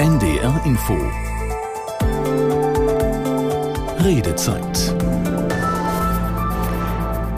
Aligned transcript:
NDR 0.00 0.62
Info 0.64 0.96
Redezeit 4.02 4.94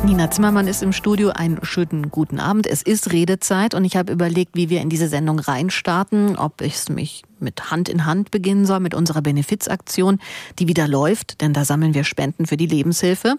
Nina 0.04 0.30
Zimmermann 0.30 0.68
ist 0.68 0.84
im 0.84 0.92
Studio. 0.92 1.30
Einen 1.30 1.58
schönen 1.64 2.12
guten 2.12 2.38
Abend. 2.38 2.68
Es 2.68 2.82
ist 2.82 3.12
Redezeit 3.12 3.74
und 3.74 3.84
ich 3.84 3.96
habe 3.96 4.12
überlegt, 4.12 4.54
wie 4.54 4.70
wir 4.70 4.80
in 4.80 4.90
diese 4.90 5.08
Sendung 5.08 5.40
reinstarten, 5.40 6.36
ob 6.36 6.60
ich 6.60 6.88
mich 6.88 7.24
mit 7.40 7.72
Hand 7.72 7.88
in 7.88 8.06
Hand 8.06 8.30
beginnen 8.30 8.64
soll 8.64 8.78
mit 8.78 8.94
unserer 8.94 9.22
Benefizaktion, 9.22 10.20
die 10.60 10.68
wieder 10.68 10.86
läuft, 10.86 11.40
denn 11.40 11.52
da 11.52 11.64
sammeln 11.64 11.94
wir 11.94 12.04
Spenden 12.04 12.46
für 12.46 12.56
die 12.56 12.68
Lebenshilfe. 12.68 13.38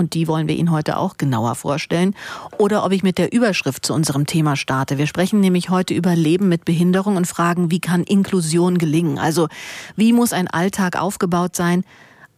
Und 0.00 0.14
die 0.14 0.26
wollen 0.28 0.48
wir 0.48 0.56
Ihnen 0.56 0.70
heute 0.70 0.96
auch 0.96 1.18
genauer 1.18 1.54
vorstellen. 1.56 2.14
Oder 2.56 2.86
ob 2.86 2.92
ich 2.92 3.02
mit 3.02 3.18
der 3.18 3.34
Überschrift 3.34 3.84
zu 3.84 3.92
unserem 3.92 4.24
Thema 4.24 4.56
starte. 4.56 4.96
Wir 4.96 5.06
sprechen 5.06 5.40
nämlich 5.40 5.68
heute 5.68 5.92
über 5.92 6.16
Leben 6.16 6.48
mit 6.48 6.64
Behinderung 6.64 7.16
und 7.16 7.26
fragen, 7.26 7.70
wie 7.70 7.80
kann 7.80 8.02
Inklusion 8.04 8.78
gelingen? 8.78 9.18
Also, 9.18 9.48
wie 9.96 10.14
muss 10.14 10.32
ein 10.32 10.48
Alltag 10.48 10.98
aufgebaut 10.98 11.54
sein, 11.54 11.84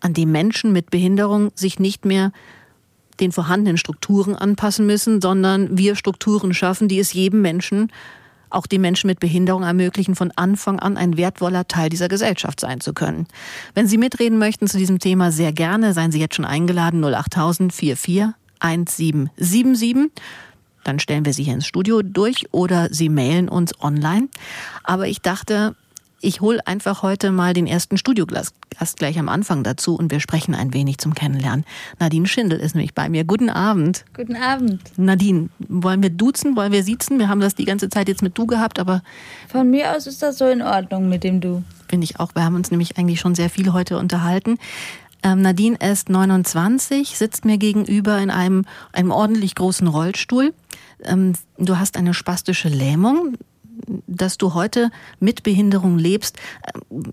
an 0.01 0.13
dem 0.13 0.33
Menschen 0.33 0.73
mit 0.73 0.91
Behinderung 0.91 1.53
sich 1.55 1.79
nicht 1.79 2.05
mehr 2.05 2.33
den 3.21 3.31
vorhandenen 3.31 3.79
Strukturen 3.79 4.35
anpassen 4.35 4.85
müssen, 4.85 5.21
sondern 5.21 5.79
wir 5.79 5.95
Strukturen 5.95 6.55
schaffen, 6.55 6.89
die 6.89 6.99
es 6.99 7.13
jedem 7.13 7.43
Menschen, 7.43 7.93
auch 8.53 8.67
den 8.67 8.81
Menschen 8.81 9.07
mit 9.07 9.21
Behinderung 9.21 9.63
ermöglichen, 9.63 10.15
von 10.15 10.31
Anfang 10.37 10.79
an 10.79 10.97
ein 10.97 11.17
wertvoller 11.17 11.67
Teil 11.67 11.89
dieser 11.89 12.09
Gesellschaft 12.09 12.61
sein 12.61 12.81
zu 12.81 12.93
können. 12.93 13.27
Wenn 13.75 13.87
Sie 13.87 13.99
mitreden 13.99 14.39
möchten 14.39 14.67
zu 14.67 14.79
diesem 14.79 14.99
Thema, 14.99 15.33
sehr 15.33 15.53
gerne, 15.53 15.93
seien 15.93 16.13
Sie 16.13 16.21
jetzt 16.21 16.37
schon 16.37 16.45
eingeladen 16.45 17.05
08000 17.05 17.73
44 17.73 18.35
1777 18.61 20.11
dann 20.85 20.99
stellen 20.99 21.25
wir 21.25 21.33
sie 21.33 21.45
hier 21.45 21.55
ins 21.55 21.67
Studio 21.67 22.03
durch 22.03 22.47
oder 22.51 22.89
Sie 22.91 23.09
mailen 23.09 23.49
uns 23.49 23.81
online. 23.81 24.29
Aber 24.83 25.07
ich 25.07 25.21
dachte, 25.21 25.77
ich 26.23 26.41
hole 26.41 26.67
einfach 26.67 27.03
heute 27.03 27.31
mal 27.33 27.53
den 27.53 27.67
ersten 27.67 27.99
Studiogast 27.99 28.55
gleich 28.97 29.19
am 29.19 29.29
Anfang 29.29 29.63
dazu 29.63 29.97
und 29.97 30.11
wir 30.11 30.21
sprechen 30.21 30.55
ein 30.55 30.73
wenig 30.73 30.99
zum 30.99 31.15
Kennenlernen. 31.15 31.65
Nadine 31.99 32.27
Schindel 32.27 32.59
ist 32.61 32.75
nämlich 32.75 32.95
bei 32.95 33.09
mir. 33.09 33.25
Guten 33.25 33.51
Abend. 33.51 34.05
Guten 34.15 34.37
Abend. 34.37 34.81
Nadine, 34.97 35.51
wollen 35.69 36.03
wir 36.03 36.11
duzen, 36.11 36.57
wollen 36.57 36.73
wir 36.73 36.83
siezen? 36.83 37.19
Wir 37.19 37.29
haben 37.29 37.41
das 37.41 37.55
die 37.55 37.65
ganze 37.65 37.89
Zeit 37.89 38.09
jetzt 38.09 38.23
mit 38.23 38.37
du 38.39 38.47
gehabt, 38.47 38.79
aber. 38.79 39.03
Von 39.49 39.71
mir 39.71 39.95
aus 39.95 40.07
ist 40.07 40.23
das 40.23 40.39
so 40.39 40.47
in 40.47 40.63
Ordnung 40.63 41.09
mit 41.09 41.25
dem 41.25 41.41
du. 41.41 41.63
Finde 41.89 42.05
ich 42.05 42.19
auch. 42.19 42.35
Wir 42.35 42.45
haben 42.45 42.55
uns 42.57 42.71
nämlich 42.71 42.97
eigentlich 42.99 43.21
schon 43.21 43.35
sehr 43.35 43.51
viel 43.51 43.73
heute 43.73 43.99
unterhalten. 43.99 44.59
Ähm, 45.23 45.43
Nadine 45.43 45.77
ist 45.77 46.09
29, 46.09 47.17
sitzt 47.17 47.45
mir 47.45 47.59
gegenüber 47.59 48.19
in 48.19 48.31
einem, 48.31 48.65
einem 48.93 49.11
ordentlich 49.11 49.55
großen 49.55 49.87
Rollstuhl. 49.87 50.55
Ähm, 51.05 51.35
du 51.59 51.79
hast 51.79 51.97
eine 51.97 52.15
spastische 52.15 52.69
Lähmung 52.69 53.37
dass 54.07 54.39
du 54.39 54.55
heute 54.55 54.91
mit 55.21 55.43
Behinderung 55.43 55.99
lebst. 55.99 56.37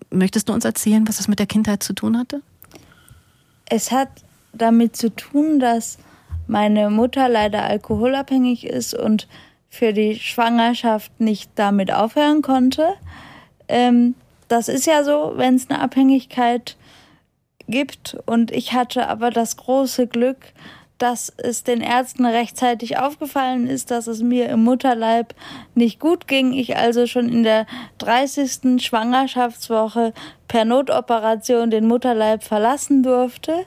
Möchtest 0.09 0.49
du 0.49 0.53
uns 0.53 0.65
erzählen, 0.65 1.07
was 1.07 1.17
das 1.17 1.27
mit 1.27 1.39
der 1.39 1.45
Kindheit 1.45 1.83
zu 1.83 1.93
tun 1.93 2.17
hatte? 2.17 2.41
Es 3.65 3.91
hat 3.91 4.09
damit 4.53 4.95
zu 4.95 5.15
tun, 5.15 5.59
dass 5.59 5.97
meine 6.47 6.89
Mutter 6.89 7.29
leider 7.29 7.63
alkoholabhängig 7.63 8.65
ist 8.65 8.93
und 8.93 9.27
für 9.69 9.93
die 9.93 10.15
Schwangerschaft 10.15 11.19
nicht 11.19 11.51
damit 11.55 11.93
aufhören 11.93 12.41
konnte. 12.41 12.95
Ähm, 13.67 14.15
das 14.47 14.67
ist 14.67 14.87
ja 14.87 15.03
so, 15.03 15.33
wenn 15.35 15.55
es 15.55 15.69
eine 15.69 15.79
Abhängigkeit 15.79 16.75
gibt. 17.67 18.17
Und 18.25 18.51
ich 18.51 18.73
hatte 18.73 19.07
aber 19.07 19.29
das 19.29 19.57
große 19.57 20.07
Glück, 20.07 20.37
dass 20.99 21.33
es 21.37 21.63
den 21.63 21.81
Ärzten 21.81 22.25
rechtzeitig 22.25 22.97
aufgefallen 22.97 23.67
ist, 23.67 23.89
dass 23.89 24.07
es 24.07 24.21
mir 24.21 24.49
im 24.49 24.63
Mutterleib 24.63 25.33
nicht 25.73 25.99
gut 25.99 26.27
ging. 26.27 26.53
Ich 26.53 26.77
also 26.77 27.07
schon 27.07 27.29
in 27.29 27.43
der 27.43 27.65
30. 27.97 28.83
Schwangerschaftswoche 28.83 30.13
per 30.47 30.65
Notoperation 30.65 31.71
den 31.71 31.87
Mutterleib 31.87 32.43
verlassen 32.43 33.01
durfte 33.01 33.65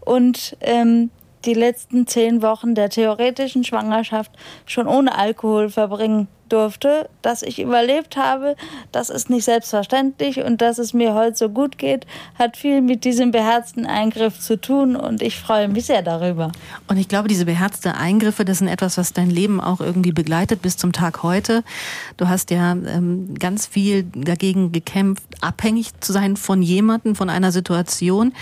und 0.00 0.56
ähm, 0.60 1.10
die 1.44 1.54
letzten 1.54 2.06
zehn 2.06 2.42
Wochen 2.42 2.74
der 2.74 2.88
theoretischen 2.88 3.64
Schwangerschaft 3.64 4.32
schon 4.66 4.88
ohne 4.88 5.16
Alkohol 5.16 5.68
verbringen 5.68 6.28
durfte, 6.54 7.08
dass 7.20 7.42
ich 7.42 7.60
überlebt 7.60 8.16
habe, 8.16 8.54
das 8.92 9.10
ist 9.10 9.28
nicht 9.28 9.44
selbstverständlich 9.44 10.38
und 10.44 10.60
dass 10.60 10.78
es 10.78 10.94
mir 10.94 11.12
heute 11.12 11.36
so 11.36 11.48
gut 11.48 11.78
geht, 11.78 12.06
hat 12.38 12.56
viel 12.56 12.80
mit 12.80 13.04
diesem 13.04 13.32
beherzten 13.32 13.86
Eingriff 13.86 14.38
zu 14.38 14.60
tun 14.60 14.94
und 14.94 15.20
ich 15.20 15.36
freue 15.36 15.66
mich 15.66 15.86
sehr 15.86 16.02
darüber. 16.02 16.52
Und 16.86 16.96
ich 16.96 17.08
glaube, 17.08 17.26
diese 17.26 17.44
beherzte 17.44 17.96
Eingriffe, 17.96 18.44
das 18.44 18.58
sind 18.58 18.68
etwas, 18.68 18.96
was 18.96 19.12
dein 19.12 19.30
Leben 19.30 19.60
auch 19.60 19.80
irgendwie 19.80 20.12
begleitet 20.12 20.62
bis 20.62 20.76
zum 20.76 20.92
Tag 20.92 21.24
heute. 21.24 21.64
Du 22.18 22.28
hast 22.28 22.52
ja 22.52 22.70
ähm, 22.70 23.34
ganz 23.36 23.66
viel 23.66 24.04
dagegen 24.14 24.70
gekämpft, 24.70 25.24
abhängig 25.40 25.98
zu 25.98 26.12
sein 26.12 26.36
von 26.36 26.62
jemandem, 26.62 27.16
von 27.16 27.30
einer 27.30 27.50
Situation, 27.50 28.32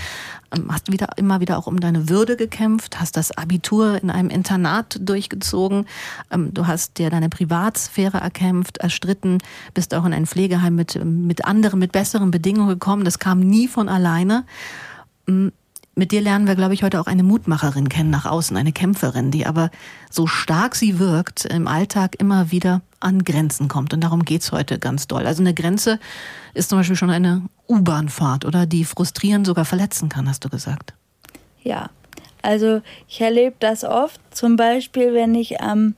hast 0.68 0.92
wieder 0.92 1.08
immer 1.16 1.40
wieder 1.40 1.58
auch 1.58 1.66
um 1.66 1.80
deine 1.80 2.08
Würde 2.08 2.36
gekämpft, 2.36 3.00
hast 3.00 3.16
das 3.16 3.36
Abitur 3.36 4.02
in 4.02 4.10
einem 4.10 4.30
Internat 4.30 4.98
durchgezogen, 5.00 5.86
ähm, 6.30 6.52
du 6.54 6.66
hast 6.66 6.98
dir 6.98 7.10
deine 7.10 7.28
Privatsphäre 7.28 8.18
erkämpft, 8.18 8.78
erstritten, 8.78 9.38
bist 9.74 9.94
auch 9.94 10.04
in 10.04 10.12
ein 10.12 10.26
Pflegeheim 10.26 10.74
mit, 10.74 11.02
mit 11.04 11.44
anderen, 11.44 11.78
mit 11.78 11.92
besseren 11.92 12.30
Bedingungen 12.30 12.68
gekommen. 12.68 13.04
Das 13.04 13.18
kam 13.18 13.40
nie 13.40 13.68
von 13.68 13.88
alleine. 13.88 14.44
Mit 15.94 16.10
dir 16.10 16.22
lernen 16.22 16.46
wir, 16.46 16.54
glaube 16.54 16.72
ich, 16.72 16.82
heute 16.82 17.00
auch 17.00 17.06
eine 17.06 17.22
Mutmacherin 17.22 17.90
kennen 17.90 18.08
nach 18.08 18.24
außen, 18.24 18.56
eine 18.56 18.72
Kämpferin, 18.72 19.30
die 19.30 19.44
aber 19.46 19.70
so 20.10 20.26
stark 20.26 20.74
sie 20.74 20.98
wirkt, 20.98 21.44
im 21.44 21.68
Alltag 21.68 22.16
immer 22.18 22.50
wieder 22.50 22.80
an 22.98 23.24
Grenzen 23.24 23.68
kommt. 23.68 23.92
Und 23.92 24.00
darum 24.00 24.24
geht's 24.24 24.52
heute 24.52 24.78
ganz 24.78 25.06
doll. 25.06 25.26
Also 25.26 25.42
eine 25.42 25.52
Grenze 25.52 26.00
ist 26.54 26.70
zum 26.70 26.78
Beispiel 26.78 26.96
schon 26.96 27.10
eine 27.10 27.42
U-Bahn-Fahrt, 27.72 28.44
oder? 28.44 28.66
Die 28.66 28.84
frustrieren, 28.84 29.44
sogar 29.44 29.64
verletzen 29.64 30.08
kann, 30.08 30.28
hast 30.28 30.44
du 30.44 30.48
gesagt. 30.48 30.94
Ja, 31.62 31.90
also 32.42 32.82
ich 33.08 33.20
erlebe 33.20 33.56
das 33.60 33.84
oft, 33.84 34.20
zum 34.30 34.56
Beispiel, 34.56 35.14
wenn 35.14 35.34
ich 35.34 35.60
am 35.60 35.94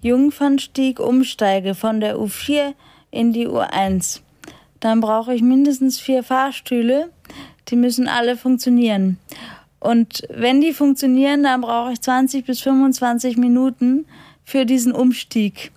Jungfernstieg 0.00 0.98
umsteige 0.98 1.74
von 1.74 2.00
der 2.00 2.16
U4 2.16 2.74
in 3.10 3.32
die 3.32 3.46
U1. 3.46 4.20
Dann 4.80 5.00
brauche 5.00 5.32
ich 5.34 5.42
mindestens 5.42 6.00
vier 6.00 6.24
Fahrstühle 6.24 7.10
die 7.68 7.76
müssen 7.76 8.08
alle 8.08 8.36
funktionieren. 8.36 9.18
Und 9.80 10.22
wenn 10.28 10.60
die 10.60 10.72
funktionieren, 10.72 11.42
dann 11.42 11.62
brauche 11.62 11.92
ich 11.92 12.00
20 12.00 12.44
bis 12.44 12.60
25 12.60 13.36
Minuten 13.36 14.06
für 14.44 14.64
diesen 14.64 14.92
Umstieg. 14.92 15.72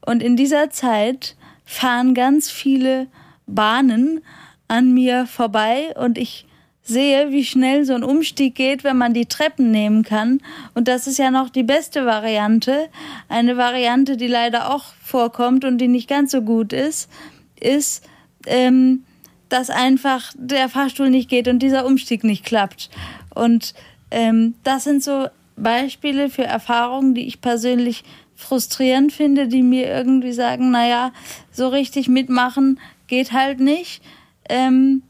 Und 0.00 0.22
in 0.22 0.36
dieser 0.36 0.70
Zeit 0.70 1.36
fahren 1.64 2.14
ganz 2.14 2.50
viele 2.50 3.06
Bahnen 3.46 4.22
an 4.70 4.94
mir 4.94 5.26
vorbei 5.26 5.92
und 5.96 6.16
ich 6.16 6.46
sehe, 6.82 7.30
wie 7.30 7.44
schnell 7.44 7.84
so 7.84 7.92
ein 7.92 8.04
Umstieg 8.04 8.54
geht, 8.54 8.84
wenn 8.84 8.96
man 8.96 9.12
die 9.12 9.26
Treppen 9.26 9.70
nehmen 9.70 10.04
kann. 10.04 10.40
Und 10.74 10.86
das 10.86 11.06
ist 11.06 11.18
ja 11.18 11.30
noch 11.30 11.50
die 11.50 11.64
beste 11.64 12.06
Variante. 12.06 12.88
Eine 13.28 13.56
Variante, 13.56 14.16
die 14.16 14.28
leider 14.28 14.72
auch 14.72 14.84
vorkommt 15.02 15.64
und 15.64 15.78
die 15.78 15.88
nicht 15.88 16.08
ganz 16.08 16.30
so 16.30 16.42
gut 16.42 16.72
ist, 16.72 17.10
ist, 17.60 18.08
ähm, 18.46 19.04
dass 19.48 19.70
einfach 19.70 20.32
der 20.36 20.68
Fahrstuhl 20.68 21.10
nicht 21.10 21.28
geht 21.28 21.48
und 21.48 21.58
dieser 21.58 21.84
Umstieg 21.84 22.22
nicht 22.22 22.44
klappt. 22.44 22.90
Und 23.34 23.74
ähm, 24.12 24.54
das 24.62 24.84
sind 24.84 25.02
so 25.02 25.26
Beispiele 25.56 26.30
für 26.30 26.44
Erfahrungen, 26.44 27.14
die 27.14 27.26
ich 27.26 27.40
persönlich 27.40 28.04
frustrierend 28.36 29.12
finde, 29.12 29.48
die 29.48 29.62
mir 29.62 29.88
irgendwie 29.88 30.32
sagen, 30.32 30.70
naja, 30.70 31.12
so 31.50 31.68
richtig 31.68 32.08
mitmachen 32.08 32.78
geht 33.08 33.32
halt 33.32 33.58
nicht. 33.58 34.00
Ähm, 34.50 35.02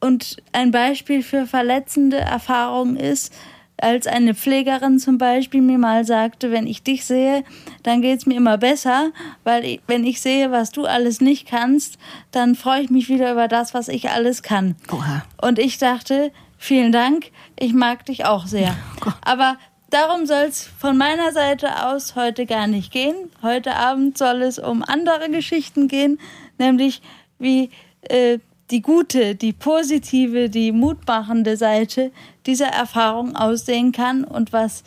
und 0.00 0.36
ein 0.52 0.70
Beispiel 0.70 1.22
für 1.22 1.46
verletzende 1.46 2.18
Erfahrungen 2.18 2.96
ist, 2.96 3.32
als 3.78 4.06
eine 4.06 4.34
Pflegerin 4.34 4.98
zum 4.98 5.18
Beispiel 5.18 5.60
mir 5.60 5.78
mal 5.78 6.04
sagte, 6.04 6.50
wenn 6.50 6.66
ich 6.66 6.82
dich 6.82 7.04
sehe, 7.04 7.42
dann 7.82 8.02
geht 8.02 8.18
es 8.18 8.26
mir 8.26 8.36
immer 8.36 8.58
besser, 8.58 9.10
weil 9.42 9.64
ich, 9.64 9.80
wenn 9.86 10.04
ich 10.04 10.20
sehe, 10.20 10.50
was 10.50 10.70
du 10.70 10.84
alles 10.84 11.20
nicht 11.20 11.48
kannst, 11.48 11.98
dann 12.30 12.54
freue 12.54 12.82
ich 12.82 12.90
mich 12.90 13.08
wieder 13.08 13.32
über 13.32 13.48
das, 13.48 13.74
was 13.74 13.88
ich 13.88 14.10
alles 14.10 14.42
kann. 14.42 14.76
Oha. 14.92 15.24
Und 15.40 15.58
ich 15.58 15.78
dachte, 15.78 16.32
vielen 16.58 16.92
Dank, 16.92 17.30
ich 17.58 17.72
mag 17.72 18.06
dich 18.06 18.24
auch 18.26 18.46
sehr. 18.46 18.76
Oh 19.06 19.10
Aber 19.22 19.58
darum 19.90 20.24
soll 20.24 20.44
es 20.48 20.66
von 20.78 20.96
meiner 20.96 21.32
Seite 21.32 21.86
aus 21.86 22.14
heute 22.14 22.46
gar 22.46 22.66
nicht 22.66 22.92
gehen. 22.92 23.14
Heute 23.42 23.76
Abend 23.76 24.16
soll 24.16 24.42
es 24.42 24.58
um 24.58 24.82
andere 24.82 25.28
Geschichten 25.30 25.88
gehen, 25.88 26.18
nämlich 26.58 27.02
wie 27.38 27.70
äh, 28.10 28.38
die 28.70 28.80
gute, 28.80 29.34
die 29.34 29.52
positive, 29.52 30.48
die 30.48 30.72
mutmachende 30.72 31.56
Seite 31.56 32.10
dieser 32.46 32.68
Erfahrung 32.68 33.36
aussehen 33.36 33.92
kann 33.92 34.24
und 34.24 34.52
was 34.52 34.84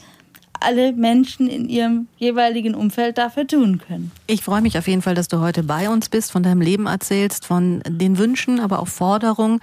alle 0.59 0.91
Menschen 0.93 1.47
in 1.47 1.69
ihrem 1.69 2.07
jeweiligen 2.17 2.73
Umfeld 2.73 3.19
dafür 3.19 3.45
tun 3.45 3.79
können. 3.79 4.11
Ich 4.25 4.41
freue 4.41 4.61
mich 4.61 4.77
auf 4.77 4.87
jeden 4.87 5.03
Fall, 5.03 5.13
dass 5.13 5.27
du 5.27 5.39
heute 5.39 5.61
bei 5.61 5.87
uns 5.87 6.09
bist, 6.09 6.31
von 6.31 6.41
deinem 6.41 6.61
Leben 6.61 6.87
erzählst, 6.87 7.45
von 7.45 7.83
den 7.87 8.17
Wünschen, 8.17 8.59
aber 8.59 8.79
auch 8.79 8.87
Forderungen 8.87 9.59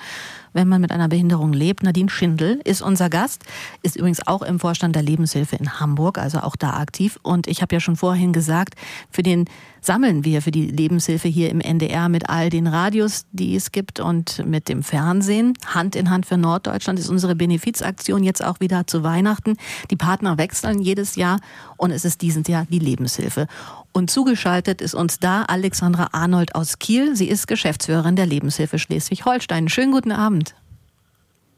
wenn 0.55 0.69
man 0.69 0.81
mit 0.81 0.93
einer 0.93 1.09
Behinderung 1.09 1.53
lebt. 1.53 1.83
Nadine 1.83 2.09
Schindel 2.09 2.61
ist 2.65 2.81
unser 2.81 3.11
Gast, 3.11 3.43
ist 3.83 3.97
übrigens 3.97 4.27
auch 4.27 4.41
im 4.41 4.59
Vorstand 4.59 4.97
der 4.97 5.03
Lebenshilfe 5.03 5.57
in 5.57 5.81
Hamburg, 5.81 6.17
also 6.17 6.39
auch 6.39 6.57
da 6.57 6.71
aktiv. 6.75 7.19
Und 7.23 7.47
ich 7.47 7.61
habe 7.61 7.75
ja 7.75 7.81
schon 7.81 7.97
vorhin 7.97 8.33
gesagt, 8.33 8.75
für 9.11 9.23
den 9.23 9.47
sammeln 9.85 10.25
wir 10.25 10.41
für 10.41 10.51
die 10.51 10.67
Lebenshilfe 10.67 11.29
hier 11.29 11.51
im 11.51 11.61
NDR 11.61 12.09
mit 12.09 12.29
all 12.29 12.49
den 12.49 12.67
Radios, 12.67 13.27
die 13.33 13.55
es 13.55 13.71
gibt 13.73 14.01
und 14.01 14.45
mit 14.47 14.69
dem 14.69 14.83
Fernsehen. 14.83 15.55
Hand 15.67 15.95
in 15.95 16.11
Hand 16.11 16.27
für 16.27 16.37
Norddeutschland 16.37 16.99
ist 16.99 17.09
unsere 17.09 17.35
Benefizaktion 17.35 18.23
jetzt 18.23 18.43
auch 18.43 18.61
wieder 18.61 18.87
zu 18.87 19.03
Weihnachten. 19.03 19.57
Die 19.91 19.97
Partner 19.97 20.39
wechseln 20.39 20.81
jedes 20.81 21.17
Jahr 21.17 21.39
und 21.77 21.91
es 21.91 22.05
ist 22.05 22.23
dieses 22.23 22.49
Jahr 22.49 22.67
die 22.71 22.79
Lebenshilfe. 22.79 23.47
Und 23.93 24.11
zugeschaltet 24.11 24.81
ist 24.81 24.95
uns 24.95 25.19
da 25.19 25.43
Alexandra 25.43 26.09
Arnold 26.13 26.55
aus 26.55 26.79
Kiel. 26.79 27.15
Sie 27.15 27.29
ist 27.29 27.47
Geschäftsführerin 27.47 28.17
der 28.17 28.27
Lebenshilfe 28.27 28.79
Schleswig-Holstein. 28.79 29.69
Schönen 29.69 29.93
guten 29.93 30.13
Abend. 30.13 30.55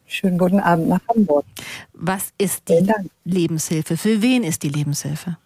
Schönen 0.06 0.38
guten 0.38 0.60
Abend 0.60 0.88
nach 0.88 1.00
Hamburg. 1.08 1.44
Was 1.92 2.32
ist 2.38 2.68
die 2.68 2.86
Lebenshilfe? 3.24 3.96
Für 3.96 4.20
wen 4.22 4.44
ist 4.44 4.62
die 4.62 4.68
Lebenshilfe? 4.68 5.36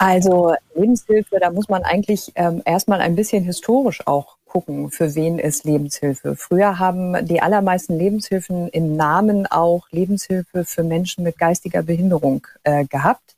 Also 0.00 0.54
Lebenshilfe, 0.74 1.38
da 1.40 1.50
muss 1.50 1.68
man 1.68 1.82
eigentlich 1.82 2.32
ähm, 2.34 2.62
erstmal 2.64 3.02
ein 3.02 3.16
bisschen 3.16 3.44
historisch 3.44 4.06
auch 4.06 4.38
gucken, 4.46 4.90
für 4.90 5.14
wen 5.14 5.38
ist 5.38 5.64
Lebenshilfe. 5.64 6.36
Früher 6.36 6.78
haben 6.78 7.26
die 7.26 7.42
allermeisten 7.42 7.98
Lebenshilfen 7.98 8.68
im 8.70 8.96
Namen 8.96 9.46
auch 9.46 9.86
Lebenshilfe 9.90 10.64
für 10.64 10.84
Menschen 10.84 11.22
mit 11.22 11.38
geistiger 11.38 11.82
Behinderung 11.82 12.46
äh, 12.62 12.86
gehabt. 12.86 13.36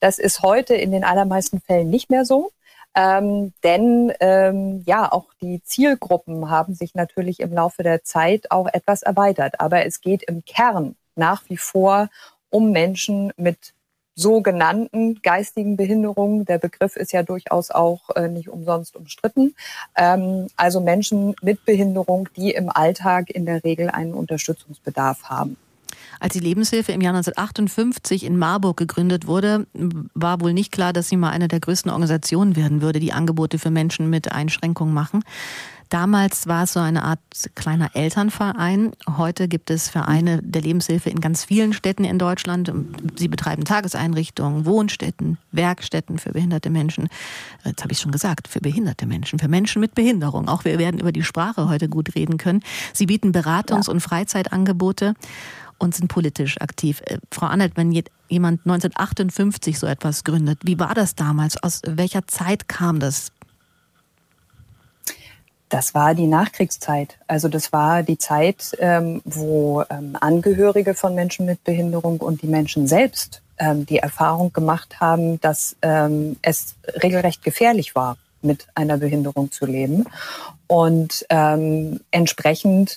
Das 0.00 0.18
ist 0.18 0.42
heute 0.42 0.74
in 0.74 0.90
den 0.90 1.04
allermeisten 1.04 1.60
Fällen 1.60 1.90
nicht 1.90 2.10
mehr 2.10 2.24
so. 2.24 2.50
Ähm, 2.96 3.52
denn 3.62 4.12
ähm, 4.18 4.82
ja, 4.86 5.12
auch 5.12 5.26
die 5.40 5.62
Zielgruppen 5.62 6.50
haben 6.50 6.74
sich 6.74 6.96
natürlich 6.96 7.38
im 7.38 7.52
Laufe 7.52 7.84
der 7.84 8.02
Zeit 8.02 8.50
auch 8.50 8.66
etwas 8.72 9.02
erweitert. 9.02 9.60
Aber 9.60 9.86
es 9.86 10.00
geht 10.00 10.24
im 10.24 10.44
Kern 10.44 10.96
nach 11.14 11.44
wie 11.48 11.56
vor 11.56 12.08
um 12.50 12.72
Menschen 12.72 13.32
mit 13.36 13.74
sogenannten 14.20 15.20
geistigen 15.22 15.76
Behinderungen. 15.76 16.44
Der 16.44 16.58
Begriff 16.58 16.96
ist 16.96 17.12
ja 17.12 17.22
durchaus 17.22 17.70
auch 17.70 18.10
äh, 18.14 18.28
nicht 18.28 18.48
umsonst 18.48 18.96
umstritten. 18.96 19.54
Ähm, 19.96 20.48
also 20.56 20.80
Menschen 20.80 21.34
mit 21.42 21.64
Behinderung, 21.64 22.28
die 22.36 22.50
im 22.50 22.68
Alltag 22.68 23.30
in 23.30 23.46
der 23.46 23.64
Regel 23.64 23.88
einen 23.90 24.14
Unterstützungsbedarf 24.14 25.24
haben. 25.24 25.56
Als 26.20 26.34
die 26.34 26.40
Lebenshilfe 26.40 26.92
im 26.92 27.00
Jahr 27.00 27.14
1958 27.14 28.24
in 28.24 28.36
Marburg 28.36 28.76
gegründet 28.76 29.26
wurde, 29.26 29.66
war 30.14 30.40
wohl 30.40 30.52
nicht 30.52 30.70
klar, 30.70 30.92
dass 30.92 31.08
sie 31.08 31.16
mal 31.16 31.30
eine 31.30 31.48
der 31.48 31.60
größten 31.60 31.90
Organisationen 31.90 32.56
werden 32.56 32.82
würde, 32.82 33.00
die 33.00 33.12
Angebote 33.12 33.58
für 33.58 33.70
Menschen 33.70 34.10
mit 34.10 34.30
Einschränkungen 34.30 34.92
machen. 34.92 35.24
Damals 35.90 36.46
war 36.46 36.62
es 36.62 36.74
so 36.74 36.80
eine 36.80 37.02
Art 37.02 37.18
kleiner 37.56 37.90
Elternverein. 37.96 38.92
Heute 39.16 39.48
gibt 39.48 39.70
es 39.70 39.88
Vereine 39.88 40.40
der 40.40 40.62
Lebenshilfe 40.62 41.10
in 41.10 41.20
ganz 41.20 41.44
vielen 41.44 41.72
Städten 41.72 42.04
in 42.04 42.16
Deutschland. 42.16 42.72
Sie 43.16 43.26
betreiben 43.26 43.64
Tageseinrichtungen, 43.64 44.66
Wohnstätten, 44.66 45.36
Werkstätten 45.50 46.18
für 46.18 46.30
behinderte 46.30 46.70
Menschen. 46.70 47.08
Jetzt 47.64 47.82
habe 47.82 47.92
ich 47.92 47.98
schon 47.98 48.12
gesagt, 48.12 48.46
für 48.46 48.60
behinderte 48.60 49.04
Menschen, 49.04 49.40
für 49.40 49.48
Menschen 49.48 49.80
mit 49.80 49.96
Behinderung. 49.96 50.48
Auch 50.48 50.64
wir 50.64 50.78
werden 50.78 51.00
über 51.00 51.10
die 51.10 51.24
Sprache 51.24 51.68
heute 51.68 51.88
gut 51.88 52.14
reden 52.14 52.38
können. 52.38 52.62
Sie 52.92 53.06
bieten 53.06 53.32
Beratungs- 53.32 53.90
und 53.90 53.98
Freizeitangebote 53.98 55.14
und 55.78 55.96
sind 55.96 56.06
politisch 56.06 56.60
aktiv. 56.60 57.02
Äh, 57.06 57.18
Frau 57.32 57.46
Annett, 57.46 57.72
wenn 57.74 57.90
jemand 58.28 58.60
1958 58.64 59.76
so 59.76 59.88
etwas 59.88 60.22
gründet, 60.22 60.60
wie 60.62 60.78
war 60.78 60.94
das 60.94 61.16
damals? 61.16 61.60
Aus 61.60 61.82
welcher 61.84 62.28
Zeit 62.28 62.68
kam 62.68 63.00
das? 63.00 63.32
Das 65.70 65.94
war 65.94 66.14
die 66.14 66.26
Nachkriegszeit. 66.26 67.16
Also 67.28 67.48
das 67.48 67.72
war 67.72 68.02
die 68.02 68.18
Zeit, 68.18 68.76
ähm, 68.80 69.22
wo 69.24 69.82
ähm, 69.88 70.16
Angehörige 70.20 70.94
von 70.94 71.14
Menschen 71.14 71.46
mit 71.46 71.62
Behinderung 71.64 72.18
und 72.18 72.42
die 72.42 72.48
Menschen 72.48 72.88
selbst 72.88 73.40
ähm, 73.56 73.86
die 73.86 73.98
Erfahrung 73.98 74.52
gemacht 74.52 75.00
haben, 75.00 75.40
dass 75.40 75.76
es 76.42 76.74
regelrecht 77.02 77.42
gefährlich 77.42 77.94
war, 77.94 78.16
mit 78.42 78.66
einer 78.74 78.96
Behinderung 78.96 79.52
zu 79.52 79.64
leben. 79.66 80.06
Und 80.66 81.26
entsprechend 82.10 82.96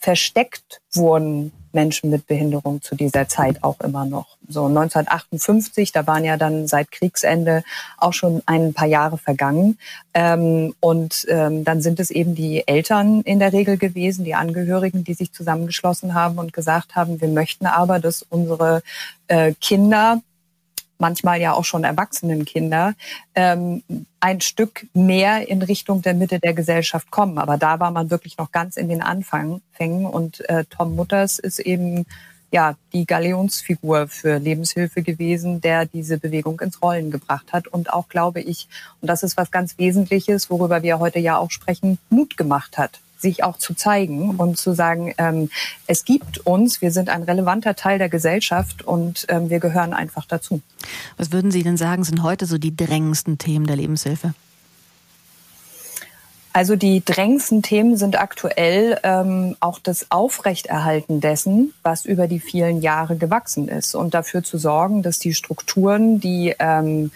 versteckt 0.00 0.80
wurden 0.94 1.52
Menschen 1.72 2.10
mit 2.10 2.26
Behinderung 2.26 2.82
zu 2.82 2.96
dieser 2.96 3.28
Zeit 3.28 3.62
auch 3.62 3.80
immer 3.80 4.04
noch. 4.04 4.36
So 4.48 4.66
1958, 4.66 5.92
da 5.92 6.06
waren 6.06 6.24
ja 6.24 6.36
dann 6.36 6.66
seit 6.66 6.90
Kriegsende 6.90 7.62
auch 7.96 8.12
schon 8.12 8.42
ein 8.46 8.74
paar 8.74 8.88
Jahre 8.88 9.18
vergangen. 9.18 9.78
Ähm, 10.12 10.74
und 10.80 11.26
ähm, 11.28 11.64
dann 11.64 11.80
sind 11.80 12.00
es 12.00 12.10
eben 12.10 12.34
die 12.34 12.66
Eltern 12.66 13.20
in 13.22 13.38
der 13.38 13.52
Regel 13.52 13.76
gewesen, 13.76 14.24
die 14.24 14.34
Angehörigen, 14.34 15.04
die 15.04 15.14
sich 15.14 15.32
zusammengeschlossen 15.32 16.14
haben 16.14 16.38
und 16.38 16.52
gesagt 16.52 16.96
haben, 16.96 17.20
wir 17.20 17.28
möchten 17.28 17.66
aber, 17.66 18.00
dass 18.00 18.22
unsere 18.22 18.82
äh, 19.28 19.52
Kinder 19.60 20.20
manchmal 21.00 21.40
ja 21.40 21.52
auch 21.52 21.64
schon 21.64 21.84
erwachsenen 21.84 22.44
Kinder, 22.44 22.94
ähm, 23.34 23.82
ein 24.20 24.40
Stück 24.40 24.86
mehr 24.94 25.48
in 25.48 25.62
Richtung 25.62 26.02
der 26.02 26.14
Mitte 26.14 26.38
der 26.38 26.54
Gesellschaft 26.54 27.10
kommen. 27.10 27.38
Aber 27.38 27.56
da 27.56 27.80
war 27.80 27.90
man 27.90 28.10
wirklich 28.10 28.38
noch 28.38 28.52
ganz 28.52 28.76
in 28.76 28.88
den 28.88 29.02
Anfängen. 29.02 29.60
Und 30.06 30.48
äh, 30.48 30.64
Tom 30.70 30.94
Mutters 30.94 31.38
ist 31.38 31.58
eben 31.58 32.06
ja 32.52 32.74
die 32.92 33.06
Galeonsfigur 33.06 34.08
für 34.08 34.38
Lebenshilfe 34.38 35.02
gewesen, 35.02 35.60
der 35.60 35.86
diese 35.86 36.18
Bewegung 36.18 36.60
ins 36.60 36.82
Rollen 36.82 37.10
gebracht 37.10 37.52
hat. 37.52 37.68
Und 37.68 37.92
auch, 37.92 38.08
glaube 38.08 38.40
ich, 38.40 38.68
und 39.00 39.08
das 39.08 39.22
ist 39.22 39.36
was 39.36 39.50
ganz 39.50 39.78
Wesentliches, 39.78 40.50
worüber 40.50 40.82
wir 40.82 40.98
heute 40.98 41.18
ja 41.18 41.38
auch 41.38 41.50
sprechen, 41.50 41.98
Mut 42.10 42.36
gemacht 42.36 42.76
hat 42.78 43.00
sich 43.20 43.44
auch 43.44 43.58
zu 43.58 43.74
zeigen 43.74 44.36
und 44.36 44.58
zu 44.58 44.74
sagen, 44.74 45.14
ähm, 45.18 45.50
es 45.86 46.04
gibt 46.04 46.38
uns, 46.46 46.80
wir 46.80 46.90
sind 46.90 47.08
ein 47.08 47.22
relevanter 47.22 47.74
Teil 47.76 47.98
der 47.98 48.08
Gesellschaft 48.08 48.82
und 48.82 49.26
ähm, 49.28 49.50
wir 49.50 49.60
gehören 49.60 49.92
einfach 49.92 50.24
dazu. 50.26 50.60
Was 51.16 51.32
würden 51.32 51.50
Sie 51.50 51.62
denn 51.62 51.76
sagen, 51.76 52.04
sind 52.04 52.22
heute 52.22 52.46
so 52.46 52.58
die 52.58 52.74
drängendsten 52.74 53.38
Themen 53.38 53.66
der 53.66 53.76
Lebenshilfe? 53.76 54.34
Also 56.52 56.74
die 56.74 57.04
drängendsten 57.04 57.62
Themen 57.62 57.96
sind 57.96 58.20
aktuell 58.20 58.98
ähm, 59.04 59.56
auch 59.60 59.78
das 59.78 60.10
Aufrechterhalten 60.10 61.20
dessen, 61.20 61.72
was 61.84 62.04
über 62.04 62.26
die 62.26 62.40
vielen 62.40 62.80
Jahre 62.80 63.16
gewachsen 63.16 63.68
ist 63.68 63.94
und 63.94 64.14
dafür 64.14 64.42
zu 64.42 64.58
sorgen, 64.58 65.02
dass 65.02 65.20
die 65.20 65.32
Strukturen, 65.32 66.18
die 66.18 66.54
ähm, 66.58 67.12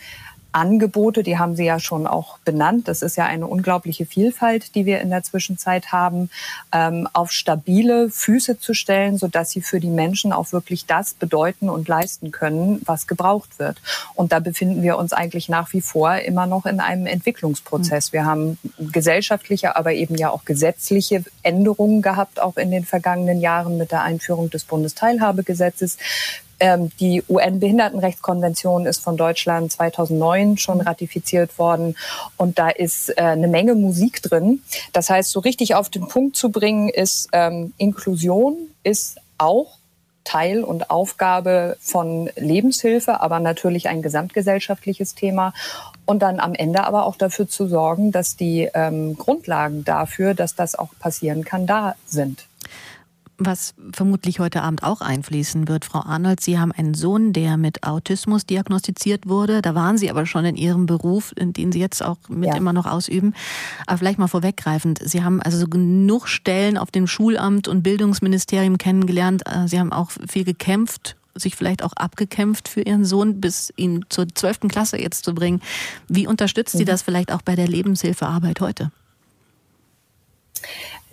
Angebote, 0.54 1.22
die 1.24 1.36
haben 1.36 1.56
Sie 1.56 1.64
ja 1.64 1.80
schon 1.80 2.06
auch 2.06 2.38
benannt. 2.38 2.86
Das 2.86 3.02
ist 3.02 3.16
ja 3.16 3.26
eine 3.26 3.46
unglaubliche 3.46 4.06
Vielfalt, 4.06 4.74
die 4.76 4.86
wir 4.86 5.00
in 5.00 5.10
der 5.10 5.24
Zwischenzeit 5.24 5.90
haben, 5.90 6.30
ähm, 6.72 7.08
auf 7.12 7.32
stabile 7.32 8.08
Füße 8.08 8.58
zu 8.58 8.72
stellen, 8.72 9.18
sodass 9.18 9.50
sie 9.50 9.62
für 9.62 9.80
die 9.80 9.90
Menschen 9.90 10.32
auch 10.32 10.52
wirklich 10.52 10.86
das 10.86 11.14
bedeuten 11.14 11.68
und 11.68 11.88
leisten 11.88 12.30
können, 12.30 12.80
was 12.84 13.08
gebraucht 13.08 13.58
wird. 13.58 13.82
Und 14.14 14.30
da 14.32 14.38
befinden 14.38 14.82
wir 14.82 14.96
uns 14.96 15.12
eigentlich 15.12 15.48
nach 15.48 15.72
wie 15.72 15.80
vor 15.80 16.14
immer 16.16 16.46
noch 16.46 16.66
in 16.66 16.78
einem 16.78 17.06
Entwicklungsprozess. 17.06 18.12
Wir 18.12 18.24
haben 18.24 18.58
gesellschaftliche, 18.78 19.76
aber 19.76 19.92
eben 19.92 20.14
ja 20.14 20.30
auch 20.30 20.44
gesetzliche 20.44 21.24
Änderungen 21.42 22.00
gehabt, 22.00 22.40
auch 22.40 22.56
in 22.56 22.70
den 22.70 22.84
vergangenen 22.84 23.40
Jahren 23.40 23.76
mit 23.76 23.90
der 23.90 24.02
Einführung 24.02 24.50
des 24.50 24.62
Bundesteilhabegesetzes. 24.64 25.98
Ähm, 26.60 26.90
die 27.00 27.22
UN-Behindertenrechtskonvention 27.28 28.86
ist 28.86 29.02
von 29.02 29.16
Deutschland 29.16 29.72
2009 29.72 30.58
schon 30.58 30.80
ratifiziert 30.80 31.58
worden 31.58 31.96
und 32.36 32.58
da 32.58 32.68
ist 32.68 33.10
äh, 33.10 33.22
eine 33.22 33.48
Menge 33.48 33.74
Musik 33.74 34.22
drin. 34.22 34.62
Das 34.92 35.10
heißt, 35.10 35.30
so 35.30 35.40
richtig 35.40 35.74
auf 35.74 35.90
den 35.90 36.08
Punkt 36.08 36.36
zu 36.36 36.50
bringen, 36.50 36.88
ist 36.88 37.28
ähm, 37.32 37.72
Inklusion 37.78 38.56
ist 38.82 39.18
auch 39.38 39.78
Teil 40.24 40.64
und 40.64 40.90
Aufgabe 40.90 41.76
von 41.80 42.30
Lebenshilfe, 42.36 43.20
aber 43.20 43.40
natürlich 43.40 43.88
ein 43.88 44.02
gesamtgesellschaftliches 44.02 45.14
Thema. 45.14 45.52
Und 46.06 46.22
dann 46.22 46.40
am 46.40 46.54
Ende 46.54 46.84
aber 46.84 47.06
auch 47.06 47.16
dafür 47.16 47.48
zu 47.48 47.68
sorgen, 47.68 48.10
dass 48.10 48.36
die 48.36 48.68
ähm, 48.74 49.16
Grundlagen 49.16 49.84
dafür, 49.84 50.34
dass 50.34 50.54
das 50.54 50.74
auch 50.74 50.90
passieren 50.98 51.44
kann, 51.44 51.66
da 51.66 51.94
sind 52.06 52.46
was 53.38 53.74
vermutlich 53.92 54.38
heute 54.38 54.62
Abend 54.62 54.82
auch 54.82 55.00
einfließen 55.00 55.68
wird. 55.68 55.84
Frau 55.84 56.00
Arnold, 56.00 56.40
Sie 56.40 56.58
haben 56.58 56.72
einen 56.72 56.94
Sohn, 56.94 57.32
der 57.32 57.56
mit 57.56 57.82
Autismus 57.82 58.46
diagnostiziert 58.46 59.28
wurde. 59.28 59.62
Da 59.62 59.74
waren 59.74 59.98
Sie 59.98 60.10
aber 60.10 60.26
schon 60.26 60.44
in 60.44 60.56
Ihrem 60.56 60.86
Beruf, 60.86 61.32
den 61.36 61.72
Sie 61.72 61.80
jetzt 61.80 62.02
auch 62.02 62.18
mit 62.28 62.50
ja. 62.50 62.56
immer 62.56 62.72
noch 62.72 62.86
ausüben. 62.86 63.34
Aber 63.86 63.98
vielleicht 63.98 64.18
mal 64.18 64.28
vorweggreifend. 64.28 65.00
Sie 65.04 65.22
haben 65.22 65.42
also 65.42 65.58
so 65.58 65.66
genug 65.66 66.28
Stellen 66.28 66.78
auf 66.78 66.90
dem 66.90 67.06
Schulamt 67.06 67.68
und 67.68 67.82
Bildungsministerium 67.82 68.78
kennengelernt. 68.78 69.42
Äh, 69.46 69.68
Sie 69.68 69.78
haben 69.78 69.92
auch 69.92 70.10
viel 70.28 70.44
gekämpft 70.44 71.16
sich 71.36 71.56
vielleicht 71.56 71.82
auch 71.82 71.92
abgekämpft 71.94 72.68
für 72.68 72.82
Ihren 72.82 73.04
Sohn, 73.04 73.40
bis 73.40 73.72
ihn 73.76 74.04
zur 74.08 74.32
zwölften 74.32 74.68
Klasse 74.68 75.00
jetzt 75.00 75.24
zu 75.24 75.34
bringen. 75.34 75.60
Wie 76.06 76.28
unterstützt 76.28 76.74
mhm. 76.74 76.78
Sie 76.78 76.84
das 76.84 77.02
vielleicht 77.02 77.32
auch 77.32 77.42
bei 77.42 77.56
der 77.56 77.66
Lebenshilfearbeit 77.66 78.60
heute? 78.60 78.92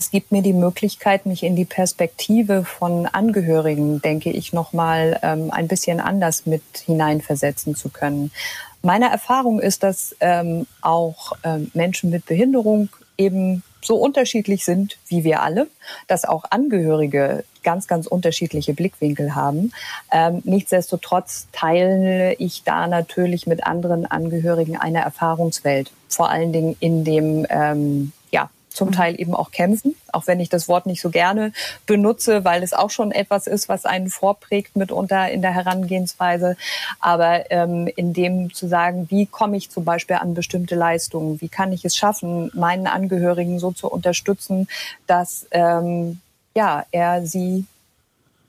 Es 0.01 0.10
gibt 0.10 0.31
mir 0.31 0.41
die 0.41 0.53
Möglichkeit, 0.53 1.27
mich 1.27 1.43
in 1.43 1.55
die 1.55 1.65
Perspektive 1.65 2.65
von 2.65 3.05
Angehörigen, 3.05 4.01
denke 4.01 4.31
ich, 4.31 4.51
nochmal 4.51 5.20
ähm, 5.22 5.51
ein 5.51 5.67
bisschen 5.67 6.00
anders 6.00 6.48
mit 6.48 6.63
hineinversetzen 6.86 7.75
zu 7.75 7.89
können. 7.89 8.31
Meine 8.81 9.12
Erfahrung 9.12 9.60
ist, 9.60 9.84
dass 9.84 10.15
ähm, 10.20 10.65
auch 10.81 11.34
ähm, 11.43 11.70
Menschen 11.75 12.10
mit 12.10 12.25
Behinderung 12.25 12.89
eben 13.15 13.62
so 13.84 13.96
unterschiedlich 13.96 14.65
sind 14.65 14.98
wie 15.08 15.24
wir 15.24 15.43
alle, 15.43 15.67
dass 16.08 16.25
auch 16.25 16.46
Angehörige 16.50 17.43
ganz, 17.62 17.88
ganz 17.88 18.08
unterschiedliche 18.08 18.74
Blickwinkel 18.74 19.36
haben. 19.36 19.72
Ähm, 20.12 20.41
nichtsdestotrotz 20.46 21.48
teile 21.51 22.34
ich 22.39 22.63
da 22.63 22.88
natürlich 22.88 23.46
mit 23.46 23.67
anderen 23.67 24.08
Angehörigen 24.08 24.77
eine 24.77 25.01
Erfahrungswelt, 25.01 25.91
vor 26.10 26.31
allen 26.31 26.51
Dingen 26.51 26.75
in 26.79 27.03
dem 27.03 27.46
ähm, 27.51 28.13
zum 28.71 28.89
mhm. 28.89 28.93
Teil 28.93 29.19
eben 29.19 29.35
auch 29.35 29.51
kämpfen, 29.51 29.95
auch 30.11 30.27
wenn 30.27 30.39
ich 30.39 30.49
das 30.49 30.67
Wort 30.67 30.85
nicht 30.85 31.01
so 31.01 31.09
gerne 31.09 31.53
benutze, 31.85 32.43
weil 32.43 32.63
es 32.63 32.73
auch 32.73 32.89
schon 32.89 33.11
etwas 33.11 33.47
ist, 33.47 33.69
was 33.69 33.85
einen 33.85 34.09
vorprägt 34.09 34.75
mitunter 34.75 35.29
in 35.29 35.41
der 35.41 35.53
Herangehensweise. 35.53 36.57
Aber 36.99 37.51
ähm, 37.51 37.87
in 37.95 38.13
dem 38.13 38.53
zu 38.53 38.67
sagen, 38.67 39.07
wie 39.09 39.25
komme 39.25 39.57
ich 39.57 39.69
zum 39.69 39.85
Beispiel 39.85 40.17
an 40.17 40.33
bestimmte 40.33 40.75
Leistungen, 40.75 41.41
wie 41.41 41.49
kann 41.49 41.73
ich 41.73 41.85
es 41.85 41.95
schaffen, 41.95 42.51
meinen 42.53 42.87
Angehörigen 42.87 43.59
so 43.59 43.71
zu 43.71 43.89
unterstützen, 43.89 44.67
dass 45.07 45.45
ähm, 45.51 46.19
ja 46.55 46.85
er 46.91 47.25
sie 47.25 47.65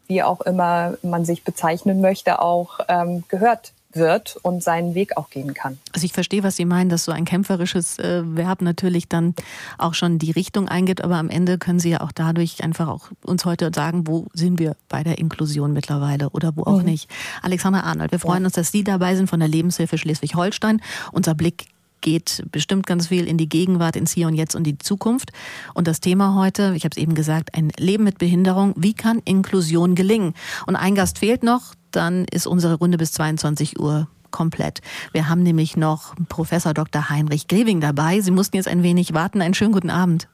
wie 0.09 0.23
auch 0.23 0.43
immer 0.43 0.95
man 1.03 1.25
sich 1.25 1.43
bezeichnen 1.43 2.03
möchte, 2.03 2.43
auch 2.43 2.81
ähm, 2.89 3.25
gehört 3.29 3.73
wird 3.97 4.37
und 4.43 4.63
seinen 4.63 4.95
Weg 4.95 5.17
auch 5.17 5.31
gehen 5.31 5.55
kann. 5.55 5.79
Also 5.93 6.05
ich 6.05 6.13
verstehe, 6.13 6.43
was 6.43 6.57
Sie 6.57 6.65
meinen, 6.65 6.89
dass 6.89 7.05
so 7.05 7.13
ein 7.13 7.25
kämpferisches 7.25 7.99
äh, 7.99 8.23
Verb 8.25 8.63
natürlich 8.63 9.09
dann 9.09 9.35
auch 9.79 9.95
schon 9.95 10.19
die 10.19 10.31
Richtung 10.31 10.69
eingeht, 10.69 11.03
aber 11.03 11.17
am 11.17 11.31
Ende 11.31 11.59
können 11.59 11.81
Sie 11.81 11.91
ja 11.91 12.01
auch 12.01 12.13
dadurch 12.13 12.63
einfach 12.63 12.89
auch 12.89 13.09
uns 13.25 13.45
heute 13.45 13.71
sagen, 13.75 14.07
wo 14.07 14.27
sind 14.33 14.59
wir 14.59 14.77
bei 14.89 15.03
der 15.03 15.19
Inklusion 15.19 15.73
mittlerweile 15.73 16.31
oder 16.31 16.57
wo 16.57 16.63
auch 16.65 16.81
mhm. 16.81 16.87
nicht. 16.87 17.11
Alexander 17.43 17.85
Arnold, 17.85 18.13
wir 18.13 18.19
freuen 18.19 18.43
ja. 18.43 18.47
uns, 18.47 18.55
dass 18.55 18.73
Sie 18.73 18.85
dabei 18.85 19.17
sind 19.17 19.29
von 19.29 19.41
der 19.41 19.49
Lebenshilfe 19.49 19.99
Schleswig-Holstein. 19.99 20.81
Unser 21.13 21.35
Blick 21.35 21.67
geht 22.03 22.45
bestimmt 22.53 22.87
ganz 22.87 23.07
viel 23.07 23.27
in 23.27 23.39
die 23.39 23.49
Gegenwart, 23.49 23.97
ins 23.97 24.13
Hier 24.13 24.27
und 24.27 24.35
Jetzt 24.35 24.55
und 24.55 24.65
die 24.65 24.77
Zukunft. 24.77 25.33
Und 25.73 25.87
das 25.87 26.01
Thema 26.01 26.35
heute, 26.35 26.75
ich 26.77 26.85
habe 26.85 26.93
es 26.95 27.03
eben 27.03 27.15
gesagt, 27.15 27.55
ein 27.55 27.71
Leben 27.79 28.05
mit 28.05 28.19
Behinderung. 28.19 28.75
Wie 28.77 28.93
kann 28.93 29.23
Inklusion 29.25 29.95
gelingen? 29.95 30.35
Und 30.67 30.77
ein 30.77 30.95
Gast 30.95 31.19
fehlt 31.19 31.43
noch, 31.43 31.75
dann 31.93 32.25
ist 32.31 32.47
unsere 32.47 32.75
Runde 32.75 32.99
bis 32.99 33.13
22 33.13 33.79
Uhr 33.79 34.09
komplett. 34.31 34.81
Wir 35.13 35.29
haben 35.29 35.43
nämlich 35.43 35.77
noch 35.77 36.15
Professor 36.29 36.75
Dr. 36.75 37.11
Heinrich 37.11 37.47
Greving 37.47 37.81
dabei. 37.81 38.21
Sie 38.21 38.31
mussten 38.31 38.57
jetzt 38.57 38.69
ein 38.69 38.83
wenig 38.83 39.15
warten. 39.15 39.41
Einen 39.41 39.55
schönen 39.55 39.73
guten 39.73 39.91
Abend. 39.91 40.29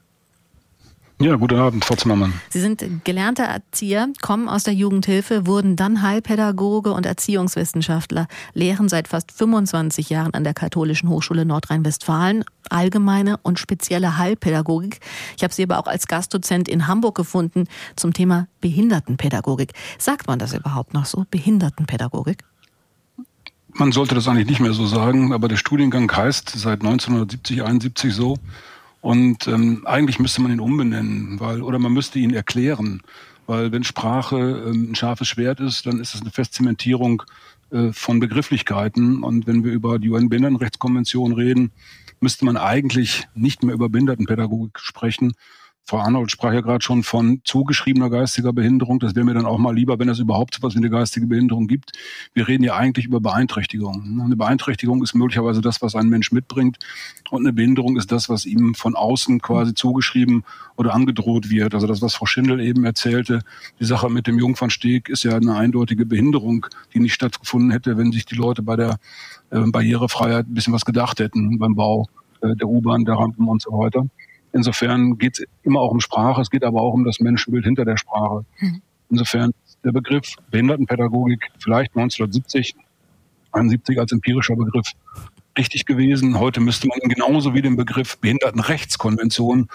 Ja, 1.21 1.35
guten 1.35 1.59
Abend, 1.59 1.83
Frau 1.83 1.95
Zimmermann. 1.95 2.31
Sie 2.47 2.61
sind 2.61 2.81
gelernter 3.03 3.43
Erzieher, 3.43 4.07
kommen 4.21 4.47
aus 4.47 4.63
der 4.63 4.73
Jugendhilfe, 4.73 5.45
wurden 5.45 5.75
dann 5.75 6.01
Heilpädagoge 6.01 6.93
und 6.93 7.05
Erziehungswissenschaftler, 7.05 8.27
lehren 8.53 8.87
seit 8.87 9.09
fast 9.09 9.33
25 9.33 10.09
Jahren 10.09 10.33
an 10.33 10.45
der 10.45 10.53
Katholischen 10.53 11.09
Hochschule 11.09 11.43
Nordrhein-Westfalen 11.43 12.45
allgemeine 12.69 13.35
und 13.43 13.59
spezielle 13.59 14.17
Heilpädagogik. 14.17 15.01
Ich 15.35 15.43
habe 15.43 15.53
Sie 15.53 15.63
aber 15.63 15.79
auch 15.79 15.87
als 15.87 16.07
Gastdozent 16.07 16.69
in 16.69 16.87
Hamburg 16.87 17.15
gefunden 17.15 17.65
zum 17.97 18.13
Thema 18.13 18.47
Behindertenpädagogik. 18.61 19.73
Sagt 19.97 20.27
man 20.27 20.39
das 20.39 20.53
überhaupt 20.53 20.93
noch 20.93 21.05
so, 21.05 21.25
Behindertenpädagogik? 21.29 22.45
Man 23.73 23.91
sollte 23.91 24.15
das 24.15 24.27
eigentlich 24.29 24.47
nicht 24.47 24.61
mehr 24.61 24.73
so 24.73 24.87
sagen, 24.87 25.33
aber 25.33 25.49
der 25.49 25.57
Studiengang 25.57 26.09
heißt 26.09 26.49
seit 26.55 26.79
1970, 26.79 27.63
71 27.63 28.13
so. 28.13 28.37
Und 29.01 29.47
ähm, 29.47 29.83
eigentlich 29.85 30.19
müsste 30.19 30.41
man 30.41 30.51
ihn 30.51 30.59
umbenennen, 30.59 31.39
weil 31.39 31.61
oder 31.61 31.79
man 31.79 31.93
müsste 31.93 32.19
ihn 32.19 32.33
erklären, 32.33 33.01
weil 33.47 33.71
wenn 33.71 33.83
Sprache 33.83 34.37
ähm, 34.37 34.91
ein 34.91 34.95
scharfes 34.95 35.27
Schwert 35.27 35.59
ist, 35.59 35.85
dann 35.85 35.99
ist 35.99 36.15
es 36.15 36.21
eine 36.21 36.31
Festzementierung 36.31 37.23
äh, 37.71 37.91
von 37.93 38.19
Begrifflichkeiten. 38.19 39.23
Und 39.23 39.47
wenn 39.47 39.63
wir 39.63 39.71
über 39.71 39.99
die 39.99 40.09
UN-Behindertenrechtskonvention 40.09 41.33
reden, 41.33 41.71
müsste 42.19 42.45
man 42.45 42.57
eigentlich 42.57 43.27
nicht 43.35 43.63
mehr 43.63 43.73
über 43.73 43.89
Behindertenpädagogik 43.89 44.79
sprechen, 44.79 45.33
Frau 45.89 45.97
Arnold 45.97 46.29
sprach 46.29 46.53
ja 46.53 46.61
gerade 46.61 46.83
schon 46.83 47.01
von 47.01 47.41
zugeschriebener 47.45 48.11
geistiger 48.11 48.53
Behinderung. 48.53 48.99
Das 48.99 49.15
wäre 49.15 49.25
mir 49.25 49.33
dann 49.33 49.47
auch 49.47 49.57
mal 49.57 49.73
lieber, 49.73 49.97
wenn 49.97 50.07
es 50.07 50.19
überhaupt 50.19 50.55
etwas 50.55 50.75
wie 50.75 50.77
eine 50.77 50.91
geistige 50.91 51.25
Behinderung 51.25 51.65
gibt. 51.65 51.93
Wir 52.35 52.47
reden 52.47 52.63
ja 52.63 52.75
eigentlich 52.75 53.05
über 53.05 53.19
Beeinträchtigung. 53.19 54.21
Eine 54.23 54.35
Beeinträchtigung 54.35 55.01
ist 55.01 55.15
möglicherweise 55.15 55.61
das, 55.61 55.81
was 55.81 55.95
ein 55.95 56.07
Mensch 56.07 56.31
mitbringt. 56.31 56.77
Und 57.31 57.39
eine 57.39 57.53
Behinderung 57.53 57.97
ist 57.97 58.11
das, 58.11 58.29
was 58.29 58.45
ihm 58.45 58.75
von 58.75 58.95
außen 58.95 59.41
quasi 59.41 59.73
zugeschrieben 59.73 60.43
oder 60.75 60.93
angedroht 60.93 61.49
wird. 61.49 61.73
Also 61.73 61.87
das, 61.87 62.03
was 62.03 62.13
Frau 62.13 62.27
Schindel 62.27 62.59
eben 62.59 62.85
erzählte, 62.85 63.41
die 63.79 63.85
Sache 63.85 64.11
mit 64.11 64.27
dem 64.27 64.37
Jungfernsteg 64.37 65.09
ist 65.09 65.23
ja 65.23 65.37
eine 65.37 65.55
eindeutige 65.55 66.05
Behinderung, 66.05 66.67
die 66.93 66.99
nicht 66.99 67.15
stattgefunden 67.15 67.71
hätte, 67.71 67.97
wenn 67.97 68.11
sich 68.11 68.27
die 68.27 68.35
Leute 68.35 68.61
bei 68.61 68.75
der 68.75 68.99
äh, 69.49 69.61
Barrierefreiheit 69.61 70.47
ein 70.49 70.53
bisschen 70.53 70.73
was 70.73 70.85
gedacht 70.85 71.19
hätten 71.19 71.57
beim 71.57 71.73
Bau 71.73 72.07
äh, 72.41 72.55
der 72.55 72.67
U-Bahn, 72.67 73.05
der 73.05 73.15
Rampen 73.15 73.47
und 73.47 73.63
so 73.63 73.71
weiter. 73.71 74.05
Insofern 74.51 75.17
geht 75.17 75.39
es 75.39 75.45
immer 75.63 75.79
auch 75.79 75.91
um 75.91 75.99
Sprache, 75.99 76.41
es 76.41 76.49
geht 76.49 76.63
aber 76.63 76.81
auch 76.81 76.93
um 76.93 77.05
das 77.05 77.19
Menschenbild 77.19 77.65
hinter 77.65 77.85
der 77.85 77.97
Sprache. 77.97 78.45
Mhm. 78.59 78.81
Insofern 79.09 79.51
der 79.83 79.91
Begriff 79.91 80.35
Behindertenpädagogik 80.51 81.51
vielleicht 81.59 81.95
1970, 81.95 82.75
71 83.51 83.99
als 83.99 84.11
empirischer 84.11 84.55
Begriff 84.55 84.91
richtig 85.57 85.85
gewesen. 85.85 86.39
Heute 86.39 86.61
müsste 86.61 86.87
man 86.87 86.99
genauso 86.99 87.53
wie 87.53 87.61
den 87.61 87.75
Begriff 87.75 88.17
Behindertenrechtskonvention 88.19 89.67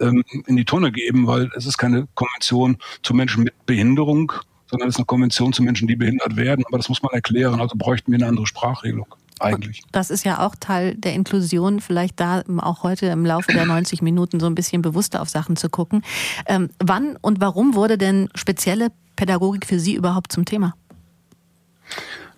ähm, 0.00 0.24
in 0.46 0.56
die 0.56 0.64
Tonne 0.64 0.92
geben, 0.92 1.26
weil 1.26 1.50
es 1.56 1.66
ist 1.66 1.78
keine 1.78 2.08
Konvention 2.14 2.78
zu 3.02 3.14
Menschen 3.14 3.44
mit 3.44 3.54
Behinderung, 3.66 4.32
sondern 4.66 4.88
es 4.88 4.94
ist 4.96 4.98
eine 4.98 5.06
Konvention 5.06 5.52
zu 5.52 5.62
Menschen, 5.62 5.88
die 5.88 5.96
behindert 5.96 6.36
werden. 6.36 6.64
Aber 6.66 6.76
das 6.76 6.88
muss 6.88 7.02
man 7.02 7.12
erklären. 7.12 7.60
Also 7.60 7.76
bräuchten 7.76 8.12
wir 8.12 8.18
eine 8.18 8.26
andere 8.26 8.46
Sprachregelung 8.46 9.14
eigentlich. 9.40 9.82
Das 9.92 10.10
ist 10.10 10.24
ja 10.24 10.46
auch 10.46 10.54
Teil 10.58 10.94
der 10.96 11.14
Inklusion, 11.14 11.80
vielleicht 11.80 12.20
da 12.20 12.42
auch 12.58 12.82
heute 12.82 13.06
im 13.06 13.24
Laufe 13.24 13.52
der 13.52 13.66
90 13.66 14.02
Minuten 14.02 14.40
so 14.40 14.46
ein 14.46 14.54
bisschen 14.54 14.82
bewusster 14.82 15.22
auf 15.22 15.28
Sachen 15.28 15.56
zu 15.56 15.68
gucken. 15.68 16.02
Ähm, 16.46 16.70
wann 16.78 17.16
und 17.20 17.40
warum 17.40 17.74
wurde 17.74 17.98
denn 17.98 18.28
spezielle 18.34 18.88
Pädagogik 19.16 19.66
für 19.66 19.78
Sie 19.78 19.94
überhaupt 19.94 20.32
zum 20.32 20.44
Thema? 20.44 20.74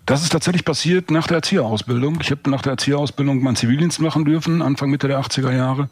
Das 0.04 0.24
ist 0.24 0.30
tatsächlich 0.30 0.64
passiert 0.64 1.12
nach 1.12 1.28
der 1.28 1.36
Erzieherausbildung. 1.36 2.18
Ich 2.20 2.32
habe 2.32 2.50
nach 2.50 2.62
der 2.62 2.72
Erzieherausbildung 2.72 3.40
meinen 3.40 3.54
Zivildienst 3.54 4.00
machen 4.00 4.24
dürfen, 4.24 4.60
Anfang 4.60 4.90
Mitte 4.90 5.06
der 5.06 5.20
80er 5.20 5.52
Jahre. 5.52 5.88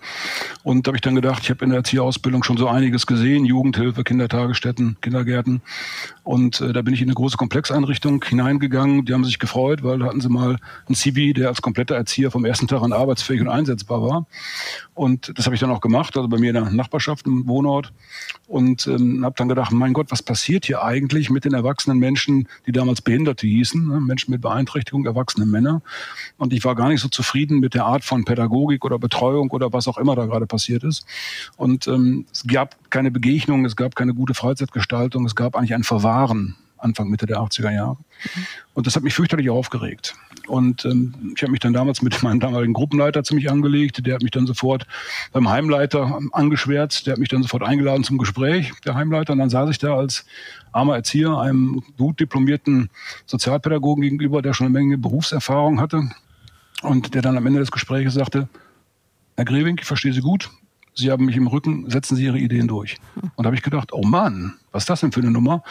Und 0.64 0.88
habe 0.88 0.96
ich 0.96 1.00
dann 1.00 1.14
gedacht, 1.14 1.44
ich 1.44 1.50
habe 1.50 1.64
in 1.64 1.70
der 1.70 1.78
Erzieherausbildung 1.78 2.42
schon 2.42 2.56
so 2.56 2.66
einiges 2.66 3.06
gesehen, 3.06 3.44
Jugendhilfe, 3.44 4.02
Kindertagesstätten, 4.02 4.96
Kindergärten. 5.00 5.62
Und 6.24 6.60
äh, 6.60 6.72
da 6.72 6.82
bin 6.82 6.92
ich 6.92 7.02
in 7.02 7.08
eine 7.08 7.14
große 7.14 7.36
Komplexeinrichtung 7.36 8.24
hineingegangen. 8.24 9.04
Die 9.04 9.14
haben 9.14 9.24
sich 9.24 9.38
gefreut, 9.38 9.84
weil 9.84 10.00
da 10.00 10.06
hatten 10.06 10.20
sie 10.20 10.28
mal 10.28 10.58
einen 10.86 10.96
Zivi, 10.96 11.32
der 11.32 11.46
als 11.46 11.62
kompletter 11.62 11.94
Erzieher 11.94 12.32
vom 12.32 12.44
ersten 12.44 12.66
Tag 12.66 12.82
an 12.82 12.92
arbeitsfähig 12.92 13.40
und 13.40 13.48
einsetzbar 13.48 14.02
war. 14.02 14.26
Und 14.94 15.32
das 15.36 15.46
habe 15.46 15.54
ich 15.54 15.60
dann 15.60 15.70
auch 15.70 15.80
gemacht, 15.80 16.16
also 16.16 16.28
bei 16.28 16.38
mir 16.38 16.48
in 16.48 16.54
der 16.54 16.68
Nachbarschaft 16.70 17.26
im 17.26 17.46
Wohnort. 17.46 17.92
Und 18.48 18.88
ähm, 18.88 19.24
habe 19.24 19.36
dann 19.38 19.48
gedacht, 19.48 19.70
mein 19.70 19.92
Gott, 19.92 20.10
was 20.10 20.22
passiert 20.22 20.66
hier 20.66 20.82
eigentlich 20.82 21.30
mit 21.30 21.44
den 21.44 21.54
erwachsenen 21.54 21.98
Menschen, 21.98 22.48
die 22.66 22.72
damals 22.72 23.00
Behinderte 23.00 23.46
hießen, 23.46 23.86
ne? 23.86 24.00
Menschen 24.10 24.32
mit 24.32 24.40
Beeinträchtigung, 24.40 25.06
erwachsene 25.06 25.46
Männer. 25.46 25.82
Und 26.36 26.52
ich 26.52 26.64
war 26.64 26.74
gar 26.74 26.88
nicht 26.88 27.00
so 27.00 27.08
zufrieden 27.08 27.60
mit 27.60 27.74
der 27.74 27.86
Art 27.86 28.04
von 28.04 28.24
Pädagogik 28.24 28.84
oder 28.84 28.98
Betreuung 28.98 29.50
oder 29.50 29.72
was 29.72 29.86
auch 29.86 29.98
immer 29.98 30.16
da 30.16 30.26
gerade 30.26 30.46
passiert 30.46 30.82
ist. 30.82 31.06
Und 31.56 31.86
ähm, 31.86 32.26
es 32.32 32.44
gab 32.46 32.76
keine 32.90 33.10
Begegnung, 33.10 33.64
es 33.64 33.76
gab 33.76 33.94
keine 33.94 34.12
gute 34.12 34.34
Freizeitgestaltung, 34.34 35.24
es 35.24 35.36
gab 35.36 35.56
eigentlich 35.56 35.74
ein 35.74 35.84
Verwahren 35.84 36.56
Anfang, 36.80 37.08
Mitte 37.08 37.26
der 37.26 37.38
80er 37.38 37.72
Jahre. 37.72 37.96
Und 38.74 38.86
das 38.86 38.96
hat 38.96 39.02
mich 39.02 39.14
fürchterlich 39.14 39.50
aufgeregt. 39.50 40.14
Und 40.46 40.84
ähm, 40.84 41.32
ich 41.34 41.42
habe 41.42 41.52
mich 41.52 41.60
dann 41.60 41.72
damals 41.72 42.02
mit 42.02 42.22
meinem 42.22 42.40
damaligen 42.40 42.72
Gruppenleiter 42.72 43.22
ziemlich 43.24 43.50
angelegt. 43.50 44.04
Der 44.06 44.14
hat 44.14 44.22
mich 44.22 44.30
dann 44.30 44.46
sofort 44.46 44.86
beim 45.32 45.48
Heimleiter 45.48 46.20
angeschwärzt. 46.32 47.06
Der 47.06 47.12
hat 47.12 47.18
mich 47.18 47.28
dann 47.28 47.42
sofort 47.42 47.62
eingeladen 47.62 48.04
zum 48.04 48.18
Gespräch, 48.18 48.72
der 48.84 48.94
Heimleiter. 48.94 49.32
Und 49.32 49.38
dann 49.38 49.50
saß 49.50 49.70
ich 49.70 49.78
da 49.78 49.96
als 49.96 50.24
armer 50.72 50.96
Erzieher, 50.96 51.38
einem 51.38 51.82
gut 51.96 52.20
diplomierten 52.20 52.90
Sozialpädagogen 53.26 54.02
gegenüber, 54.02 54.42
der 54.42 54.54
schon 54.54 54.66
eine 54.66 54.78
Menge 54.78 54.98
Berufserfahrung 54.98 55.80
hatte. 55.80 56.10
Und 56.82 57.14
der 57.14 57.22
dann 57.22 57.36
am 57.36 57.46
Ende 57.46 57.60
des 57.60 57.70
Gesprächs 57.70 58.14
sagte, 58.14 58.48
Herr 59.36 59.44
Greving, 59.44 59.78
ich 59.78 59.86
verstehe 59.86 60.12
Sie 60.12 60.20
gut. 60.20 60.50
Sie 60.94 61.10
haben 61.10 61.24
mich 61.24 61.36
im 61.36 61.46
Rücken, 61.46 61.88
setzen 61.90 62.16
Sie 62.16 62.24
Ihre 62.24 62.38
Ideen 62.38 62.68
durch. 62.68 62.96
Und 63.36 63.44
da 63.44 63.44
habe 63.46 63.56
ich 63.56 63.62
gedacht, 63.62 63.92
oh 63.92 64.02
Mann, 64.02 64.54
was 64.72 64.84
ist 64.84 64.90
das 64.90 65.00
denn 65.00 65.12
für 65.12 65.20
eine 65.20 65.30
Nummer? 65.30 65.62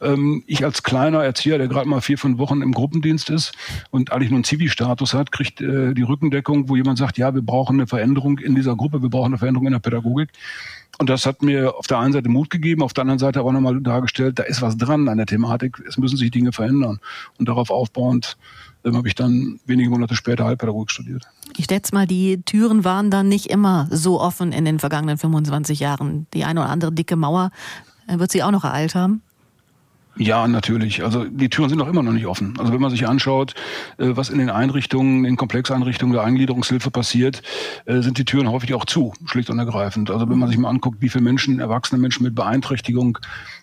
Ähm, 0.00 0.42
ich 0.46 0.64
als 0.64 0.82
kleiner 0.82 1.22
Erzieher, 1.22 1.58
der 1.58 1.68
gerade 1.68 1.88
mal 1.88 2.00
vier, 2.00 2.18
fünf 2.18 2.38
Wochen 2.38 2.62
im 2.62 2.72
Gruppendienst 2.72 3.30
ist 3.30 3.52
und 3.90 4.12
eigentlich 4.12 4.30
nur 4.30 4.38
einen 4.38 4.44
Zivi-Status 4.44 5.14
hat, 5.14 5.32
kriegt 5.32 5.60
äh, 5.60 5.94
die 5.94 6.02
Rückendeckung, 6.02 6.68
wo 6.68 6.76
jemand 6.76 6.98
sagt, 6.98 7.18
ja, 7.18 7.34
wir 7.34 7.42
brauchen 7.42 7.76
eine 7.76 7.86
Veränderung 7.86 8.38
in 8.38 8.54
dieser 8.54 8.76
Gruppe, 8.76 9.02
wir 9.02 9.10
brauchen 9.10 9.32
eine 9.32 9.38
Veränderung 9.38 9.66
in 9.66 9.72
der 9.72 9.80
Pädagogik. 9.80 10.30
Und 10.98 11.08
das 11.08 11.26
hat 11.26 11.42
mir 11.42 11.76
auf 11.76 11.86
der 11.86 11.98
einen 11.98 12.12
Seite 12.12 12.28
Mut 12.28 12.50
gegeben, 12.50 12.82
auf 12.82 12.92
der 12.92 13.02
anderen 13.02 13.20
Seite 13.20 13.38
aber 13.38 13.52
nochmal 13.52 13.80
dargestellt, 13.80 14.38
da 14.38 14.42
ist 14.42 14.62
was 14.62 14.76
dran 14.76 15.08
an 15.08 15.18
der 15.18 15.26
Thematik, 15.26 15.80
es 15.86 15.96
müssen 15.96 16.16
sich 16.16 16.30
Dinge 16.30 16.52
verändern. 16.52 16.98
Und 17.38 17.48
darauf 17.48 17.70
aufbauend 17.70 18.36
ähm, 18.84 18.96
habe 18.96 19.06
ich 19.06 19.14
dann 19.14 19.60
wenige 19.64 19.90
Monate 19.90 20.16
später 20.16 20.44
Heilpädagogik 20.44 20.90
studiert. 20.90 21.28
Ich 21.56 21.66
schätze 21.66 21.94
mal, 21.94 22.06
die 22.06 22.42
Türen 22.42 22.84
waren 22.84 23.10
dann 23.10 23.28
nicht 23.28 23.46
immer 23.46 23.86
so 23.90 24.20
offen 24.20 24.50
in 24.52 24.64
den 24.64 24.80
vergangenen 24.80 25.18
25 25.18 25.78
Jahren. 25.78 26.26
Die 26.34 26.44
eine 26.44 26.60
oder 26.60 26.70
andere 26.70 26.92
dicke 26.92 27.14
Mauer 27.14 27.50
äh, 28.08 28.18
wird 28.18 28.32
sie 28.32 28.42
auch 28.42 28.50
noch 28.50 28.64
ereilt 28.64 28.96
haben? 28.96 29.22
Ja, 30.18 30.48
natürlich. 30.48 31.04
Also 31.04 31.24
die 31.24 31.48
Türen 31.48 31.68
sind 31.68 31.80
auch 31.80 31.86
immer 31.86 32.02
noch 32.02 32.12
nicht 32.12 32.26
offen. 32.26 32.54
Also 32.58 32.72
wenn 32.72 32.80
man 32.80 32.90
sich 32.90 33.06
anschaut, 33.06 33.54
äh, 33.98 34.08
was 34.16 34.30
in 34.30 34.38
den 34.38 34.50
Einrichtungen, 34.50 35.24
in 35.24 35.36
Komplexeinrichtungen 35.36 36.12
der 36.12 36.24
Eingliederungshilfe 36.24 36.90
passiert, 36.90 37.42
äh, 37.86 38.00
sind 38.02 38.18
die 38.18 38.24
Türen 38.24 38.50
häufig 38.50 38.74
auch 38.74 38.84
zu, 38.84 39.12
schlicht 39.26 39.48
und 39.48 39.60
ergreifend. 39.60 40.10
Also 40.10 40.28
wenn 40.28 40.38
man 40.38 40.48
sich 40.48 40.58
mal 40.58 40.70
anguckt, 40.70 41.00
wie 41.00 41.08
viele 41.08 41.22
Menschen, 41.22 41.60
erwachsene 41.60 42.00
Menschen 42.00 42.24
mit 42.24 42.34
Beeinträchtigung 42.34 43.18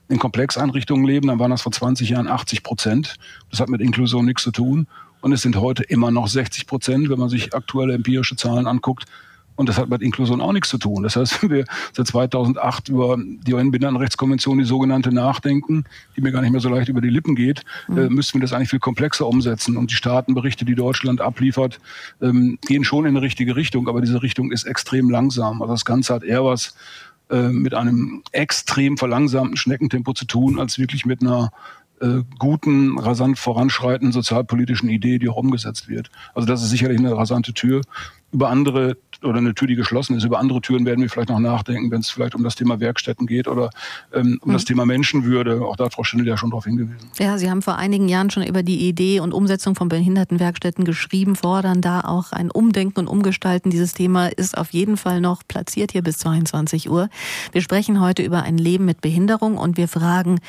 in 0.07 0.17
Komplexeinrichtungen 0.17 1.05
leben, 1.05 1.27
dann 1.27 1.39
waren 1.39 1.51
das 1.51 1.61
vor 1.61 1.73
20 1.73 2.09
Jahren 2.09 2.27
80 2.27 2.63
Prozent. 2.63 3.15
Das 3.51 3.59
hat 3.59 3.67
mit 3.67 3.81
Inklusion 3.81 4.25
nichts 4.25 4.43
zu 4.43 4.51
tun. 4.51 4.87
Und 5.19 5.33
es 5.33 5.41
sind 5.41 5.57
heute 5.57 5.83
immer 5.83 6.11
noch 6.11 6.27
60 6.27 6.67
Prozent, 6.67 7.09
wenn 7.09 7.19
man 7.19 7.29
sich 7.29 7.53
aktuelle 7.53 7.95
empirische 7.95 8.37
Zahlen 8.37 8.67
anguckt. 8.67 9.05
Und 9.55 9.69
das 9.69 9.77
hat 9.77 9.89
mit 9.89 10.01
Inklusion 10.01 10.41
auch 10.41 10.51
nichts 10.51 10.69
zu 10.69 10.77
tun. 10.77 11.03
Das 11.03 11.15
heißt, 11.15 11.41
wenn 11.43 11.49
wir 11.49 11.65
seit 11.93 12.07
2008 12.07 12.89
über 12.89 13.17
die 13.17 13.53
UN-Behindertenrechtskonvention, 13.53 14.57
die 14.57 14.65
sogenannte, 14.65 15.13
nachdenken, 15.13 15.85
die 16.15 16.21
mir 16.21 16.31
gar 16.31 16.41
nicht 16.41 16.51
mehr 16.51 16.61
so 16.61 16.69
leicht 16.69 16.89
über 16.89 17.01
die 17.01 17.09
Lippen 17.09 17.35
geht, 17.35 17.63
mhm. 17.87 17.97
äh, 17.97 18.09
müssten 18.09 18.39
wir 18.39 18.41
das 18.41 18.53
eigentlich 18.53 18.69
viel 18.69 18.79
komplexer 18.79 19.27
umsetzen. 19.27 19.77
Und 19.77 19.91
die 19.91 19.95
Staatenberichte, 19.95 20.65
die 20.65 20.75
Deutschland 20.75 21.21
abliefert, 21.21 21.79
ähm, 22.21 22.57
gehen 22.67 22.83
schon 22.83 23.05
in 23.05 23.15
eine 23.15 23.21
richtige 23.21 23.55
Richtung. 23.55 23.87
Aber 23.87 24.01
diese 24.01 24.21
Richtung 24.21 24.51
ist 24.51 24.65
extrem 24.65 25.09
langsam. 25.09 25.61
Also 25.61 25.73
das 25.73 25.85
Ganze 25.85 26.13
hat 26.13 26.23
eher 26.23 26.43
was 26.43 26.75
äh, 27.29 27.49
mit 27.49 27.73
einem 27.73 28.23
extrem 28.31 28.97
verlangsamten 28.97 29.57
Schneckentempo 29.57 30.13
zu 30.13 30.25
tun, 30.25 30.59
als 30.59 30.77
wirklich 30.77 31.05
mit 31.05 31.21
einer 31.21 31.51
äh, 32.01 32.23
guten, 32.37 32.99
rasant 32.99 33.39
voranschreitenden 33.39 34.11
sozialpolitischen 34.11 34.89
Idee, 34.89 35.17
die 35.17 35.29
auch 35.29 35.37
umgesetzt 35.37 35.87
wird. 35.87 36.11
Also 36.33 36.47
das 36.47 36.61
ist 36.61 36.69
sicherlich 36.69 36.99
eine 36.99 37.15
rasante 37.15 37.53
Tür. 37.53 37.81
Über 38.31 38.49
andere 38.49 38.97
oder 39.23 39.37
eine 39.37 39.53
Tür, 39.53 39.67
die 39.67 39.75
geschlossen 39.75 40.15
ist. 40.15 40.23
Über 40.23 40.39
andere 40.39 40.61
Türen 40.61 40.85
werden 40.85 41.01
wir 41.01 41.09
vielleicht 41.09 41.29
noch 41.29 41.39
nachdenken, 41.39 41.91
wenn 41.91 42.01
es 42.01 42.09
vielleicht 42.09 42.35
um 42.35 42.43
das 42.43 42.55
Thema 42.55 42.79
Werkstätten 42.79 43.27
geht 43.27 43.47
oder 43.47 43.69
ähm, 44.13 44.39
um 44.41 44.49
mhm. 44.49 44.53
das 44.53 44.65
Thema 44.65 44.85
Menschenwürde. 44.85 45.61
Auch 45.61 45.75
da 45.75 45.85
hat 45.85 45.93
Frau 45.93 46.03
Stindl 46.03 46.27
ja 46.27 46.37
schon 46.37 46.49
darauf 46.49 46.65
hingewiesen. 46.65 47.09
Ja, 47.19 47.37
Sie 47.37 47.49
haben 47.49 47.61
vor 47.61 47.77
einigen 47.77 48.09
Jahren 48.09 48.29
schon 48.29 48.43
über 48.43 48.63
die 48.63 48.87
Idee 48.87 49.19
und 49.19 49.33
Umsetzung 49.33 49.75
von 49.75 49.89
Behindertenwerkstätten 49.89 50.85
geschrieben, 50.85 51.35
fordern 51.35 51.81
da 51.81 52.01
auch 52.01 52.31
ein 52.31 52.51
Umdenken 52.51 52.99
und 52.99 53.07
Umgestalten. 53.07 53.69
Dieses 53.69 53.93
Thema 53.93 54.27
ist 54.27 54.57
auf 54.57 54.71
jeden 54.71 54.97
Fall 54.97 55.21
noch 55.21 55.43
platziert 55.47 55.91
hier 55.91 56.01
bis 56.01 56.17
22 56.19 56.89
Uhr. 56.89 57.09
Wir 57.51 57.61
sprechen 57.61 58.01
heute 58.01 58.23
über 58.23 58.43
ein 58.43 58.57
Leben 58.57 58.85
mit 58.85 59.01
Behinderung 59.01 59.57
und 59.57 59.77
wir 59.77 59.87
fragen, 59.87 60.39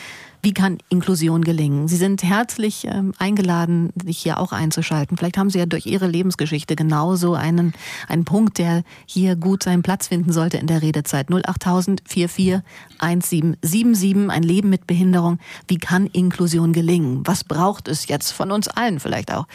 wie 0.46 0.54
kann 0.54 0.78
Inklusion 0.90 1.42
gelingen? 1.42 1.88
Sie 1.88 1.96
sind 1.96 2.22
herzlich 2.22 2.86
ähm, 2.88 3.12
eingeladen, 3.18 3.92
sich 4.00 4.18
hier 4.18 4.38
auch 4.38 4.52
einzuschalten. 4.52 5.16
Vielleicht 5.16 5.38
haben 5.38 5.50
Sie 5.50 5.58
ja 5.58 5.66
durch 5.66 5.86
Ihre 5.86 6.06
Lebensgeschichte 6.06 6.76
genauso 6.76 7.34
einen, 7.34 7.74
einen 8.06 8.24
Punkt, 8.24 8.58
der 8.58 8.84
hier 9.06 9.34
gut 9.34 9.64
seinen 9.64 9.82
Platz 9.82 10.06
finden 10.06 10.30
sollte 10.30 10.58
in 10.58 10.68
der 10.68 10.82
Redezeit. 10.82 11.32
08000 11.32 12.00
44 12.06 12.62
1777, 13.00 14.30
ein 14.30 14.44
Leben 14.44 14.70
mit 14.70 14.86
Behinderung. 14.86 15.40
Wie 15.66 15.78
kann 15.78 16.06
Inklusion 16.06 16.72
gelingen? 16.72 17.22
Was 17.24 17.42
braucht 17.42 17.88
es 17.88 18.06
jetzt 18.06 18.30
von 18.30 18.52
uns 18.52 18.68
allen 18.68 19.00
vielleicht 19.00 19.34
auch? 19.34 19.48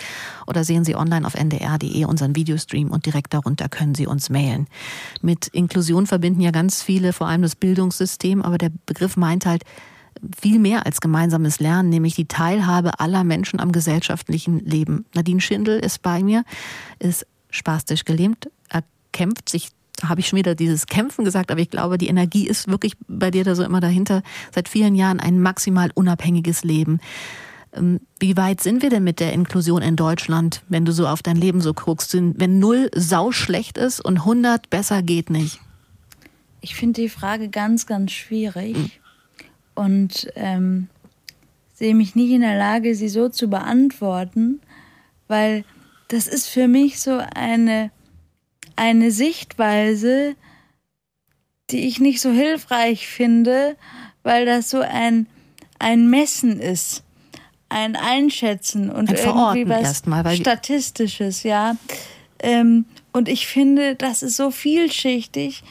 Oder 0.45 0.65
sehen 0.65 0.83
Sie 0.83 0.98
online 0.98 1.25
auf 1.25 1.36
ndr.de 1.36 2.03
unseren 2.03 2.36
Videostream 2.36 2.91
und 2.91 3.05
direkt 3.05 3.33
darunter 3.33 3.69
können 3.69 3.95
Sie 3.95 4.07
uns 4.07 4.29
mailen. 4.29 4.67
Mit 5.21 5.48
Inklusion 5.48 6.05
verbinden 6.05 6.41
ja 6.41 6.51
ganz 6.51 6.83
viele, 6.83 7.13
vor 7.13 7.27
allem 7.27 7.43
das 7.43 7.55
Bildungssystem, 7.55 8.41
aber 8.41 8.57
der 8.57 8.74
Begriff 8.86 9.15
meint 9.15 9.45
halt, 9.45 9.63
viel 10.39 10.59
mehr 10.59 10.85
als 10.85 11.01
gemeinsames 11.01 11.59
Lernen, 11.59 11.89
nämlich 11.89 12.15
die 12.15 12.27
Teilhabe 12.27 12.99
aller 12.99 13.23
Menschen 13.23 13.59
am 13.59 13.71
gesellschaftlichen 13.71 14.59
Leben. 14.59 15.05
Nadine 15.15 15.41
Schindel 15.41 15.79
ist 15.79 16.01
bei 16.01 16.23
mir, 16.23 16.43
ist 16.99 17.25
spastisch 17.49 18.05
gelähmt, 18.05 18.49
er 18.69 18.83
kämpft 19.11 19.49
sich 19.49 19.69
habe 20.03 20.19
ich 20.19 20.27
schon 20.27 20.37
wieder 20.37 20.55
dieses 20.55 20.87
Kämpfen 20.87 21.25
gesagt, 21.25 21.51
aber 21.51 21.59
ich 21.59 21.69
glaube, 21.69 21.97
die 21.97 22.07
Energie 22.07 22.47
ist 22.47 22.67
wirklich 22.67 22.93
bei 23.07 23.29
dir 23.29 23.43
da 23.43 23.53
so 23.53 23.63
immer 23.63 23.81
dahinter. 23.81 24.23
Seit 24.51 24.67
vielen 24.67 24.95
Jahren 24.95 25.19
ein 25.19 25.39
maximal 25.39 25.91
unabhängiges 25.93 26.63
Leben. 26.63 26.99
Ähm, 27.73 27.99
wie 28.19 28.35
weit 28.37 28.61
sind 28.61 28.81
wir 28.81 28.89
denn 28.89 29.03
mit 29.03 29.19
der 29.19 29.33
Inklusion 29.33 29.81
in 29.81 29.95
Deutschland, 29.95 30.63
wenn 30.69 30.85
du 30.85 30.91
so 30.91 31.07
auf 31.07 31.21
dein 31.21 31.37
Leben 31.37 31.61
so 31.61 31.73
guckst? 31.73 32.13
Wenn 32.13 32.59
null 32.59 32.89
sau 32.95 33.31
schlecht 33.31 33.77
ist 33.77 34.03
und 34.03 34.19
100 34.19 34.69
besser 34.69 35.01
geht 35.01 35.29
nicht? 35.29 35.59
Ich 36.61 36.75
finde 36.75 37.01
die 37.01 37.09
Frage 37.09 37.49
ganz, 37.49 37.85
ganz 37.85 38.11
schwierig. 38.11 39.00
Und 39.75 40.31
ähm, 40.35 40.89
sehe 41.73 41.95
mich 41.95 42.15
nicht 42.15 42.31
in 42.31 42.41
der 42.41 42.57
Lage, 42.57 42.93
sie 42.95 43.09
so 43.09 43.29
zu 43.29 43.47
beantworten, 43.47 44.61
weil 45.27 45.63
das 46.09 46.27
ist 46.27 46.47
für 46.47 46.67
mich 46.67 46.99
so 46.99 47.19
eine, 47.33 47.89
eine 48.75 49.11
Sichtweise, 49.11 50.35
die 51.69 51.87
ich 51.87 52.00
nicht 52.00 52.22
so 52.22 52.31
hilfreich 52.31 53.07
finde, 53.07 53.77
weil 54.24 54.46
das 54.46 54.69
so 54.69 54.81
ein, 54.81 55.25
ein 55.79 56.09
Messen 56.09 56.59
ist, 56.59 57.03
ein 57.69 57.96
Einschätzen 57.96 58.89
und 58.89 59.09
ein 59.09 59.15
irgendwie 59.15 59.69
was 59.69 60.05
mal, 60.05 60.35
Statistisches, 60.35 61.43
ja. 61.43 61.77
Ähm, 62.39 62.85
und 63.13 63.29
ich 63.29 63.48
finde, 63.48 63.96
das 63.96 64.22
ist 64.22 64.35
so 64.35 64.51
vielschichtig, 64.51 65.63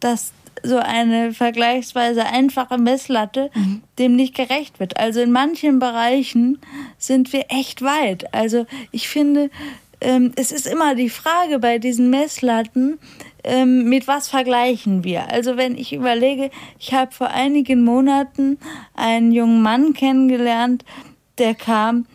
dass 0.00 0.32
so 0.62 0.76
eine 0.76 1.32
vergleichsweise 1.32 2.24
einfache 2.26 2.78
Messlatte 2.78 3.50
mhm. 3.54 3.82
dem 3.98 4.16
nicht 4.16 4.34
gerecht 4.34 4.80
wird. 4.80 4.98
Also 4.98 5.20
in 5.20 5.32
manchen 5.32 5.78
Bereichen 5.78 6.58
sind 6.98 7.32
wir 7.32 7.46
echt 7.48 7.82
weit. 7.82 8.32
Also 8.34 8.66
ich 8.90 9.08
finde, 9.08 9.50
ähm, 10.00 10.32
es 10.36 10.52
ist 10.52 10.66
immer 10.66 10.94
die 10.94 11.10
Frage 11.10 11.58
bei 11.58 11.78
diesen 11.78 12.10
Messlatten, 12.10 12.98
ähm, 13.44 13.88
mit 13.88 14.06
was 14.08 14.28
vergleichen 14.28 15.04
wir? 15.04 15.30
Also 15.30 15.56
wenn 15.56 15.76
ich 15.76 15.92
überlege, 15.92 16.50
ich 16.78 16.92
habe 16.92 17.12
vor 17.12 17.28
einigen 17.28 17.82
Monaten 17.82 18.58
einen 18.94 19.32
jungen 19.32 19.62
Mann 19.62 19.94
kennengelernt, 19.94 20.84
der 21.38 21.54
kam 21.54 22.06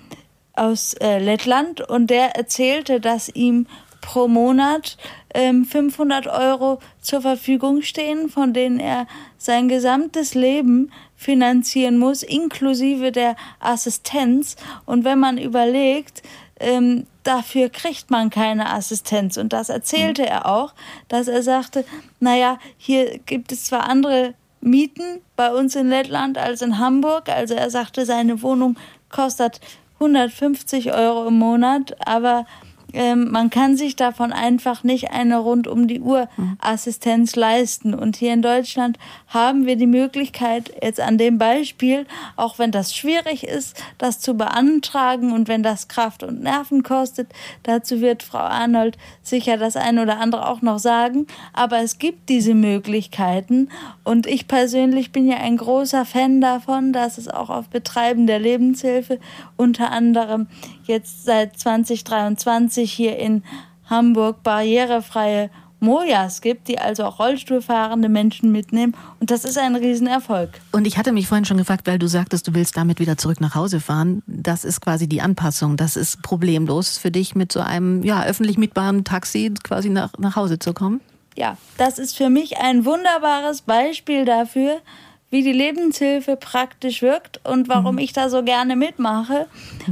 aus 0.53 0.93
äh, 0.95 1.19
Lettland 1.19 1.81
und 1.81 2.07
der 2.07 2.35
erzählte, 2.35 2.99
dass 2.99 3.29
ihm 3.29 3.67
pro 4.01 4.27
Monat 4.27 4.97
ähm, 5.33 5.65
500 5.65 6.27
Euro 6.27 6.79
zur 7.01 7.21
Verfügung 7.21 7.81
stehen, 7.81 8.29
von 8.29 8.53
denen 8.53 8.79
er 8.79 9.07
sein 9.37 9.67
gesamtes 9.67 10.33
Leben 10.33 10.91
finanzieren 11.15 11.97
muss, 11.97 12.23
inklusive 12.23 13.11
der 13.11 13.35
Assistenz. 13.59 14.55
Und 14.85 15.03
wenn 15.03 15.19
man 15.19 15.37
überlegt, 15.37 16.23
ähm, 16.59 17.05
dafür 17.23 17.69
kriegt 17.69 18.09
man 18.09 18.29
keine 18.29 18.71
Assistenz. 18.71 19.37
Und 19.37 19.53
das 19.53 19.69
erzählte 19.69 20.25
er 20.25 20.45
auch, 20.47 20.73
dass 21.07 21.27
er 21.27 21.43
sagte, 21.43 21.85
naja, 22.19 22.59
hier 22.77 23.19
gibt 23.19 23.51
es 23.51 23.65
zwar 23.65 23.89
andere 23.89 24.33
Mieten 24.61 25.21
bei 25.35 25.53
uns 25.53 25.75
in 25.75 25.89
Lettland 25.89 26.37
als 26.37 26.61
in 26.61 26.79
Hamburg. 26.79 27.29
Also 27.29 27.53
er 27.53 27.69
sagte, 27.69 28.05
seine 28.05 28.41
Wohnung 28.41 28.77
kostet 29.09 29.59
150 29.95 30.93
Euro 30.93 31.27
im 31.27 31.37
Monat, 31.39 31.95
aber 32.07 32.45
ähm, 32.93 33.31
man 33.31 33.49
kann 33.49 33.75
sich 33.75 33.95
davon 33.95 34.31
einfach 34.31 34.83
nicht 34.83 35.11
eine 35.11 35.37
rund 35.37 35.67
um 35.67 35.87
die 35.87 35.99
Uhr 35.99 36.29
Assistenz 36.59 37.35
leisten. 37.35 37.93
Und 37.93 38.15
hier 38.15 38.33
in 38.33 38.41
Deutschland 38.41 38.97
haben 39.27 39.65
wir 39.65 39.75
die 39.75 39.87
Möglichkeit, 39.87 40.71
jetzt 40.81 40.99
an 40.99 41.17
dem 41.17 41.37
Beispiel, 41.37 42.05
auch 42.35 42.59
wenn 42.59 42.71
das 42.71 42.95
schwierig 42.95 43.43
ist, 43.43 43.81
das 43.97 44.19
zu 44.19 44.35
beantragen 44.35 45.33
und 45.33 45.47
wenn 45.47 45.63
das 45.63 45.87
Kraft 45.87 46.23
und 46.23 46.41
Nerven 46.41 46.83
kostet, 46.83 47.31
dazu 47.63 48.01
wird 48.01 48.23
Frau 48.23 48.39
Arnold 48.39 48.97
sicher 49.21 49.57
das 49.57 49.75
eine 49.75 50.01
oder 50.01 50.19
andere 50.19 50.47
auch 50.47 50.61
noch 50.61 50.79
sagen. 50.79 51.27
Aber 51.53 51.79
es 51.79 51.99
gibt 51.99 52.29
diese 52.29 52.53
Möglichkeiten 52.53 53.69
und 54.03 54.27
ich 54.27 54.47
persönlich 54.47 55.11
bin 55.11 55.27
ja 55.27 55.37
ein 55.37 55.57
großer 55.57 56.05
Fan 56.05 56.41
davon, 56.41 56.93
dass 56.93 57.17
es 57.17 57.27
auch 57.27 57.49
auf 57.49 57.67
Betreiben 57.67 58.27
der 58.27 58.39
Lebenshilfe 58.39 59.19
unter 59.57 59.91
anderem 59.91 60.47
jetzt 60.87 61.25
seit 61.25 61.57
2023 61.57 62.91
hier 62.91 63.17
in 63.17 63.43
Hamburg 63.89 64.43
barrierefreie 64.43 65.49
Mojas 65.79 66.41
gibt, 66.41 66.67
die 66.67 66.79
also 66.79 67.03
auch 67.05 67.19
Rollstuhlfahrende 67.19 68.09
Menschen 68.09 68.51
mitnehmen. 68.51 68.95
Und 69.19 69.29
das 69.29 69.45
ist 69.45 69.57
ein 69.57 69.75
Riesenerfolg. 69.75 70.49
Und 70.71 70.87
ich 70.87 70.97
hatte 70.97 71.11
mich 71.11 71.27
vorhin 71.27 71.45
schon 71.45 71.57
gefragt, 71.57 71.85
weil 71.85 71.99
du 71.99 72.07
sagtest, 72.07 72.47
du 72.47 72.55
willst 72.55 72.77
damit 72.77 72.99
wieder 72.99 73.17
zurück 73.17 73.39
nach 73.41 73.55
Hause 73.55 73.79
fahren. 73.79 74.23
Das 74.25 74.65
ist 74.65 74.81
quasi 74.81 75.07
die 75.07 75.21
Anpassung. 75.21 75.77
Das 75.77 75.95
ist 75.95 76.23
problemlos 76.23 76.97
für 76.97 77.11
dich, 77.11 77.35
mit 77.35 77.51
so 77.51 77.59
einem 77.59 78.03
ja, 78.03 78.23
öffentlich 78.23 78.57
mietbaren 78.57 79.03
Taxi 79.03 79.53
quasi 79.63 79.89
nach, 79.89 80.13
nach 80.17 80.35
Hause 80.35 80.57
zu 80.57 80.73
kommen? 80.73 80.99
Ja, 81.35 81.57
das 81.77 81.99
ist 81.99 82.17
für 82.17 82.29
mich 82.29 82.57
ein 82.57 82.83
wunderbares 82.83 83.61
Beispiel 83.61 84.25
dafür, 84.25 84.81
wie 85.29 85.43
die 85.43 85.51
Lebenshilfe 85.51 86.37
praktisch 86.37 87.01
wirkt 87.01 87.41
und 87.43 87.67
warum 87.67 87.95
mhm. 87.95 88.01
ich 88.01 88.13
da 88.13 88.29
so 88.29 88.43
gerne 88.43 88.75
mitmache. 88.75 89.47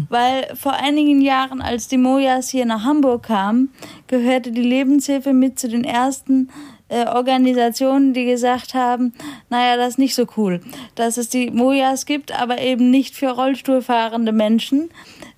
Weil 0.09 0.55
vor 0.55 0.73
einigen 0.73 1.21
Jahren, 1.21 1.61
als 1.61 1.87
die 1.87 1.97
Mojas 1.97 2.49
hier 2.49 2.65
nach 2.65 2.83
Hamburg 2.83 3.23
kamen, 3.23 3.73
gehörte 4.07 4.51
die 4.51 4.63
Lebenshilfe 4.63 5.33
mit 5.33 5.59
zu 5.59 5.67
den 5.67 5.83
ersten 5.83 6.49
äh, 6.87 7.07
Organisationen, 7.07 8.13
die 8.13 8.25
gesagt 8.25 8.73
haben, 8.73 9.13
naja, 9.49 9.75
das 9.75 9.89
ist 9.89 9.97
nicht 9.97 10.15
so 10.15 10.27
cool, 10.37 10.61
dass 10.93 11.17
es 11.17 11.29
die 11.29 11.49
Mojas 11.51 12.05
gibt, 12.05 12.31
aber 12.31 12.61
eben 12.61 12.91
nicht 12.91 13.15
für 13.15 13.29
Rollstuhlfahrende 13.29 14.31
Menschen. 14.31 14.89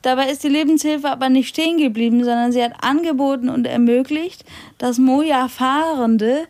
Dabei 0.02 0.30
ist 0.30 0.44
die 0.44 0.50
Lebenshilfe 0.50 1.10
aber 1.10 1.30
nicht 1.30 1.48
stehen 1.48 1.78
geblieben, 1.78 2.24
sondern 2.24 2.52
sie 2.52 2.64
hat 2.64 2.84
angeboten 2.84 3.50
und 3.50 3.66
ermöglicht, 3.66 4.46
dass 4.78 5.00
Moja-Fahrende 5.00 6.48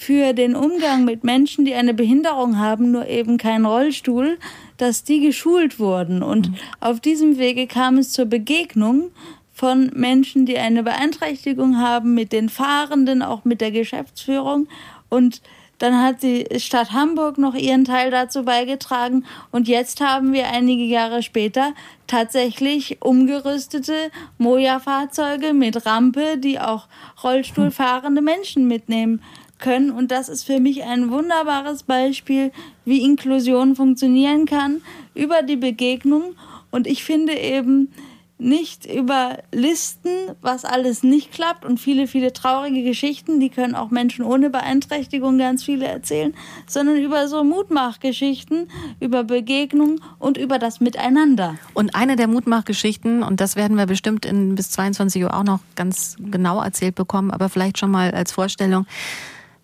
für 0.00 0.32
den 0.32 0.56
Umgang 0.56 1.04
mit 1.04 1.24
Menschen, 1.24 1.66
die 1.66 1.74
eine 1.74 1.92
Behinderung 1.92 2.58
haben, 2.58 2.90
nur 2.90 3.06
eben 3.06 3.36
keinen 3.36 3.66
Rollstuhl, 3.66 4.38
dass 4.78 5.04
die 5.04 5.20
geschult 5.20 5.78
wurden. 5.78 6.22
Und 6.22 6.48
mhm. 6.48 6.54
auf 6.80 7.00
diesem 7.00 7.36
Wege 7.36 7.66
kam 7.66 7.98
es 7.98 8.10
zur 8.10 8.24
Begegnung 8.24 9.10
von 9.52 9.90
Menschen, 9.92 10.46
die 10.46 10.56
eine 10.56 10.82
Beeinträchtigung 10.84 11.76
haben, 11.76 12.14
mit 12.14 12.32
den 12.32 12.48
Fahrenden, 12.48 13.20
auch 13.20 13.44
mit 13.44 13.60
der 13.60 13.72
Geschäftsführung. 13.72 14.68
Und 15.10 15.42
dann 15.76 16.02
hat 16.02 16.22
die 16.22 16.46
Stadt 16.56 16.92
Hamburg 16.92 17.36
noch 17.36 17.54
ihren 17.54 17.84
Teil 17.84 18.10
dazu 18.10 18.44
beigetragen. 18.44 19.26
Und 19.50 19.68
jetzt 19.68 20.00
haben 20.00 20.32
wir 20.32 20.48
einige 20.48 20.84
Jahre 20.84 21.22
später 21.22 21.74
tatsächlich 22.06 23.02
umgerüstete 23.02 24.10
Moja-Fahrzeuge 24.38 25.52
mit 25.52 25.84
Rampe, 25.84 26.38
die 26.38 26.58
auch 26.58 26.86
Rollstuhlfahrende 27.22 28.22
Menschen 28.22 28.66
mitnehmen 28.66 29.22
können. 29.60 29.90
Und 29.90 30.10
das 30.10 30.28
ist 30.28 30.44
für 30.44 30.60
mich 30.60 30.82
ein 30.84 31.10
wunderbares 31.10 31.82
Beispiel, 31.82 32.52
wie 32.84 33.04
Inklusion 33.04 33.76
funktionieren 33.76 34.46
kann 34.46 34.82
über 35.14 35.42
die 35.42 35.56
Begegnung. 35.56 36.34
Und 36.70 36.86
ich 36.86 37.04
finde 37.04 37.34
eben, 37.34 37.92
nicht 38.40 38.86
über 38.86 39.38
Listen, 39.52 40.10
was 40.40 40.64
alles 40.64 41.02
nicht 41.02 41.32
klappt 41.32 41.64
und 41.64 41.78
viele, 41.78 42.06
viele 42.06 42.32
traurige 42.32 42.82
Geschichten, 42.82 43.38
die 43.38 43.50
können 43.50 43.74
auch 43.74 43.90
Menschen 43.90 44.24
ohne 44.24 44.50
Beeinträchtigung 44.50 45.38
ganz 45.38 45.62
viele 45.62 45.86
erzählen, 45.86 46.34
sondern 46.66 46.96
über 46.96 47.28
so 47.28 47.44
Mutmachgeschichten, 47.44 48.68
über 48.98 49.24
Begegnung 49.24 50.00
und 50.18 50.38
über 50.38 50.58
das 50.58 50.80
Miteinander. 50.80 51.56
Und 51.74 51.94
eine 51.94 52.16
der 52.16 52.28
Mutmachgeschichten, 52.28 53.22
und 53.22 53.40
das 53.40 53.56
werden 53.56 53.76
wir 53.76 53.86
bestimmt 53.86 54.24
in 54.24 54.54
bis 54.54 54.70
22 54.70 55.22
Uhr 55.22 55.34
auch 55.34 55.44
noch 55.44 55.60
ganz 55.76 56.16
genau 56.18 56.62
erzählt 56.62 56.94
bekommen, 56.94 57.30
aber 57.30 57.48
vielleicht 57.48 57.78
schon 57.78 57.90
mal 57.90 58.10
als 58.12 58.32
Vorstellung, 58.32 58.86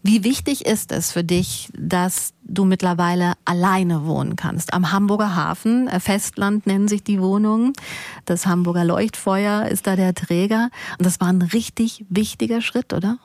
wie 0.03 0.23
wichtig 0.23 0.67
ist 0.67 0.93
es 0.93 1.11
für 1.11 1.25
dich, 1.25 1.69
dass 1.77 2.33
du 2.45 2.65
mittlerweile 2.65 3.33
alleine 3.45 4.07
wohnen 4.07 4.37
kannst? 4.37 4.73
Am 4.73 4.93
Hamburger 4.93 5.35
Hafen, 5.35 5.89
äh, 5.89 6.01
Festland 6.01 6.67
nennen 6.67 6.89
sich 6.89 7.03
die 7.03 7.21
Wohnungen. 7.21 7.73
Das 8.25 8.47
Hamburger 8.47 8.85
Leuchtfeuer 8.85 9.67
ist 9.67 9.87
da 9.87 9.97
der 9.97 10.15
Träger. 10.15 10.71
Und 10.99 11.07
das 11.07 11.21
war 11.21 11.29
ein 11.29 11.43
richtig 11.43 12.05
wichtiger 12.09 12.61
Schritt, 12.61 12.93
oder? 12.93 13.19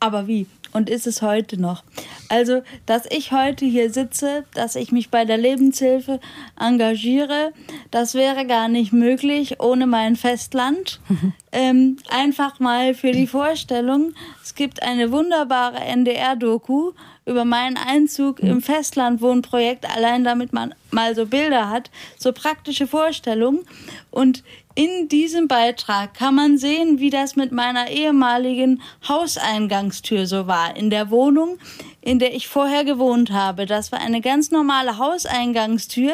Aber 0.00 0.26
wie? 0.26 0.46
Und 0.72 0.90
ist 0.90 1.06
es 1.06 1.22
heute 1.22 1.60
noch? 1.60 1.84
Also, 2.28 2.62
dass 2.86 3.06
ich 3.10 3.32
heute 3.32 3.64
hier 3.64 3.92
sitze, 3.92 4.44
dass 4.54 4.76
ich 4.76 4.92
mich 4.92 5.10
bei 5.10 5.24
der 5.24 5.38
Lebenshilfe 5.38 6.20
engagiere, 6.58 7.52
das 7.90 8.14
wäre 8.14 8.46
gar 8.46 8.68
nicht 8.68 8.92
möglich 8.92 9.60
ohne 9.60 9.86
mein 9.86 10.16
Festland. 10.16 11.00
ähm, 11.52 11.96
einfach 12.08 12.60
mal 12.60 12.94
für 12.94 13.12
die 13.12 13.26
Vorstellung, 13.26 14.14
es 14.42 14.54
gibt 14.54 14.82
eine 14.82 15.12
wunderbare 15.12 15.78
NDR-Doku 15.78 16.92
über 17.26 17.44
meinen 17.44 17.76
Einzug 17.76 18.38
im 18.38 18.62
Festlandwohnprojekt, 18.62 19.84
allein 19.96 20.22
damit 20.22 20.52
man 20.52 20.74
mal 20.92 21.14
so 21.16 21.26
Bilder 21.26 21.68
hat, 21.68 21.90
so 22.16 22.32
praktische 22.32 22.86
Vorstellungen. 22.86 23.66
Und 24.12 24.44
in 24.76 25.08
diesem 25.08 25.48
Beitrag 25.48 26.12
kann 26.14 26.34
man 26.34 26.58
sehen, 26.58 27.00
wie 27.00 27.08
das 27.08 27.34
mit 27.34 27.50
meiner 27.50 27.90
ehemaligen 27.90 28.82
Hauseingangstür 29.08 30.26
so 30.26 30.46
war. 30.46 30.76
In 30.76 30.90
der 30.90 31.10
Wohnung, 31.10 31.58
in 32.02 32.18
der 32.18 32.34
ich 32.34 32.46
vorher 32.46 32.84
gewohnt 32.84 33.30
habe. 33.30 33.64
Das 33.64 33.90
war 33.90 34.00
eine 34.00 34.20
ganz 34.20 34.50
normale 34.50 34.98
Hauseingangstür. 34.98 36.12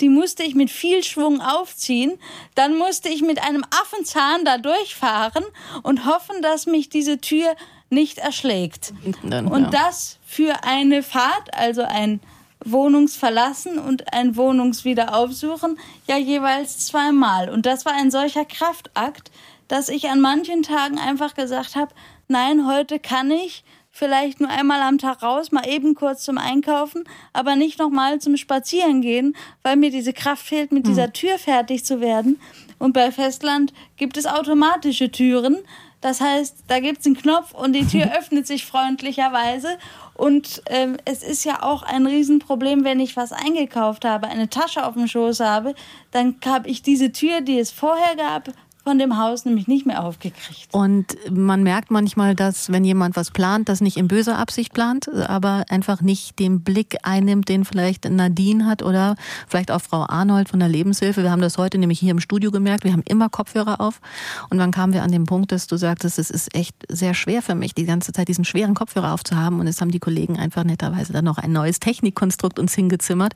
Die 0.00 0.08
musste 0.08 0.42
ich 0.42 0.56
mit 0.56 0.70
viel 0.70 1.04
Schwung 1.04 1.40
aufziehen. 1.40 2.18
Dann 2.56 2.76
musste 2.76 3.08
ich 3.08 3.22
mit 3.22 3.40
einem 3.42 3.64
Affenzahn 3.80 4.44
da 4.44 4.58
durchfahren 4.58 5.44
und 5.84 6.04
hoffen, 6.04 6.42
dass 6.42 6.66
mich 6.66 6.88
diese 6.88 7.20
Tür 7.20 7.54
nicht 7.90 8.18
erschlägt. 8.18 8.92
Und 9.22 9.72
das 9.72 10.18
für 10.26 10.64
eine 10.64 11.04
Fahrt, 11.04 11.54
also 11.54 11.82
ein 11.82 12.20
Wohnungsverlassen 12.64 13.78
und 13.78 14.12
ein 14.12 14.36
Wohnungswiederaufsuchen 14.36 15.78
ja 16.06 16.16
jeweils 16.16 16.86
zweimal. 16.86 17.48
Und 17.48 17.66
das 17.66 17.84
war 17.84 17.94
ein 17.94 18.10
solcher 18.10 18.44
Kraftakt, 18.44 19.30
dass 19.68 19.88
ich 19.88 20.08
an 20.08 20.20
manchen 20.20 20.62
Tagen 20.62 20.98
einfach 20.98 21.34
gesagt 21.34 21.76
habe, 21.76 21.94
nein, 22.28 22.66
heute 22.66 22.98
kann 22.98 23.30
ich 23.30 23.64
vielleicht 23.90 24.40
nur 24.40 24.50
einmal 24.50 24.80
am 24.82 24.98
Tag 24.98 25.22
raus, 25.22 25.52
mal 25.52 25.68
eben 25.68 25.94
kurz 25.94 26.24
zum 26.24 26.38
Einkaufen, 26.38 27.04
aber 27.32 27.56
nicht 27.56 27.78
nochmal 27.78 28.20
zum 28.20 28.36
Spazieren 28.36 29.02
gehen, 29.02 29.36
weil 29.62 29.76
mir 29.76 29.90
diese 29.90 30.12
Kraft 30.12 30.46
fehlt, 30.46 30.72
mit 30.72 30.86
dieser 30.86 31.06
hm. 31.06 31.12
Tür 31.12 31.38
fertig 31.38 31.84
zu 31.84 32.00
werden. 32.00 32.40
Und 32.78 32.92
bei 32.92 33.12
Festland 33.12 33.72
gibt 33.96 34.16
es 34.16 34.26
automatische 34.26 35.10
Türen. 35.10 35.58
Das 36.00 36.20
heißt, 36.20 36.64
da 36.68 36.80
gibt 36.80 37.00
es 37.00 37.06
einen 37.06 37.16
Knopf 37.16 37.52
und 37.52 37.74
die 37.74 37.86
Tür 37.86 38.10
öffnet 38.18 38.46
sich 38.46 38.66
freundlicherweise. 38.66 39.78
Und 40.14 40.62
ähm, 40.66 40.96
es 41.04 41.22
ist 41.22 41.44
ja 41.44 41.62
auch 41.62 41.82
ein 41.82 42.06
Riesenproblem, 42.06 42.84
wenn 42.84 43.00
ich 43.00 43.16
was 43.16 43.32
eingekauft 43.32 44.04
habe, 44.04 44.28
eine 44.28 44.48
Tasche 44.48 44.84
auf 44.86 44.94
dem 44.94 45.06
Schoß 45.06 45.40
habe, 45.40 45.74
dann 46.10 46.36
habe 46.44 46.68
ich 46.68 46.82
diese 46.82 47.12
Tür, 47.12 47.40
die 47.40 47.58
es 47.58 47.70
vorher 47.70 48.16
gab, 48.16 48.50
von 48.82 48.98
dem 48.98 49.18
Haus 49.18 49.44
nämlich 49.44 49.68
nicht 49.68 49.86
mehr 49.86 50.02
aufgekriegt. 50.02 50.68
Und 50.72 51.16
man 51.30 51.62
merkt 51.62 51.90
manchmal, 51.90 52.34
dass 52.34 52.72
wenn 52.72 52.84
jemand 52.84 53.16
was 53.16 53.30
plant, 53.30 53.68
das 53.68 53.80
nicht 53.80 53.96
in 53.96 54.08
böser 54.08 54.38
Absicht 54.38 54.72
plant, 54.72 55.08
aber 55.08 55.64
einfach 55.68 56.00
nicht 56.00 56.38
den 56.38 56.62
Blick 56.62 56.96
einnimmt, 57.02 57.48
den 57.48 57.64
vielleicht 57.64 58.08
Nadine 58.08 58.66
hat 58.66 58.82
oder 58.82 59.16
vielleicht 59.46 59.70
auch 59.70 59.80
Frau 59.80 60.06
Arnold 60.08 60.48
von 60.48 60.60
der 60.60 60.68
Lebenshilfe. 60.68 61.22
Wir 61.22 61.30
haben 61.30 61.42
das 61.42 61.58
heute 61.58 61.78
nämlich 61.78 62.00
hier 62.00 62.12
im 62.12 62.20
Studio 62.20 62.50
gemerkt. 62.50 62.84
Wir 62.84 62.92
haben 62.92 63.02
immer 63.06 63.28
Kopfhörer 63.28 63.80
auf. 63.80 64.00
Und 64.48 64.58
dann 64.58 64.70
kamen 64.70 64.92
wir 64.92 65.02
an 65.02 65.12
den 65.12 65.24
Punkt, 65.24 65.52
dass 65.52 65.66
du 65.66 65.76
sagtest, 65.76 66.18
es 66.18 66.30
ist 66.30 66.54
echt 66.54 66.74
sehr 66.88 67.14
schwer 67.14 67.42
für 67.42 67.54
mich, 67.54 67.74
die 67.74 67.84
ganze 67.84 68.12
Zeit 68.12 68.28
diesen 68.28 68.44
schweren 68.44 68.74
Kopfhörer 68.74 69.12
aufzuhaben. 69.12 69.60
Und 69.60 69.66
es 69.66 69.80
haben 69.80 69.90
die 69.90 70.00
Kollegen 70.00 70.38
einfach 70.38 70.64
netterweise 70.64 71.12
dann 71.12 71.24
noch 71.24 71.38
ein 71.38 71.52
neues 71.52 71.80
Technikkonstrukt 71.80 72.58
uns 72.58 72.74
hingezimmert. 72.74 73.34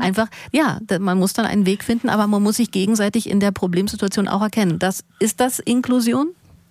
Einfach, 0.00 0.28
ja, 0.52 0.78
man 0.98 1.18
muss 1.18 1.34
dann 1.34 1.44
einen 1.44 1.66
Weg 1.66 1.84
finden, 1.84 2.08
aber 2.08 2.26
man 2.26 2.42
muss 2.42 2.56
sich 2.56 2.70
gegenseitig 2.70 3.28
in 3.28 3.40
der 3.40 3.50
Problemsituation 3.50 4.26
auch 4.28 4.42
erkennen 4.42 4.78
das, 4.86 5.04
ist 5.18 5.40
das 5.40 5.58
Inklusion? 5.58 6.28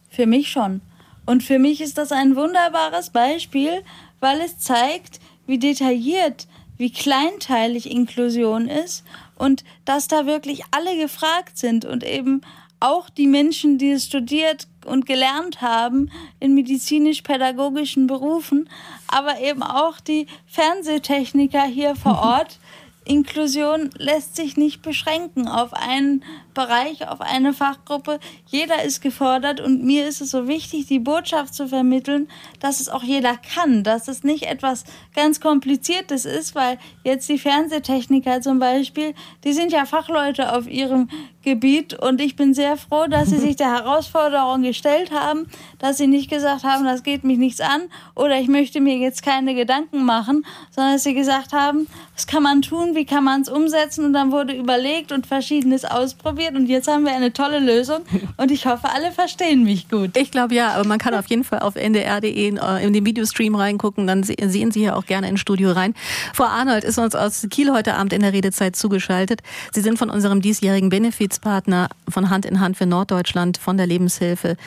Für 0.09 0.25
mich 0.25 0.49
schon. 0.49 0.79
Und 1.25 1.43
für 1.43 1.59
mich 1.59 1.81
ist 1.81 1.97
das 1.97 2.13
ein 2.13 2.35
wunderbares 2.37 3.09
Beispiel, 3.09 3.83
weil 4.21 4.39
es 4.39 4.57
zeigt, 4.57 5.19
wie 5.47 5.57
detailliert, 5.57 6.47
wie 6.77 6.91
kleinteilig 6.91 7.91
Inklusion 7.91 8.69
ist 8.69 9.03
und 9.37 9.65
dass 9.83 10.07
da 10.07 10.25
wirklich 10.25 10.61
alle 10.71 10.97
gefragt 10.97 11.57
sind 11.57 11.83
und 11.83 12.03
eben 12.05 12.41
auch 12.79 13.09
die 13.09 13.27
Menschen, 13.27 13.77
die 13.77 13.91
es 13.91 14.05
studiert 14.05 14.67
und 14.85 15.05
gelernt 15.05 15.61
haben 15.61 16.09
in 16.39 16.53
medizinisch-pädagogischen 16.53 18.07
Berufen, 18.07 18.69
aber 19.07 19.41
eben 19.41 19.63
auch 19.63 19.99
die 19.99 20.27
Fernsehtechniker 20.45 21.63
hier 21.63 21.95
vor 21.95 22.19
Ort, 22.23 22.59
Inklusion 23.03 23.89
lässt 23.97 24.35
sich 24.35 24.57
nicht 24.57 24.81
beschränken 24.81 25.47
auf 25.47 25.73
einen 25.73 26.23
Bereich, 26.55 27.07
auf 27.07 27.21
eine 27.21 27.53
Fachgruppe. 27.53 28.19
Jeder 28.47 28.81
ist 28.81 29.01
gefordert 29.01 29.61
und 29.61 29.83
mir 29.83 30.07
ist 30.07 30.21
es 30.21 30.31
so 30.31 30.47
wichtig, 30.47 30.87
die 30.87 30.97
Botschaft 30.97 31.53
zu 31.53 31.67
vermitteln, 31.67 32.27
dass 32.59 32.79
es 32.79 32.89
auch 32.89 33.03
jeder 33.03 33.37
kann, 33.37 33.83
dass 33.83 34.07
es 34.07 34.23
nicht 34.23 34.43
etwas 34.43 34.85
ganz 35.13 35.39
Kompliziertes 35.39 36.25
ist, 36.25 36.55
weil 36.55 36.79
jetzt 37.03 37.29
die 37.29 37.37
Fernsehtechniker 37.37 38.41
zum 38.41 38.57
Beispiel, 38.57 39.13
die 39.43 39.53
sind 39.53 39.71
ja 39.71 39.85
Fachleute 39.85 40.55
auf 40.55 40.67
ihrem 40.67 41.09
Gebiet 41.43 41.93
und 41.93 42.21
ich 42.21 42.35
bin 42.35 42.55
sehr 42.55 42.77
froh, 42.77 43.05
dass 43.07 43.29
sie 43.29 43.37
sich 43.45 43.55
der 43.55 43.71
Herausforderung 43.71 44.63
gestellt 44.63 45.11
haben, 45.11 45.47
dass 45.77 45.97
sie 45.97 46.07
nicht 46.07 46.29
gesagt 46.29 46.63
haben, 46.63 46.85
das 46.85 47.03
geht 47.03 47.23
mich 47.23 47.37
nichts 47.37 47.61
an 47.61 47.83
oder 48.15 48.39
ich 48.39 48.47
möchte 48.47 48.79
mir 48.81 48.97
jetzt 48.97 49.21
keine 49.21 49.53
Gedanken 49.55 50.05
machen, 50.05 50.45
sondern 50.71 50.93
dass 50.93 51.03
sie 51.03 51.13
gesagt 51.13 51.53
haben, 51.53 51.87
was 52.15 52.25
kann 52.25 52.43
man 52.43 52.61
tun, 52.61 52.95
wie 52.95 53.05
kann 53.05 53.23
man 53.23 53.41
es 53.41 53.49
umsetzen 53.49 54.05
und 54.05 54.13
dann 54.13 54.31
wurde 54.31 54.53
überlegt 54.53 55.11
und 55.11 55.27
verschiedenes 55.27 55.83
ausprobiert 55.83 56.44
ausprobiert 56.45 56.55
und 56.55 56.67
jetzt 56.67 56.87
haben 56.87 57.05
wir 57.05 57.15
eine 57.15 57.33
tolle 57.33 57.59
Lösung 57.59 58.01
und 58.37 58.51
ich 58.51 58.65
hoffe, 58.65 58.89
alle 58.93 59.11
verstehen 59.11 59.63
mich 59.63 59.89
gut. 59.89 60.17
Ich 60.17 60.31
glaube 60.31 60.55
ja, 60.55 60.73
aber 60.73 60.87
man 60.87 60.97
kann 60.97 61.13
auf 61.13 61.27
jeden 61.27 61.43
Fall 61.43 61.59
auf 61.59 61.75
ndr.de 61.75 62.57
äh, 62.57 62.85
in 62.85 62.93
den 62.93 63.05
Videostream 63.05 63.55
reingucken, 63.55 64.07
dann 64.07 64.23
sehen 64.23 64.71
Sie 64.71 64.83
ja 64.83 64.95
auch 64.95 65.05
gerne 65.05 65.29
ins 65.29 65.39
Studio 65.39 65.71
rein. 65.71 65.93
Frau 66.33 66.45
Arnold 66.45 66.83
ist 66.83 66.97
uns 66.97 67.15
aus 67.15 67.47
Kiel 67.49 67.71
heute 67.71 67.95
Abend 67.95 68.13
in 68.13 68.21
der 68.21 68.33
Redezeit 68.33 68.75
zugeschaltet. 68.75 69.41
Sie 69.73 69.81
sind 69.81 69.97
von 69.97 70.09
unserem 70.09 70.41
diesjährigen 70.41 70.89
Benefizpartner 70.89 71.89
von 72.09 72.29
Hand 72.29 72.45
in 72.45 72.59
Hand 72.59 72.77
für 72.77 72.85
Norddeutschland 72.85 73.57
von 73.57 73.77
der 73.77 73.87
Lebenshilfe. 73.87 74.57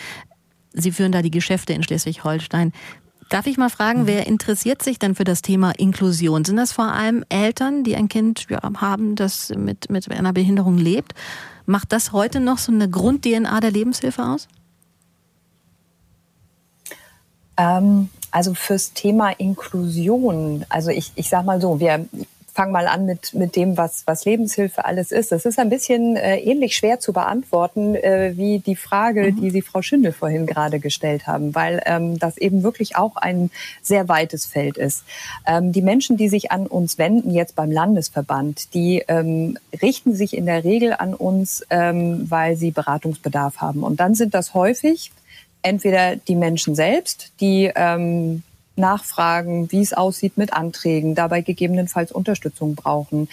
Sie 0.73 0.93
führen 0.93 1.12
da 1.12 1.23
die 1.23 1.31
Geschäfte 1.31 1.73
in 1.73 1.83
Schleswig-Holstein. 1.83 2.73
Darf 3.29 3.47
ich 3.47 3.59
mal 3.59 3.69
fragen, 3.69 4.07
wer 4.07 4.27
interessiert 4.27 4.83
sich 4.83 4.99
denn 4.99 5.14
für 5.14 5.25
das 5.25 5.43
Thema 5.43 5.73
Inklusion? 5.73 6.47
Sind 6.47 6.57
das 6.57 6.73
vor 6.73 6.87
allem 6.87 7.25
Eltern, 7.29 7.85
die 7.85 7.95
ein 7.95 8.09
Kind 8.09 8.47
haben, 8.81 9.17
das 9.17 9.51
mit, 9.51 9.91
mit 9.91 10.11
einer 10.11 10.33
Behinderung 10.33 10.79
lebt? 10.79 11.12
Macht 11.69 11.93
das 11.93 12.13
heute 12.13 12.41
noch 12.41 12.57
so 12.57 12.73
eine 12.73 12.89
Grund-DNA 12.89 13.61
der 13.61 13.71
Lebenshilfe 13.71 14.25
aus? 14.25 14.49
Ähm, 17.59 18.09
also 18.31 18.55
fürs 18.55 18.95
Thema 18.95 19.33
Inklusion, 19.33 20.65
also 20.71 20.89
ich, 20.89 21.13
ich 21.15 21.29
sag 21.29 21.45
mal 21.45 21.61
so, 21.61 21.79
wir 21.79 22.09
fange 22.59 22.73
mal 22.73 22.88
an 22.88 23.07
mit, 23.07 23.35
mit 23.35 23.55
dem, 23.55 23.77
was, 23.77 24.03
was 24.05 24.25
Lebenshilfe 24.25 24.85
alles 24.85 25.12
ist. 25.12 25.31
Das 25.31 25.44
ist 25.44 25.61
ein 25.61 25.68
bisschen 25.68 26.16
äh, 26.16 26.40
ähnlich 26.40 26.75
schwer 26.75 26.99
zu 26.99 27.12
beantworten 27.12 27.94
äh, 27.94 28.33
wie 28.35 28.59
die 28.59 28.75
Frage, 28.75 29.31
mhm. 29.31 29.40
die 29.40 29.51
Sie, 29.51 29.62
Frau 29.62 29.81
Schindel, 29.81 30.11
vorhin 30.11 30.44
gerade 30.44 30.81
gestellt 30.81 31.29
haben, 31.29 31.55
weil 31.55 31.81
ähm, 31.87 32.18
das 32.18 32.37
eben 32.37 32.64
wirklich 32.64 32.97
auch 32.97 33.14
ein 33.14 33.53
sehr 33.81 34.09
weites 34.09 34.44
Feld 34.44 34.77
ist. 34.77 35.05
Ähm, 35.47 35.71
die 35.71 35.83
Menschen, 35.83 36.16
die 36.16 36.29
sich 36.29 36.51
an 36.51 36.66
uns 36.66 36.99
wenden, 36.99 37.31
jetzt 37.31 37.55
beim 37.55 37.71
Landesverband, 37.71 38.75
die 38.75 39.05
ähm, 39.07 39.57
richten 39.81 40.16
sich 40.16 40.37
in 40.37 40.47
der 40.47 40.64
Regel 40.64 40.94
an 40.99 41.14
uns, 41.14 41.64
ähm, 41.71 42.29
weil 42.29 42.57
sie 42.57 42.73
Beratungsbedarf 42.73 43.59
haben. 43.59 43.85
Und 43.85 44.01
dann 44.01 44.16
sind 44.16 44.35
das 44.35 44.53
häufig 44.53 45.12
entweder 45.62 46.16
die 46.16 46.35
Menschen 46.35 46.75
selbst, 46.75 47.31
die 47.40 47.71
ähm, 47.77 48.42
nachfragen, 48.79 49.71
wie 49.71 49.83
es 49.83 49.93
aussieht 49.93 50.38
mit 50.38 50.53
Anträgen, 50.53 51.14
dabei 51.14 51.43
gegebenenfalls 51.43 52.12
Unterstützung 52.12 52.75
brauchen. 52.75 53.29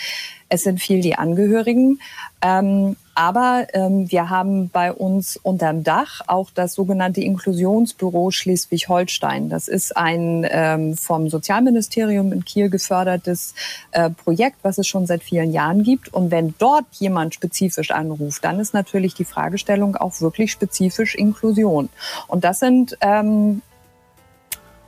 Es 0.49 0.63
sind 0.63 0.79
viel 0.79 1.01
die 1.01 1.15
Angehörigen. 1.15 1.99
Ähm, 2.41 2.95
aber 3.15 3.67
ähm, 3.73 4.12
wir 4.12 4.29
haben 4.29 4.69
bei 4.69 4.91
uns 4.91 5.38
unterm 5.38 5.84
Dach 5.84 6.19
auch 6.27 6.49
das 6.53 6.73
sogenannte 6.73 7.21
Inklusionsbüro 7.21 8.29
Schleswig-Holstein. 8.29 9.49
Das 9.49 9.69
ist 9.69 9.95
ein 9.95 10.45
ähm, 10.49 10.97
vom 10.97 11.29
Sozialministerium 11.29 12.34
in 12.34 12.43
Kiel 12.43 12.69
gefördertes 12.69 13.55
äh, 13.91 14.10
Projekt, 14.10 14.58
was 14.63 14.77
es 14.77 14.88
schon 14.88 15.08
seit 15.08 15.23
vielen 15.23 15.53
Jahren 15.53 15.84
gibt. 15.84 16.13
Und 16.13 16.29
wenn 16.29 16.55
dort 16.60 16.86
jemand 16.99 17.34
spezifisch 17.34 17.91
anruft, 17.91 18.43
dann 18.43 18.60
ist 18.60 18.73
natürlich 18.73 19.13
die 19.13 19.25
Fragestellung 19.25 19.95
auch 19.95 20.19
wirklich 20.19 20.51
spezifisch 20.51 21.15
Inklusion. 21.15 21.88
Und 22.27 22.43
das 22.43 22.60
sind 22.60 22.97
ähm, 22.99 23.62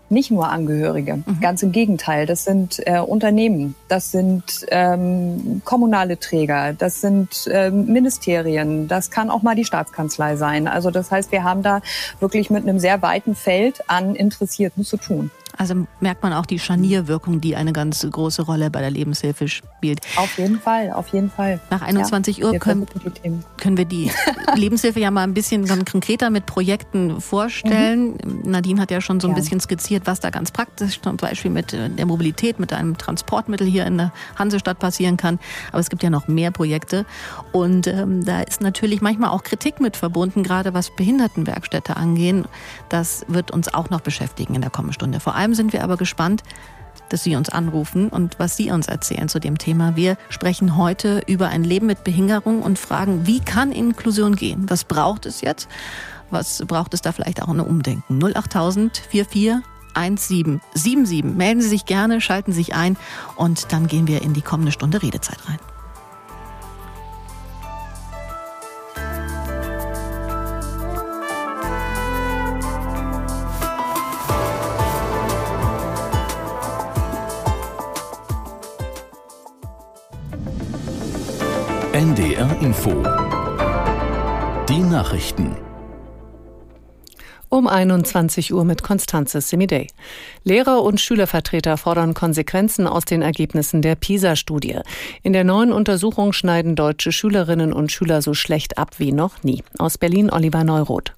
nicht 0.09 0.31
nur 0.31 0.49
Angehörige, 0.49 1.17
mhm. 1.17 1.39
ganz 1.41 1.63
im 1.63 1.71
Gegenteil. 1.71 2.25
Das 2.25 2.43
sind 2.43 2.81
äh, 2.85 2.99
Unternehmen, 2.99 3.75
das 3.87 4.11
sind 4.11 4.65
ähm, 4.69 5.61
kommunale 5.65 6.19
Träger, 6.19 6.73
das 6.73 7.01
sind 7.01 7.49
ähm, 7.51 7.85
Ministerien, 7.85 8.87
das 8.87 9.11
kann 9.11 9.29
auch 9.29 9.41
mal 9.41 9.55
die 9.55 9.65
Staatskanzlei 9.65 10.35
sein. 10.35 10.67
Also 10.67 10.91
das 10.91 11.11
heißt, 11.11 11.31
wir 11.31 11.43
haben 11.43 11.63
da 11.63 11.81
wirklich 12.19 12.49
mit 12.49 12.63
einem 12.63 12.79
sehr 12.79 13.01
weiten 13.01 13.35
Feld 13.35 13.89
an 13.89 14.15
Interessierten 14.15 14.83
zu 14.83 14.97
tun. 14.97 15.31
Also 15.57 15.87
merkt 15.99 16.21
man 16.21 16.33
auch 16.33 16.45
die 16.45 16.59
Scharnierwirkung, 16.59 17.41
die 17.41 17.55
eine 17.55 17.73
ganz 17.73 18.07
große 18.09 18.43
Rolle 18.43 18.69
bei 18.69 18.79
der 18.79 18.91
Lebenshilfe 18.91 19.47
spielt. 19.47 20.01
Auf 20.15 20.37
jeden 20.37 20.59
Fall, 20.59 20.91
auf 20.91 21.07
jeden 21.09 21.31
Fall. 21.31 21.59
Nach 21.71 21.81
21 21.81 22.37
ja, 22.37 22.45
Uhr 22.45 22.59
können, 22.59 22.85
können 23.57 23.77
wir 23.77 23.85
die 23.85 24.11
Lebenshilfe 24.55 24.99
ja 24.99 25.09
mal 25.09 25.23
ein 25.23 25.33
bisschen 25.33 25.67
konkreter 25.85 26.29
mit 26.29 26.45
Projekten 26.45 27.19
vorstellen. 27.19 28.17
Mhm. 28.23 28.51
Nadine 28.51 28.81
hat 28.81 28.91
ja 28.91 29.01
schon 29.01 29.19
so 29.19 29.27
ein 29.27 29.31
ja. 29.31 29.37
bisschen 29.37 29.59
skizziert, 29.59 30.03
was 30.05 30.19
da 30.19 30.29
ganz 30.29 30.51
praktisch 30.51 31.01
zum 31.01 31.17
Beispiel 31.17 31.49
mit 31.49 31.73
äh, 31.73 31.89
der 31.89 32.05
Mobilität, 32.05 32.59
mit 32.59 32.71
einem 32.71 32.97
Transportmittel 32.97 33.67
hier 33.67 33.85
in 33.87 33.97
der 33.97 34.13
Hansestadt 34.35 34.77
passieren 34.77 35.17
kann. 35.17 35.39
Aber 35.71 35.79
es 35.79 35.89
gibt 35.89 36.03
ja 36.03 36.11
noch 36.11 36.27
mehr 36.27 36.51
Projekte. 36.51 37.05
Und 37.51 37.87
ähm, 37.87 38.23
da 38.23 38.41
ist 38.41 38.61
natürlich 38.61 39.01
manchmal 39.01 39.31
auch 39.31 39.43
Kritik 39.43 39.79
mit 39.79 39.97
verbunden, 39.97 40.43
gerade 40.43 40.75
was 40.75 40.95
Behindertenwerkstätte 40.95 41.97
angehen. 41.97 42.45
Das 42.89 43.25
wird 43.27 43.49
uns 43.49 43.73
auch 43.73 43.89
noch 43.89 44.01
beschäftigen 44.01 44.53
in 44.53 44.61
der 44.61 44.69
kommenden 44.69 44.93
Stunde. 44.93 45.19
Vor 45.19 45.35
allem 45.35 45.46
allem 45.47 45.55
sind 45.55 45.71
wir 45.71 45.83
aber 45.83 45.95
gespannt, 45.95 46.43
dass 47.09 47.23
Sie 47.23 47.37
uns 47.37 47.47
anrufen 47.47 48.09
und 48.09 48.37
was 48.37 48.57
Sie 48.57 48.69
uns 48.69 48.87
erzählen 48.87 49.29
zu 49.29 49.39
dem 49.39 49.57
Thema. 49.57 49.95
Wir 49.95 50.17
sprechen 50.27 50.75
heute 50.75 51.21
über 51.25 51.47
ein 51.47 51.63
Leben 51.63 51.85
mit 51.85 52.03
Behinderung 52.03 52.61
und 52.61 52.77
fragen, 52.77 53.25
wie 53.25 53.39
kann 53.39 53.71
Inklusion 53.71 54.35
gehen? 54.35 54.65
Was 54.69 54.83
braucht 54.83 55.25
es 55.25 55.39
jetzt? 55.39 55.69
Was 56.31 56.65
braucht 56.67 56.93
es 56.93 57.01
da 57.01 57.13
vielleicht 57.13 57.41
auch 57.41 57.47
ein 57.47 57.61
Umdenken? 57.61 58.21
08000 58.21 58.97
44 59.09 59.63
1777. 59.93 61.23
Melden 61.23 61.61
Sie 61.61 61.69
sich 61.69 61.85
gerne, 61.85 62.19
schalten 62.19 62.51
Sie 62.51 62.57
sich 62.57 62.75
ein 62.75 62.97
und 63.37 63.71
dann 63.71 63.87
gehen 63.87 64.07
wir 64.07 64.21
in 64.21 64.33
die 64.33 64.41
kommende 64.41 64.73
Stunde 64.73 65.01
Redezeit 65.01 65.39
rein. 65.47 65.59
NDR 81.97 82.55
Info. 82.61 82.91
Die 84.69 84.81
Nachrichten. 84.81 85.55
Um 87.49 87.65
21 87.65 88.53
Uhr 88.53 88.65
mit 88.65 88.83
Konstanze 88.83 89.41
Semidey. 89.41 89.87
Lehrer 90.43 90.83
und 90.83 91.01
Schülervertreter 91.01 91.75
fordern 91.75 92.13
Konsequenzen 92.13 92.85
aus 92.85 93.05
den 93.05 93.23
Ergebnissen 93.23 93.81
der 93.81 93.95
PISA-Studie. 93.95 94.81
In 95.23 95.33
der 95.33 95.43
neuen 95.43 95.73
Untersuchung 95.73 96.33
schneiden 96.33 96.75
deutsche 96.75 97.11
Schülerinnen 97.11 97.73
und 97.73 97.91
Schüler 97.91 98.21
so 98.21 98.35
schlecht 98.35 98.77
ab 98.77 98.99
wie 98.99 99.11
noch 99.11 99.41
nie. 99.41 99.63
Aus 99.79 99.97
Berlin 99.97 100.29
Oliver 100.29 100.63
Neuroth. 100.63 101.15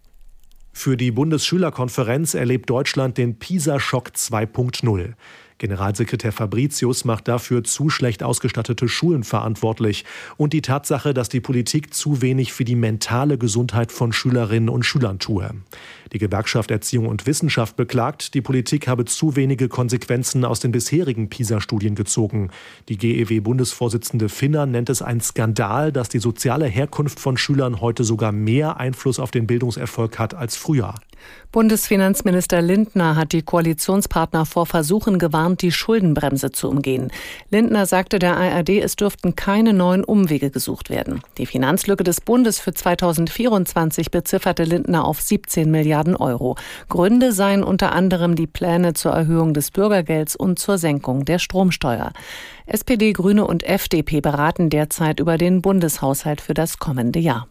Für 0.71 0.95
die 0.95 1.11
Bundesschülerkonferenz 1.11 2.35
erlebt 2.35 2.69
Deutschland 2.69 3.17
den 3.17 3.37
PISA-Schock 3.37 4.11
2.0. 4.15 5.15
Generalsekretär 5.59 6.31
Fabricius 6.31 7.05
macht 7.05 7.27
dafür 7.27 7.63
zu 7.63 7.89
schlecht 7.89 8.23
ausgestattete 8.23 8.87
Schulen 8.87 9.23
verantwortlich 9.23 10.05
und 10.37 10.53
die 10.53 10.61
Tatsache, 10.61 11.13
dass 11.13 11.29
die 11.29 11.41
Politik 11.41 11.93
zu 11.93 12.21
wenig 12.21 12.53
für 12.53 12.65
die 12.65 12.75
mentale 12.75 13.37
Gesundheit 13.37 13.91
von 13.91 14.11
Schülerinnen 14.11 14.69
und 14.69 14.83
Schülern 14.83 15.19
tue. 15.19 15.51
Die 16.11 16.17
Gewerkschaft 16.17 16.71
Erziehung 16.71 17.07
und 17.07 17.27
Wissenschaft 17.27 17.75
beklagt, 17.75 18.33
die 18.33 18.41
Politik 18.41 18.87
habe 18.87 19.05
zu 19.05 19.35
wenige 19.35 19.69
Konsequenzen 19.69 20.43
aus 20.43 20.59
den 20.59 20.71
bisherigen 20.71 21.29
PISA-Studien 21.29 21.93
gezogen. 21.93 22.49
Die 22.87 22.97
GEW-Bundesvorsitzende 22.97 24.29
Finner 24.29 24.65
nennt 24.65 24.89
es 24.89 25.01
ein 25.01 25.21
Skandal, 25.21 25.91
dass 25.91 26.09
die 26.09 26.19
soziale 26.19 26.65
Herkunft 26.65 27.19
von 27.19 27.37
Schülern 27.37 27.81
heute 27.81 28.03
sogar 28.03 28.31
mehr 28.31 28.77
Einfluss 28.77 29.19
auf 29.19 29.29
den 29.29 29.45
Bildungserfolg 29.45 30.17
hat 30.17 30.33
als 30.33 30.55
früher. 30.55 30.95
Bundesfinanzminister 31.51 32.61
Lindner 32.61 33.15
hat 33.15 33.31
die 33.31 33.41
Koalitionspartner 33.41 34.45
vor 34.45 34.65
Versuchen 34.65 35.17
gewarnt, 35.17 35.63
die 35.63 35.71
Schuldenbremse 35.71 36.51
zu 36.51 36.69
umgehen. 36.69 37.11
Lindner 37.49 37.87
sagte 37.87 38.19
der 38.19 38.37
ARD, 38.37 38.69
es 38.69 38.95
dürften 38.95 39.35
keine 39.35 39.73
neuen 39.73 40.03
Umwege 40.03 40.51
gesucht 40.51 40.91
werden. 40.91 41.21
Die 41.39 41.47
Finanzlücke 41.47 42.03
des 42.03 42.21
Bundes 42.21 42.59
für 42.59 42.73
2024 42.73 44.11
bezifferte 44.11 44.63
Lindner 44.63 45.05
auf 45.05 45.21
17 45.21 45.71
Milliarden 45.71 46.15
Euro. 46.15 46.55
Gründe 46.87 47.31
seien 47.31 47.63
unter 47.63 47.93
anderem 47.93 48.35
die 48.35 48.47
Pläne 48.47 48.93
zur 48.93 49.13
Erhöhung 49.13 49.55
des 49.55 49.71
Bürgergelds 49.71 50.35
und 50.35 50.59
zur 50.59 50.77
Senkung 50.77 51.25
der 51.25 51.39
Stromsteuer. 51.39 52.13
SPD, 52.67 53.13
Grüne 53.13 53.47
und 53.47 53.63
FDP 53.63 54.21
beraten 54.21 54.69
derzeit 54.69 55.19
über 55.19 55.39
den 55.39 55.63
Bundeshaushalt 55.63 56.41
für 56.41 56.53
das 56.53 56.77
kommende 56.77 57.19
Jahr. 57.19 57.47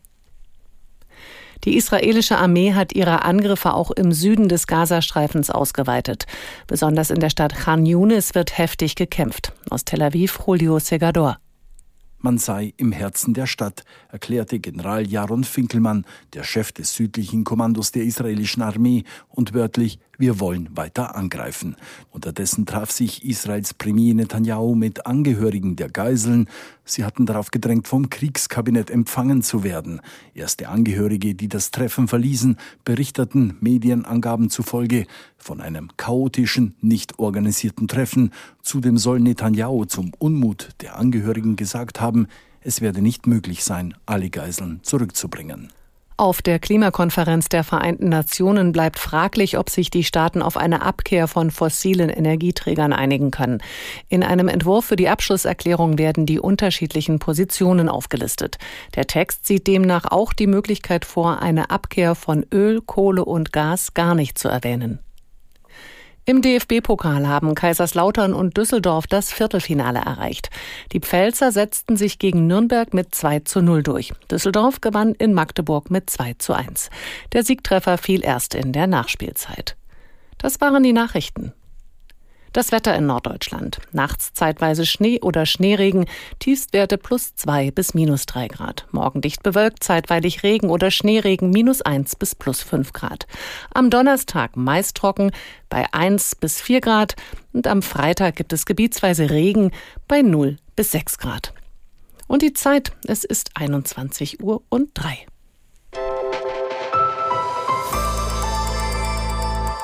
Die 1.65 1.77
israelische 1.77 2.39
Armee 2.39 2.75
hat 2.75 2.95
ihre 2.95 3.25
Angriffe 3.25 3.75
auch 3.75 3.91
im 3.91 4.13
Süden 4.13 4.49
des 4.49 4.67
Gazastreifens 4.67 5.51
ausgeweitet. 5.51 6.27
Besonders 6.67 7.11
in 7.11 7.21
der 7.21 7.31
Stadt 7.31 7.55
Khan 7.55 7.85
Yunis 7.85 8.35
wird 8.35 8.57
heftig 8.59 8.95
gekämpft. 8.95 9.53
Aus 9.71 9.85
Tel 9.85 10.03
Aviv 10.03 10.39
Julio 10.47 10.79
Segador. 10.79 11.39
Man 12.21 12.39
sei 12.39 12.75
im 12.77 12.91
Herzen 12.91 13.33
der 13.33 13.47
Stadt, 13.47 13.85
erklärte 14.09 14.59
General 14.59 15.07
Jaron 15.07 15.45
Finkelmann, 15.45 16.05
der 16.33 16.43
Chef 16.43 16.73
des 16.73 16.93
südlichen 16.95 17.45
Kommandos 17.45 17.93
der 17.93 18.03
israelischen 18.03 18.61
Armee, 18.61 19.05
und 19.29 19.55
wörtlich, 19.55 20.01
wir 20.19 20.41
wollen 20.41 20.69
weiter 20.77 21.15
angreifen. 21.15 21.77
Unterdessen 22.11 22.67
traf 22.67 22.91
sich 22.91 23.25
Israels 23.25 23.73
Premier 23.73 24.15
Netanyahu 24.15 24.75
mit 24.75 25.07
Angehörigen 25.07 25.77
der 25.77 25.89
Geiseln. 25.89 26.49
Sie 26.85 27.05
hatten 27.05 27.25
darauf 27.25 27.53
gedrängt, 27.53 27.87
vom 27.87 28.11
Kriegskabinett 28.11 28.91
empfangen 28.91 29.43
zu 29.43 29.63
werden. 29.63 30.01
Erste 30.35 30.69
Angehörige, 30.69 31.37
die 31.37 31.49
das 31.49 31.71
Treffen 31.71 32.09
verließen, 32.09 32.57
berichteten 32.85 33.57
Medienangaben 33.61 34.51
zufolge 34.51 35.07
von 35.37 35.61
einem 35.61 35.91
chaotischen, 35.97 36.75
nicht 36.81 37.21
organisierten 37.21 37.87
Treffen. 37.87 38.33
Zudem 38.61 38.99
soll 38.99 39.21
Netanyahu 39.21 39.85
zum 39.85 40.11
Unmut 40.19 40.71
der 40.81 40.97
Angehörigen 40.97 41.55
gesagt 41.55 42.01
haben, 42.01 42.27
es 42.61 42.81
werde 42.81 43.03
nicht 43.03 43.29
möglich 43.29 43.63
sein, 43.63 43.95
alle 44.05 44.31
Geiseln 44.31 44.81
zurückzubringen. 44.83 45.69
Auf 46.21 46.43
der 46.43 46.59
Klimakonferenz 46.59 47.49
der 47.49 47.63
Vereinten 47.63 48.09
Nationen 48.09 48.73
bleibt 48.73 48.99
fraglich, 48.99 49.57
ob 49.57 49.71
sich 49.71 49.89
die 49.89 50.03
Staaten 50.03 50.43
auf 50.43 50.57
eine 50.57 50.83
Abkehr 50.83 51.29
von 51.29 51.53
fossilen 51.53 52.11
Energieträgern 52.11 52.93
einigen 52.93 53.31
können. 53.31 53.63
In 54.09 54.25
einem 54.25 54.49
Entwurf 54.49 54.87
für 54.87 54.97
die 54.97 55.09
Abschlusserklärung 55.09 55.97
werden 55.97 56.27
die 56.27 56.41
unterschiedlichen 56.41 57.21
Positionen 57.21 57.89
aufgelistet. 57.89 58.59
Der 58.97 59.07
Text 59.07 59.47
sieht 59.47 59.69
demnach 59.69 60.07
auch 60.07 60.33
die 60.33 60.49
Möglichkeit 60.49 61.05
vor, 61.05 61.41
eine 61.41 61.71
Abkehr 61.71 62.17
von 62.17 62.45
Öl, 62.53 62.81
Kohle 62.81 63.25
und 63.25 63.53
Gas 63.53 63.95
gar 63.95 64.17
nicht 64.17 64.39
zu 64.39 64.49
erwähnen. 64.49 64.99
Im 66.29 66.43
DFB-Pokal 66.43 67.27
haben 67.27 67.55
Kaiserslautern 67.55 68.35
und 68.35 68.59
Düsseldorf 68.59 69.07
das 69.07 69.33
Viertelfinale 69.33 70.01
erreicht. 70.01 70.51
Die 70.93 71.01
Pfälzer 71.01 71.53
setzten 71.53 71.97
sich 71.97 72.19
gegen 72.19 72.47
Nürnberg 72.47 72.93
mit 72.93 73.15
2 73.15 73.41
zu 73.41 73.63
0 73.63 73.83
durch. 73.83 74.13
Düsseldorf 74.31 74.83
gewann 74.83 75.15
in 75.15 75.33
Magdeburg 75.33 75.91
mit 75.91 76.11
2 76.11 76.35
zu 76.35 76.53
1. 76.53 76.91
Der 77.33 77.45
Siegtreffer 77.45 77.97
fiel 77.97 78.23
erst 78.23 78.55
in 78.55 78.75
der 78.75 78.87
Nachspielzeit. 78.87 79.75
Das 80.37 80.61
waren 80.61 80.83
die 80.83 80.93
Nachrichten. 80.93 81.55
Das 82.53 82.73
Wetter 82.73 82.95
in 82.97 83.07
Norddeutschland. 83.07 83.79
Nachts 83.93 84.33
zeitweise 84.33 84.87
Schnee 84.87 85.21
oder 85.21 85.47
Schneeregen, 85.47 86.07
Tiefstwerte 86.39 86.99
plus 86.99 87.35
zwei 87.35 87.71
bis 87.71 87.95
minus 87.95 88.27
drei 88.27 88.49
Grad. 88.49 88.87
Morgen 88.91 89.21
dicht 89.21 89.43
bewölkt, 89.43 89.85
zeitweilig 89.85 90.43
Regen 90.43 90.71
oder 90.71 90.91
Schneeregen 90.91 91.51
minus 91.51 91.83
eins 91.83 92.17
bis 92.17 92.35
plus 92.35 92.63
fünf 92.63 92.93
Grad. 92.93 93.27
Am 93.73 93.91
Donnerstag 93.91 94.57
meist 94.57 94.97
trocken 94.97 95.31
bei 95.69 95.87
eins 95.93 96.35
bis 96.35 96.61
vier 96.61 96.81
Grad 96.81 97.17
und 97.53 97.67
am 97.67 97.83
Freitag 97.83 98.37
gibt 98.37 98.53
es 98.53 98.67
gebietsweise 98.67 99.31
Regen 99.31 99.73
bei 100.07 100.23
null 100.23 100.57
bis 100.77 100.93
sechs 100.93 101.19
Grad. 101.19 101.53
Und 102.27 102.43
die 102.43 102.53
Zeit, 102.53 102.93
es 103.07 103.25
ist 103.25 103.51
21 103.55 104.43
Uhr 104.43 104.63
und 104.69 104.91
drei. 104.95 105.27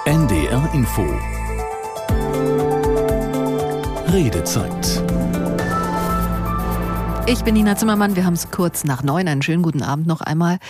NDR 0.07 0.71
Info 0.75 1.03
Redezeit. 4.15 5.03
Ich 7.27 7.43
bin 7.43 7.55
Nina 7.55 7.77
Zimmermann. 7.77 8.15
Wir 8.15 8.25
haben 8.25 8.35
es 8.35 8.53
kurz 8.53 8.85
nach 8.85 9.03
neun. 9.03 9.27
Einen 9.27 9.43
schönen 9.43 9.65
guten 9.65 9.83
Abend 9.83 10.07
noch 10.07 10.21
einmal. 10.21 10.61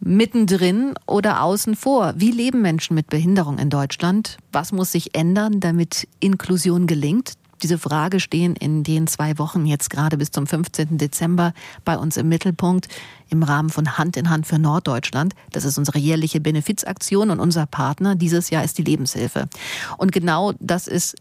Mittendrin 0.00 0.94
oder 1.06 1.42
außen 1.42 1.76
vor? 1.76 2.14
Wie 2.16 2.30
leben 2.30 2.62
Menschen 2.62 2.94
mit 2.94 3.08
Behinderung 3.08 3.58
in 3.58 3.68
Deutschland? 3.68 4.38
Was 4.52 4.72
muss 4.72 4.90
sich 4.90 5.14
ändern, 5.14 5.60
damit 5.60 6.08
Inklusion 6.18 6.86
gelingt? 6.86 7.34
Diese 7.62 7.76
Frage 7.76 8.20
stehen 8.20 8.56
in 8.56 8.84
den 8.84 9.06
zwei 9.06 9.36
Wochen 9.36 9.66
jetzt 9.66 9.90
gerade 9.90 10.16
bis 10.16 10.30
zum 10.30 10.46
15. 10.46 10.96
Dezember 10.96 11.52
bei 11.84 11.98
uns 11.98 12.16
im 12.16 12.30
Mittelpunkt 12.30 12.88
im 13.28 13.42
Rahmen 13.42 13.68
von 13.68 13.98
Hand 13.98 14.16
in 14.16 14.30
Hand 14.30 14.46
für 14.46 14.58
Norddeutschland. 14.58 15.34
Das 15.50 15.66
ist 15.66 15.76
unsere 15.76 15.98
jährliche 15.98 16.40
Benefizaktion 16.40 17.28
und 17.28 17.38
unser 17.38 17.66
Partner 17.66 18.14
dieses 18.14 18.48
Jahr 18.48 18.64
ist 18.64 18.78
die 18.78 18.84
Lebenshilfe. 18.84 19.50
Und 19.98 20.10
genau 20.10 20.54
das 20.58 20.88
ist 20.88 21.16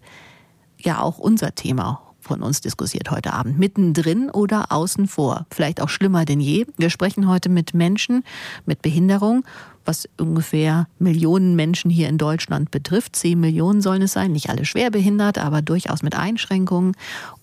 ja 0.86 1.02
auch 1.02 1.17
unser 1.17 1.56
Thema 1.56 2.02
von 2.22 2.41
uns 2.41 2.62
diskutiert 2.62 3.12
heute 3.12 3.34
Abend. 3.34 3.60
Mittendrin 3.60 4.30
oder 4.30 4.72
außen 4.72 5.08
vor. 5.08 5.46
Vielleicht 5.52 5.82
auch 5.82 5.89
schlimmer 5.89 6.24
denn 6.24 6.39
je. 6.39 6.65
Wir 6.78 6.89
sprechen 6.89 7.28
heute 7.28 7.50
mit 7.50 7.74
Menschen 7.74 8.24
mit 8.65 8.82
Behinderung, 8.82 9.44
was 9.86 10.08
ungefähr 10.20 10.88
Millionen 11.00 11.56
Menschen 11.56 11.89
hier 11.89 12.08
in 12.08 12.17
Deutschland 12.17 12.70
betrifft. 12.72 13.15
Zehn 13.15 13.39
Millionen 13.39 13.82
sollen 13.82 14.04
es 14.04 14.13
sein. 14.13 14.32
Nicht 14.32 14.50
alle 14.50 14.65
schwer 14.65 14.91
behindert, 14.91 15.39
aber 15.39 15.62
durchaus 15.62 16.04
mit 16.04 16.15
Einschränkungen. 16.15 16.94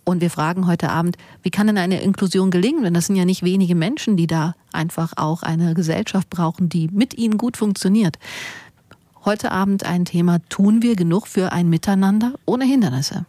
Und 0.05 0.20
wir 0.20 0.31
fragen 0.31 0.66
heute 0.66 0.90
Abend, 0.90 1.16
wie 1.42 1.51
kann 1.51 1.66
denn 1.66 1.79
eine 1.79 2.01
Inklusion 2.01 2.51
gelingen? 2.51 2.85
Denn 2.85 2.94
das 2.94 3.07
sind 3.07 3.16
ja 3.16 3.24
nicht 3.24 3.42
wenige 3.42 3.74
Menschen, 3.74 4.16
die 4.16 4.29
da 4.29 4.55
einfach 4.72 5.12
auch 5.16 5.42
eine 5.42 5.74
Gesellschaft 5.74 6.31
brauchen, 6.31 6.68
die 6.68 6.88
mit 6.88 7.18
ihnen 7.18 7.37
gut 7.37 7.57
funktioniert. 7.57 8.16
Heute 9.28 9.52
Abend 9.52 9.84
ein 9.84 10.06
Thema, 10.06 10.38
tun 10.48 10.82
wir 10.82 10.96
genug 10.96 11.26
für 11.26 11.52
ein 11.52 11.68
Miteinander 11.68 12.32
ohne 12.46 12.64
Hindernisse? 12.64 13.26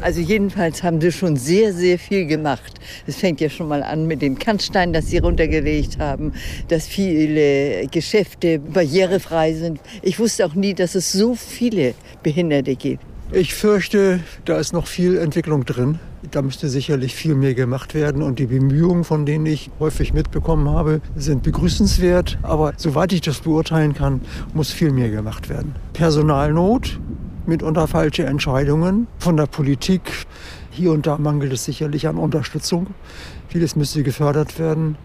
Also 0.00 0.20
jedenfalls 0.20 0.84
haben 0.84 1.00
sie 1.00 1.10
schon 1.10 1.34
sehr, 1.34 1.72
sehr 1.72 1.98
viel 1.98 2.26
gemacht. 2.26 2.74
Es 3.08 3.16
fängt 3.16 3.40
ja 3.40 3.50
schon 3.50 3.66
mal 3.66 3.82
an 3.82 4.06
mit 4.06 4.22
dem 4.22 4.38
Kannstein, 4.38 4.92
das 4.92 5.08
sie 5.08 5.18
runtergelegt 5.18 5.98
haben, 5.98 6.34
dass 6.68 6.86
viele 6.86 7.88
Geschäfte 7.88 8.60
barrierefrei 8.60 9.52
sind. 9.54 9.80
Ich 10.00 10.20
wusste 10.20 10.46
auch 10.46 10.54
nie, 10.54 10.74
dass 10.74 10.94
es 10.94 11.10
so 11.10 11.34
viele 11.34 11.94
Behinderte 12.22 12.76
gibt. 12.76 13.02
Ich 13.32 13.54
fürchte, 13.54 14.20
da 14.44 14.60
ist 14.60 14.72
noch 14.72 14.86
viel 14.86 15.18
Entwicklung 15.18 15.64
drin. 15.64 15.98
Da 16.30 16.40
müsste 16.40 16.68
sicherlich 16.68 17.14
viel 17.14 17.34
mehr 17.34 17.54
gemacht 17.54 17.94
werden 17.94 18.22
und 18.22 18.38
die 18.38 18.46
Bemühungen, 18.46 19.02
von 19.02 19.26
denen 19.26 19.44
ich 19.44 19.70
häufig 19.80 20.14
mitbekommen 20.14 20.68
habe, 20.68 21.00
sind 21.16 21.42
begrüßenswert. 21.42 22.38
Aber 22.42 22.72
soweit 22.76 23.12
ich 23.12 23.22
das 23.22 23.40
beurteilen 23.40 23.92
kann, 23.92 24.20
muss 24.54 24.70
viel 24.70 24.92
mehr 24.92 25.10
gemacht 25.10 25.48
werden. 25.48 25.74
Personalnot, 25.94 27.00
mitunter 27.46 27.88
falsche 27.88 28.24
Entscheidungen 28.24 29.08
von 29.18 29.36
der 29.36 29.46
Politik. 29.46 30.02
Hier 30.70 30.92
und 30.92 31.06
da 31.06 31.18
mangelt 31.18 31.52
es 31.52 31.64
sicherlich 31.64 32.06
an 32.06 32.16
Unterstützung. 32.16 32.86
Vieles 33.52 33.76
müsste 33.76 34.02
gefördert 34.02 34.58
werden. 34.58 34.96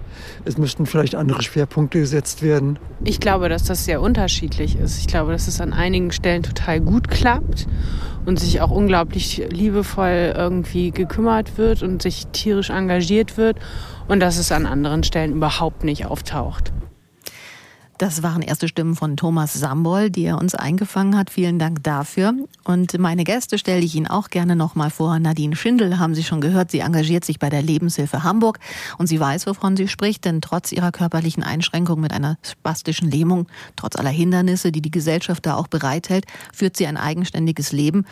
Es 0.46 0.58
müssten 0.58 0.86
vielleicht 0.86 1.16
andere 1.16 1.42
Schwerpunkte 1.42 2.00
gesetzt 2.00 2.42
werden. 2.42 2.80
Ich 3.04 3.20
glaube, 3.20 3.50
dass 3.50 3.66
das 3.66 3.84
sehr 3.84 4.00
unterschiedlich 4.00 4.78
ist. 4.80 4.98
Ich 5.00 5.08
glaube, 5.08 5.34
dass 5.34 5.50
es 5.50 5.60
an 5.60 5.74
einigen 5.74 6.14
Stellen 6.14 6.44
total 6.44 6.80
gut 6.80 7.10
klappt 7.10 7.68
und 8.26 8.40
sich 8.40 8.62
auch 8.62 8.72
unglaublich 8.72 9.46
liebevoll 9.52 10.34
irgendwie 10.34 10.92
gekümmert 10.92 11.58
wird 11.58 11.84
und 11.84 12.02
sich 12.02 12.28
tierisch 12.28 12.70
engagiert 12.70 13.36
wird 13.36 13.58
und 14.08 14.22
dass 14.22 14.38
es 14.38 14.50
an 14.54 14.66
anderen 14.66 15.04
Stellen 15.04 15.34
überhaupt 15.34 15.84
nicht 15.84 16.06
auftaucht. 16.06 16.72
Das 17.98 18.22
waren 18.22 18.44
erste 18.44 18.68
Stimmen 18.68 18.96
von 18.96 19.18
Thomas 19.18 19.54
Sambol, 19.54 20.12
die 20.12 20.26
er 20.26 20.38
uns 20.38 20.54
eingefangen 20.54 21.18
hat. 21.18 21.32
Vielen 21.32 21.58
Dank 21.58 21.84
dafür. 21.84 22.34
Und 22.64 22.96
meine 23.00 23.24
Gäste 23.24 23.58
stelle 23.58 23.82
ich 23.82 23.96
Ihnen 23.96 24.06
auch 24.06 24.30
gerne 24.30 24.56
nochmal 24.56 24.92
vor. 24.92 25.18
Nadine 25.18 25.56
Schindel 25.56 25.98
haben 25.98 26.14
Sie 26.14 26.24
schon 26.24 26.40
gehört. 26.40 26.70
Sie 26.70 26.80
engagiert 26.80 27.26
sich 27.26 27.40
bei 27.40 27.50
der 27.50 27.64
Lebenshilfe 27.64 28.22
Hamburg 28.22 28.60
und 29.00 29.08
sie 29.08 29.20
weiß, 29.20 29.48
wovon 29.48 29.76
sie 29.76 29.88
spricht, 29.88 30.26
denn 30.26 30.42
trotz 30.42 30.72
ihrer 30.72 30.92
körperlichen 30.92 31.42
Einschränkung 31.42 32.00
mit 32.00 32.14
einer 32.14 32.38
spastischen 32.44 33.10
Lähmung, 33.10 33.48
trotz 33.76 33.96
aller 33.96 34.12
Hindernisse, 34.12 34.72
die 34.72 34.82
die 34.82 34.92
Gesellschaft 34.92 35.48
da 35.48 35.56
auch 35.56 35.68
bereithält, 35.68 36.26
führt 36.54 36.78
sie 36.78 36.86
ein 36.86 36.98
eigenständiges 36.98 37.72
Leben 37.72 38.06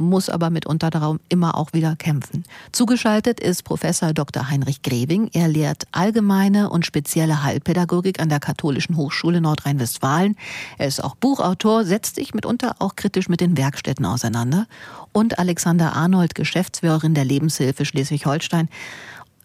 muss 0.00 0.28
aber 0.28 0.50
mitunter 0.50 0.90
darum 0.90 1.20
immer 1.28 1.56
auch 1.56 1.72
wieder 1.72 1.94
kämpfen. 1.96 2.44
Zugeschaltet 2.72 3.38
ist 3.38 3.62
Professor 3.62 4.12
Dr. 4.12 4.50
Heinrich 4.50 4.82
Greving. 4.82 5.30
Er 5.32 5.48
lehrt 5.48 5.84
allgemeine 5.92 6.70
und 6.70 6.86
spezielle 6.86 7.42
Heilpädagogik 7.42 8.20
an 8.20 8.28
der 8.28 8.40
Katholischen 8.40 8.96
Hochschule 8.96 9.40
Nordrhein-Westfalen. 9.40 10.36
Er 10.78 10.86
ist 10.86 11.04
auch 11.04 11.14
Buchautor, 11.14 11.84
setzt 11.84 12.16
sich 12.16 12.34
mitunter 12.34 12.76
auch 12.78 12.96
kritisch 12.96 13.28
mit 13.28 13.40
den 13.40 13.56
Werkstätten 13.56 14.06
auseinander. 14.06 14.66
Und 15.12 15.38
Alexander 15.38 15.94
Arnold, 15.94 16.34
Geschäftsführerin 16.34 17.14
der 17.14 17.24
Lebenshilfe 17.24 17.84
Schleswig-Holstein. 17.84 18.68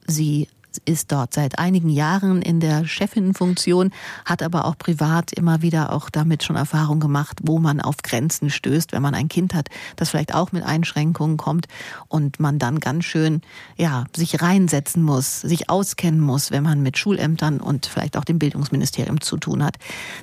Sie 0.08 0.48
ist 0.86 1.12
dort 1.12 1.34
seit 1.34 1.60
einigen 1.60 1.90
Jahren 1.90 2.42
in 2.42 2.60
der 2.60 2.86
Chefinnenfunktion, 2.86 3.92
hat 4.26 4.44
aber 4.44 4.66
auch 4.66 4.78
privat 4.78 5.34
immer 5.34 5.62
wieder 5.62 5.92
auch 5.92 6.10
damit 6.10 6.44
schon 6.44 6.56
Erfahrung 6.56 7.00
gemacht, 7.00 7.40
wo 7.44 7.60
man 7.60 7.82
auf 7.82 7.98
Grenzen 8.04 8.50
stößt, 8.50 8.92
wenn 8.92 9.02
man 9.02 9.16
ein 9.16 9.30
Kind 9.30 9.54
hat, 9.54 9.70
das 9.96 10.10
vielleicht 10.10 10.34
auch 10.34 10.52
mit 10.52 10.64
Einschränkungen 10.64 11.38
kommt 11.38 11.68
und 12.08 12.40
man 12.40 12.60
dann 12.60 12.80
ganz 12.80 13.06
schön, 13.06 13.42
ja, 13.78 14.06
sich 14.16 14.42
reinsetzen 14.42 15.04
muss, 15.04 15.42
sich 15.42 15.70
auskennen 15.70 16.20
muss, 16.20 16.52
wenn 16.52 16.64
man 16.64 16.82
mit 16.82 16.98
Schulämtern 16.98 17.62
und 17.62 17.86
vielleicht 17.86 18.18
auch 18.18 18.26
dem 18.26 18.40
Bildungsministerium 18.40 19.22
zu 19.22 19.38
tun 19.38 19.64
hat. 19.64 19.78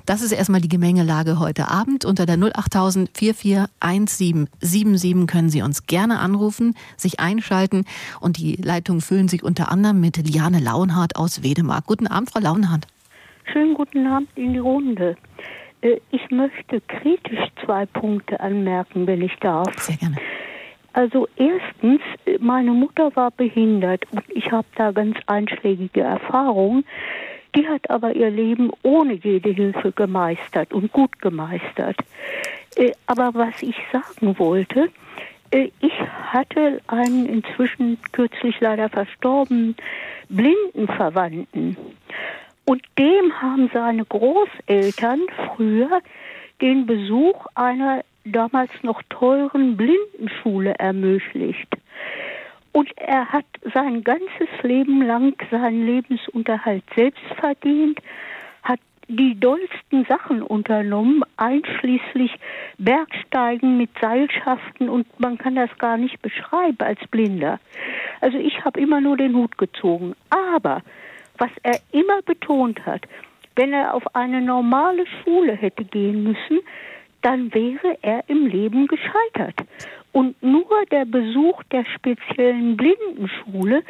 Das 0.06 0.22
ist 0.22 0.32
erstmal 0.32 0.60
die 0.60 0.68
Gemengelage 0.68 1.38
heute 1.38 1.68
Abend. 1.68 2.04
Unter 2.04 2.26
der 2.26 2.38
08000 2.38 3.10
441777 3.16 5.26
können 5.26 5.50
Sie 5.50 5.62
uns 5.62 5.86
gerne 5.86 6.18
anrufen, 6.18 6.74
sich 6.96 7.20
einschalten 7.20 7.84
und 8.20 8.38
die 8.38 8.56
Leitungen 8.56 9.00
füllen 9.00 9.28
sich 9.28 9.42
unter 9.42 9.70
anderem 9.70 10.00
mit 10.00 10.16
Liane 10.16 10.41
Juliane 10.42 10.64
Launhardt 10.64 11.14
aus 11.14 11.44
Wedemark. 11.44 11.86
Guten 11.86 12.08
Abend, 12.08 12.32
Frau 12.32 12.40
Launhardt. 12.40 12.88
Schönen 13.52 13.74
guten 13.74 14.04
Abend 14.08 14.28
in 14.34 14.54
die 14.54 14.58
Runde. 14.58 15.14
Äh, 15.82 16.00
ich 16.10 16.32
möchte 16.32 16.80
kritisch 16.80 17.46
zwei 17.64 17.86
Punkte 17.86 18.40
anmerken, 18.40 19.06
wenn 19.06 19.22
ich 19.22 19.36
darf. 19.36 19.72
Sehr 19.78 19.98
gerne. 19.98 20.16
Also 20.94 21.28
erstens, 21.36 22.00
meine 22.40 22.72
Mutter 22.72 23.14
war 23.14 23.30
behindert 23.30 24.02
und 24.10 24.24
ich 24.30 24.50
habe 24.50 24.66
da 24.74 24.90
ganz 24.90 25.16
einschlägige 25.26 26.00
Erfahrungen. 26.00 26.84
Die 27.54 27.68
hat 27.68 27.88
aber 27.88 28.16
ihr 28.16 28.30
Leben 28.30 28.72
ohne 28.82 29.12
jede 29.12 29.50
Hilfe 29.50 29.92
gemeistert 29.92 30.72
und 30.72 30.90
gut 30.90 31.20
gemeistert. 31.20 31.98
Äh, 32.74 32.90
aber 33.06 33.32
was 33.34 33.62
ich 33.62 33.76
sagen 33.92 34.36
wollte, 34.40 34.80
äh, 34.86 34.88
ich 35.52 35.92
hatte 36.32 36.80
einen 36.86 37.26
inzwischen 37.26 37.98
kürzlich 38.12 38.58
leider 38.60 38.88
verstorbenen 38.88 39.76
blinden 40.28 40.86
Verwandten. 40.86 41.76
Und 42.64 42.82
dem 42.98 43.40
haben 43.40 43.70
seine 43.72 44.04
Großeltern 44.04 45.20
früher 45.54 46.00
den 46.60 46.86
Besuch 46.86 47.46
einer 47.54 48.02
damals 48.24 48.70
noch 48.82 49.02
teuren 49.10 49.76
Blindenschule 49.76 50.74
ermöglicht. 50.78 51.68
Und 52.72 52.88
er 52.96 53.30
hat 53.30 53.44
sein 53.74 54.02
ganzes 54.02 54.48
Leben 54.62 55.02
lang 55.02 55.34
seinen 55.50 55.84
Lebensunterhalt 55.84 56.84
selbst 56.96 57.24
verdient, 57.38 58.00
die 59.16 59.38
dollsten 59.38 60.04
Sachen 60.08 60.42
unternommen, 60.42 61.22
einschließlich 61.36 62.32
Bergsteigen 62.78 63.76
mit 63.76 63.90
Seilschaften 64.00 64.88
und 64.88 65.06
man 65.20 65.38
kann 65.38 65.54
das 65.54 65.70
gar 65.78 65.96
nicht 65.96 66.20
beschreiben 66.22 66.78
als 66.80 67.00
Blinder. 67.10 67.60
Also 68.20 68.38
ich 68.38 68.64
habe 68.64 68.80
immer 68.80 69.00
nur 69.00 69.16
den 69.16 69.34
Hut 69.34 69.58
gezogen. 69.58 70.14
Aber 70.30 70.82
was 71.38 71.50
er 71.62 71.78
immer 71.92 72.22
betont 72.22 72.84
hat, 72.86 73.02
wenn 73.56 73.72
er 73.72 73.94
auf 73.94 74.14
eine 74.14 74.40
normale 74.40 75.04
Schule 75.06 75.52
hätte 75.54 75.84
gehen 75.84 76.22
müssen, 76.22 76.60
dann 77.20 77.52
wäre 77.54 77.98
er 78.02 78.24
im 78.28 78.46
Leben 78.46 78.86
gescheitert. 78.86 79.56
Und 80.12 80.42
nur 80.42 80.66
der 80.90 81.04
Besuch 81.04 81.62
der 81.64 81.84
speziellen 81.84 82.76
Blindenschule 82.76 83.82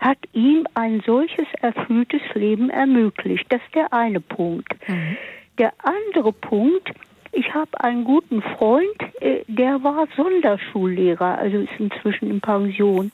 hat 0.00 0.18
ihm 0.32 0.66
ein 0.74 1.02
solches 1.04 1.46
erfülltes 1.60 2.22
Leben 2.34 2.70
ermöglicht. 2.70 3.46
Das 3.50 3.60
ist 3.66 3.74
der 3.74 3.92
eine 3.92 4.20
Punkt. 4.20 4.74
Mhm. 4.88 5.16
Der 5.58 5.72
andere 5.82 6.32
Punkt, 6.32 6.90
ich 7.32 7.52
habe 7.54 7.78
einen 7.80 8.04
guten 8.04 8.42
Freund, 8.42 8.96
äh, 9.20 9.44
der 9.46 9.82
war 9.84 10.08
Sonderschullehrer, 10.16 11.38
also 11.38 11.58
ist 11.58 11.78
inzwischen 11.78 12.30
in 12.30 12.40
Pension. 12.40 13.12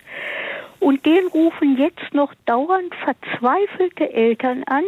Und 0.79 1.05
den 1.05 1.27
rufen 1.29 1.77
jetzt 1.77 2.15
noch 2.15 2.33
dauernd 2.45 2.95
verzweifelte 2.95 4.13
Eltern 4.13 4.63
an, 4.67 4.85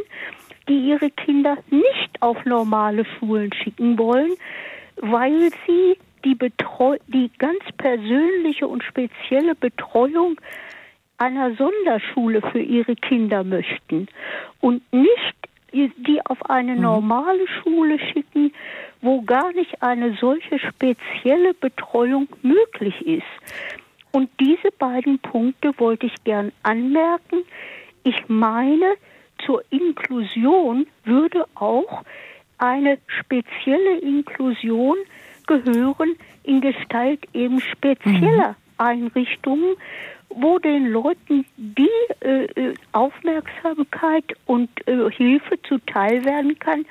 die 0.69 0.89
ihre 0.89 1.11
Kinder 1.11 1.57
nicht 1.71 2.21
auf 2.21 2.45
normale 2.45 3.05
Schulen 3.05 3.53
schicken 3.53 3.99
wollen, 3.99 4.33
weil 4.97 5.51
sie 5.67 5.97
die, 6.25 6.35
Betreu 6.35 6.99
die 7.07 7.31
ganz 7.39 7.61
persönliche 7.77 8.67
und 8.67 8.85
spezielle 8.85 9.55
Betreuung 9.55 10.39
einer 11.19 11.55
Sonderschule 11.55 12.43
für 12.53 12.61
ihre 12.61 12.97
Kinder 12.97 13.45
möchten 13.45 14.09
und 14.61 14.83
nicht 14.93 15.35
die 15.73 16.21
auf 16.25 16.49
eine 16.49 16.75
mhm. 16.75 16.83
normale 16.83 17.47
Schule 17.63 17.99
schicken, 17.99 18.53
wo 19.03 19.23
gar 19.23 19.53
nicht 19.53 19.83
eine 19.83 20.15
solche 20.15 20.59
spezielle 20.59 21.55
Betreuung 21.55 22.29
möglich 22.43 23.07
ist. 23.07 23.23
Und 24.11 24.31
diese 24.41 24.71
beiden 24.79 25.19
Punkte 25.19 25.73
wollte 25.79 26.07
ich 26.07 26.25
gern 26.25 26.53
anmerken. 26.63 27.45
Ich 28.03 28.29
meine, 28.29 28.95
zur 29.45 29.63
Inklusion 29.71 30.87
würde 31.05 31.45
auch 31.55 32.03
eine 32.57 32.99
spezielle 33.07 33.99
Inklusion 33.99 34.97
gehören 35.47 36.17
in 36.43 36.61
Gestalt 36.61 37.21
eben 37.35 37.61
spezieller 37.61 38.51
mhm. 38.51 38.55
Einrichtungen, 38.79 39.77
wo 40.31 40.59
den 40.59 40.87
Leuten 40.87 41.45
die 41.57 41.89
äh, 42.21 42.45
äh, 42.45 42.75
Aufmerksamkeit 42.93 44.25
und 44.47 44.69
äh, 44.87 45.11
Hilfe 45.11 45.61
zuteil 45.67 46.25
werden 46.25 46.59
kann, 46.59 46.85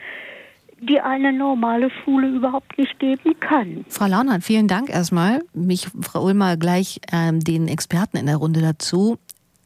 die 0.79 0.99
eine 0.99 1.33
normale 1.33 1.89
Schule 1.89 2.27
überhaupt 2.27 2.77
nicht 2.77 2.99
geben 2.99 3.39
kann. 3.39 3.85
Frau 3.89 4.05
Launert, 4.05 4.43
vielen 4.43 4.67
Dank 4.67 4.89
erstmal. 4.89 5.41
Mich, 5.53 5.87
Frau 6.01 6.23
Ulmer, 6.23 6.57
gleich 6.57 6.99
ähm, 7.11 7.39
den 7.39 7.67
Experten 7.67 8.17
in 8.17 8.27
der 8.27 8.37
Runde 8.37 8.61
dazu. 8.61 9.17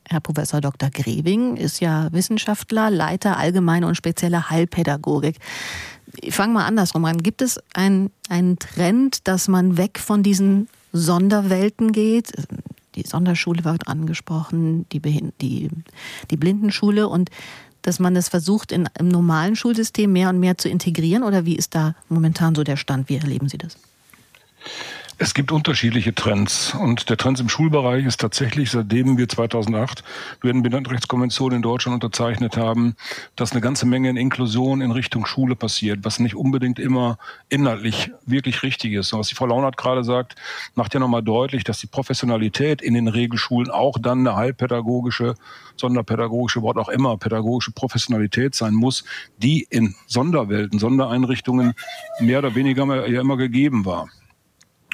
Herr 0.07 0.19
Professor 0.19 0.59
Dr. 0.61 0.89
Greving 0.89 1.55
ist 1.55 1.79
ja 1.79 2.09
Wissenschaftler, 2.11 2.89
Leiter 2.89 3.37
allgemeine 3.37 3.87
und 3.87 3.95
spezielle 3.95 4.49
Heilpädagogik. 4.49 5.37
Ich 6.19 6.35
fange 6.35 6.53
mal 6.53 6.65
andersrum 6.65 7.05
an. 7.05 7.23
Gibt 7.23 7.41
es 7.41 7.59
einen 7.73 8.11
Trend, 8.59 9.27
dass 9.27 9.47
man 9.47 9.77
weg 9.77 9.99
von 9.99 10.23
diesen 10.23 10.67
Sonderwelten 10.91 11.93
geht? 11.93 12.33
Die 12.95 13.03
Sonderschule 13.03 13.63
wird 13.63 13.87
angesprochen, 13.87 14.85
die, 14.89 14.99
die, 15.41 15.69
die 16.29 16.37
Blindenschule 16.37 17.07
und 17.07 17.29
dass 17.81 17.99
man 17.99 18.15
es 18.15 18.29
versucht, 18.29 18.71
in, 18.71 18.87
im 18.99 19.07
normalen 19.07 19.55
Schulsystem 19.55 20.11
mehr 20.11 20.29
und 20.29 20.39
mehr 20.39 20.57
zu 20.57 20.69
integrieren? 20.69 21.23
Oder 21.23 21.45
wie 21.45 21.55
ist 21.55 21.73
da 21.73 21.95
momentan 22.09 22.53
so 22.53 22.63
der 22.63 22.77
Stand? 22.77 23.09
Wie 23.09 23.15
erleben 23.15 23.49
Sie 23.49 23.57
das? 23.57 23.77
Es 25.23 25.35
gibt 25.35 25.51
unterschiedliche 25.51 26.15
Trends 26.15 26.73
und 26.73 27.11
der 27.11 27.15
Trend 27.15 27.39
im 27.39 27.47
Schulbereich 27.47 28.07
ist 28.07 28.19
tatsächlich, 28.19 28.71
seitdem 28.71 29.19
wir 29.19 29.29
2008 29.29 30.03
die 30.41 30.47
Behindertenrechtskonvention 30.47 31.51
in 31.51 31.61
Deutschland 31.61 32.03
unterzeichnet 32.03 32.57
haben, 32.57 32.95
dass 33.35 33.51
eine 33.51 33.61
ganze 33.61 33.85
Menge 33.85 34.09
in 34.09 34.17
Inklusion 34.17 34.81
in 34.81 34.89
Richtung 34.89 35.27
Schule 35.27 35.55
passiert, 35.55 35.99
was 36.01 36.17
nicht 36.17 36.33
unbedingt 36.33 36.79
immer 36.79 37.19
inhaltlich 37.49 38.11
wirklich 38.25 38.63
richtig 38.63 38.93
ist. 38.93 39.13
Und 39.13 39.19
was 39.19 39.27
die 39.27 39.35
Frau 39.35 39.45
Launert 39.45 39.77
gerade 39.77 40.03
sagt, 40.03 40.37
macht 40.73 40.95
ja 40.95 40.99
nochmal 40.99 41.21
deutlich, 41.21 41.63
dass 41.63 41.77
die 41.77 41.85
Professionalität 41.85 42.81
in 42.81 42.95
den 42.95 43.07
Regelschulen 43.07 43.69
auch 43.69 43.99
dann 43.99 44.25
eine 44.25 44.35
heilpädagogische, 44.35 45.35
sonderpädagogische, 45.75 46.63
Wort 46.63 46.77
auch 46.77 46.89
immer, 46.89 47.15
pädagogische 47.17 47.73
Professionalität 47.73 48.55
sein 48.55 48.73
muss, 48.73 49.03
die 49.37 49.67
in 49.69 49.93
Sonderwelten, 50.07 50.79
Sondereinrichtungen 50.79 51.73
mehr 52.19 52.39
oder 52.39 52.55
weniger 52.55 53.07
ja 53.07 53.21
immer 53.21 53.37
gegeben 53.37 53.85
war. 53.85 54.09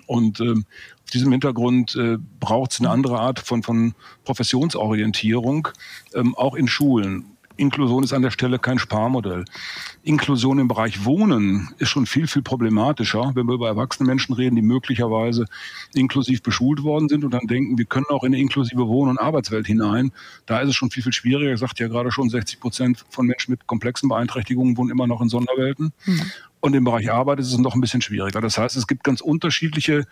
Und 0.07 0.39
ähm, 0.39 0.65
auf 1.03 1.11
diesem 1.11 1.31
Hintergrund 1.31 1.95
äh, 1.95 2.17
braucht 2.39 2.71
es 2.71 2.79
eine 2.79 2.89
andere 2.89 3.19
Art 3.19 3.39
von, 3.39 3.61
von 3.61 3.93
Professionsorientierung, 4.25 5.67
ähm, 6.15 6.35
auch 6.35 6.55
in 6.55 6.67
Schulen. 6.67 7.37
Inklusion 7.57 8.03
ist 8.03 8.13
an 8.13 8.21
der 8.21 8.31
Stelle 8.31 8.59
kein 8.59 8.79
Sparmodell. 8.79 9.45
Inklusion 10.03 10.59
im 10.59 10.67
Bereich 10.67 11.05
Wohnen 11.05 11.69
ist 11.79 11.89
schon 11.89 12.05
viel, 12.05 12.27
viel 12.27 12.41
problematischer, 12.41 13.31
wenn 13.33 13.47
wir 13.47 13.55
über 13.55 13.67
erwachsene 13.67 14.07
Menschen 14.07 14.33
reden, 14.33 14.55
die 14.55 14.61
möglicherweise 14.61 15.45
inklusiv 15.93 16.43
beschult 16.43 16.83
worden 16.83 17.09
sind 17.09 17.23
und 17.23 17.31
dann 17.31 17.47
denken, 17.47 17.77
wir 17.77 17.85
können 17.85 18.05
auch 18.09 18.23
in 18.23 18.33
eine 18.33 18.41
inklusive 18.41 18.87
Wohn- 18.87 19.09
und 19.09 19.17
Arbeitswelt 19.17 19.67
hinein. 19.67 20.11
Da 20.45 20.59
ist 20.59 20.69
es 20.69 20.75
schon 20.75 20.91
viel, 20.91 21.03
viel 21.03 21.13
schwieriger. 21.13 21.53
Ich 21.53 21.59
sagte 21.59 21.83
ja 21.83 21.89
gerade 21.89 22.11
schon, 22.11 22.29
60 22.29 22.59
Prozent 22.59 23.05
von 23.09 23.25
Menschen 23.25 23.51
mit 23.51 23.65
komplexen 23.67 24.07
Beeinträchtigungen 24.07 24.77
wohnen 24.77 24.91
immer 24.91 25.07
noch 25.07 25.21
in 25.21 25.29
Sonderwelten. 25.29 25.93
Mhm. 26.05 26.21
Und 26.67 26.73
im 26.73 26.83
Bereich 26.83 27.09
Arbeit 27.09 27.39
ist 27.39 27.53
es 27.53 27.57
noch 27.59 27.75
ein 27.75 27.79
bisschen 27.79 28.01
schwieriger. 28.01 28.41
Das 28.41 28.57
heißt, 28.57 28.75
es 28.75 28.87
gibt 28.87 29.05
ganz 29.05 29.21
unterschiedliche 29.21 30.03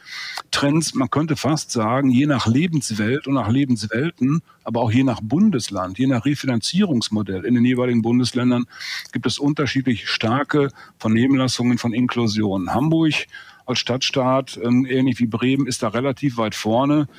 Trends. 0.52 0.94
Man 0.94 1.10
könnte 1.10 1.36
fast 1.36 1.70
sagen, 1.70 2.10
je 2.10 2.28
nach 2.28 2.48
Lebenswelt 2.48 3.28
und 3.28 3.34
nach 3.34 3.50
Lebenswelten, 3.50 4.42
aber 4.64 4.80
auch 4.80 4.90
je 4.90 5.04
nach 5.04 5.20
Bundesland, 5.22 6.00
je 6.00 6.08
nach 6.08 6.24
Refinanzierungsmodell 6.24 7.44
in 7.44 7.56
den 7.56 7.66
jeweiligen 7.66 8.02
Bundesländern 8.02 8.68
gibt 9.12 9.26
es 9.26 9.38
unterschiedlich 9.38 10.08
starke 10.08 10.70
Vernehmlassungen 10.98 11.78
von 11.78 11.92
Inklusion. 11.92 12.74
Hamburg 12.74 13.26
als 13.66 13.80
Stadtstaat, 13.80 14.58
ähm, 14.64 14.86
ähnlich 14.90 15.20
wie 15.20 15.28
Bremen, 15.28 15.68
ist 15.68 15.84
da 15.84 15.90
relativ 15.90 16.38
weit 16.38 16.56
vorne. 16.56 17.10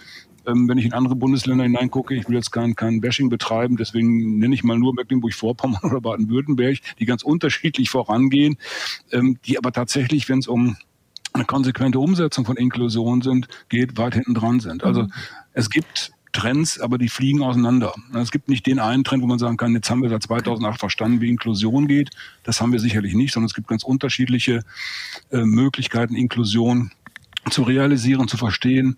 Ähm, 0.46 0.68
wenn 0.68 0.78
ich 0.78 0.84
in 0.84 0.92
andere 0.92 1.16
Bundesländer 1.16 1.64
hineingucke, 1.64 2.14
ich 2.14 2.28
will 2.28 2.36
jetzt 2.36 2.52
kein, 2.52 2.74
kein 2.74 3.00
Bashing 3.00 3.28
betreiben, 3.28 3.76
deswegen 3.76 4.38
nenne 4.38 4.54
ich 4.54 4.64
mal 4.64 4.78
nur 4.78 4.94
Mecklenburg-Vorpommern 4.94 5.80
oder 5.82 6.00
Baden-Württemberg, 6.00 6.78
die 6.98 7.06
ganz 7.06 7.22
unterschiedlich 7.22 7.90
vorangehen, 7.90 8.56
ähm, 9.12 9.38
die 9.44 9.58
aber 9.58 9.72
tatsächlich, 9.72 10.28
wenn 10.28 10.38
es 10.38 10.48
um 10.48 10.76
eine 11.32 11.44
konsequente 11.44 11.98
Umsetzung 11.98 12.44
von 12.44 12.56
Inklusion 12.56 13.22
sind, 13.22 13.48
geht, 13.68 13.98
weit 13.98 14.14
hinten 14.14 14.34
dran 14.34 14.60
sind. 14.60 14.84
Also 14.84 15.02
mhm. 15.02 15.12
es 15.52 15.68
gibt 15.68 16.12
Trends, 16.32 16.78
aber 16.80 16.98
die 16.98 17.08
fliegen 17.08 17.42
auseinander. 17.42 17.94
Es 18.14 18.30
gibt 18.30 18.48
nicht 18.48 18.66
den 18.66 18.78
einen 18.78 19.04
Trend, 19.04 19.22
wo 19.22 19.26
man 19.26 19.38
sagen 19.38 19.56
kann, 19.56 19.74
jetzt 19.74 19.88
haben 19.90 20.02
wir 20.02 20.10
seit 20.10 20.22
2008 20.22 20.78
verstanden, 20.78 21.20
wie 21.20 21.30
Inklusion 21.30 21.88
geht. 21.88 22.10
Das 22.42 22.60
haben 22.60 22.72
wir 22.72 22.78
sicherlich 22.78 23.14
nicht, 23.14 23.32
sondern 23.32 23.46
es 23.46 23.54
gibt 23.54 23.68
ganz 23.68 23.84
unterschiedliche 23.84 24.60
äh, 25.30 25.44
Möglichkeiten, 25.44 26.14
Inklusion 26.14 26.90
zu 27.50 27.62
realisieren, 27.62 28.28
zu 28.28 28.36
verstehen 28.36 28.96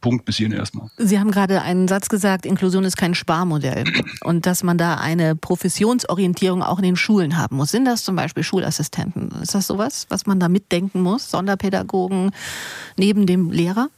Punkt 0.00 0.24
bis 0.24 0.36
hierhin 0.36 0.56
erstmal. 0.56 0.88
Sie 0.96 1.18
haben 1.18 1.30
gerade 1.30 1.62
einen 1.62 1.88
Satz 1.88 2.08
gesagt, 2.08 2.46
Inklusion 2.46 2.84
ist 2.84 2.96
kein 2.96 3.14
Sparmodell 3.14 3.84
und 4.24 4.46
dass 4.46 4.62
man 4.62 4.78
da 4.78 4.96
eine 4.96 5.34
Professionsorientierung 5.34 6.62
auch 6.62 6.78
in 6.78 6.84
den 6.84 6.96
Schulen 6.96 7.36
haben 7.36 7.56
muss. 7.56 7.70
Sind 7.70 7.84
das 7.86 8.04
zum 8.04 8.16
Beispiel 8.16 8.42
Schulassistenten? 8.42 9.30
Ist 9.42 9.54
das 9.54 9.66
sowas, 9.66 10.06
was 10.08 10.26
man 10.26 10.38
da 10.38 10.48
mitdenken 10.48 11.00
muss? 11.00 11.30
Sonderpädagogen 11.30 12.30
neben 12.96 13.26
dem 13.26 13.50
Lehrer? 13.50 13.88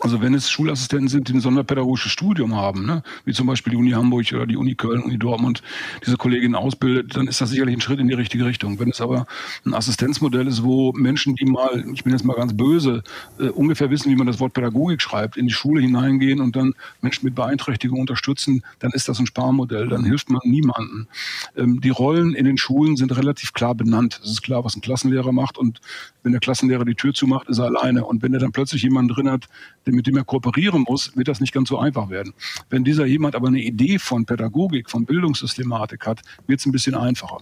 Also 0.00 0.22
wenn 0.22 0.32
es 0.32 0.50
Schulassistenten 0.50 1.08
sind, 1.08 1.28
die 1.28 1.34
ein 1.34 1.40
sonderpädagogisches 1.40 2.10
Studium 2.10 2.56
haben, 2.56 2.86
ne, 2.86 3.02
wie 3.26 3.34
zum 3.34 3.46
Beispiel 3.46 3.72
die 3.72 3.76
Uni 3.76 3.90
Hamburg 3.90 4.32
oder 4.32 4.46
die 4.46 4.56
Uni 4.56 4.74
Köln, 4.74 5.02
Uni 5.02 5.18
Dortmund, 5.18 5.62
diese 6.06 6.16
Kollegin 6.16 6.54
ausbildet, 6.54 7.16
dann 7.16 7.28
ist 7.28 7.40
das 7.40 7.50
sicherlich 7.50 7.76
ein 7.76 7.82
Schritt 7.82 8.00
in 8.00 8.08
die 8.08 8.14
richtige 8.14 8.46
Richtung. 8.46 8.80
Wenn 8.80 8.90
es 8.90 9.00
aber 9.02 9.26
ein 9.66 9.74
Assistenzmodell 9.74 10.46
ist, 10.46 10.62
wo 10.62 10.92
Menschen, 10.92 11.34
die 11.34 11.44
mal, 11.44 11.84
ich 11.92 12.02
bin 12.02 12.14
jetzt 12.14 12.24
mal 12.24 12.34
ganz 12.34 12.56
böse, 12.56 13.02
äh, 13.38 13.48
ungefähr 13.48 13.90
wissen, 13.90 14.10
wie 14.10 14.16
man 14.16 14.26
das 14.26 14.40
Wort 14.40 14.54
Pädagogik 14.54 15.02
schreibt, 15.02 15.36
in 15.36 15.46
die 15.46 15.52
Schule 15.52 15.82
hineingehen 15.82 16.40
und 16.40 16.56
dann 16.56 16.74
Menschen 17.02 17.26
mit 17.26 17.34
Beeinträchtigung 17.34 18.00
unterstützen, 18.00 18.62
dann 18.78 18.92
ist 18.92 19.06
das 19.06 19.18
ein 19.18 19.26
Sparmodell, 19.26 19.88
dann 19.88 20.04
hilft 20.04 20.30
man 20.30 20.40
niemandem. 20.44 21.08
Ähm, 21.56 21.80
die 21.82 21.90
Rollen 21.90 22.34
in 22.34 22.46
den 22.46 22.56
Schulen 22.56 22.96
sind 22.96 23.14
relativ 23.16 23.52
klar 23.52 23.74
benannt. 23.74 24.20
Es 24.24 24.30
ist 24.30 24.42
klar, 24.42 24.64
was 24.64 24.76
ein 24.76 24.80
Klassenlehrer 24.80 25.32
macht 25.32 25.58
und 25.58 25.80
wenn 26.22 26.32
der 26.32 26.40
Klassenlehrer 26.40 26.84
die 26.84 26.94
Tür 26.94 27.14
zumacht, 27.14 27.48
ist 27.48 27.58
er 27.58 27.66
alleine. 27.66 28.04
Und 28.04 28.22
wenn 28.22 28.34
er 28.34 28.40
dann 28.40 28.52
plötzlich 28.52 28.82
jemanden 28.82 29.14
drin 29.14 29.30
hat, 29.30 29.48
mit 29.94 30.06
dem 30.06 30.16
er 30.16 30.24
kooperieren 30.24 30.84
muss, 30.88 31.16
wird 31.16 31.28
das 31.28 31.40
nicht 31.40 31.52
ganz 31.52 31.68
so 31.68 31.78
einfach 31.78 32.10
werden. 32.10 32.32
Wenn 32.68 32.84
dieser 32.84 33.06
jemand 33.06 33.34
aber 33.34 33.48
eine 33.48 33.60
Idee 33.60 33.98
von 33.98 34.26
Pädagogik, 34.26 34.90
von 34.90 35.04
Bildungssystematik 35.04 36.06
hat, 36.06 36.22
wird 36.46 36.60
es 36.60 36.66
ein 36.66 36.72
bisschen 36.72 36.94
einfacher. 36.94 37.38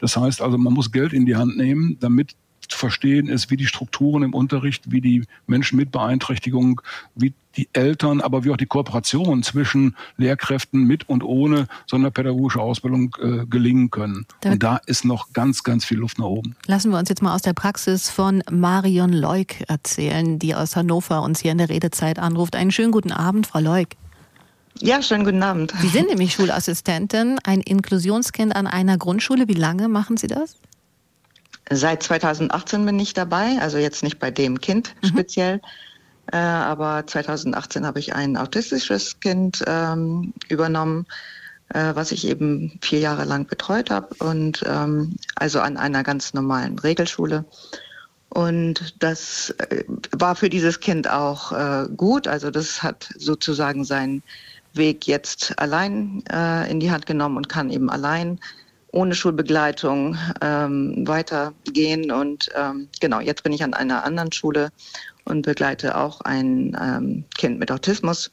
Das 0.00 0.16
heißt 0.16 0.40
also, 0.40 0.58
man 0.58 0.72
muss 0.72 0.92
Geld 0.92 1.12
in 1.12 1.26
die 1.26 1.36
Hand 1.36 1.56
nehmen, 1.56 1.96
damit 2.00 2.34
zu 2.68 2.78
verstehen 2.78 3.28
ist, 3.28 3.50
wie 3.50 3.56
die 3.56 3.66
Strukturen 3.66 4.22
im 4.22 4.34
Unterricht, 4.34 4.90
wie 4.90 5.00
die 5.00 5.24
Menschen 5.46 5.76
mit 5.76 5.90
Beeinträchtigung, 5.92 6.80
wie 7.14 7.32
die 7.56 7.68
Eltern, 7.72 8.20
aber 8.20 8.44
wie 8.44 8.50
auch 8.50 8.56
die 8.56 8.66
Kooperation 8.66 9.42
zwischen 9.42 9.96
Lehrkräften 10.16 10.84
mit 10.84 11.08
und 11.08 11.22
ohne 11.22 11.66
sonderpädagogische 11.86 12.60
Ausbildung 12.60 13.14
äh, 13.20 13.44
gelingen 13.46 13.90
können. 13.90 14.26
Da 14.40 14.52
und 14.52 14.62
da 14.62 14.80
ist 14.86 15.04
noch 15.04 15.32
ganz, 15.32 15.62
ganz 15.62 15.84
viel 15.84 15.98
Luft 15.98 16.18
nach 16.18 16.26
oben. 16.26 16.56
Lassen 16.66 16.90
wir 16.90 16.98
uns 16.98 17.08
jetzt 17.08 17.22
mal 17.22 17.34
aus 17.34 17.42
der 17.42 17.52
Praxis 17.52 18.08
von 18.08 18.42
Marion 18.50 19.12
Leuk 19.12 19.68
erzählen, 19.68 20.38
die 20.38 20.54
aus 20.54 20.76
Hannover 20.76 21.22
uns 21.22 21.40
hier 21.40 21.52
in 21.52 21.58
der 21.58 21.68
Redezeit 21.68 22.18
anruft. 22.18 22.56
Einen 22.56 22.70
schönen 22.70 22.92
guten 22.92 23.12
Abend, 23.12 23.46
Frau 23.46 23.60
Leuk. 23.60 23.88
Ja, 24.80 25.02
schönen 25.02 25.24
guten 25.24 25.42
Abend. 25.42 25.72
Sie 25.80 25.88
sind 25.88 26.08
nämlich 26.08 26.32
Schulassistentin, 26.32 27.38
ein 27.44 27.60
Inklusionskind 27.60 28.56
an 28.56 28.66
einer 28.66 28.96
Grundschule. 28.96 29.46
Wie 29.46 29.54
lange 29.54 29.88
machen 29.88 30.16
Sie 30.16 30.26
das? 30.26 30.56
Seit 31.70 32.02
2018 32.02 32.84
bin 32.84 32.98
ich 32.98 33.14
dabei, 33.14 33.58
also 33.60 33.78
jetzt 33.78 34.02
nicht 34.02 34.18
bei 34.18 34.30
dem 34.30 34.60
Kind 34.60 34.94
mhm. 35.02 35.06
speziell, 35.06 35.60
äh, 36.32 36.36
aber 36.36 37.06
2018 37.06 37.86
habe 37.86 37.98
ich 37.98 38.14
ein 38.14 38.36
autistisches 38.36 39.20
Kind 39.20 39.62
ähm, 39.66 40.32
übernommen, 40.48 41.06
äh, 41.70 41.94
was 41.94 42.12
ich 42.12 42.26
eben 42.26 42.78
vier 42.82 43.00
Jahre 43.00 43.24
lang 43.24 43.46
betreut 43.46 43.90
habe 43.90 44.14
und 44.18 44.64
ähm, 44.66 45.16
also 45.36 45.60
an 45.60 45.76
einer 45.76 46.02
ganz 46.02 46.34
normalen 46.34 46.78
Regelschule. 46.78 47.44
Und 48.28 48.94
das 49.02 49.50
äh, 49.58 49.84
war 50.12 50.36
für 50.36 50.48
dieses 50.48 50.80
Kind 50.80 51.08
auch 51.08 51.52
äh, 51.52 51.86
gut. 51.96 52.26
Also 52.26 52.50
das 52.50 52.82
hat 52.82 53.10
sozusagen 53.18 53.84
seinen 53.84 54.22
Weg 54.74 55.06
jetzt 55.06 55.58
allein 55.58 56.24
äh, 56.32 56.70
in 56.70 56.80
die 56.80 56.90
Hand 56.90 57.04
genommen 57.04 57.36
und 57.36 57.48
kann 57.48 57.70
eben 57.70 57.90
allein 57.90 58.40
ohne 58.92 59.14
Schulbegleitung 59.14 60.16
ähm, 60.40 61.06
weitergehen. 61.06 62.12
Und 62.12 62.48
ähm, 62.54 62.88
genau, 63.00 63.20
jetzt 63.20 63.42
bin 63.42 63.52
ich 63.52 63.64
an 63.64 63.74
einer 63.74 64.04
anderen 64.04 64.30
Schule 64.30 64.70
und 65.24 65.42
begleite 65.42 65.96
auch 65.96 66.20
ein 66.20 66.76
ähm, 66.80 67.24
Kind 67.36 67.58
mit 67.58 67.72
Autismus. 67.72 68.30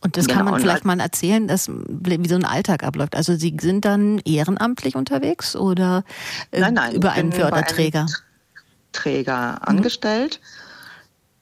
Und 0.00 0.18
das 0.18 0.26
genau, 0.26 0.40
kann 0.40 0.50
man 0.50 0.60
vielleicht 0.60 0.84
mal 0.84 1.00
erzählen, 1.00 1.48
dass, 1.48 1.70
wie 1.70 2.28
so 2.28 2.34
ein 2.34 2.44
Alltag 2.44 2.84
abläuft. 2.84 3.16
Also 3.16 3.36
Sie 3.36 3.56
sind 3.58 3.86
dann 3.86 4.18
ehrenamtlich 4.26 4.96
unterwegs 4.96 5.56
oder 5.56 6.04
äh, 6.50 6.60
nein, 6.60 6.74
nein, 6.74 6.94
über 6.94 7.12
einen 7.12 7.32
Förderträger? 7.32 8.00
Einen 8.00 8.08
Träger 8.92 9.52
mhm. 9.52 9.68
angestellt. 9.68 10.40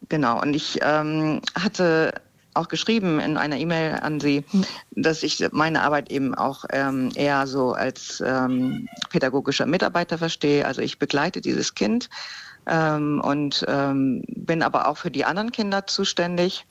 Genau, 0.09 0.41
und 0.41 0.55
ich 0.55 0.79
ähm, 0.83 1.41
hatte 1.55 2.13
auch 2.55 2.69
geschrieben 2.69 3.21
in 3.21 3.37
einer 3.37 3.57
E-Mail 3.57 3.99
an 4.01 4.21
Sie, 4.21 4.45
mhm. 4.53 4.65
dass 4.91 5.23
ich 5.23 5.45
meine 5.53 5.83
Arbeit 5.83 6.11
eben 6.11 6.35
auch 6.35 6.65
ähm, 6.71 7.11
eher 7.15 7.47
so 7.47 7.73
als 7.73 8.23
ähm, 8.25 8.89
pädagogischer 9.11 9.67
Mitarbeiter 9.67 10.19
verstehe. 10.19 10.67
Also 10.67 10.83
ich 10.83 10.99
begleite 10.99 11.41
dieses 11.41 11.75
Kind 11.75 12.11
ähm, 12.67 13.21
und 13.25 13.65
ähm, 13.69 14.23
bin 14.29 14.63
aber 14.63 14.89
auch 14.89 14.99
für 14.99 15.11
die 15.11 15.25
anderen 15.25 15.53
Kinder 15.53 15.87
zuständig 15.87 16.67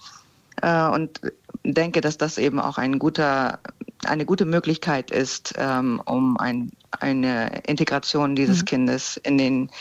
äh, 0.62 0.88
und 0.88 1.22
denke, 1.64 2.02
dass 2.02 2.18
das 2.18 2.38
eben 2.38 2.60
auch 2.60 2.78
ein 2.78 3.00
guter, 3.00 3.60
eine 4.06 4.26
gute 4.26 4.46
Möglichkeit 4.46 5.12
ist, 5.12 5.54
ähm, 5.58 6.02
um 6.06 6.38
ein, 6.38 6.72
eine 6.92 7.62
Integration 7.68 8.36
dieses 8.36 8.62
mhm. 8.62 8.66
Kindes 8.66 9.18
in 9.18 9.38
den 9.38 9.72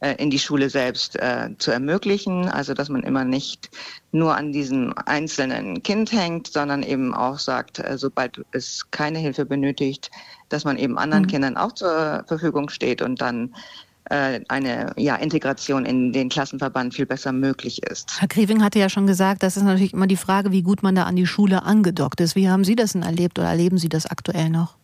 in 0.00 0.30
die 0.30 0.38
Schule 0.38 0.70
selbst 0.70 1.16
äh, 1.16 1.50
zu 1.58 1.70
ermöglichen. 1.70 2.48
Also 2.48 2.74
dass 2.74 2.88
man 2.88 3.02
immer 3.02 3.24
nicht 3.24 3.70
nur 4.12 4.36
an 4.36 4.52
diesem 4.52 4.94
einzelnen 5.06 5.82
Kind 5.82 6.12
hängt, 6.12 6.48
sondern 6.48 6.82
eben 6.82 7.14
auch 7.14 7.38
sagt, 7.38 7.78
äh, 7.78 7.98
sobald 7.98 8.42
es 8.52 8.90
keine 8.90 9.18
Hilfe 9.18 9.44
benötigt, 9.44 10.10
dass 10.48 10.64
man 10.64 10.78
eben 10.78 10.98
anderen 10.98 11.24
mhm. 11.24 11.28
Kindern 11.28 11.56
auch 11.56 11.72
zur 11.72 12.24
Verfügung 12.26 12.70
steht 12.70 13.02
und 13.02 13.20
dann 13.20 13.54
äh, 14.10 14.40
eine 14.48 14.92
ja, 14.96 15.16
Integration 15.16 15.84
in 15.84 16.12
den 16.12 16.28
Klassenverband 16.28 16.94
viel 16.94 17.06
besser 17.06 17.32
möglich 17.32 17.82
ist. 17.84 18.20
Herr 18.20 18.28
Krieving 18.28 18.62
hatte 18.62 18.78
ja 18.78 18.88
schon 18.88 19.06
gesagt, 19.06 19.42
das 19.42 19.56
ist 19.56 19.62
natürlich 19.62 19.92
immer 19.92 20.06
die 20.06 20.16
Frage, 20.16 20.50
wie 20.50 20.62
gut 20.62 20.82
man 20.82 20.94
da 20.94 21.04
an 21.04 21.16
die 21.16 21.26
Schule 21.26 21.62
angedockt 21.62 22.20
ist. 22.20 22.34
Wie 22.34 22.48
haben 22.48 22.64
Sie 22.64 22.74
das 22.74 22.92
denn 22.92 23.02
erlebt 23.02 23.38
oder 23.38 23.48
erleben 23.48 23.78
Sie 23.78 23.88
das 23.88 24.06
aktuell 24.06 24.50
noch? 24.50 24.76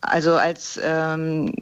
Also 0.00 0.36
als 0.36 0.80
ähm, 0.82 1.52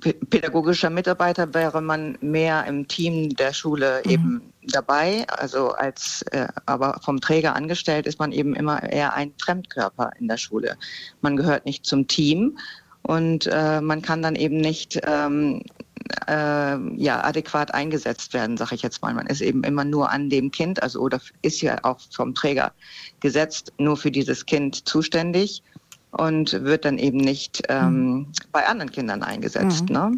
pädagogischer 0.00 0.90
Mitarbeiter 0.90 1.52
wäre 1.54 1.80
man 1.80 2.18
mehr 2.20 2.64
im 2.66 2.88
Team 2.88 3.30
der 3.36 3.52
Schule 3.52 4.02
mhm. 4.04 4.10
eben 4.10 4.52
dabei. 4.62 5.26
Also 5.28 5.70
als 5.70 6.22
äh, 6.30 6.48
aber 6.66 7.00
vom 7.04 7.20
Träger 7.20 7.54
angestellt 7.54 8.06
ist 8.06 8.18
man 8.18 8.32
eben 8.32 8.54
immer 8.54 8.82
eher 8.82 9.14
ein 9.14 9.32
Fremdkörper 9.40 10.10
in 10.18 10.28
der 10.28 10.36
Schule. 10.36 10.76
Man 11.20 11.36
gehört 11.36 11.64
nicht 11.64 11.86
zum 11.86 12.06
Team, 12.06 12.58
und 13.08 13.46
äh, 13.46 13.80
man 13.80 14.02
kann 14.02 14.20
dann 14.20 14.34
eben 14.34 14.58
nicht 14.58 15.00
ähm, 15.04 15.62
äh, 16.26 16.76
ja, 16.96 17.24
adäquat 17.24 17.72
eingesetzt 17.72 18.34
werden, 18.34 18.58
sage 18.58 18.74
ich 18.74 18.82
jetzt 18.82 19.00
mal. 19.00 19.14
Man 19.14 19.26
ist 19.28 19.40
eben 19.40 19.64
immer 19.64 19.84
nur 19.84 20.10
an 20.10 20.28
dem 20.28 20.50
Kind, 20.50 20.82
also 20.82 21.00
oder 21.00 21.18
ist 21.40 21.62
ja 21.62 21.78
auch 21.84 21.98
vom 22.12 22.34
Träger 22.34 22.72
gesetzt, 23.20 23.72
nur 23.78 23.96
für 23.96 24.10
dieses 24.10 24.44
Kind 24.44 24.86
zuständig 24.86 25.62
und 26.10 26.52
wird 26.64 26.84
dann 26.84 26.98
eben 26.98 27.18
nicht 27.18 27.62
ähm, 27.68 28.10
mhm. 28.10 28.26
bei 28.52 28.66
anderen 28.66 28.90
Kindern 28.90 29.22
eingesetzt. 29.22 29.88
Mhm. 29.88 29.94
Ne? 29.94 30.12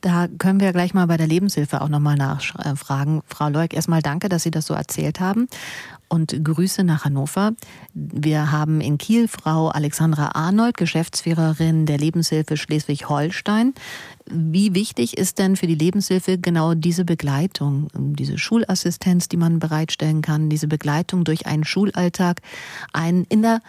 Da 0.00 0.26
können 0.26 0.60
wir 0.60 0.72
gleich 0.72 0.94
mal 0.94 1.06
bei 1.06 1.16
der 1.16 1.28
Lebenshilfe 1.28 1.80
auch 1.80 1.88
nochmal 1.88 2.16
nachfragen. 2.16 3.22
Frau 3.28 3.48
Leuk, 3.48 3.72
erstmal 3.72 4.02
danke, 4.02 4.28
dass 4.28 4.42
Sie 4.42 4.50
das 4.50 4.66
so 4.66 4.74
erzählt 4.74 5.20
haben 5.20 5.46
und 6.12 6.44
Grüße 6.44 6.84
nach 6.84 7.06
Hannover. 7.06 7.52
Wir 7.94 8.52
haben 8.52 8.82
in 8.82 8.98
Kiel 8.98 9.28
Frau 9.28 9.68
Alexandra 9.68 10.32
Arnold, 10.34 10.76
Geschäftsführerin 10.76 11.86
der 11.86 11.96
Lebenshilfe 11.96 12.58
Schleswig-Holstein. 12.58 13.72
Wie 14.26 14.74
wichtig 14.74 15.16
ist 15.16 15.38
denn 15.38 15.56
für 15.56 15.66
die 15.66 15.74
Lebenshilfe 15.74 16.36
genau 16.36 16.74
diese 16.74 17.06
Begleitung, 17.06 17.88
diese 17.94 18.36
Schulassistenz, 18.36 19.28
die 19.28 19.38
man 19.38 19.58
bereitstellen 19.58 20.20
kann, 20.20 20.50
diese 20.50 20.68
Begleitung 20.68 21.24
durch 21.24 21.46
einen 21.46 21.64
Schulalltag, 21.64 22.42
ein 22.92 23.24
in 23.30 23.40
der 23.40 23.60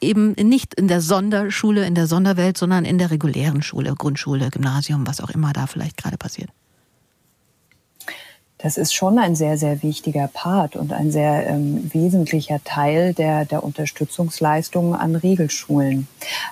eben 0.00 0.32
nicht 0.32 0.74
in 0.74 0.88
der 0.88 1.00
Sonderschule, 1.00 1.86
in 1.86 1.94
der 1.94 2.06
Sonderwelt, 2.06 2.56
sondern 2.56 2.84
in 2.84 2.98
der 2.98 3.10
regulären 3.10 3.62
Schule, 3.62 3.94
Grundschule, 3.94 4.50
Gymnasium, 4.50 5.06
was 5.06 5.20
auch 5.20 5.30
immer 5.30 5.52
da 5.52 5.66
vielleicht 5.66 5.96
gerade 5.96 6.16
passiert. 6.16 6.50
Das 8.58 8.76
ist 8.76 8.92
schon 8.92 9.20
ein 9.20 9.36
sehr, 9.36 9.56
sehr 9.56 9.84
wichtiger 9.84 10.26
Part 10.26 10.74
und 10.74 10.92
ein 10.92 11.12
sehr 11.12 11.46
ähm, 11.46 11.88
wesentlicher 11.92 12.60
Teil 12.64 13.14
der, 13.14 13.44
der 13.44 13.62
Unterstützungsleistungen 13.62 14.94
an 14.94 15.14
Regelschulen. 15.14 16.08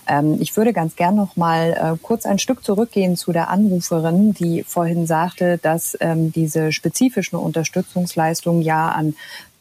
Ähm, 0.07 0.37
ich 0.41 0.57
würde 0.57 0.73
ganz 0.73 0.95
gern 0.95 1.17
noch 1.17 1.35
mal 1.35 1.73
äh, 1.73 1.99
kurz 2.01 2.25
ein 2.25 2.39
Stück 2.39 2.63
zurückgehen 2.63 3.17
zu 3.17 3.33
der 3.33 3.51
Anruferin, 3.51 4.35
die 4.35 4.63
vorhin 4.63 5.09
sagte, 5.09 5.59
dass 5.59 5.99
ähm, 6.01 6.31
diese 6.31 6.71
spezifischen 6.71 7.41
Unterstützungsleistungen 7.41 8.63
ja 8.63 8.89
an 8.91 9.17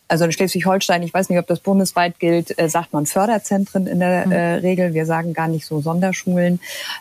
also 0.07 0.25
in 0.25 0.31
Schleswig-Holstein, 0.31 1.01
ich 1.03 1.13
weiß 1.13 1.29
nicht, 1.29 1.39
ob 1.39 1.47
das 1.47 1.59
bundesweit 1.59 2.19
gilt, 2.19 2.57
äh, 2.59 2.69
sagt 2.69 2.93
man 2.93 3.05
Förderzentren 3.05 3.87
in 3.87 3.99
der 3.99 4.25
mhm. 4.25 4.31
äh, 4.31 4.53
Regel. 4.55 4.93
Wir 4.93 5.05
sagen 5.05 5.33
gar 5.33 5.47
nicht 5.47 5.65
so 5.65 5.81
Sonderschulen. 5.81 6.59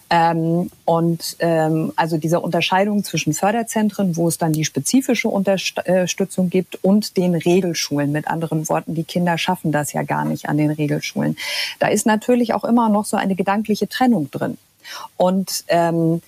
Ähm, 0.09 0.70
und 0.84 1.36
ähm, 1.40 1.92
also 1.96 2.16
diese 2.16 2.40
Unterscheidung 2.40 3.05
zwischen 3.05 3.34
Förderzentren, 3.34 4.16
wo 4.16 4.28
es 4.28 4.38
dann 4.38 4.52
die 4.52 4.64
spezifische 4.64 5.28
Unterstützung 5.28 6.50
gibt, 6.50 6.78
und 6.82 7.16
den 7.16 7.34
Regelschulen. 7.34 8.12
Mit 8.12 8.28
anderen 8.28 8.68
Worten, 8.68 8.94
die 8.94 9.05
Kinder 9.05 9.38
schaffen 9.38 9.72
das 9.72 9.92
ja 9.92 10.02
gar 10.02 10.24
nicht 10.24 10.48
an 10.48 10.57
den 10.57 10.70
Regelschulen. 10.70 11.36
Da 11.78 11.88
ist 11.88 12.07
natürlich 12.07 12.55
auch 12.55 12.64
immer 12.64 12.88
noch 12.88 13.05
so 13.05 13.16
eine 13.16 13.34
gedankliche 13.34 13.88
Trennung 13.88 14.30
drin. 14.30 14.59
Und 15.16 15.64
ähm, 15.68 16.22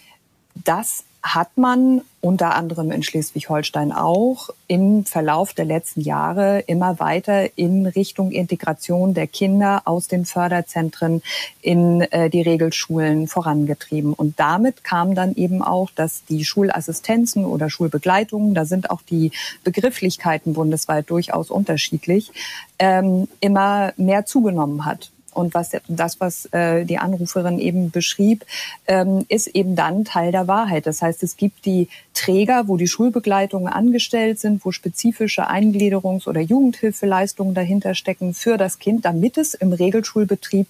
das 0.65 1.05
hat 1.35 1.59
man 1.59 2.03
unter 2.21 2.55
anderem 2.55 2.93
in 2.93 3.03
Schleswig-Holstein 3.03 3.91
auch 3.91 4.51
im 4.69 5.05
Verlauf 5.05 5.55
der 5.55 5.65
letzten 5.65 6.01
Jahre 6.01 6.61
immer 6.61 7.01
weiter 7.01 7.59
in 7.59 7.87
Richtung 7.87 8.31
Integration 8.31 9.13
der 9.13 9.27
Kinder 9.27 9.83
aus 9.87 10.07
den 10.07 10.25
Förderzentren 10.25 11.23
in 11.63 12.01
äh, 12.01 12.31
die 12.31 12.43
Regelschulen 12.43 13.27
vorangetrieben. 13.27 14.13
Und 14.13 14.39
damit 14.39 14.85
kam 14.85 15.15
dann 15.15 15.35
eben 15.35 15.63
auch, 15.63 15.91
dass 15.91 16.25
die 16.25 16.45
Schulassistenzen 16.45 17.45
oder 17.45 17.71
Schulbegleitungen, 17.71 18.55
da 18.55 18.65
sind 18.65 18.91
auch 18.91 19.03
die 19.03 19.33
Begrifflichkeiten 19.65 20.55
bundesweit 20.55 21.11
durchaus 21.11 21.51
unterschiedlich, 21.51 22.31
ähm, 22.79 23.29
immer 23.41 23.93
mehr 23.97 24.27
zugenommen 24.27 24.85
hat. 24.85 25.11
Und 25.37 25.53
was 25.53 25.71
das, 25.87 26.19
was 26.19 26.47
äh, 26.47 26.85
die 26.85 26.97
Anruferin 26.99 27.59
eben 27.59 27.91
beschrieb, 27.91 28.47
ähm, 28.87 29.27
ist 29.29 29.49
eben 29.49 29.77
dann 29.77 30.05
Teil 30.07 30.33
der 30.33 30.49
Wahrheit. 30.49 30.87
Das 30.87 31.03
heißt, 31.03 31.23
es 31.23 31.37
gibt 31.37 31.67
die 31.67 31.89
Träger, 32.15 32.69
wo 32.69 32.79
die 32.79 32.87
Schulbegleitungen 32.87 33.71
angestellt 33.71 34.41
sind, 34.41 34.65
wo 34.65 34.73
spezifische 34.73 35.51
Eingliederungs- 35.51 36.27
oder 36.27 36.41
Jugendhilfeleistungen 36.41 37.55
dahinter 37.55 37.95
stecken 37.95 38.33
für 38.33 38.57
das 38.57 38.79
Kind, 38.79 39.05
damit 39.05 39.37
es 39.37 39.53
im 39.53 39.75
Regelschulbetrieb 39.75 40.69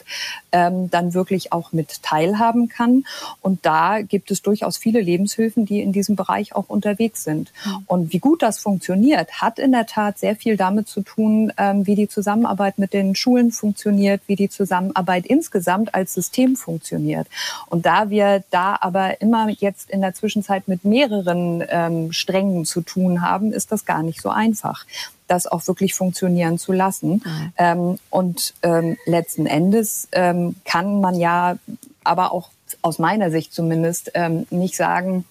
ähm, 0.50 0.90
dann 0.90 1.14
wirklich 1.14 1.52
auch 1.52 1.72
mit 1.72 2.02
teilhaben 2.02 2.68
kann. 2.68 3.04
Und 3.40 3.64
da 3.64 4.02
gibt 4.02 4.32
es 4.32 4.42
durchaus 4.42 4.76
viele 4.76 5.00
Lebenshilfen, 5.00 5.64
die 5.64 5.80
in 5.80 5.92
diesem 5.92 6.16
Bereich 6.16 6.56
auch 6.56 6.68
unterwegs 6.68 7.22
sind. 7.22 7.52
Und 7.86 8.12
wie 8.12 8.18
gut 8.18 8.42
das 8.42 8.58
funktioniert, 8.58 9.40
hat 9.40 9.60
in 9.60 9.70
der 9.70 9.86
Tat 9.86 10.18
sehr 10.18 10.34
viel 10.34 10.56
damit 10.56 10.88
zu 10.88 11.02
tun, 11.02 11.52
ähm, 11.56 11.86
wie 11.86 11.94
die 11.94 12.08
Zusammenarbeit 12.08 12.80
mit 12.80 12.92
den 12.92 13.14
Schulen 13.14 13.52
funktioniert, 13.52 14.20
wie 14.26 14.34
die 14.34 14.48
Zusammenarbeit 14.56 15.26
insgesamt 15.26 15.94
als 15.94 16.14
System 16.14 16.56
funktioniert. 16.56 17.28
Und 17.66 17.86
da 17.86 18.10
wir 18.10 18.42
da 18.50 18.76
aber 18.80 19.20
immer 19.20 19.48
jetzt 19.50 19.90
in 19.90 20.00
der 20.00 20.14
Zwischenzeit 20.14 20.66
mit 20.68 20.84
mehreren 20.84 21.62
ähm, 21.68 22.12
Strängen 22.12 22.64
zu 22.64 22.80
tun 22.80 23.22
haben, 23.22 23.52
ist 23.52 23.70
das 23.72 23.84
gar 23.84 24.02
nicht 24.02 24.20
so 24.20 24.30
einfach 24.30 24.84
das 25.28 25.46
auch 25.46 25.66
wirklich 25.66 25.94
funktionieren 25.94 26.58
zu 26.58 26.72
lassen. 26.72 27.22
Mhm. 27.24 27.52
Ähm, 27.56 27.98
und 28.10 28.54
ähm, 28.62 28.96
letzten 29.06 29.46
Endes 29.46 30.08
ähm, 30.12 30.54
kann 30.64 31.00
man 31.00 31.16
ja 31.16 31.56
aber 32.04 32.32
auch 32.32 32.50
aus 32.82 32.98
meiner 32.98 33.30
Sicht 33.30 33.52
zumindest 33.52 34.12
ähm, 34.14 34.46
nicht 34.50 34.76
sagen, 34.76 35.24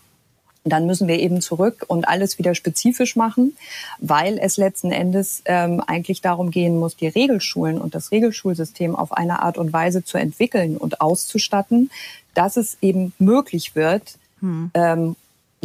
dann 0.65 0.87
müssen 0.87 1.07
wir 1.07 1.19
eben 1.19 1.41
zurück 1.41 1.85
und 1.87 2.07
alles 2.07 2.39
wieder 2.39 2.55
spezifisch 2.55 3.15
machen, 3.15 3.55
weil 3.99 4.39
es 4.39 4.57
letzten 4.57 4.91
Endes 4.91 5.43
ähm, 5.45 5.79
eigentlich 5.85 6.21
darum 6.21 6.49
gehen 6.49 6.77
muss, 6.77 6.95
die 6.95 7.07
Regelschulen 7.07 7.79
und 7.79 7.93
das 7.93 8.11
Regelschulsystem 8.11 8.95
auf 8.95 9.13
eine 9.13 9.43
Art 9.43 9.57
und 9.57 9.71
Weise 9.71 10.03
zu 10.03 10.17
entwickeln 10.17 10.75
und 10.77 11.01
auszustatten, 11.01 11.91
dass 12.33 12.57
es 12.57 12.77
eben 12.81 13.13
möglich 13.19 13.75
wird, 13.75 14.17
hm. 14.39 14.71
ähm, 14.73 15.15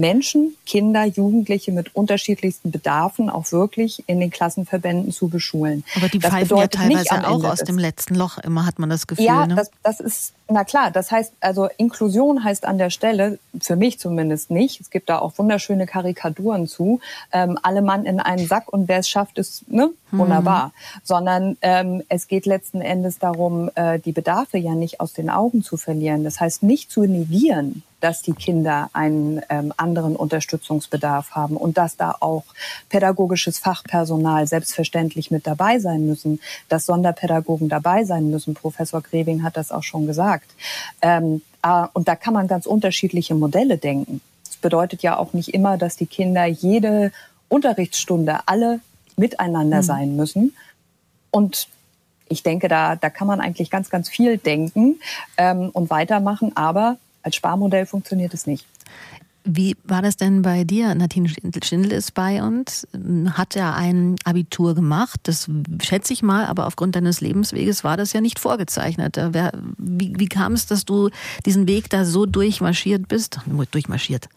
Menschen, 0.00 0.56
Kinder, 0.66 1.04
Jugendliche 1.04 1.72
mit 1.72 1.94
unterschiedlichsten 1.94 2.70
Bedarfen 2.70 3.30
auch 3.30 3.52
wirklich 3.52 4.02
in 4.06 4.18
den 4.18 4.30
Klassenverbänden 4.30 5.12
zu 5.12 5.28
beschulen. 5.28 5.84
Aber 5.94 6.08
die 6.08 6.18
das 6.18 6.30
pfeifen 6.32 6.56
ja 6.56 6.66
teilweise 6.66 7.28
auch 7.28 7.44
aus 7.44 7.60
dem 7.60 7.78
letzten 7.78 8.14
Loch, 8.14 8.38
immer 8.38 8.66
hat 8.66 8.78
man 8.78 8.90
das 8.90 9.06
Gefühl. 9.06 9.26
Ja, 9.26 9.46
ne? 9.46 9.54
das, 9.54 9.70
das 9.82 10.00
ist, 10.00 10.32
na 10.48 10.64
klar, 10.64 10.90
das 10.90 11.10
heißt, 11.10 11.34
also 11.40 11.68
Inklusion 11.76 12.42
heißt 12.42 12.64
an 12.64 12.78
der 12.78 12.90
Stelle, 12.90 13.38
für 13.60 13.76
mich 13.76 13.98
zumindest 13.98 14.50
nicht, 14.50 14.80
es 14.80 14.90
gibt 14.90 15.08
da 15.08 15.18
auch 15.18 15.34
wunderschöne 15.36 15.86
Karikaturen 15.86 16.66
zu, 16.66 17.00
ähm, 17.32 17.58
alle 17.62 17.82
Mann 17.82 18.06
in 18.06 18.20
einen 18.20 18.46
Sack 18.46 18.72
und 18.72 18.88
wer 18.88 18.98
es 18.98 19.08
schafft, 19.08 19.38
ist 19.38 19.70
ne, 19.70 19.90
wunderbar. 20.12 20.66
Mhm. 20.66 21.00
Sondern 21.02 21.56
ähm, 21.62 22.02
es 22.08 22.28
geht 22.28 22.46
letzten 22.46 22.80
Endes 22.80 23.18
darum, 23.18 23.70
äh, 23.74 23.98
die 23.98 24.12
Bedarfe 24.12 24.58
ja 24.58 24.74
nicht 24.74 25.00
aus 25.00 25.12
den 25.12 25.30
Augen 25.30 25.62
zu 25.62 25.76
verlieren. 25.76 26.24
Das 26.24 26.40
heißt, 26.40 26.62
nicht 26.62 26.90
zu 26.90 27.02
negieren, 27.02 27.82
dass 28.00 28.22
die 28.22 28.32
Kinder 28.32 28.88
einen 28.92 29.42
ähm, 29.48 29.72
anderen 29.76 30.16
Unterstützungsbedarf 30.16 31.32
haben 31.32 31.56
und 31.56 31.78
dass 31.78 31.96
da 31.96 32.16
auch 32.20 32.44
pädagogisches 32.88 33.58
Fachpersonal 33.58 34.46
selbstverständlich 34.46 35.30
mit 35.30 35.46
dabei 35.46 35.78
sein 35.78 36.06
müssen, 36.06 36.40
dass 36.68 36.86
Sonderpädagogen 36.86 37.68
dabei 37.68 38.04
sein 38.04 38.30
müssen. 38.30 38.54
Professor 38.54 39.02
Grebing 39.02 39.42
hat 39.42 39.56
das 39.56 39.70
auch 39.70 39.82
schon 39.82 40.06
gesagt. 40.06 40.50
Ähm, 41.02 41.42
äh, 41.62 41.86
und 41.92 42.08
da 42.08 42.16
kann 42.16 42.34
man 42.34 42.48
ganz 42.48 42.66
unterschiedliche 42.66 43.34
Modelle 43.34 43.78
denken. 43.78 44.20
Das 44.44 44.56
bedeutet 44.56 45.02
ja 45.02 45.16
auch 45.16 45.32
nicht 45.32 45.54
immer, 45.54 45.76
dass 45.76 45.96
die 45.96 46.06
Kinder 46.06 46.46
jede 46.46 47.12
Unterrichtsstunde 47.48 48.40
alle 48.46 48.80
miteinander 49.20 49.78
mhm. 49.78 49.82
sein 49.82 50.16
müssen. 50.16 50.56
Und 51.30 51.68
ich 52.28 52.42
denke, 52.42 52.68
da, 52.68 52.96
da 52.96 53.10
kann 53.10 53.28
man 53.28 53.40
eigentlich 53.40 53.70
ganz, 53.70 53.90
ganz 53.90 54.08
viel 54.08 54.38
denken 54.38 54.98
ähm, 55.36 55.70
und 55.72 55.90
weitermachen. 55.90 56.56
Aber 56.56 56.96
als 57.22 57.36
Sparmodell 57.36 57.86
funktioniert 57.86 58.34
es 58.34 58.46
nicht. 58.46 58.66
Wie 59.44 59.74
war 59.84 60.02
das 60.02 60.16
denn 60.16 60.42
bei 60.42 60.64
dir? 60.64 60.94
Nadine 60.94 61.28
Schindel 61.64 61.92
ist 61.92 62.12
bei 62.12 62.42
uns, 62.42 62.86
hat 63.30 63.54
ja 63.54 63.74
ein 63.74 64.16
Abitur 64.24 64.74
gemacht. 64.74 65.18
Das 65.22 65.48
schätze 65.82 66.12
ich 66.12 66.22
mal, 66.22 66.44
aber 66.44 66.66
aufgrund 66.66 66.94
deines 66.94 67.22
Lebensweges 67.22 67.82
war 67.82 67.96
das 67.96 68.12
ja 68.12 68.20
nicht 68.20 68.38
vorgezeichnet. 68.38 69.16
Wie, 69.78 70.12
wie 70.16 70.28
kam 70.28 70.52
es, 70.52 70.66
dass 70.66 70.84
du 70.84 71.08
diesen 71.46 71.66
Weg 71.66 71.88
da 71.88 72.04
so 72.04 72.26
durchmarschiert 72.26 73.08
bist? 73.08 73.40
Durchmarschiert. 73.70 74.28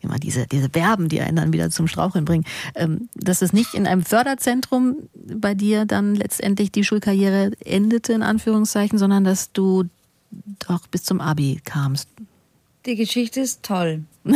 Immer 0.00 0.18
diese, 0.18 0.46
diese 0.46 0.70
Verben, 0.70 1.08
die 1.08 1.20
einen 1.20 1.36
dann 1.36 1.52
wieder 1.52 1.70
zum 1.70 1.88
Straucheln 1.88 2.24
bringen. 2.24 2.44
Ähm, 2.74 3.08
dass 3.14 3.42
es 3.42 3.52
nicht 3.52 3.74
in 3.74 3.86
einem 3.86 4.02
Förderzentrum 4.02 5.08
bei 5.14 5.54
dir 5.54 5.84
dann 5.84 6.14
letztendlich 6.14 6.72
die 6.72 6.84
Schulkarriere 6.84 7.52
endete, 7.64 8.12
in 8.12 8.22
Anführungszeichen, 8.22 8.98
sondern 8.98 9.24
dass 9.24 9.52
du 9.52 9.84
doch 10.58 10.86
bis 10.88 11.04
zum 11.04 11.20
Abi 11.20 11.60
kamst. 11.64 12.08
Die 12.84 12.96
Geschichte 12.96 13.40
ist 13.40 13.62
toll. 13.62 14.04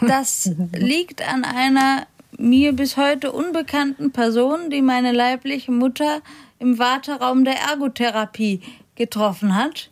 Das 0.00 0.48
liegt 0.76 1.26
an 1.26 1.42
einer 1.42 2.06
mir 2.38 2.72
bis 2.72 2.96
heute 2.96 3.32
unbekannten 3.32 4.12
Person, 4.12 4.70
die 4.70 4.80
meine 4.80 5.10
leibliche 5.10 5.72
Mutter 5.72 6.20
im 6.60 6.78
Warteraum 6.78 7.44
der 7.44 7.56
Ergotherapie 7.58 8.60
getroffen 8.94 9.54
hat 9.54 9.90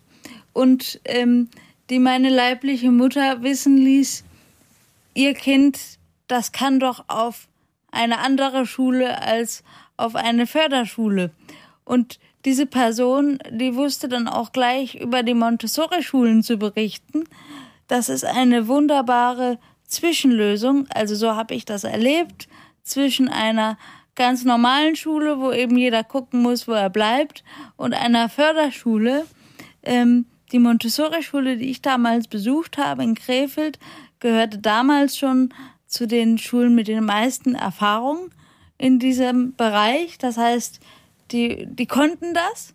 und 0.52 1.00
ähm, 1.04 1.48
die 1.90 1.98
meine 1.98 2.30
leibliche 2.30 2.90
Mutter 2.90 3.42
wissen 3.42 3.76
ließ, 3.78 4.24
ihr 5.16 5.34
Kind, 5.34 5.78
das 6.28 6.52
kann 6.52 6.80
doch 6.80 7.04
auf 7.08 7.48
eine 7.90 8.18
andere 8.18 8.66
Schule 8.66 9.20
als 9.22 9.64
auf 9.96 10.14
eine 10.14 10.46
Förderschule. 10.46 11.30
Und 11.84 12.18
diese 12.44 12.66
Person, 12.66 13.38
die 13.50 13.74
wusste 13.74 14.08
dann 14.08 14.28
auch 14.28 14.52
gleich 14.52 14.94
über 14.94 15.22
die 15.22 15.34
Montessori-Schulen 15.34 16.42
zu 16.42 16.58
berichten. 16.58 17.24
Das 17.88 18.08
ist 18.08 18.24
eine 18.24 18.68
wunderbare 18.68 19.58
Zwischenlösung, 19.84 20.86
also 20.92 21.14
so 21.14 21.34
habe 21.34 21.54
ich 21.54 21.64
das 21.64 21.84
erlebt, 21.84 22.48
zwischen 22.82 23.28
einer 23.28 23.78
ganz 24.14 24.44
normalen 24.44 24.96
Schule, 24.96 25.38
wo 25.38 25.52
eben 25.52 25.76
jeder 25.76 26.02
gucken 26.02 26.42
muss, 26.42 26.66
wo 26.66 26.72
er 26.72 26.90
bleibt, 26.90 27.44
und 27.76 27.94
einer 27.94 28.28
Förderschule. 28.28 29.26
Ähm, 29.82 30.26
die 30.52 30.58
Montessori-Schule, 30.58 31.56
die 31.56 31.70
ich 31.70 31.82
damals 31.82 32.28
besucht 32.28 32.78
habe 32.78 33.02
in 33.02 33.14
Krefeld, 33.14 33.78
gehörte 34.26 34.58
damals 34.58 35.16
schon 35.16 35.54
zu 35.86 36.08
den 36.08 36.36
Schulen 36.36 36.74
mit 36.74 36.88
den 36.88 37.04
meisten 37.04 37.54
Erfahrungen 37.54 38.32
in 38.76 38.98
diesem 38.98 39.54
Bereich. 39.54 40.18
Das 40.18 40.36
heißt, 40.36 40.80
die, 41.30 41.68
die 41.70 41.86
konnten 41.86 42.34
das 42.34 42.74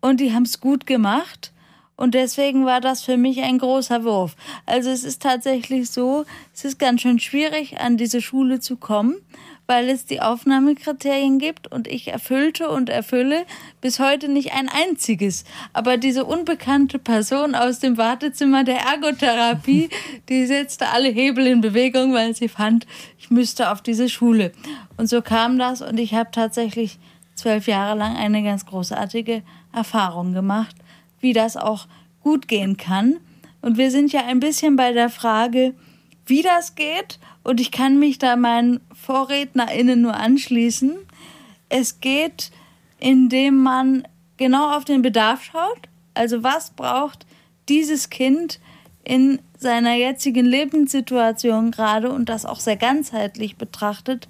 und 0.00 0.18
die 0.18 0.32
haben 0.32 0.44
es 0.44 0.62
gut 0.62 0.86
gemacht. 0.86 1.52
Und 1.94 2.14
deswegen 2.14 2.64
war 2.64 2.80
das 2.80 3.02
für 3.02 3.18
mich 3.18 3.42
ein 3.42 3.58
großer 3.58 4.02
Wurf. 4.02 4.34
Also 4.64 4.88
es 4.88 5.04
ist 5.04 5.20
tatsächlich 5.20 5.90
so, 5.90 6.24
es 6.54 6.64
ist 6.64 6.78
ganz 6.78 7.02
schön 7.02 7.18
schwierig, 7.18 7.78
an 7.78 7.98
diese 7.98 8.22
Schule 8.22 8.58
zu 8.58 8.76
kommen, 8.76 9.16
weil 9.68 9.90
es 9.90 10.06
die 10.06 10.22
Aufnahmekriterien 10.22 11.38
gibt 11.38 11.70
und 11.70 11.86
ich 11.86 12.08
erfüllte 12.08 12.70
und 12.70 12.88
erfülle 12.88 13.44
bis 13.82 14.00
heute 14.00 14.28
nicht 14.28 14.54
ein 14.54 14.70
einziges. 14.70 15.44
Aber 15.74 15.98
diese 15.98 16.24
unbekannte 16.24 16.98
Person 16.98 17.54
aus 17.54 17.78
dem 17.78 17.98
Wartezimmer 17.98 18.64
der 18.64 18.78
Ergotherapie, 18.78 19.90
die 20.30 20.46
setzte 20.46 20.88
alle 20.88 21.10
Hebel 21.10 21.46
in 21.46 21.60
Bewegung, 21.60 22.14
weil 22.14 22.34
sie 22.34 22.48
fand, 22.48 22.86
ich 23.18 23.30
müsste 23.30 23.70
auf 23.70 23.82
diese 23.82 24.08
Schule. 24.08 24.52
Und 24.96 25.10
so 25.10 25.20
kam 25.20 25.58
das 25.58 25.82
und 25.82 26.00
ich 26.00 26.14
habe 26.14 26.30
tatsächlich 26.32 26.98
zwölf 27.34 27.66
Jahre 27.66 27.98
lang 27.98 28.16
eine 28.16 28.42
ganz 28.42 28.64
großartige 28.64 29.42
Erfahrung 29.74 30.32
gemacht, 30.32 30.76
wie 31.20 31.34
das 31.34 31.58
auch 31.58 31.86
gut 32.22 32.48
gehen 32.48 32.78
kann. 32.78 33.18
Und 33.60 33.76
wir 33.76 33.90
sind 33.90 34.12
ja 34.12 34.24
ein 34.24 34.40
bisschen 34.40 34.76
bei 34.76 34.94
der 34.94 35.10
Frage, 35.10 35.74
wie 36.28 36.42
das 36.42 36.74
geht. 36.74 37.18
Und 37.42 37.60
ich 37.60 37.70
kann 37.70 37.98
mich 37.98 38.18
da 38.18 38.36
meinen 38.36 38.80
VorrednerInnen 38.94 40.00
nur 40.00 40.14
anschließen. 40.14 40.96
Es 41.68 42.00
geht, 42.00 42.50
indem 42.98 43.62
man 43.62 44.06
genau 44.36 44.76
auf 44.76 44.84
den 44.84 45.02
Bedarf 45.02 45.44
schaut. 45.44 45.88
Also 46.14 46.42
was 46.42 46.70
braucht 46.70 47.26
dieses 47.68 48.10
Kind 48.10 48.60
in 49.04 49.40
seiner 49.58 49.94
jetzigen 49.94 50.46
Lebenssituation 50.46 51.70
gerade 51.70 52.10
und 52.10 52.28
das 52.28 52.44
auch 52.44 52.60
sehr 52.60 52.76
ganzheitlich 52.76 53.56
betrachtet. 53.56 54.28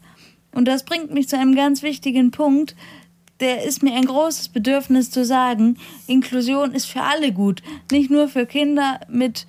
Und 0.53 0.67
das 0.67 0.85
bringt 0.85 1.13
mich 1.13 1.29
zu 1.29 1.37
einem 1.39 1.55
ganz 1.55 1.83
wichtigen 1.83 2.31
Punkt, 2.31 2.75
der 3.41 3.65
ist 3.65 3.83
mir 3.83 3.95
ein 3.95 4.07
großes 4.07 4.49
Bedürfnis 4.49 5.11
zu 5.11 5.25
sagen, 5.25 5.77
Inklusion 6.07 6.73
ist 6.73 6.87
für 6.87 7.03
alle 7.03 7.33
gut, 7.33 7.63
nicht 7.93 8.11
nur 8.11 8.29
für 8.29 8.47
Kinder 8.47 9.01
mit 9.09 9.47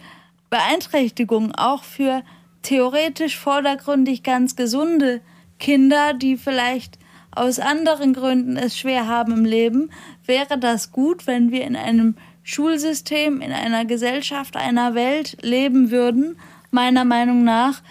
Beeinträchtigungen, 0.50 1.56
auch 1.56 1.84
für 1.84 2.24
theoretisch 2.62 3.38
vordergründig 3.38 4.24
ganz 4.24 4.56
gesunde 4.56 5.22
Kinder, 5.60 6.14
die 6.14 6.38
vielleicht 6.38 6.98
aus 7.32 7.60
anderen 7.60 8.14
Gründen 8.14 8.58
es 8.58 8.78
schwer 8.78 9.08
haben 9.08 9.34
im 9.34 9.46
Leben, 9.46 9.92
wäre 10.26 10.58
das 10.58 10.92
gut, 10.92 11.28
wenn 11.28 11.52
wir 11.52 11.64
in 11.64 11.76
einem 11.76 12.16
Schulsystem, 12.44 13.42
in 13.42 13.52
einer 13.52 13.86
Gesellschaft, 13.86 14.58
einer 14.58 14.96
Welt 14.96 15.38
leben 15.42 15.92
würden, 15.92 16.38
meiner 16.72 17.06
Meinung 17.06 17.44
nach, 17.44 17.82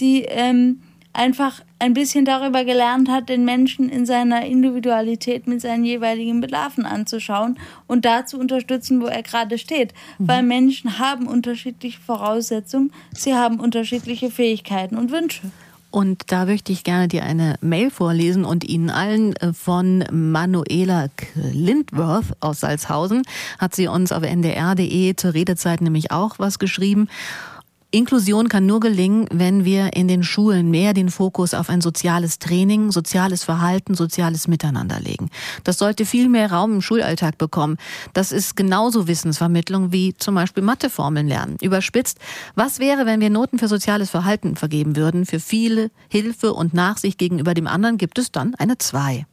die 0.00 0.22
ähm, 0.22 0.82
einfach 1.18 1.60
ein 1.80 1.94
bisschen 1.94 2.24
darüber 2.24 2.64
gelernt 2.64 3.10
hat, 3.10 3.28
den 3.28 3.44
Menschen 3.44 3.88
in 3.88 4.06
seiner 4.06 4.46
Individualität 4.46 5.46
mit 5.46 5.60
seinen 5.60 5.84
jeweiligen 5.84 6.40
Bedarfen 6.40 6.86
anzuschauen 6.86 7.58
und 7.86 8.04
da 8.04 8.24
zu 8.24 8.38
unterstützen, 8.38 9.00
wo 9.02 9.06
er 9.06 9.22
gerade 9.22 9.58
steht. 9.58 9.92
Mhm. 10.18 10.28
Weil 10.28 10.42
Menschen 10.44 10.98
haben 10.98 11.26
unterschiedliche 11.26 12.00
Voraussetzungen, 12.00 12.92
sie 13.12 13.34
haben 13.34 13.58
unterschiedliche 13.58 14.30
Fähigkeiten 14.30 14.96
und 14.96 15.10
Wünsche. 15.10 15.42
Und 15.90 16.30
da 16.30 16.44
möchte 16.44 16.70
ich 16.70 16.84
gerne 16.84 17.08
dir 17.08 17.24
eine 17.24 17.54
Mail 17.62 17.90
vorlesen 17.90 18.44
und 18.44 18.62
Ihnen 18.62 18.90
allen 18.90 19.34
äh, 19.36 19.54
von 19.54 20.04
Manuela 20.12 21.08
Lindworth 21.34 22.36
aus 22.40 22.60
Salzhausen 22.60 23.22
hat 23.58 23.74
sie 23.74 23.88
uns 23.88 24.12
auf 24.12 24.22
ndr.de 24.22 25.16
zur 25.16 25.32
Redezeit 25.32 25.80
nämlich 25.80 26.10
auch 26.10 26.38
was 26.38 26.58
geschrieben. 26.58 27.08
Inklusion 27.90 28.50
kann 28.50 28.66
nur 28.66 28.80
gelingen, 28.80 29.26
wenn 29.32 29.64
wir 29.64 29.94
in 29.94 30.08
den 30.08 30.22
Schulen 30.22 30.70
mehr 30.70 30.92
den 30.92 31.08
Fokus 31.08 31.54
auf 31.54 31.70
ein 31.70 31.80
soziales 31.80 32.38
Training, 32.38 32.92
soziales 32.92 33.44
Verhalten, 33.44 33.94
soziales 33.94 34.46
Miteinander 34.46 35.00
legen. 35.00 35.30
Das 35.64 35.78
sollte 35.78 36.04
viel 36.04 36.28
mehr 36.28 36.52
Raum 36.52 36.74
im 36.74 36.82
Schulalltag 36.82 37.38
bekommen. 37.38 37.78
Das 38.12 38.30
ist 38.30 38.56
genauso 38.56 39.08
Wissensvermittlung 39.08 39.90
wie 39.90 40.12
zum 40.18 40.34
Beispiel 40.34 40.62
Matheformeln 40.62 41.26
lernen. 41.26 41.56
Überspitzt, 41.62 42.18
was 42.54 42.78
wäre, 42.78 43.06
wenn 43.06 43.20
wir 43.20 43.30
Noten 43.30 43.58
für 43.58 43.68
soziales 43.68 44.10
Verhalten 44.10 44.56
vergeben 44.56 44.94
würden? 44.94 45.24
Für 45.24 45.40
viele 45.40 45.90
Hilfe 46.10 46.52
und 46.52 46.74
Nachsicht 46.74 47.16
gegenüber 47.16 47.54
dem 47.54 47.66
anderen 47.66 47.96
gibt 47.96 48.18
es 48.18 48.30
dann 48.30 48.54
eine 48.56 48.76
Zwei. 48.76 49.24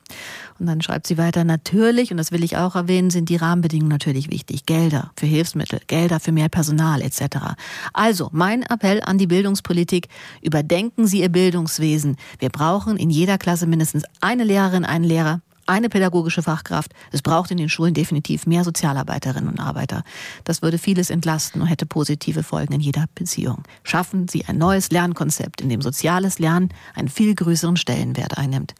Und 0.58 0.68
dann 0.68 0.82
schreibt 0.82 1.06
sie 1.06 1.18
weiter, 1.18 1.43
natürlich, 1.43 2.12
und 2.12 2.18
das 2.18 2.32
will 2.32 2.43
ich 2.43 2.56
auch 2.56 2.76
erwähnen, 2.76 3.10
sind 3.10 3.28
die 3.28 3.36
Rahmenbedingungen 3.36 3.91
natürlich 3.91 4.32
wichtig. 4.32 4.66
Gelder 4.66 5.12
für 5.18 5.26
Hilfsmittel, 5.26 5.82
Gelder 5.88 6.22
für 6.22 6.32
mehr 6.32 6.47
Personal 6.47 7.01
etc. 7.01 7.56
Also 7.91 8.30
mein 8.32 8.64
Appell 8.64 9.01
an 9.03 9.18
die 9.18 9.28
Bildungspolitik, 9.28 10.08
überdenken 10.41 11.08
Sie 11.08 11.22
Ihr 11.22 11.30
Bildungswesen. 11.30 12.16
Wir 12.39 12.49
brauchen 12.49 12.95
in 12.95 13.10
jeder 13.10 13.38
Klasse 13.38 13.68
mindestens 13.68 14.06
eine 14.22 14.45
Lehrerin, 14.45 14.86
einen 14.86 15.03
Lehrer, 15.03 15.41
eine 15.66 15.89
pädagogische 15.89 16.43
Fachkraft. 16.43 16.91
Es 17.11 17.22
braucht 17.22 17.51
in 17.51 17.57
den 17.57 17.70
Schulen 17.70 17.93
definitiv 17.93 18.45
mehr 18.45 18.63
Sozialarbeiterinnen 18.63 19.49
und 19.49 19.59
Arbeiter. 19.59 20.03
Das 20.43 20.61
würde 20.61 20.78
vieles 20.78 21.09
entlasten 21.09 21.61
und 21.61 21.68
hätte 21.68 21.86
positive 21.86 22.43
Folgen 22.43 22.74
in 22.74 22.82
jeder 22.82 23.05
Beziehung. 23.16 23.63
Schaffen 23.84 24.28
Sie 24.28 24.45
ein 24.45 24.57
neues 24.57 24.91
Lernkonzept, 24.91 25.61
in 25.61 25.70
dem 25.70 25.82
soziales 25.82 26.39
Lernen 26.39 26.70
einen 26.93 27.09
viel 27.09 27.36
größeren 27.36 27.78
Stellenwert 27.78 28.38
einnimmt. 28.38 28.76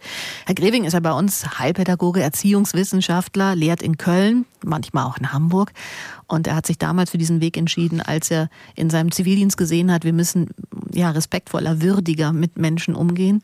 Herr 0.46 0.56
Greving 0.56 0.86
ist 0.86 0.94
ja 0.94 1.00
bei 1.00 1.14
uns 1.14 1.60
Heilpädagoge, 1.60 2.22
Erziehungswissenschaftler, 2.22 3.56
lehrt 3.56 3.82
in 3.82 3.98
Köln, 3.98 4.46
manchmal 4.64 5.06
auch 5.06 5.18
in 5.18 5.32
Hamburg. 5.32 5.72
Und 6.28 6.48
er 6.48 6.56
hat 6.56 6.66
sich 6.66 6.78
damals 6.78 7.12
für 7.12 7.18
diesen 7.18 7.42
Weg 7.42 7.58
entschieden, 7.58 8.02
als 8.02 8.32
er 8.32 8.50
in 8.76 8.90
seinem 8.90 9.12
Zivildienst 9.12 9.58
gesehen 9.58 9.92
hat, 9.92 10.04
wir 10.04 10.14
müssen 10.14 10.50
ja 10.92 11.12
respektvoller, 11.12 11.82
würdiger 11.82 12.34
mit 12.34 12.58
Menschen 12.58 12.96
umgehen. 12.96 13.42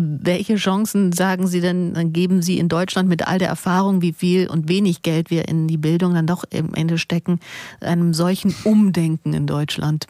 Welche 0.00 0.56
Chancen, 0.56 1.12
sagen 1.12 1.48
Sie 1.48 1.60
denn, 1.60 2.12
geben 2.12 2.40
Sie 2.40 2.58
in 2.58 2.68
Deutschland 2.68 3.08
mit 3.08 3.26
all 3.26 3.38
der 3.38 3.48
Erfahrung, 3.48 4.00
wie 4.00 4.12
viel 4.12 4.48
und 4.48 4.68
wenig 4.68 5.02
Geld 5.02 5.30
wir 5.30 5.48
in 5.48 5.66
die 5.66 5.76
Bildung 5.76 6.14
dann 6.14 6.26
doch 6.26 6.44
am 6.54 6.74
Ende 6.74 6.98
stecken, 6.98 7.40
einem 7.80 8.14
solchen 8.14 8.54
Umdenken 8.62 9.34
in 9.34 9.48
Deutschland? 9.48 10.06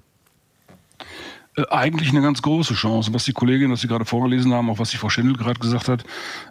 Äh, 1.57 1.63
eigentlich 1.71 2.11
eine 2.11 2.21
ganz 2.21 2.43
große 2.43 2.75
Chance. 2.75 3.15
Was 3.15 3.25
die 3.25 3.33
Kollegin, 3.33 3.71
was 3.71 3.81
Sie 3.81 3.89
gerade 3.89 4.05
vorgelesen 4.05 4.53
haben, 4.53 4.69
auch 4.69 4.79
was 4.79 4.91
die 4.91 4.99
Frau 4.99 5.09
Schendel 5.09 5.37
gerade 5.37 5.59
gesagt 5.59 5.89
hat, 5.89 6.05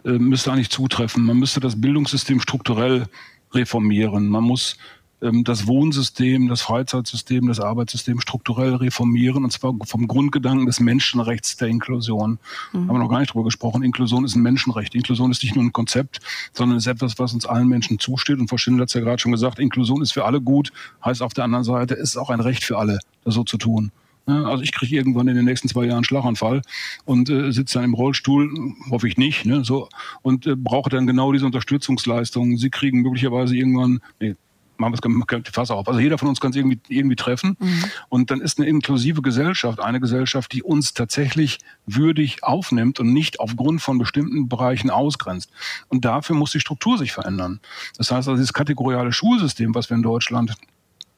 äh, 0.04 0.10
müsste 0.10 0.52
eigentlich 0.52 0.70
zutreffen. 0.70 1.24
Man 1.24 1.38
müsste 1.38 1.60
das 1.60 1.80
Bildungssystem 1.80 2.40
strukturell 2.40 3.06
reformieren. 3.52 4.26
Man 4.28 4.44
muss 4.44 4.76
das 5.20 5.66
Wohnsystem, 5.66 6.48
das 6.48 6.62
Freizeitsystem, 6.62 7.48
das 7.48 7.58
Arbeitssystem 7.58 8.20
strukturell 8.20 8.76
reformieren 8.76 9.44
und 9.44 9.50
zwar 9.50 9.74
vom 9.84 10.06
Grundgedanken 10.06 10.66
des 10.66 10.78
Menschenrechts 10.78 11.56
der 11.56 11.68
Inklusion. 11.68 12.38
Mhm. 12.72 12.88
Haben 12.88 12.94
wir 12.94 12.98
noch 12.98 13.10
gar 13.10 13.20
nicht 13.20 13.34
drüber 13.34 13.44
gesprochen. 13.44 13.82
Inklusion 13.82 14.24
ist 14.24 14.36
ein 14.36 14.42
Menschenrecht. 14.42 14.94
Inklusion 14.94 15.30
ist 15.30 15.42
nicht 15.42 15.56
nur 15.56 15.64
ein 15.64 15.72
Konzept, 15.72 16.20
sondern 16.52 16.78
ist 16.78 16.86
etwas, 16.86 17.18
was 17.18 17.34
uns 17.34 17.46
allen 17.46 17.68
Menschen 17.68 17.98
zusteht. 17.98 18.38
Und 18.38 18.48
Frau 18.48 18.58
Schindler 18.58 18.82
hat 18.82 18.88
es 18.90 18.94
ja 18.94 19.00
gerade 19.00 19.18
schon 19.18 19.32
gesagt, 19.32 19.58
Inklusion 19.58 20.02
ist 20.02 20.12
für 20.12 20.24
alle 20.24 20.40
gut, 20.40 20.72
heißt 21.04 21.22
auf 21.22 21.34
der 21.34 21.44
anderen 21.44 21.64
Seite, 21.64 21.94
ist 21.94 22.16
auch 22.16 22.30
ein 22.30 22.40
Recht 22.40 22.62
für 22.62 22.78
alle, 22.78 23.00
das 23.24 23.34
so 23.34 23.42
zu 23.42 23.58
tun. 23.58 23.90
Also 24.28 24.62
ich 24.62 24.72
kriege 24.72 24.94
irgendwann 24.94 25.26
in 25.28 25.36
den 25.36 25.46
nächsten 25.46 25.68
zwei 25.68 25.86
Jahren 25.86 26.04
Schlaganfall 26.04 26.60
und 27.06 27.30
äh, 27.30 27.50
sitze 27.50 27.78
dann 27.78 27.84
im 27.84 27.94
Rollstuhl, 27.94 28.74
hoffe 28.90 29.08
ich 29.08 29.16
nicht, 29.16 29.46
ne, 29.46 29.64
so 29.64 29.88
und 30.20 30.46
äh, 30.46 30.54
brauche 30.54 30.90
dann 30.90 31.06
genau 31.06 31.32
diese 31.32 31.46
Unterstützungsleistungen. 31.46 32.58
Sie 32.58 32.68
kriegen 32.68 33.00
möglicherweise 33.00 33.56
irgendwann, 33.56 34.00
nee, 34.20 34.36
machen 34.78 34.94
wir 35.02 35.38
es 35.38 35.52
Fass 35.52 35.70
auf. 35.70 35.88
Also 35.88 36.00
jeder 36.00 36.18
von 36.18 36.28
uns 36.28 36.40
kann 36.40 36.50
es 36.50 36.56
irgendwie, 36.56 36.80
irgendwie 36.88 37.16
treffen. 37.16 37.56
Mhm. 37.58 37.84
Und 38.08 38.30
dann 38.30 38.40
ist 38.40 38.58
eine 38.58 38.68
inklusive 38.68 39.22
Gesellschaft 39.22 39.80
eine 39.80 40.00
Gesellschaft, 40.00 40.52
die 40.52 40.62
uns 40.62 40.94
tatsächlich 40.94 41.58
würdig 41.86 42.44
aufnimmt 42.44 43.00
und 43.00 43.12
nicht 43.12 43.40
aufgrund 43.40 43.82
von 43.82 43.98
bestimmten 43.98 44.48
Bereichen 44.48 44.90
ausgrenzt. 44.90 45.50
Und 45.88 46.04
dafür 46.04 46.36
muss 46.36 46.52
die 46.52 46.60
Struktur 46.60 46.98
sich 46.98 47.12
verändern. 47.12 47.60
Das 47.96 48.10
heißt 48.10 48.28
also, 48.28 48.34
dieses 48.34 48.52
kategoriale 48.52 49.12
Schulsystem, 49.12 49.74
was 49.74 49.90
wir 49.90 49.96
in 49.96 50.02
Deutschland 50.02 50.54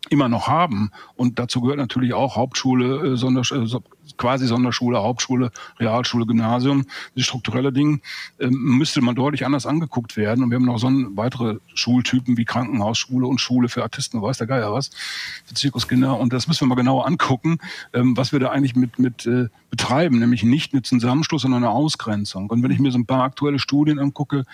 immer 0.08 0.28
noch 0.28 0.48
haben. 0.48 0.90
Und 1.14 1.38
dazu 1.38 1.60
gehört 1.60 1.78
natürlich 1.78 2.14
auch 2.14 2.36
Hauptschule, 2.36 3.12
äh, 3.12 3.16
Sonder, 3.16 3.42
äh, 3.42 3.66
quasi 4.20 4.46
Sonderschule, 4.46 5.02
Hauptschule, 5.02 5.50
Realschule, 5.80 6.26
Gymnasium, 6.26 6.84
die 7.16 7.22
strukturelle 7.22 7.72
Dinge, 7.72 8.00
ähm, 8.38 8.52
müsste 8.52 9.00
man 9.00 9.14
deutlich 9.14 9.46
anders 9.46 9.66
angeguckt 9.66 10.16
werden. 10.16 10.44
Und 10.44 10.50
wir 10.50 10.56
haben 10.56 10.66
noch 10.66 10.78
so 10.78 10.88
weitere 11.16 11.56
Schultypen 11.74 12.36
wie 12.36 12.44
Krankenhausschule 12.44 13.26
und 13.26 13.40
Schule 13.40 13.68
für 13.68 13.82
Artisten, 13.82 14.20
weiß 14.20 14.38
der 14.38 14.46
Geier 14.46 14.72
was, 14.72 14.90
für 15.46 15.54
Zirkuskinder. 15.54 16.18
Und 16.18 16.32
das 16.32 16.46
müssen 16.46 16.60
wir 16.60 16.68
mal 16.68 16.74
genauer 16.74 17.06
angucken, 17.06 17.58
ähm, 17.94 18.16
was 18.16 18.32
wir 18.32 18.38
da 18.38 18.50
eigentlich 18.50 18.76
mit, 18.76 18.98
mit 18.98 19.26
äh, 19.26 19.48
betreiben, 19.70 20.18
nämlich 20.18 20.42
nicht 20.42 20.74
eine 20.74 20.82
Zusammenschluss, 20.82 21.42
sondern 21.42 21.64
eine 21.64 21.72
Ausgrenzung. 21.72 22.50
Und 22.50 22.62
wenn 22.62 22.70
ich 22.70 22.78
mir 22.78 22.92
so 22.92 22.98
ein 22.98 23.06
paar 23.06 23.22
aktuelle 23.22 23.58
Studien 23.58 23.98
angucke, 23.98 24.44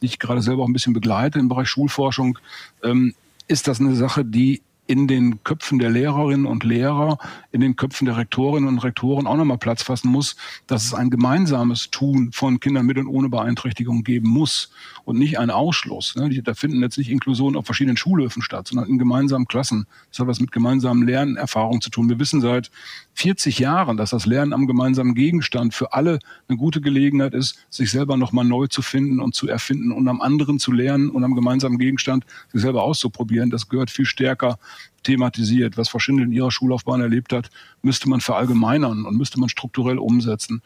die 0.00 0.06
ich 0.06 0.20
gerade 0.20 0.40
selber 0.40 0.62
auch 0.62 0.68
ein 0.68 0.72
bisschen 0.72 0.92
begleite 0.92 1.40
im 1.40 1.48
Bereich 1.48 1.68
Schulforschung, 1.68 2.38
ähm, 2.84 3.14
ist 3.48 3.66
das 3.66 3.80
eine 3.80 3.96
Sache, 3.96 4.24
die 4.24 4.62
in 4.86 5.08
den 5.08 5.42
Köpfen 5.44 5.78
der 5.78 5.90
Lehrerinnen 5.90 6.46
und 6.46 6.64
Lehrer, 6.64 7.18
in 7.52 7.60
den 7.60 7.76
Köpfen 7.76 8.06
der 8.06 8.16
Rektorinnen 8.16 8.68
und 8.68 8.78
Rektoren 8.78 9.26
auch 9.26 9.36
nochmal 9.36 9.58
Platz 9.58 9.82
fassen 9.82 10.08
muss, 10.10 10.36
dass 10.66 10.84
es 10.84 10.94
ein 10.94 11.10
gemeinsames 11.10 11.90
Tun 11.90 12.30
von 12.32 12.60
Kindern 12.60 12.86
mit 12.86 12.98
und 12.98 13.08
ohne 13.08 13.28
Beeinträchtigung 13.28 14.04
geben 14.04 14.28
muss 14.28 14.70
und 15.06 15.18
nicht 15.18 15.38
ein 15.38 15.50
Ausschluss. 15.50 16.16
Ne? 16.16 16.42
Da 16.42 16.54
finden 16.54 16.82
jetzt 16.82 16.98
nicht 16.98 17.10
Inklusionen 17.10 17.56
auf 17.56 17.64
verschiedenen 17.64 17.96
Schulhöfen 17.96 18.42
statt, 18.42 18.66
sondern 18.66 18.88
in 18.90 18.98
gemeinsamen 18.98 19.46
Klassen. 19.46 19.86
Das 20.10 20.18
hat 20.18 20.26
was 20.26 20.40
mit 20.40 20.50
gemeinsamen 20.50 21.06
Lernerfahrungen 21.06 21.80
zu 21.80 21.90
tun. 21.90 22.08
Wir 22.08 22.18
wissen 22.18 22.40
seit 22.40 22.72
40 23.14 23.60
Jahren, 23.60 23.96
dass 23.96 24.10
das 24.10 24.26
Lernen 24.26 24.52
am 24.52 24.66
gemeinsamen 24.66 25.14
Gegenstand 25.14 25.74
für 25.74 25.92
alle 25.92 26.18
eine 26.48 26.58
gute 26.58 26.80
Gelegenheit 26.80 27.34
ist, 27.34 27.56
sich 27.70 27.92
selber 27.92 28.16
nochmal 28.16 28.44
neu 28.44 28.66
zu 28.66 28.82
finden 28.82 29.20
und 29.20 29.36
zu 29.36 29.46
erfinden 29.46 29.92
und 29.92 30.08
am 30.08 30.20
anderen 30.20 30.58
zu 30.58 30.72
lernen 30.72 31.08
und 31.08 31.22
am 31.22 31.36
gemeinsamen 31.36 31.78
Gegenstand 31.78 32.26
sich 32.52 32.60
selber 32.60 32.82
auszuprobieren. 32.82 33.50
Das 33.50 33.68
gehört 33.68 33.92
viel 33.92 34.06
stärker 34.06 34.58
thematisiert. 35.06 35.76
Was 35.76 35.88
Frau 35.88 35.98
Schindel 35.98 36.26
in 36.26 36.32
ihrer 36.32 36.50
Schullaufbahn 36.50 37.00
erlebt 37.00 37.32
hat, 37.32 37.50
müsste 37.82 38.08
man 38.08 38.20
verallgemeinern 38.20 39.06
und 39.06 39.16
müsste 39.16 39.38
man 39.38 39.48
strukturell 39.48 39.98
umsetzen. 39.98 40.62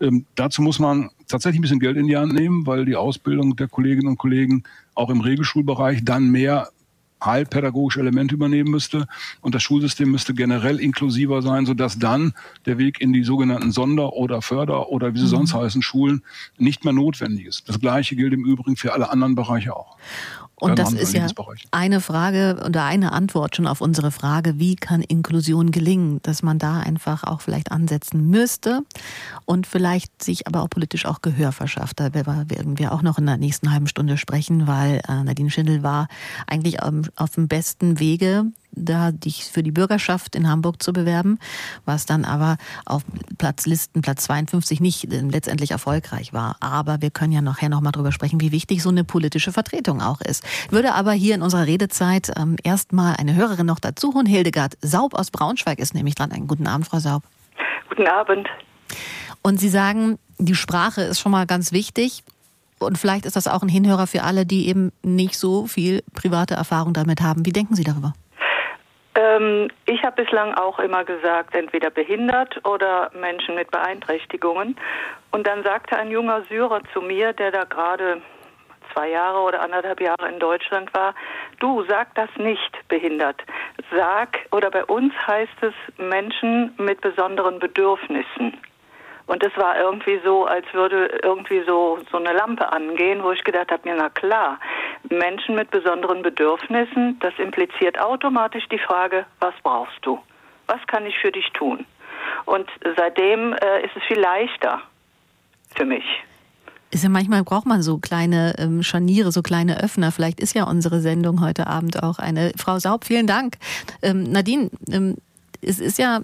Ähm, 0.00 0.24
dazu 0.34 0.62
muss 0.62 0.78
man 0.78 1.10
tatsächlich 1.28 1.58
ein 1.58 1.62
bisschen 1.62 1.80
Geld 1.80 1.96
in 1.96 2.06
die 2.06 2.16
Hand 2.16 2.32
nehmen, 2.32 2.66
weil 2.66 2.86
die 2.86 2.96
Ausbildung 2.96 3.54
der 3.56 3.68
Kolleginnen 3.68 4.08
und 4.08 4.18
Kollegen 4.18 4.64
auch 4.94 5.10
im 5.10 5.20
Regelschulbereich 5.20 6.04
dann 6.04 6.30
mehr 6.30 6.68
heilpädagogische 7.24 8.00
Elemente 8.00 8.34
übernehmen 8.34 8.70
müsste. 8.70 9.06
Und 9.42 9.54
das 9.54 9.62
Schulsystem 9.62 10.10
müsste 10.10 10.34
generell 10.34 10.80
inklusiver 10.80 11.42
sein, 11.42 11.66
sodass 11.66 11.98
dann 11.98 12.32
der 12.66 12.78
Weg 12.78 13.00
in 13.00 13.12
die 13.12 13.22
sogenannten 13.22 13.72
Sonder- 13.72 14.14
oder 14.14 14.42
Förder- 14.42 14.88
oder 14.88 15.14
wie 15.14 15.18
sie 15.18 15.26
mhm. 15.26 15.30
sonst 15.30 15.54
heißen, 15.54 15.82
Schulen 15.82 16.22
nicht 16.58 16.84
mehr 16.84 16.92
notwendig 16.94 17.46
ist. 17.46 17.68
Das 17.68 17.78
Gleiche 17.78 18.16
gilt 18.16 18.32
im 18.32 18.44
Übrigen 18.44 18.76
für 18.76 18.92
alle 18.92 19.10
anderen 19.10 19.34
Bereiche 19.34 19.76
auch. 19.76 19.96
Und 20.62 20.78
das 20.78 20.92
ist 20.92 21.12
ja 21.12 21.26
eine 21.72 22.00
Frage 22.00 22.62
oder 22.64 22.84
eine 22.84 23.10
Antwort 23.10 23.56
schon 23.56 23.66
auf 23.66 23.80
unsere 23.80 24.12
Frage, 24.12 24.60
wie 24.60 24.76
kann 24.76 25.02
Inklusion 25.02 25.72
gelingen, 25.72 26.20
dass 26.22 26.44
man 26.44 26.60
da 26.60 26.78
einfach 26.78 27.24
auch 27.24 27.40
vielleicht 27.40 27.72
ansetzen 27.72 28.30
müsste 28.30 28.82
und 29.44 29.66
vielleicht 29.66 30.22
sich 30.22 30.46
aber 30.46 30.62
auch 30.62 30.70
politisch 30.70 31.04
auch 31.04 31.20
Gehör 31.20 31.50
verschafft. 31.50 31.98
Da 31.98 32.14
werden 32.14 32.78
wir 32.78 32.92
auch 32.92 33.02
noch 33.02 33.18
in 33.18 33.26
der 33.26 33.38
nächsten 33.38 33.72
halben 33.72 33.88
Stunde 33.88 34.16
sprechen, 34.16 34.68
weil 34.68 35.00
äh, 35.08 35.24
Nadine 35.24 35.50
Schindel 35.50 35.82
war 35.82 36.06
eigentlich 36.46 36.80
auf 36.80 37.30
dem 37.34 37.48
besten 37.48 37.98
Wege, 37.98 38.44
da 38.72 39.12
dich 39.12 39.44
für 39.44 39.62
die 39.62 39.70
Bürgerschaft 39.70 40.34
in 40.34 40.48
Hamburg 40.48 40.82
zu 40.82 40.92
bewerben, 40.92 41.38
was 41.84 42.06
dann 42.06 42.24
aber 42.24 42.56
auf 42.84 43.02
Platzlisten 43.38 44.02
Platz 44.02 44.24
52 44.24 44.80
nicht 44.80 45.12
äh, 45.12 45.20
letztendlich 45.20 45.70
erfolgreich 45.70 46.32
war. 46.32 46.56
Aber 46.60 47.00
wir 47.00 47.10
können 47.10 47.32
ja 47.32 47.42
nachher 47.42 47.68
noch 47.68 47.80
mal 47.80 47.92
drüber 47.92 48.12
sprechen, 48.12 48.40
wie 48.40 48.52
wichtig 48.52 48.82
so 48.82 48.88
eine 48.88 49.04
politische 49.04 49.52
Vertretung 49.52 50.00
auch 50.00 50.20
ist. 50.20 50.44
Ich 50.66 50.72
würde 50.72 50.94
aber 50.94 51.12
hier 51.12 51.34
in 51.34 51.42
unserer 51.42 51.66
Redezeit 51.66 52.32
ähm, 52.36 52.56
erstmal 52.62 53.16
eine 53.16 53.34
Hörerin 53.34 53.66
noch 53.66 53.80
dazu 53.80 54.14
holen. 54.14 54.26
Hildegard 54.26 54.76
Saub 54.80 55.14
aus 55.14 55.30
Braunschweig 55.30 55.78
ist 55.78 55.94
nämlich 55.94 56.14
dran. 56.14 56.32
Einen 56.32 56.48
guten 56.48 56.66
Abend, 56.66 56.86
Frau 56.86 56.98
Saub. 56.98 57.22
Guten 57.88 58.06
Abend. 58.06 58.48
Und 59.42 59.60
Sie 59.60 59.68
sagen, 59.68 60.18
die 60.38 60.54
Sprache 60.54 61.02
ist 61.02 61.20
schon 61.20 61.32
mal 61.32 61.46
ganz 61.46 61.72
wichtig. 61.72 62.24
Und 62.78 62.98
vielleicht 62.98 63.26
ist 63.26 63.36
das 63.36 63.46
auch 63.46 63.62
ein 63.62 63.68
Hinhörer 63.68 64.06
für 64.06 64.22
alle, 64.22 64.44
die 64.44 64.68
eben 64.68 64.92
nicht 65.02 65.38
so 65.38 65.66
viel 65.66 66.02
private 66.14 66.54
Erfahrung 66.54 66.94
damit 66.94 67.20
haben. 67.20 67.46
Wie 67.46 67.52
denken 67.52 67.76
Sie 67.76 67.84
darüber? 67.84 68.14
Ähm, 69.14 69.68
ich 69.86 70.02
habe 70.02 70.22
bislang 70.22 70.54
auch 70.54 70.78
immer 70.78 71.04
gesagt, 71.04 71.54
entweder 71.54 71.90
behindert 71.90 72.64
oder 72.66 73.10
Menschen 73.14 73.54
mit 73.54 73.70
Beeinträchtigungen. 73.70 74.76
Und 75.30 75.46
dann 75.46 75.62
sagte 75.62 75.96
ein 75.96 76.10
junger 76.10 76.42
Syrer 76.48 76.80
zu 76.92 77.00
mir, 77.00 77.32
der 77.32 77.50
da 77.50 77.64
gerade 77.64 78.22
zwei 78.92 79.10
Jahre 79.10 79.40
oder 79.40 79.62
anderthalb 79.62 80.00
Jahre 80.00 80.28
in 80.28 80.38
Deutschland 80.38 80.92
war, 80.94 81.14
du 81.60 81.84
sag 81.88 82.14
das 82.14 82.30
nicht 82.36 82.76
behindert. 82.88 83.40
Sag, 83.90 84.38
oder 84.50 84.70
bei 84.70 84.84
uns 84.84 85.12
heißt 85.26 85.62
es 85.62 85.74
Menschen 85.98 86.74
mit 86.78 87.00
besonderen 87.00 87.58
Bedürfnissen. 87.58 88.58
Und 89.32 89.42
es 89.42 89.56
war 89.56 89.80
irgendwie 89.80 90.20
so, 90.22 90.44
als 90.44 90.66
würde 90.74 91.06
irgendwie 91.22 91.62
so, 91.66 91.98
so 92.10 92.18
eine 92.18 92.34
Lampe 92.34 92.70
angehen, 92.70 93.22
wo 93.22 93.32
ich 93.32 93.42
gedacht 93.44 93.70
habe, 93.70 93.88
mir 93.88 93.96
na 93.96 94.10
klar, 94.10 94.60
Menschen 95.08 95.54
mit 95.54 95.70
besonderen 95.70 96.20
Bedürfnissen, 96.20 97.18
das 97.20 97.32
impliziert 97.38 97.98
automatisch 97.98 98.64
die 98.70 98.78
Frage, 98.78 99.24
was 99.40 99.54
brauchst 99.62 99.96
du? 100.02 100.18
Was 100.66 100.86
kann 100.86 101.06
ich 101.06 101.16
für 101.18 101.32
dich 101.32 101.48
tun? 101.54 101.86
Und 102.44 102.68
seitdem 102.94 103.54
äh, 103.54 103.86
ist 103.86 103.96
es 103.96 104.02
viel 104.02 104.20
leichter 104.20 104.82
für 105.76 105.86
mich. 105.86 106.04
Ist 106.90 107.02
ja 107.02 107.08
manchmal 107.08 107.42
braucht 107.42 107.64
man 107.64 107.80
so 107.80 107.96
kleine 107.96 108.54
ähm, 108.58 108.82
Scharniere, 108.82 109.32
so 109.32 109.40
kleine 109.40 109.82
Öffner. 109.82 110.12
Vielleicht 110.12 110.40
ist 110.40 110.54
ja 110.54 110.64
unsere 110.64 111.00
Sendung 111.00 111.40
heute 111.40 111.68
Abend 111.68 112.02
auch 112.02 112.18
eine. 112.18 112.52
Frau 112.58 112.78
Saub, 112.78 113.06
vielen 113.06 113.26
Dank. 113.26 113.54
Ähm, 114.02 114.24
Nadine, 114.24 114.68
ähm, 114.90 115.16
es 115.62 115.80
ist 115.80 115.98
ja 115.98 116.20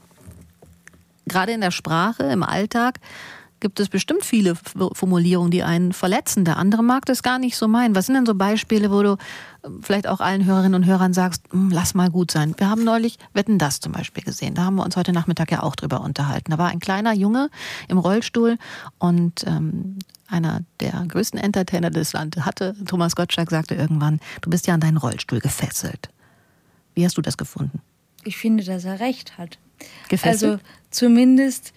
gerade 1.29 1.53
in 1.53 1.61
der 1.61 1.71
Sprache, 1.71 2.25
im 2.25 2.43
Alltag, 2.43 3.01
gibt 3.61 3.81
es 3.81 3.89
bestimmt 3.89 4.25
viele 4.25 4.55
Formulierungen, 4.55 5.51
die 5.51 5.63
einen 5.63 5.93
verletzen. 5.93 6.45
Der 6.45 6.57
andere 6.57 6.83
mag 6.83 7.05
das 7.07 7.23
gar 7.23 7.39
nicht 7.39 7.57
so 7.57 7.69
meinen. 7.69 7.95
Was 7.95 8.07
sind 8.07 8.15
denn 8.15 8.27
so 8.27 8.35
Beispiele, 8.35 8.91
wo 8.91 9.03
du 9.03 9.13
äh, 9.63 9.69
vielleicht 9.81 10.07
auch 10.07 10.21
allen 10.21 10.45
Hörerinnen 10.45 10.75
und 10.75 10.87
Hörern 10.87 11.13
sagst, 11.13 11.43
hm, 11.51 11.71
lass 11.71 11.95
mal 11.95 12.11
gut 12.11 12.31
sein. 12.31 12.55
Wir 12.57 12.71
haben 12.71 12.85
neulich 12.85 13.19
Wetten 13.33 13.59
das 13.59 13.81
zum 13.81 13.93
Beispiel 13.93 14.23
gesehen. 14.23 14.55
Da 14.55 14.65
haben 14.65 14.77
wir 14.77 14.85
uns 14.85 14.97
heute 14.97 15.13
Nachmittag 15.13 15.51
ja 15.51 15.63
auch 15.63 15.77
drüber 15.77 16.01
unterhalten. 16.03 16.51
Da 16.51 16.59
war 16.59 16.69
ein 16.69 16.79
kleiner 16.79 17.13
Junge 17.13 17.51
im 17.89 17.99
Rollstuhl 17.99 18.59
und 18.99 19.45
ähm, 19.47 19.99
einer 20.29 20.61
der 20.81 21.05
größten 21.09 21.41
Entertainer 21.41 21.91
des 21.91 22.13
Landes 22.13 22.45
hatte, 22.45 22.77
Thomas 22.87 23.17
Gottschalk, 23.17 23.51
sagte 23.51 23.75
irgendwann, 23.75 24.21
du 24.43 24.51
bist 24.51 24.67
ja 24.67 24.75
an 24.75 24.81
deinen 24.81 24.99
Rollstuhl 24.99 25.41
gefesselt. 25.41 26.11
Wie 26.95 27.05
hast 27.05 27.17
du 27.17 27.23
das 27.23 27.37
gefunden? 27.37 27.81
Ich 28.25 28.37
finde, 28.37 28.63
dass 28.63 28.85
er 28.85 29.01
recht 29.01 29.39
hat. 29.39 29.59
Gefesselt? 30.09 30.53
Also 30.53 30.65
zumindest, 30.91 31.73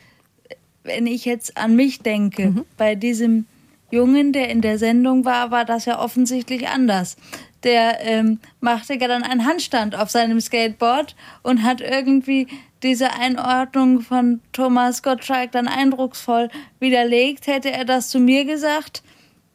wenn 0.83 1.07
ich 1.07 1.25
jetzt 1.25 1.57
an 1.57 1.75
mich 1.75 1.99
denke, 1.99 2.49
mhm. 2.49 2.65
bei 2.77 2.95
diesem 2.95 3.45
Jungen, 3.91 4.31
der 4.33 4.49
in 4.49 4.61
der 4.61 4.77
Sendung 4.77 5.25
war, 5.25 5.51
war 5.51 5.65
das 5.65 5.85
ja 5.85 5.99
offensichtlich 5.99 6.67
anders. 6.67 7.17
Der 7.63 7.99
ähm, 8.01 8.39
machte 8.59 8.95
ja 8.95 9.07
dann 9.07 9.23
einen 9.23 9.45
Handstand 9.45 9.95
auf 9.95 10.09
seinem 10.09 10.41
Skateboard 10.41 11.15
und 11.43 11.63
hat 11.63 11.81
irgendwie 11.81 12.47
diese 12.81 13.13
Einordnung 13.13 14.01
von 14.01 14.41
Thomas 14.53 15.03
Gottschalk 15.03 15.51
dann 15.51 15.67
eindrucksvoll 15.67 16.49
widerlegt. 16.79 17.45
Hätte 17.45 17.71
er 17.71 17.85
das 17.85 18.09
zu 18.09 18.19
mir 18.19 18.45
gesagt, 18.45 19.03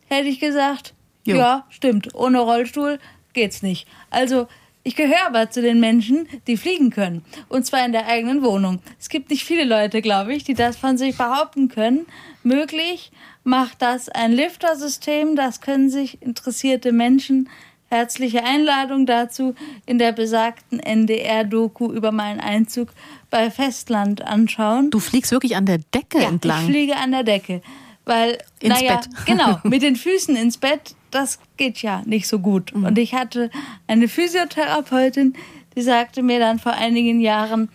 hätte 0.07 0.29
ich 0.29 0.39
gesagt, 0.39 0.95
jo. 1.25 1.37
ja, 1.37 1.67
stimmt, 1.71 2.15
ohne 2.15 2.39
Rollstuhl 2.39 2.99
geht's 3.33 3.63
nicht. 3.63 3.89
Also 4.11 4.47
ich 4.87 4.95
gehöre 4.95 5.27
aber 5.27 5.51
zu 5.51 5.63
den 5.63 5.81
Menschen, 5.81 6.29
die 6.47 6.57
fliegen 6.57 6.91
können. 6.91 7.25
Und 7.49 7.67
zwar 7.67 7.85
in 7.85 7.91
der 7.91 8.07
eigenen 8.07 8.45
Wohnung. 8.45 8.79
Es 9.01 9.09
gibt 9.09 9.31
nicht 9.31 9.43
viele 9.43 9.65
Leute, 9.65 10.01
glaube 10.01 10.33
ich, 10.33 10.45
die 10.45 10.55
das 10.55 10.77
von 10.77 10.97
sich 10.97 11.19
behaupten 11.19 11.69
können. 11.69 12.07
Möglich 12.45 13.11
macht 13.43 13.83
das 13.83 14.09
ein 14.09 14.31
Liftersystem. 14.31 15.35
Das 15.35 15.61
können 15.61 15.91
sich 15.91 16.23
interessierte 16.23 16.93
Menschen 16.93 17.49
herzliche 17.89 18.45
Einladung 18.45 19.07
dazu 19.07 19.57
in 19.87 19.99
der 19.99 20.13
besagten 20.13 20.79
NDR-Doku 20.79 21.93
über 21.93 22.13
meinen 22.13 22.39
Einzug 22.39 22.91
bei 23.29 23.51
Festland 23.51 24.23
anschauen. 24.23 24.91
Du 24.91 25.01
fliegst 25.01 25.33
wirklich 25.33 25.57
an 25.57 25.67
der 25.67 25.79
Decke 25.79 26.21
ja, 26.21 26.29
entlang. 26.29 26.61
Ich 26.61 26.71
fliege 26.71 26.97
an 26.97 27.11
der 27.11 27.25
Decke. 27.25 27.61
Weil, 28.07 28.39
ins 28.61 28.81
naja, 28.81 28.97
Bett. 28.97 29.09
genau, 29.27 29.61
mit 29.65 29.83
den 29.83 29.97
Füßen 29.97 30.35
ins 30.37 30.57
Bett, 30.57 30.95
das 31.11 31.39
geht 31.59 31.83
ja 31.83 32.03
nicht 32.07 32.27
so 32.27 32.39
gut. 32.39 32.75
Mhm. 32.75 32.85
Und 32.85 32.99
ich 32.99 33.15
hatte 33.15 33.51
eine 33.87 34.09
Physiotherapeutin, 34.09 35.35
die 35.77 35.83
sagte 35.83 36.23
mir 36.23 36.39
dann 36.39 36.59
vor 36.59 36.73
einigen 36.73 37.21
Jahren, 37.21 37.69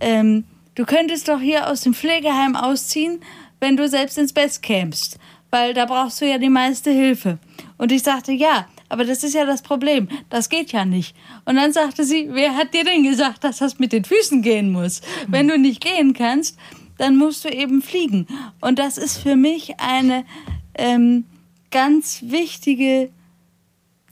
ähm, 0.00 0.44
du 0.74 0.84
könntest 0.84 1.28
doch 1.28 1.40
hier 1.40 1.68
aus 1.68 1.80
dem 1.80 1.94
Pflegeheim 1.94 2.54
ausziehen, 2.54 3.20
wenn 3.60 3.76
du 3.76 3.88
selbst 3.88 4.18
ins 4.18 4.34
Bett 4.34 4.60
kämst, 4.60 5.18
weil 5.50 5.72
da 5.72 5.86
brauchst 5.86 6.20
du 6.20 6.26
ja 6.26 6.36
die 6.36 6.50
meiste 6.50 6.90
Hilfe. 6.90 7.38
Und 7.78 7.92
ich 7.92 8.02
sagte, 8.02 8.32
ja, 8.32 8.66
aber 8.88 9.04
das 9.04 9.24
ist 9.24 9.34
ja 9.34 9.44
das 9.44 9.62
Problem. 9.62 10.08
Das 10.30 10.48
geht 10.48 10.72
ja 10.72 10.84
nicht. 10.84 11.16
Und 11.44 11.56
dann 11.56 11.72
sagte 11.72 12.04
sie, 12.04 12.28
wer 12.30 12.54
hat 12.56 12.74
dir 12.74 12.84
denn 12.84 13.02
gesagt, 13.02 13.44
dass 13.44 13.58
das 13.58 13.78
mit 13.78 13.92
den 13.92 14.04
Füßen 14.04 14.42
gehen 14.42 14.70
muss? 14.70 15.00
Wenn 15.26 15.48
du 15.48 15.58
nicht 15.58 15.82
gehen 15.82 16.12
kannst, 16.14 16.58
dann 16.98 17.16
musst 17.16 17.44
du 17.44 17.48
eben 17.48 17.82
fliegen. 17.82 18.26
Und 18.60 18.78
das 18.78 18.98
ist 18.98 19.18
für 19.18 19.36
mich 19.36 19.78
eine 19.80 20.24
ähm, 20.74 21.24
ganz 21.70 22.22
wichtige 22.22 23.10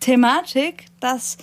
Thematik, 0.00 0.86
dass 1.00 1.38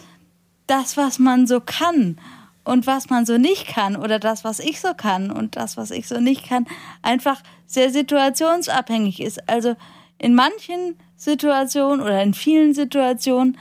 das, 0.68 0.98
was 0.98 1.20
man 1.20 1.48
so 1.48 1.60
kann 1.60 2.18
und 2.64 2.88
was 2.88 3.10
man 3.10 3.26
so 3.26 3.38
nicht 3.38 3.68
kann 3.68 3.96
oder 3.96 4.20
das, 4.20 4.44
was 4.44 4.60
ich 4.60 4.80
so 4.80 4.94
kann 4.96 5.32
und 5.32 5.56
das, 5.56 5.78
was 5.78 5.92
ich 5.92 6.08
so 6.08 6.20
nicht 6.20 6.48
kann, 6.48 6.68
einfach 7.02 7.42
sehr 7.66 7.90
situationsabhängig 7.90 9.20
ist. 9.20 9.50
Also 9.50 9.76
in 10.18 10.36
manchen 10.36 10.96
Situationen 11.16 12.02
oder 12.02 12.22
in 12.22 12.34
vielen 12.34 12.74
Situationen, 12.74 13.58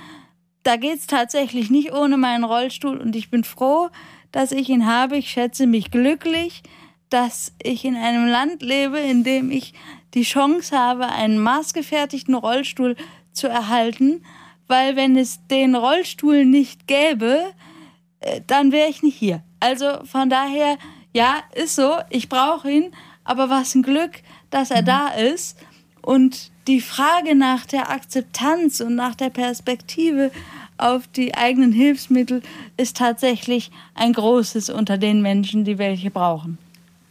da 0.62 0.76
geht 0.76 0.98
es 0.98 1.06
tatsächlich 1.06 1.70
nicht 1.70 1.92
ohne 1.92 2.18
meinen 2.18 2.44
Rollstuhl 2.44 2.98
und 2.98 3.16
ich 3.16 3.30
bin 3.30 3.44
froh, 3.44 3.88
dass 4.32 4.52
ich 4.52 4.68
ihn 4.68 4.86
habe. 4.86 5.16
Ich 5.16 5.30
schätze 5.30 5.66
mich 5.66 5.90
glücklich, 5.90 6.62
dass 7.10 7.52
ich 7.62 7.84
in 7.84 7.96
einem 7.96 8.26
Land 8.26 8.62
lebe, 8.62 8.98
in 8.98 9.24
dem 9.24 9.50
ich 9.50 9.74
die 10.14 10.22
Chance 10.22 10.76
habe, 10.76 11.08
einen 11.08 11.38
maßgefertigten 11.38 12.34
Rollstuhl 12.34 12.96
zu 13.32 13.48
erhalten, 13.48 14.24
weil 14.66 14.96
wenn 14.96 15.16
es 15.16 15.46
den 15.48 15.74
Rollstuhl 15.74 16.44
nicht 16.44 16.86
gäbe, 16.86 17.52
äh, 18.20 18.40
dann 18.46 18.72
wäre 18.72 18.88
ich 18.88 19.02
nicht 19.02 19.16
hier. 19.16 19.42
Also 19.58 20.04
von 20.04 20.30
daher, 20.30 20.78
ja, 21.12 21.42
ist 21.54 21.74
so, 21.74 21.96
ich 22.08 22.28
brauche 22.28 22.70
ihn, 22.70 22.92
aber 23.24 23.50
was 23.50 23.74
ein 23.74 23.82
Glück, 23.82 24.22
dass 24.50 24.70
er 24.70 24.82
mhm. 24.82 24.86
da 24.86 25.08
ist. 25.08 25.58
Und 26.02 26.50
die 26.66 26.80
Frage 26.80 27.34
nach 27.34 27.66
der 27.66 27.90
Akzeptanz 27.90 28.80
und 28.80 28.94
nach 28.94 29.16
der 29.16 29.30
Perspektive 29.30 30.30
auf 30.78 31.08
die 31.08 31.34
eigenen 31.34 31.72
Hilfsmittel 31.72 32.42
ist 32.76 32.96
tatsächlich 32.96 33.70
ein 33.94 34.12
großes 34.12 34.70
unter 34.70 34.96
den 34.96 35.20
Menschen, 35.20 35.64
die 35.64 35.78
welche 35.78 36.10
brauchen 36.10 36.58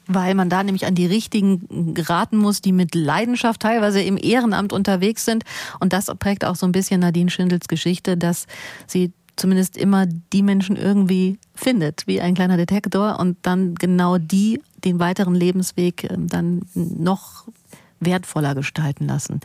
weil 0.10 0.34
man 0.34 0.50
da 0.50 0.64
nämlich 0.64 0.86
an 0.86 0.96
die 0.96 1.06
richtigen 1.06 1.94
geraten 1.94 2.38
muss, 2.38 2.62
die 2.62 2.74
mit 2.74 2.96
Leidenschaft 2.96 3.62
teilweise 3.62 4.02
im 4.02 4.18
Ehrenamt 4.18 4.74
unterwegs 4.74 5.24
sind. 5.24 5.46
Und 5.80 5.94
das 5.94 6.08
prägt 6.18 6.44
auch 6.44 6.56
so 6.56 6.66
ein 6.66 6.72
bisschen 6.72 7.00
Nadine 7.00 7.30
Schindels 7.30 7.68
Geschichte, 7.68 8.18
dass 8.18 8.48
sie 8.88 9.14
zumindest 9.36 9.78
immer 9.78 10.08
die 10.08 10.44
Menschen 10.44 10.76
irgendwie 10.76 11.40
findet, 11.56 12.08
wie 12.08 12.20
ein 12.20 12.34
kleiner 12.34 12.58
Detektor 12.58 13.20
und 13.20 13.38
dann 13.44 13.76
genau 13.76 14.18
die 14.18 14.62
den 14.84 15.00
weiteren 15.00 15.36
Lebensweg 15.36 16.10
ähm, 16.10 16.28
dann 16.28 16.62
noch 16.74 17.46
wertvoller 18.00 18.56
gestalten 18.56 19.08
lassen. 19.08 19.42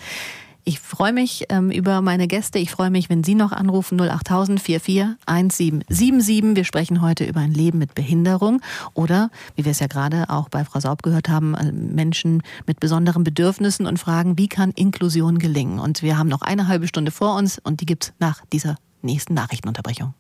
Ich 0.67 0.81
freue 0.81 1.13
mich 1.13 1.45
ähm, 1.51 1.71
über 1.71 2.01
meine 2.01 2.27
Gäste. 2.27 2.59
Ich 2.59 2.71
freue 2.71 2.89
mich, 2.91 3.11
wenn 3.11 3.23
Sie 3.23 3.35
noch 3.35 3.53
anrufen 3.53 4.01
08000 4.01 4.59
44 4.59 5.17
1777. 5.27 6.57
Wir 6.57 6.65
sprechen 6.65 7.03
heute 7.03 7.27
über 7.27 7.41
ein 7.41 7.53
Leben 7.53 7.79
mit 7.79 7.95
Behinderung 7.95 8.63
oder, 8.95 9.31
wie 9.57 9.67
wir 9.67 9.73
es 9.73 9.81
ja 9.81 9.89
gerade 9.89 10.31
auch 10.31 10.49
bei 10.49 10.65
Frau 10.65 10.81
Saub 10.81 11.03
gehört 11.03 11.29
haben, 11.29 11.55
äh, 11.55 11.71
Menschen 11.71 12.43
mit 12.67 12.81
besonderen 12.81 13.25
Bedürfnissen 13.25 13.87
und 13.87 13.99
fragen, 13.99 14.39
wie 14.39 14.49
kann 14.49 14.71
Inklusion 14.71 15.39
gelingen? 15.39 15.79
Und 15.79 16.01
wir 16.01 16.17
haben 16.17 16.31
noch 16.31 16.41
eine 16.41 16.67
halbe 16.67 16.89
Stunde 16.89 17.11
vor 17.11 17.37
uns 17.37 17.59
und 17.59 17.83
die 17.83 17.87
gibt's 17.87 18.15
nach 18.19 18.43
dieser 18.47 18.77
nächsten 19.03 19.35
Nachrichtenunterbrechung. 19.35 20.15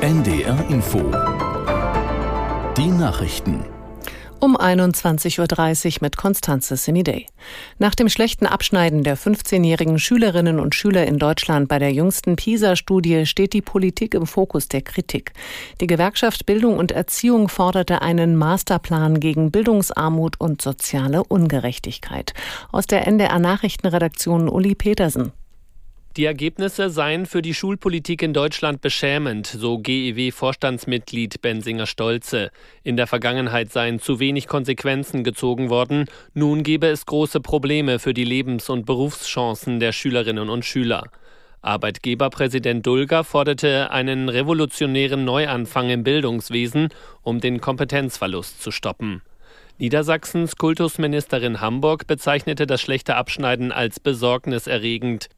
NDR 0.00 0.64
Info. 0.68 1.00
Die 2.76 2.86
Nachrichten 2.86 3.64
um 4.42 4.56
21.30 4.56 5.86
Uhr 5.86 5.98
mit 6.00 6.16
Konstanze 6.16 6.76
Semidey. 6.76 7.26
Nach 7.78 7.94
dem 7.94 8.08
schlechten 8.08 8.44
Abschneiden 8.44 9.04
der 9.04 9.16
15-jährigen 9.16 10.00
Schülerinnen 10.00 10.58
und 10.58 10.74
Schüler 10.74 11.06
in 11.06 11.18
Deutschland 11.18 11.68
bei 11.68 11.78
der 11.78 11.92
jüngsten 11.92 12.34
PISA-Studie 12.34 13.24
steht 13.26 13.52
die 13.52 13.62
Politik 13.62 14.14
im 14.14 14.26
Fokus 14.26 14.66
der 14.66 14.82
Kritik. 14.82 15.32
Die 15.80 15.86
Gewerkschaft 15.86 16.44
Bildung 16.44 16.76
und 16.76 16.90
Erziehung 16.90 17.48
forderte 17.48 18.02
einen 18.02 18.34
Masterplan 18.34 19.20
gegen 19.20 19.52
Bildungsarmut 19.52 20.40
und 20.40 20.60
soziale 20.60 21.22
Ungerechtigkeit. 21.22 22.34
Aus 22.72 22.88
der 22.88 23.06
NDR 23.06 23.38
Nachrichtenredaktion 23.38 24.48
Uli 24.48 24.74
Petersen. 24.74 25.32
Die 26.18 26.26
Ergebnisse 26.26 26.90
seien 26.90 27.24
für 27.24 27.40
die 27.40 27.54
Schulpolitik 27.54 28.20
in 28.20 28.34
Deutschland 28.34 28.82
beschämend, 28.82 29.46
so 29.46 29.78
GEW-Vorstandsmitglied 29.78 31.40
Bensinger 31.40 31.86
Stolze. 31.86 32.50
In 32.82 32.98
der 32.98 33.06
Vergangenheit 33.06 33.72
seien 33.72 33.98
zu 33.98 34.20
wenig 34.20 34.46
Konsequenzen 34.46 35.24
gezogen 35.24 35.70
worden. 35.70 36.04
Nun 36.34 36.64
gebe 36.64 36.88
es 36.88 37.06
große 37.06 37.40
Probleme 37.40 37.98
für 37.98 38.12
die 38.12 38.24
Lebens- 38.24 38.68
und 38.68 38.84
Berufschancen 38.84 39.80
der 39.80 39.92
Schülerinnen 39.92 40.50
und 40.50 40.66
Schüler. 40.66 41.04
Arbeitgeberpräsident 41.62 42.86
Dulger 42.86 43.24
forderte 43.24 43.90
einen 43.90 44.28
revolutionären 44.28 45.24
Neuanfang 45.24 45.88
im 45.88 46.04
Bildungswesen, 46.04 46.90
um 47.22 47.40
den 47.40 47.62
Kompetenzverlust 47.62 48.62
zu 48.62 48.70
stoppen. 48.70 49.22
Niedersachsens 49.78 50.56
Kultusministerin 50.56 51.62
Hamburg 51.62 52.06
bezeichnete 52.06 52.66
das 52.66 52.82
schlechte 52.82 53.16
Abschneiden 53.16 53.72
als 53.72 53.98
besorgniserregend. 53.98 55.30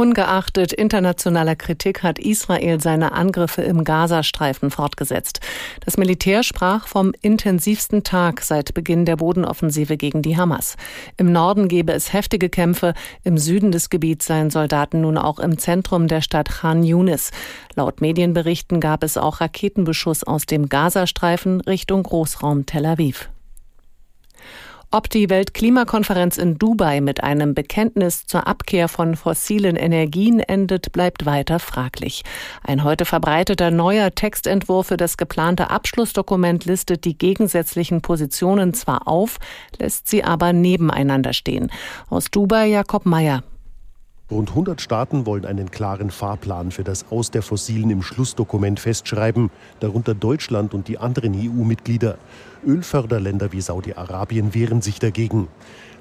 Ungeachtet 0.00 0.72
internationaler 0.72 1.56
Kritik 1.56 2.02
hat 2.02 2.18
Israel 2.18 2.80
seine 2.80 3.12
Angriffe 3.12 3.60
im 3.60 3.84
Gazastreifen 3.84 4.70
fortgesetzt. 4.70 5.40
Das 5.84 5.98
Militär 5.98 6.42
sprach 6.42 6.86
vom 6.86 7.12
intensivsten 7.20 8.02
Tag 8.02 8.40
seit 8.40 8.72
Beginn 8.72 9.04
der 9.04 9.16
Bodenoffensive 9.16 9.98
gegen 9.98 10.22
die 10.22 10.38
Hamas. 10.38 10.78
Im 11.18 11.32
Norden 11.32 11.68
gebe 11.68 11.92
es 11.92 12.14
heftige 12.14 12.48
Kämpfe, 12.48 12.94
im 13.24 13.36
Süden 13.36 13.72
des 13.72 13.90
Gebiets 13.90 14.24
seien 14.24 14.48
Soldaten 14.48 15.02
nun 15.02 15.18
auch 15.18 15.38
im 15.38 15.58
Zentrum 15.58 16.08
der 16.08 16.22
Stadt 16.22 16.48
Khan 16.48 16.82
Yunis. 16.82 17.30
Laut 17.74 18.00
Medienberichten 18.00 18.80
gab 18.80 19.04
es 19.04 19.18
auch 19.18 19.42
Raketenbeschuss 19.42 20.24
aus 20.24 20.46
dem 20.46 20.70
Gazastreifen 20.70 21.60
Richtung 21.60 22.04
Großraum 22.04 22.64
Tel 22.64 22.86
Aviv. 22.86 23.28
Ob 24.92 25.08
die 25.08 25.30
Weltklimakonferenz 25.30 26.36
in 26.36 26.58
Dubai 26.58 27.00
mit 27.00 27.22
einem 27.22 27.54
Bekenntnis 27.54 28.26
zur 28.26 28.48
Abkehr 28.48 28.88
von 28.88 29.14
fossilen 29.14 29.76
Energien 29.76 30.40
endet, 30.40 30.90
bleibt 30.90 31.26
weiter 31.26 31.60
fraglich. 31.60 32.24
Ein 32.64 32.82
heute 32.82 33.04
verbreiteter 33.04 33.70
neuer 33.70 34.12
Textentwurf 34.12 34.88
für 34.88 34.96
das 34.96 35.16
geplante 35.16 35.70
Abschlussdokument 35.70 36.64
listet 36.64 37.04
die 37.04 37.16
gegensätzlichen 37.16 38.02
Positionen 38.02 38.74
zwar 38.74 39.06
auf, 39.06 39.38
lässt 39.78 40.08
sie 40.08 40.24
aber 40.24 40.52
nebeneinander 40.52 41.34
stehen. 41.34 41.70
Aus 42.08 42.24
Dubai 42.32 42.66
Jakob 42.66 43.06
Mayer. 43.06 43.44
Rund 44.30 44.50
100 44.50 44.80
Staaten 44.80 45.26
wollen 45.26 45.44
einen 45.44 45.72
klaren 45.72 46.10
Fahrplan 46.10 46.70
für 46.70 46.84
das 46.84 47.06
Aus 47.10 47.32
der 47.32 47.42
Fossilen 47.42 47.90
im 47.90 48.00
Schlussdokument 48.00 48.78
festschreiben, 48.78 49.50
darunter 49.80 50.14
Deutschland 50.14 50.72
und 50.72 50.86
die 50.86 50.98
anderen 50.98 51.34
EU-Mitglieder. 51.34 52.16
Ölförderländer 52.64 53.52
wie 53.52 53.60
Saudi-Arabien 53.60 54.54
wehren 54.54 54.82
sich 54.82 55.00
dagegen. 55.00 55.48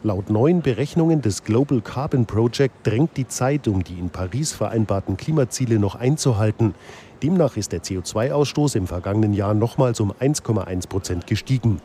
Laut 0.04 0.30
neuen 0.30 0.62
Berechnungen 0.62 1.24
des 1.24 1.44
Global 1.44 1.82
Carbon 1.82 2.28
Project 2.28 2.86
drängt 2.86 3.18
die 3.18 3.28
Zeit, 3.28 3.68
um 3.68 3.84
die 3.84 3.98
in 3.98 4.12
Paris 4.12 4.52
vereinbarten 4.52 5.18
Klimaziele 5.18 5.80
noch 5.80 5.96
einzuhalten. 5.96 6.76
Demnach 7.24 7.58
ist 7.58 7.72
der 7.72 7.82
CO2-Ausstoß 7.82 8.76
im 8.76 8.86
vergangenen 8.86 9.34
Jahr 9.34 9.56
nochmals 9.56 10.00
um 10.00 10.14
1,1 10.14 10.88
Prozent 10.88 11.26
gestiegen. 11.26 11.82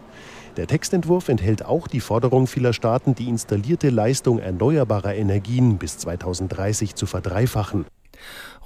Der 0.57 0.69
Textentwurf 0.69 1.29
enthält 1.29 1.65
auch 1.65 1.89
die 1.89 1.99
Forderung 1.99 2.47
vieler 2.47 2.73
Staaten, 2.73 3.17
die 3.17 3.29
installierte 3.29 3.91
Leistung 3.91 4.39
erneuerbarer 4.39 5.15
Energien 5.15 5.79
bis 5.79 5.99
2030 5.99 6.95
zu 6.95 7.07
verdreifachen. 7.07 7.87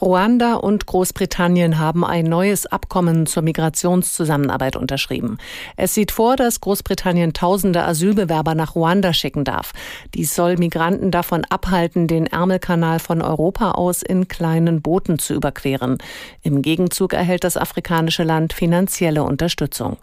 Ruanda 0.01 0.55
und 0.55 0.87
Großbritannien 0.87 1.79
haben 1.79 2.05
ein 2.05 2.27
neues 2.27 2.67
Abkommen 2.67 3.27
zur 3.27 3.43
Migrationszusammenarbeit 3.43 4.77
unterschrieben. 4.77 5.39
Es 5.77 5.95
sieht 5.95 6.13
vor, 6.13 6.37
dass 6.37 6.61
Großbritannien 6.61 7.33
tausende 7.33 7.83
Asylbewerber 7.83 8.55
nach 8.55 8.77
Ruanda 8.77 9.13
schicken 9.13 9.45
darf. 9.45 9.73
Dies 10.15 10.35
soll 10.37 10.57
Migranten 10.57 11.11
davon 11.11 11.45
abhalten, 11.45 12.07
den 12.07 12.27
Ärmelkanal 12.27 13.01
von 13.01 13.23
Europa 13.23 13.73
aus 13.73 14.03
in 14.03 14.29
kleinen 14.29 14.83
Booten 14.83 15.19
zu 15.19 15.35
überqueren. 15.35 15.99
Im 16.43 16.63
Gegenzug 16.63 17.13
erhält 17.13 17.43
das 17.43 17.57
afrikanische 17.57 18.23
Land 18.23 18.53
finanzielle 18.53 19.25
Unterstützung. 19.25 19.97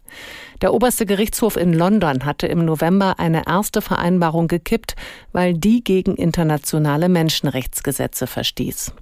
Der 0.62 0.74
oberste 0.74 1.06
Gerichtshof 1.06 1.56
in 1.56 1.74
London 1.74 2.26
hatte 2.26 2.48
im 2.48 2.66
November 2.66 3.20
eine 3.20 3.48
erste 3.48 3.82
Vereinbarung 3.82 4.48
gekippt, 4.48 4.96
weil 5.32 5.54
die 5.54 5.84
gegen 5.84 6.16
internationale 6.16 7.08
Menschenrechtsgesetze 7.08 8.28
verstieß. 8.28 8.94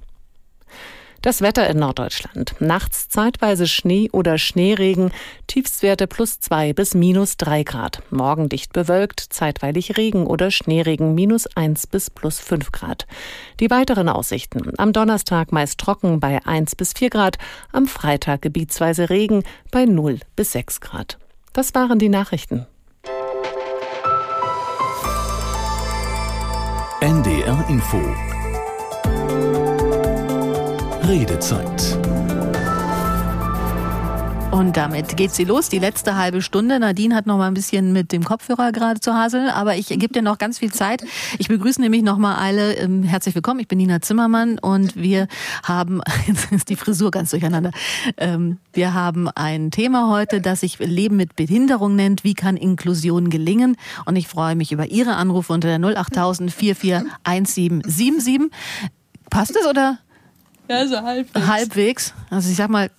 Das 1.23 1.41
Wetter 1.41 1.69
in 1.69 1.79
Norddeutschland. 1.79 2.53
Nachts 2.59 3.07
zeitweise 3.07 3.65
Schnee 3.65 4.09
oder 4.11 4.37
Schneeregen, 4.37 5.13
Tiefstwerte 5.47 6.05
plus 6.05 6.41
zwei 6.41 6.73
bis 6.73 6.95
minus 6.95 7.37
drei 7.37 7.63
Grad. 7.63 8.03
Morgen 8.09 8.49
dicht 8.49 8.73
bewölkt, 8.73 9.21
zeitweilig 9.29 9.95
Regen 9.95 10.27
oder 10.27 10.51
Schneeregen 10.51 11.15
minus 11.15 11.47
eins 11.55 11.87
bis 11.87 12.09
plus 12.09 12.41
fünf 12.41 12.73
Grad. 12.73 13.07
Die 13.61 13.69
weiteren 13.69 14.09
Aussichten. 14.09 14.73
Am 14.77 14.91
Donnerstag 14.91 15.53
meist 15.53 15.79
trocken 15.79 16.19
bei 16.19 16.45
eins 16.45 16.75
bis 16.75 16.91
vier 16.91 17.09
Grad, 17.09 17.37
am 17.71 17.87
Freitag 17.87 18.41
gebietsweise 18.41 19.09
Regen 19.09 19.43
bei 19.71 19.85
null 19.85 20.19
bis 20.35 20.51
sechs 20.51 20.81
Grad. 20.81 21.19
Das 21.53 21.73
waren 21.73 21.99
die 21.99 22.09
Nachrichten. 22.09 22.67
NDR 26.99 27.65
Info 27.69 28.01
Redezeit. 31.07 31.99
Und 34.51 34.77
damit 34.77 35.17
geht 35.17 35.31
sie 35.31 35.43
los, 35.43 35.67
die 35.67 35.79
letzte 35.79 36.15
halbe 36.15 36.41
Stunde. 36.41 36.79
Nadine 36.79 37.13
hat 37.13 37.25
noch 37.25 37.37
mal 37.37 37.47
ein 37.47 37.53
bisschen 37.53 37.91
mit 37.91 38.13
dem 38.13 38.23
Kopfhörer 38.23 38.71
gerade 38.71 39.01
zu 39.01 39.13
haseln, 39.13 39.49
aber 39.49 39.75
ich 39.75 39.87
gebe 39.87 40.13
dir 40.13 40.21
noch 40.21 40.37
ganz 40.37 40.59
viel 40.59 40.71
Zeit. 40.71 41.03
Ich 41.39 41.49
begrüße 41.49 41.81
nämlich 41.81 42.03
noch 42.03 42.17
mal 42.17 42.35
alle. 42.35 42.75
Ähm, 42.75 43.03
herzlich 43.03 43.35
willkommen, 43.35 43.59
ich 43.59 43.67
bin 43.67 43.79
Nina 43.79 43.99
Zimmermann 43.99 44.59
und 44.59 44.95
wir 44.95 45.27
haben, 45.63 46.01
jetzt 46.27 46.53
ist 46.53 46.69
die 46.69 46.77
Frisur 46.77 47.11
ganz 47.11 47.31
durcheinander, 47.31 47.71
ähm, 48.15 48.59
wir 48.71 48.93
haben 48.93 49.27
ein 49.27 49.71
Thema 49.71 50.09
heute, 50.09 50.39
das 50.39 50.61
sich 50.61 50.79
Leben 50.79 51.17
mit 51.17 51.35
Behinderung 51.35 51.95
nennt. 51.95 52.23
Wie 52.23 52.35
kann 52.35 52.55
Inklusion 52.55 53.29
gelingen? 53.29 53.75
Und 54.05 54.15
ich 54.15 54.29
freue 54.29 54.55
mich 54.55 54.71
über 54.71 54.85
Ihre 54.85 55.15
Anrufe 55.15 55.51
unter 55.51 55.67
der 55.67 55.83
08000 55.83 56.51
441777. 56.51 58.51
Passt 59.29 59.55
es 59.55 59.65
oder? 59.65 59.97
Ja, 60.79 60.87
so 60.87 61.01
halbwegs. 61.01 61.47
Halbwegs. 61.47 62.13
Also 62.29 62.49
ich 62.49 62.55
sag 62.55 62.69
mal, 62.69 62.89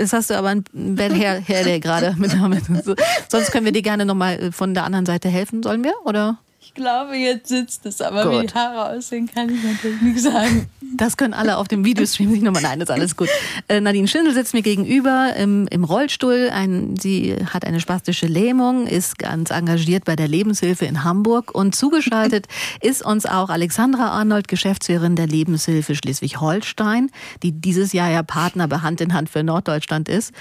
Jetzt 0.00 0.12
hast 0.12 0.30
du 0.30 0.38
aber 0.38 0.50
ein 0.50 0.64
Bett 0.72 1.12
her, 1.12 1.40
her 1.40 1.64
der 1.64 1.80
gerade 1.80 2.14
mit, 2.16 2.32
mit 2.48 2.84
so. 2.84 2.94
Sonst 3.28 3.50
können 3.50 3.64
wir 3.64 3.72
dir 3.72 3.82
gerne 3.82 4.04
nochmal 4.04 4.52
von 4.52 4.72
der 4.72 4.84
anderen 4.84 5.06
Seite 5.06 5.28
helfen. 5.28 5.62
Sollen 5.62 5.82
wir? 5.82 5.94
Oder? 6.04 6.38
Ich 6.78 6.84
glaube, 6.84 7.16
jetzt 7.16 7.48
sitzt 7.48 7.86
es, 7.86 8.00
aber 8.00 8.22
Gut. 8.22 8.32
wie 8.34 8.46
die 8.46 8.54
Haare 8.54 8.96
aussehen, 8.96 9.28
kann 9.28 9.48
ich 9.48 9.60
natürlich 9.64 10.00
nicht 10.00 10.20
sagen. 10.20 10.68
Das 10.96 11.16
können 11.16 11.34
alle 11.34 11.56
auf 11.58 11.68
dem 11.68 11.84
Videostream 11.84 12.30
sich 12.30 12.40
nochmal. 12.40 12.62
Nein, 12.62 12.78
das 12.78 12.88
ist 12.88 12.94
alles 12.94 13.16
gut. 13.16 13.28
Äh, 13.66 13.80
Nadine 13.80 14.06
Schindel 14.06 14.32
sitzt 14.32 14.54
mir 14.54 14.62
gegenüber 14.62 15.34
im, 15.36 15.66
im 15.68 15.82
Rollstuhl. 15.82 16.50
Ein, 16.50 16.96
sie 16.96 17.34
hat 17.52 17.64
eine 17.66 17.80
spastische 17.80 18.26
Lähmung, 18.26 18.86
ist 18.86 19.18
ganz 19.18 19.50
engagiert 19.50 20.04
bei 20.04 20.14
der 20.14 20.28
Lebenshilfe 20.28 20.86
in 20.86 21.02
Hamburg 21.02 21.52
und 21.52 21.74
zugeschaltet 21.74 22.46
ist 22.80 23.04
uns 23.04 23.26
auch 23.26 23.50
Alexandra 23.50 24.10
Arnold, 24.10 24.46
Geschäftsführerin 24.46 25.16
der 25.16 25.26
Lebenshilfe 25.26 25.96
Schleswig-Holstein, 25.96 27.10
die 27.42 27.52
dieses 27.52 27.92
Jahr 27.92 28.10
ja 28.10 28.22
Partner 28.22 28.68
bei 28.68 28.78
Hand 28.78 29.00
in 29.00 29.14
Hand 29.14 29.28
für 29.28 29.42
Norddeutschland 29.42 30.08
ist. 30.08 30.32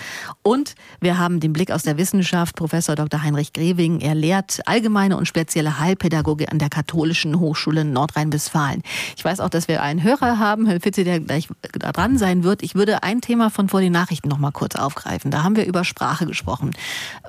Und 0.44 0.76
wir 1.02 1.18
haben 1.18 1.40
den 1.40 1.52
Blick 1.52 1.72
aus 1.72 1.82
der 1.82 1.98
Wissenschaft, 1.98 2.56
Professor 2.56 2.96
Dr. 2.96 3.24
Heinrich 3.24 3.54
Grewing. 3.54 4.00
Er 4.02 4.16
lehrt 4.16 4.62
allgemeine 4.66 5.18
und 5.18 5.28
spezielle 5.28 5.80
Heilpädagogik 5.80 6.27
an 6.28 6.60
der 6.60 6.70
Katholischen 6.70 7.40
Hochschule 7.40 7.86
Nordrhein-Westfalen. 7.86 8.84
Ich 9.16 9.24
weiß 9.24 9.40
auch, 9.40 9.50
dass 9.50 9.68
wir 9.68 9.82
einen 9.82 10.04
Hörer 10.04 10.40
haben, 10.40 10.66
Herr 10.66 10.82
Fitze, 10.82 11.04
der 11.04 11.22
gleich 11.22 11.48
dran 11.72 12.18
sein 12.18 12.44
wird. 12.44 12.64
Ich 12.64 12.76
würde 12.76 13.04
ein 13.04 13.22
Thema 13.22 13.50
von 13.50 13.70
vor 13.70 13.80
den 13.80 13.94
Nachrichten 13.94 14.28
noch 14.28 14.38
mal 14.38 14.52
kurz 14.52 14.76
aufgreifen. 14.76 15.32
Da 15.32 15.44
haben 15.44 15.56
wir 15.56 15.66
über 15.66 15.84
Sprache 15.84 16.26
gesprochen. 16.26 16.72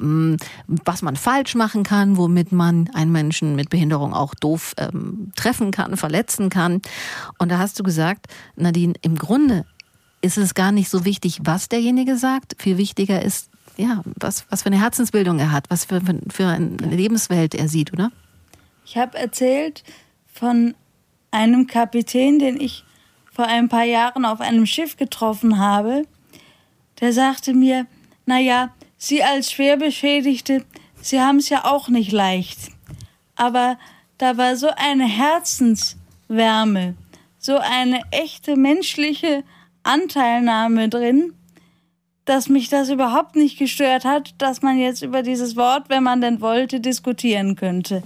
Ähm, 0.00 0.36
was 0.66 1.02
man 1.02 1.16
falsch 1.16 1.54
machen 1.54 1.84
kann, 1.84 2.16
womit 2.16 2.50
man 2.52 2.90
einen 2.94 3.12
Menschen 3.12 3.54
mit 3.54 3.70
Behinderung 3.70 4.14
auch 4.14 4.34
doof 4.34 4.74
ähm, 4.78 5.32
treffen 5.36 5.70
kann, 5.70 5.96
verletzen 5.96 6.50
kann. 6.50 6.82
Und 7.38 7.50
da 7.50 7.58
hast 7.58 7.78
du 7.78 7.82
gesagt, 7.82 8.26
Nadine, 8.56 8.94
im 9.02 9.16
Grunde 9.16 9.64
ist 10.20 10.38
es 10.38 10.54
gar 10.54 10.72
nicht 10.72 10.88
so 10.88 11.04
wichtig, 11.04 11.40
was 11.44 11.68
derjenige 11.68 12.16
sagt. 12.16 12.56
Viel 12.58 12.76
wichtiger 12.76 13.22
ist, 13.22 13.50
ja, 13.76 14.02
was, 14.18 14.44
was 14.50 14.62
für 14.62 14.66
eine 14.66 14.80
Herzensbildung 14.80 15.38
er 15.38 15.52
hat, 15.52 15.70
was 15.70 15.84
für, 15.84 16.00
für 16.28 16.46
eine 16.46 16.76
Lebenswelt 16.78 17.54
er 17.54 17.68
sieht, 17.68 17.92
oder? 17.92 18.10
Ich 18.88 18.96
habe 18.96 19.18
erzählt 19.18 19.84
von 20.24 20.74
einem 21.30 21.66
Kapitän, 21.66 22.38
den 22.38 22.58
ich 22.58 22.84
vor 23.30 23.44
ein 23.44 23.68
paar 23.68 23.84
Jahren 23.84 24.24
auf 24.24 24.40
einem 24.40 24.64
Schiff 24.64 24.96
getroffen 24.96 25.58
habe, 25.58 26.06
der 26.98 27.12
sagte 27.12 27.52
mir, 27.52 27.86
na 28.24 28.38
ja, 28.38 28.70
Sie 28.96 29.22
als 29.22 29.52
Schwerbeschädigte, 29.52 30.64
Sie 31.02 31.20
haben 31.20 31.36
es 31.36 31.50
ja 31.50 31.66
auch 31.66 31.90
nicht 31.90 32.12
leicht. 32.12 32.58
Aber 33.36 33.78
da 34.16 34.38
war 34.38 34.56
so 34.56 34.68
eine 34.74 35.04
Herzenswärme, 35.04 36.94
so 37.38 37.58
eine 37.58 38.00
echte 38.10 38.56
menschliche 38.56 39.44
Anteilnahme 39.82 40.88
drin, 40.88 41.34
dass 42.24 42.48
mich 42.48 42.70
das 42.70 42.88
überhaupt 42.88 43.36
nicht 43.36 43.58
gestört 43.58 44.06
hat, 44.06 44.34
dass 44.38 44.62
man 44.62 44.78
jetzt 44.78 45.02
über 45.02 45.22
dieses 45.22 45.56
Wort, 45.56 45.90
wenn 45.90 46.02
man 46.02 46.22
denn 46.22 46.40
wollte, 46.40 46.80
diskutieren 46.80 47.54
könnte. 47.54 48.02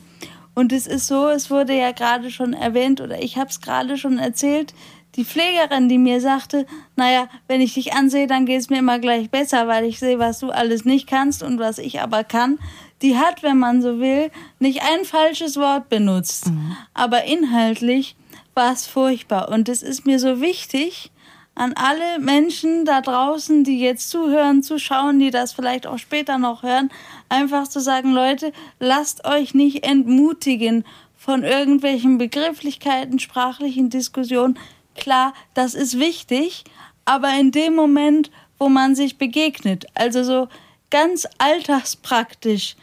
Und 0.55 0.73
es 0.73 0.87
ist 0.87 1.07
so, 1.07 1.29
es 1.29 1.51
wurde 1.51 1.75
ja 1.75 1.93
gerade 1.93 2.31
schon 2.31 2.53
erwähnt 2.53 3.01
oder 3.01 3.23
ich 3.23 3.39
habe 3.39 3.49
es 3.51 3.61
gerade 3.61 3.97
schon 3.97 4.19
erzählt, 4.19 4.75
die 5.15 5.25
Pflegerin, 5.25 5.89
die 5.89 5.99
mir 5.99 6.21
sagte, 6.21 6.67
naja, 6.97 7.29
wenn 7.47 7.61
ich 7.61 7.75
dich 7.75 7.93
ansehe, 7.93 8.27
dann 8.27 8.47
geht 8.47 8.61
es 8.61 8.71
mir 8.71 8.79
immer 8.79 8.99
gleich 8.99 9.31
besser, 9.31 9.69
weil 9.69 9.85
ich 9.85 9.99
sehe, 9.99 10.19
was 10.19 10.39
du 10.39 10.51
alles 10.51 10.85
nicht 10.85 11.07
kannst 11.07 11.43
und 11.43 11.59
was 11.59 11.79
ich 11.79 12.01
aber 12.01 12.25
kann, 12.25 12.59
die 13.03 13.19
hat, 13.19 13.43
wenn 13.43 13.59
man 13.59 13.83
so 13.83 13.99
will, 13.99 14.31
nicht 14.59 14.81
ein 14.83 15.05
falsches 15.05 15.57
Wort 15.57 15.89
benutzt. 15.89 16.47
Mhm. 16.47 16.77
Aber 16.95 17.25
inhaltlich 17.25 18.17
war 18.55 18.73
es 18.73 18.87
furchtbar. 18.87 19.51
Und 19.51 19.69
es 19.69 19.83
ist 19.83 20.07
mir 20.07 20.19
so 20.19 20.41
wichtig, 20.41 21.11
an 21.55 21.75
alle 21.75 22.19
Menschen 22.19 22.85
da 22.85 23.01
draußen, 23.01 23.65
die 23.65 23.79
jetzt 23.79 24.11
zuhören, 24.11 24.63
zuschauen, 24.63 25.19
die 25.19 25.31
das 25.31 25.53
vielleicht 25.53 25.87
auch 25.87 25.99
später 25.99 26.39
noch 26.39 26.63
hören, 26.63 26.91
einfach 27.29 27.69
zu 27.69 27.81
sagen, 27.81 28.13
Leute, 28.13 28.53
lasst 28.81 29.27
euch 29.27 29.55
nicht 29.55 29.85
entmutigen 29.85 30.85
von 31.17 31.45
irgendwelchen 31.45 32.19
Begrifflichkeiten, 32.19 33.19
sprachlichen 33.19 33.91
Diskussionen. 33.91 34.59
Klar, 34.97 35.35
das 35.55 35.75
ist 35.75 35.99
wichtig, 35.99 36.65
aber 37.05 37.31
in 37.39 37.53
dem 37.53 37.75
Moment, 37.75 38.31
wo 38.59 38.69
man 38.69 38.95
sich 38.95 39.19
begegnet, 39.19 39.87
also 39.95 40.25
so 40.25 40.49
ganz 40.91 41.29
alltagspraktisch, 41.39 42.77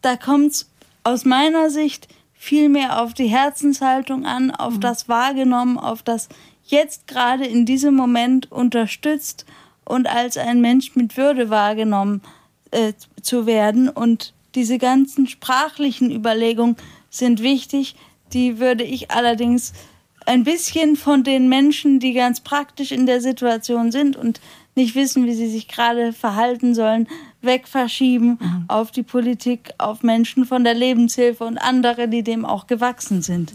da 0.00 0.16
kommt 0.16 0.52
es 0.52 0.70
aus 1.02 1.24
meiner 1.24 1.70
Sicht 1.70 2.08
viel 2.32 2.68
mehr 2.68 3.00
auf 3.00 3.14
die 3.14 3.26
Herzenshaltung 3.26 4.26
an, 4.26 4.50
auf 4.50 4.74
mhm. 4.74 4.80
das 4.80 5.08
Wahrgenommen, 5.08 5.78
auf 5.78 6.02
das 6.02 6.28
jetzt 6.66 7.06
gerade 7.06 7.44
in 7.44 7.66
diesem 7.66 7.94
Moment 7.94 8.50
unterstützt 8.50 9.44
und 9.84 10.06
als 10.06 10.36
ein 10.36 10.60
Mensch 10.60 10.96
mit 10.96 11.16
Würde 11.16 11.50
wahrgenommen 11.50 12.22
äh, 12.70 12.92
zu 13.20 13.46
werden. 13.46 13.88
Und 13.88 14.32
diese 14.54 14.78
ganzen 14.78 15.26
sprachlichen 15.26 16.10
Überlegungen 16.10 16.76
sind 17.10 17.42
wichtig. 17.42 17.96
Die 18.32 18.58
würde 18.58 18.84
ich 18.84 19.10
allerdings 19.10 19.72
ein 20.26 20.44
bisschen 20.44 20.96
von 20.96 21.22
den 21.22 21.48
Menschen, 21.48 22.00
die 22.00 22.14
ganz 22.14 22.40
praktisch 22.40 22.92
in 22.92 23.06
der 23.06 23.20
Situation 23.20 23.92
sind 23.92 24.16
und 24.16 24.40
nicht 24.74 24.94
wissen, 24.94 25.26
wie 25.26 25.34
sie 25.34 25.48
sich 25.48 25.68
gerade 25.68 26.12
verhalten 26.12 26.74
sollen, 26.74 27.06
wegverschieben 27.42 28.38
mhm. 28.40 28.64
auf 28.68 28.90
die 28.90 29.02
Politik, 29.02 29.72
auf 29.78 30.02
Menschen 30.02 30.46
von 30.46 30.64
der 30.64 30.74
Lebenshilfe 30.74 31.44
und 31.44 31.58
andere, 31.58 32.08
die 32.08 32.22
dem 32.22 32.44
auch 32.44 32.66
gewachsen 32.66 33.22
sind. 33.22 33.52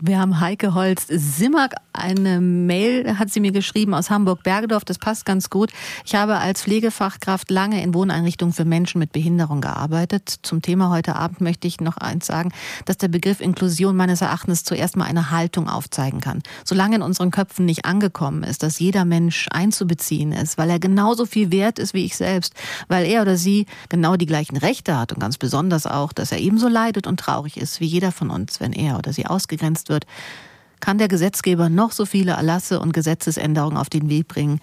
Wir 0.00 0.18
haben 0.18 0.40
Heike 0.40 0.74
Holz 0.74 1.06
Simmerg 1.08 1.74
eine 1.96 2.40
Mail 2.40 3.18
hat 3.18 3.30
sie 3.30 3.38
mir 3.38 3.52
geschrieben 3.52 3.94
aus 3.94 4.10
Hamburg-Bergedorf. 4.10 4.84
Das 4.84 4.98
passt 4.98 5.24
ganz 5.24 5.48
gut. 5.48 5.70
Ich 6.04 6.16
habe 6.16 6.38
als 6.38 6.62
Pflegefachkraft 6.62 7.50
lange 7.50 7.82
in 7.82 7.94
Wohneinrichtungen 7.94 8.52
für 8.52 8.64
Menschen 8.64 8.98
mit 8.98 9.12
Behinderung 9.12 9.60
gearbeitet. 9.60 10.40
Zum 10.42 10.60
Thema 10.60 10.90
heute 10.90 11.14
Abend 11.14 11.40
möchte 11.40 11.68
ich 11.68 11.80
noch 11.80 11.96
eins 11.96 12.26
sagen, 12.26 12.52
dass 12.84 12.98
der 12.98 13.06
Begriff 13.06 13.40
Inklusion 13.40 13.94
meines 13.94 14.22
Erachtens 14.22 14.64
zuerst 14.64 14.96
mal 14.96 15.04
eine 15.04 15.30
Haltung 15.30 15.68
aufzeigen 15.68 16.20
kann. 16.20 16.42
Solange 16.64 16.96
in 16.96 17.02
unseren 17.02 17.30
Köpfen 17.30 17.64
nicht 17.64 17.84
angekommen 17.84 18.42
ist, 18.42 18.64
dass 18.64 18.80
jeder 18.80 19.04
Mensch 19.04 19.46
einzubeziehen 19.52 20.32
ist, 20.32 20.58
weil 20.58 20.70
er 20.70 20.80
genauso 20.80 21.26
viel 21.26 21.52
wert 21.52 21.78
ist 21.78 21.94
wie 21.94 22.04
ich 22.04 22.16
selbst, 22.16 22.54
weil 22.88 23.06
er 23.06 23.22
oder 23.22 23.36
sie 23.36 23.66
genau 23.88 24.16
die 24.16 24.26
gleichen 24.26 24.56
Rechte 24.56 24.98
hat 24.98 25.12
und 25.12 25.20
ganz 25.20 25.38
besonders 25.38 25.86
auch, 25.86 26.12
dass 26.12 26.32
er 26.32 26.38
ebenso 26.38 26.66
leidet 26.66 27.06
und 27.06 27.20
traurig 27.20 27.56
ist 27.56 27.78
wie 27.78 27.86
jeder 27.86 28.10
von 28.10 28.30
uns, 28.30 28.58
wenn 28.58 28.72
er 28.72 28.98
oder 28.98 29.12
sie 29.12 29.26
ausgegrenzt 29.26 29.83
wird, 29.88 30.06
kann 30.80 30.98
der 30.98 31.08
Gesetzgeber 31.08 31.68
noch 31.68 31.92
so 31.92 32.04
viele 32.04 32.32
Erlasse 32.32 32.80
und 32.80 32.92
Gesetzesänderungen 32.92 33.78
auf 33.78 33.88
den 33.88 34.08
Weg 34.10 34.28
bringen. 34.28 34.60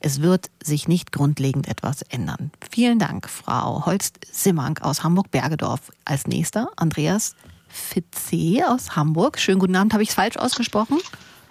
Es 0.00 0.22
wird 0.22 0.50
sich 0.62 0.88
nicht 0.88 1.12
grundlegend 1.12 1.68
etwas 1.68 2.02
ändern. 2.02 2.50
Vielen 2.70 2.98
Dank, 2.98 3.28
Frau 3.28 3.84
Holst-Simmank 3.84 4.80
aus 4.80 5.04
Hamburg-Bergedorf. 5.04 5.92
Als 6.06 6.26
nächster 6.26 6.70
Andreas 6.76 7.36
Fitze 7.68 8.64
aus 8.66 8.96
Hamburg. 8.96 9.38
Schönen 9.38 9.58
guten 9.58 9.76
Abend. 9.76 9.92
Habe 9.92 10.02
ich 10.02 10.08
es 10.08 10.14
falsch 10.14 10.36
ausgesprochen? 10.38 10.98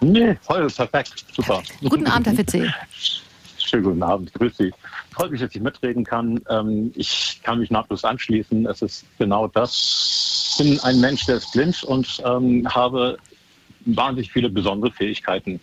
Nee, 0.00 0.36
voll 0.42 0.66
perfekt. 0.68 1.24
Super. 1.32 1.62
Guten 1.80 2.06
Abend, 2.06 2.26
Herr 2.26 2.34
Fitze. 2.34 2.74
Schönen 3.58 3.84
guten 3.84 4.02
Abend. 4.02 4.32
Grüß 4.34 4.56
Sie. 4.56 4.72
Freut 5.10 5.30
mich, 5.32 5.40
dass 5.40 5.54
ich 5.54 5.60
mitreden 5.60 6.04
kann. 6.04 6.40
Ähm, 6.48 6.92
ich 6.94 7.40
kann 7.42 7.58
mich 7.58 7.70
nahtlos 7.70 8.04
anschließen. 8.04 8.66
Es 8.66 8.82
ist 8.82 9.04
genau 9.18 9.48
das. 9.48 10.56
Ich 10.58 10.64
bin 10.64 10.80
ein 10.80 11.00
Mensch, 11.00 11.26
der 11.26 11.36
ist 11.36 11.52
blind 11.52 11.82
und 11.84 12.22
ähm, 12.24 12.66
habe 12.72 13.18
wahnsinnig 13.86 14.32
viele 14.32 14.48
besondere 14.48 14.92
Fähigkeiten. 14.92 15.60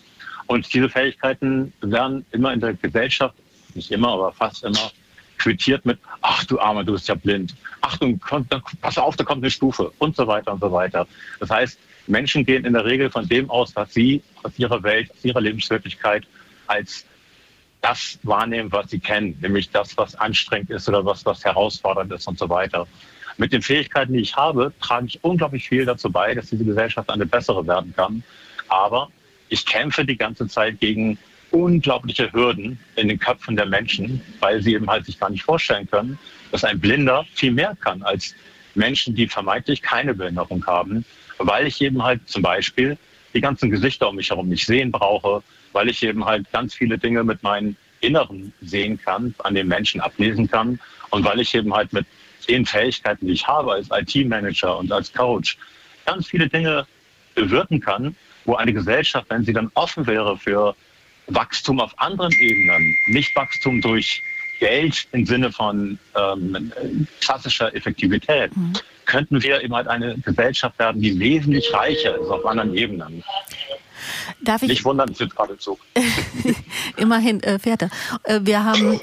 Und 0.47 0.73
diese 0.73 0.89
Fähigkeiten 0.89 1.73
werden 1.81 2.25
immer 2.31 2.53
in 2.53 2.59
der 2.59 2.73
Gesellschaft, 2.73 3.35
nicht 3.73 3.91
immer, 3.91 4.09
aber 4.09 4.31
fast 4.31 4.63
immer, 4.63 4.91
quittiert 5.37 5.85
mit, 5.85 5.99
ach 6.21 6.43
du 6.45 6.59
Armer, 6.59 6.83
du 6.83 6.93
bist 6.93 7.07
ja 7.07 7.15
blind. 7.15 7.55
Achtung, 7.81 8.19
komm, 8.19 8.47
pass 8.81 8.97
auf, 8.97 9.15
da 9.15 9.23
kommt 9.23 9.43
eine 9.43 9.51
Stufe 9.51 9.91
und 9.99 10.15
so 10.15 10.25
weiter 10.25 10.53
und 10.53 10.61
so 10.61 10.71
weiter. 10.71 11.07
Das 11.39 11.49
heißt, 11.49 11.77
Menschen 12.07 12.45
gehen 12.45 12.65
in 12.65 12.73
der 12.73 12.85
Regel 12.85 13.09
von 13.09 13.27
dem 13.27 13.49
aus, 13.49 13.75
was 13.75 13.93
sie 13.93 14.23
aus 14.43 14.57
ihrer 14.57 14.81
Welt, 14.83 15.11
aus 15.11 15.23
ihrer 15.23 15.41
Lebenswirklichkeit 15.41 16.25
als 16.67 17.05
das 17.87 18.19
wahrnehmen, 18.23 18.71
was 18.71 18.89
sie 18.89 18.99
kennen, 18.99 19.37
nämlich 19.41 19.69
das, 19.69 19.97
was 19.97 20.15
anstrengend 20.15 20.69
ist 20.71 20.89
oder 20.89 21.05
was, 21.05 21.25
was 21.25 21.43
herausfordernd 21.45 22.11
ist 22.11 22.27
und 22.27 22.37
so 22.37 22.49
weiter. 22.49 22.85
Mit 23.37 23.53
den 23.53 23.61
Fähigkeiten, 23.61 24.13
die 24.13 24.19
ich 24.19 24.35
habe, 24.35 24.73
trage 24.81 25.05
ich 25.05 25.23
unglaublich 25.23 25.69
viel 25.69 25.85
dazu 25.85 26.11
bei, 26.11 26.33
dass 26.33 26.49
diese 26.49 26.65
Gesellschaft 26.65 27.09
eine 27.09 27.25
bessere 27.25 27.65
werden 27.65 27.93
kann. 27.95 28.23
Aber 28.67 29.09
ich 29.49 29.65
kämpfe 29.65 30.03
die 30.03 30.17
ganze 30.17 30.47
Zeit 30.47 30.79
gegen 30.79 31.17
unglaubliche 31.51 32.33
Hürden 32.33 32.79
in 32.95 33.07
den 33.07 33.19
Köpfen 33.19 33.55
der 33.55 33.67
Menschen, 33.67 34.21
weil 34.39 34.61
sie 34.61 34.73
eben 34.73 34.89
halt 34.89 35.05
sich 35.05 35.19
gar 35.19 35.29
nicht 35.29 35.43
vorstellen 35.43 35.89
können, 35.89 36.19
dass 36.51 36.63
ein 36.63 36.79
Blinder 36.79 37.25
viel 37.33 37.51
mehr 37.51 37.77
kann 37.79 38.03
als 38.03 38.35
Menschen, 38.75 39.15
die 39.15 39.27
vermeintlich 39.27 39.81
keine 39.81 40.13
Behinderung 40.13 40.65
haben, 40.65 41.05
weil 41.37 41.67
ich 41.67 41.79
eben 41.81 42.03
halt 42.03 42.27
zum 42.27 42.41
Beispiel 42.41 42.97
die 43.33 43.41
ganzen 43.41 43.69
Gesichter 43.69 44.09
um 44.09 44.15
mich 44.15 44.29
herum 44.29 44.49
nicht 44.49 44.65
sehen 44.65 44.91
brauche, 44.91 45.41
weil 45.77 45.89
ich 45.89 46.01
eben 46.01 46.25
halt 46.25 46.51
ganz 46.51 46.73
viele 46.73 46.97
Dinge 46.97 47.23
mit 47.23 47.43
meinen 47.43 47.77
Inneren 48.01 48.51
sehen 48.61 48.99
kann, 48.99 49.35
an 49.43 49.53
den 49.53 49.67
Menschen 49.67 50.01
ablesen 50.01 50.49
kann 50.49 50.79
und 51.11 51.23
weil 51.23 51.39
ich 51.39 51.53
eben 51.53 51.71
halt 51.71 51.93
mit 51.93 52.07
den 52.49 52.65
Fähigkeiten, 52.65 53.27
die 53.27 53.33
ich 53.33 53.47
habe 53.47 53.73
als 53.73 53.89
IT-Manager 53.91 54.75
und 54.79 54.91
als 54.91 55.13
Coach, 55.13 55.55
ganz 56.07 56.25
viele 56.25 56.49
Dinge 56.49 56.87
bewirken 57.35 57.79
kann, 57.79 58.15
wo 58.45 58.55
eine 58.55 58.73
Gesellschaft, 58.73 59.27
wenn 59.29 59.45
sie 59.45 59.53
dann 59.53 59.69
offen 59.75 60.07
wäre 60.07 60.35
für 60.35 60.75
Wachstum 61.27 61.79
auf 61.79 61.93
anderen 61.99 62.31
Ebenen, 62.31 62.97
nicht 63.09 63.35
Wachstum 63.35 63.79
durch 63.79 64.23
Geld 64.59 65.07
im 65.11 65.27
Sinne 65.27 65.51
von 65.51 65.99
ähm, 66.15 66.71
klassischer 67.21 67.75
Effektivität, 67.75 68.55
mhm. 68.57 68.73
könnten 69.05 69.43
wir 69.43 69.61
eben 69.61 69.75
halt 69.75 69.87
eine 69.87 70.17
Gesellschaft 70.17 70.79
werden, 70.79 71.03
die 71.03 71.19
wesentlich 71.19 71.71
reicher 71.71 72.15
ist 72.17 72.29
auf 72.29 72.43
anderen 72.47 72.75
Ebenen. 72.75 73.23
Darf 74.41 74.61
ich? 74.63 74.69
Nicht 74.69 74.85
wundern, 74.85 75.09
ich 75.11 75.17
sitze 75.17 75.35
gerade 75.35 75.57
Zug. 75.57 75.79
Immerhin 76.97 77.41
äh, 77.43 77.59
fährt 77.59 77.83
er. 77.83 77.89
Äh, 78.23 78.41
wir 78.43 78.63
haben 78.63 78.99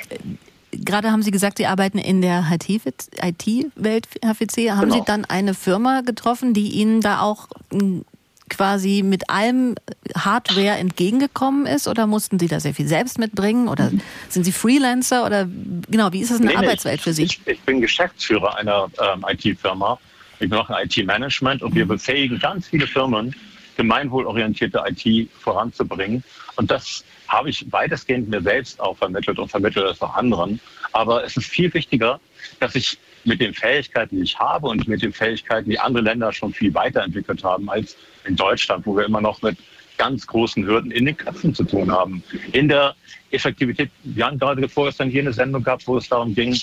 Gerade 0.77 1.13
haben 1.13 1.23
Sie 1.23 1.31
gesagt, 1.31 1.59
Sie 1.59 1.67
arbeiten 1.67 1.99
in 1.99 2.21
der 2.21 2.45
IT-Welt, 2.51 4.09
Herr 4.23 4.35
Fitze. 4.35 4.77
Haben 4.77 4.91
genau. 4.91 4.95
Sie 4.97 5.03
dann 5.07 5.25
eine 5.25 5.55
Firma 5.55 6.01
getroffen, 6.01 6.55
die 6.55 6.69
Ihnen 6.71 7.01
da 7.01 7.21
auch 7.21 7.49
hm, 7.71 8.05
quasi 8.51 9.03
mit 9.05 9.31
allem 9.31 9.75
Hardware 10.17 10.77
entgegengekommen 10.77 11.67
ist 11.67 11.89
oder 11.89 12.07
mussten 12.07 12.39
Sie 12.39 12.49
da 12.49 12.61
sehr 12.61 12.75
viel 12.75 12.87
selbst 12.87 13.19
mitbringen 13.19 13.69
oder 13.69 13.91
sind 14.29 14.45
Sie 14.45 14.53
Freelancer 14.53 15.25
oder 15.25 15.49
genau, 15.91 16.13
wie 16.13 16.21
ist 16.21 16.31
das 16.31 16.41
eine 16.41 16.51
nee, 16.51 16.57
Arbeitswelt 16.57 17.01
für 17.01 17.13
Sie? 17.13 17.25
Ich, 17.25 17.41
ich, 17.47 17.61
bin 17.61 17.81
Geschäftsführer 17.81 18.57
einer 18.57 18.89
ähm, 19.01 19.25
IT-Firma. 19.29 19.99
Ich 20.41 20.51
mache 20.51 20.75
IT-Management 20.83 21.63
und 21.63 21.75
wir 21.75 21.87
befähigen 21.87 22.39
ganz 22.39 22.69
viele 22.69 22.87
Firmen, 22.87 23.35
gemeinwohlorientierte 23.77 24.83
IT 24.87 25.31
voranzubringen. 25.41 26.23
Und 26.57 26.71
das 26.71 27.05
habe 27.29 27.51
ich 27.51 27.71
weitestgehend 27.73 28.29
mir 28.29 28.43
selbst 28.43 28.81
auch 28.81 28.97
vermittelt 28.97 29.39
und 29.39 29.49
vermittelt 29.49 29.87
es 29.87 30.01
auch 30.03 30.15
anderen. 30.15 30.61
Aber 30.93 31.25
es 31.25 31.37
ist 31.37 31.47
viel 31.47 31.73
wichtiger, 31.75 32.21
dass 32.61 32.75
ich 32.75 32.99
mit 33.25 33.41
den 33.41 33.55
Fähigkeiten, 33.55 34.17
die 34.17 34.23
ich 34.23 34.39
habe 34.39 34.69
und 34.69 34.87
mit 34.87 35.03
den 35.03 35.13
Fähigkeiten, 35.13 35.71
die 35.71 35.79
andere 35.79 36.05
Länder 36.05 36.33
schon 36.33 36.53
viel 36.53 36.73
weiterentwickelt 36.75 37.43
haben 37.43 37.69
als 37.71 37.97
in 38.25 38.37
Deutschland, 38.37 38.87
wo 38.87 38.97
wir 38.97 39.05
immer 39.05 39.21
noch 39.21 39.41
mit 39.43 39.57
ganz 39.97 40.27
großen 40.27 40.65
Hürden 40.67 40.91
in 40.91 41.07
den 41.07 41.17
Köpfen 41.17 41.55
zu 41.55 41.65
tun 41.65 41.91
haben. 41.91 42.23
In 42.53 42.69
der 42.69 42.95
Effektivität, 43.31 43.91
wir 44.03 44.27
haben 44.27 44.39
gerade 44.39 44.69
vorgestern 44.69 45.09
hier 45.09 45.23
eine 45.23 45.33
Sendung 45.33 45.63
gehabt, 45.63 45.87
wo 45.87 45.97
es 45.97 46.09
darum 46.09 46.35
ging, 46.35 46.59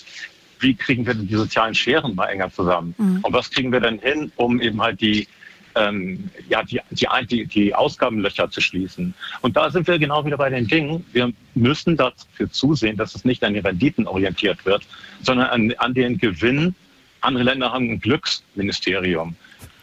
wie 0.60 0.76
kriegen 0.76 1.06
wir 1.06 1.16
die 1.16 1.36
sozialen 1.36 1.74
Scheren 1.74 2.14
mal 2.14 2.28
enger 2.28 2.52
zusammen? 2.52 2.94
Mhm. 2.98 3.20
Und 3.24 3.34
was 3.34 3.50
kriegen 3.50 3.72
wir 3.72 3.80
denn 3.80 4.00
hin, 4.00 4.32
um 4.36 4.62
eben 4.62 4.82
halt 4.82 5.02
die 5.02 5.28
ähm, 5.76 6.30
ja, 6.50 6.64
die, 6.64 6.82
die, 7.28 7.46
die 7.46 7.76
Ausgabenlöcher 7.76 8.50
zu 8.50 8.62
schließen. 8.62 9.14
Und 9.42 9.58
da 9.58 9.70
sind 9.70 9.88
wir 9.88 10.00
genau 10.00 10.26
wieder 10.26 10.38
bei 10.38 10.50
den 10.50 10.68
Dingen. 10.68 11.06
Wir 11.12 11.32
müssen 11.56 11.98
dafür 11.98 12.52
zusehen, 12.52 12.98
dass 12.98 13.16
es 13.16 13.26
nicht 13.26 13.44
an 13.44 13.54
die 13.54 13.60
Renditen 13.60 14.08
orientiert 14.08 14.66
wird, 14.66 14.84
sondern 15.22 15.48
an, 15.48 15.74
an 15.78 15.94
den 15.94 16.18
Gewinn. 16.18 16.76
Andere 17.22 17.44
Länder 17.44 17.72
haben 17.72 17.90
ein 17.90 18.00
Glücksministerium. 18.00 19.36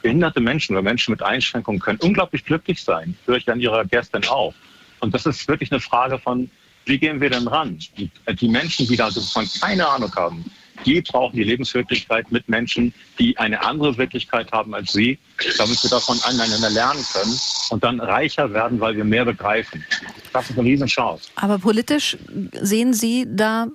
Behinderte 0.02 0.40
Menschen 0.40 0.74
oder 0.74 0.82
Menschen 0.82 1.12
mit 1.12 1.22
Einschränkungen 1.22 1.80
können 1.80 1.98
unglaublich 2.00 2.44
glücklich 2.44 2.82
sein, 2.82 3.16
höre 3.26 3.36
ich 3.36 3.50
an 3.50 3.60
Ihrer 3.60 3.84
Gästin 3.84 4.24
auch. 4.28 4.54
Und 5.00 5.14
das 5.14 5.26
ist 5.26 5.46
wirklich 5.48 5.72
eine 5.72 5.80
Frage 5.80 6.18
von, 6.18 6.50
wie 6.84 6.98
gehen 6.98 7.20
wir 7.20 7.30
denn 7.30 7.46
ran? 7.46 7.78
Die 7.96 8.48
Menschen, 8.48 8.86
die 8.86 8.96
davon 8.96 9.46
keine 9.60 9.86
Ahnung 9.86 10.14
haben, 10.16 10.44
die 10.84 11.00
brauchen 11.00 11.36
die 11.36 11.44
Lebenswirklichkeit 11.44 12.30
mit 12.30 12.48
Menschen, 12.48 12.92
die 13.18 13.36
eine 13.38 13.62
andere 13.62 13.96
Wirklichkeit 13.98 14.50
haben 14.52 14.74
als 14.74 14.92
sie, 14.92 15.18
damit 15.56 15.82
wir 15.82 15.90
davon 15.90 16.18
aneinander 16.24 16.70
lernen 16.70 17.04
können 17.12 17.38
und 17.70 17.84
dann 17.84 18.00
reicher 18.00 18.52
werden, 18.52 18.80
weil 18.80 18.96
wir 18.96 19.04
mehr 19.04 19.24
begreifen. 19.24 19.84
Das 20.32 20.50
ist 20.50 20.58
eine 20.58 20.68
Riesenchance. 20.68 21.30
Aber 21.36 21.58
politisch 21.58 22.16
sehen 22.52 22.92
Sie 22.92 23.26
da 23.28 23.68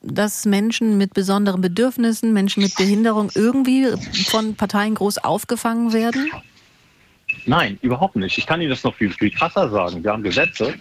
dass 0.00 0.46
Menschen 0.46 0.96
mit 0.96 1.14
besonderen 1.14 1.60
Bedürfnissen, 1.60 2.32
Menschen 2.32 2.62
mit 2.62 2.74
Behinderung 2.76 3.30
irgendwie 3.34 3.86
von 4.28 4.54
Parteien 4.54 4.94
groß 4.94 5.18
aufgefangen 5.18 5.92
werden? 5.92 6.30
Nein, 7.46 7.78
überhaupt 7.82 8.16
nicht. 8.16 8.38
Ich 8.38 8.46
kann 8.46 8.60
Ihnen 8.60 8.70
das 8.70 8.82
noch 8.84 8.94
viel, 8.94 9.10
viel 9.10 9.30
krasser 9.30 9.68
sagen. 9.70 10.02
Wir 10.02 10.12
haben 10.12 10.22
Gesetze, 10.22 10.74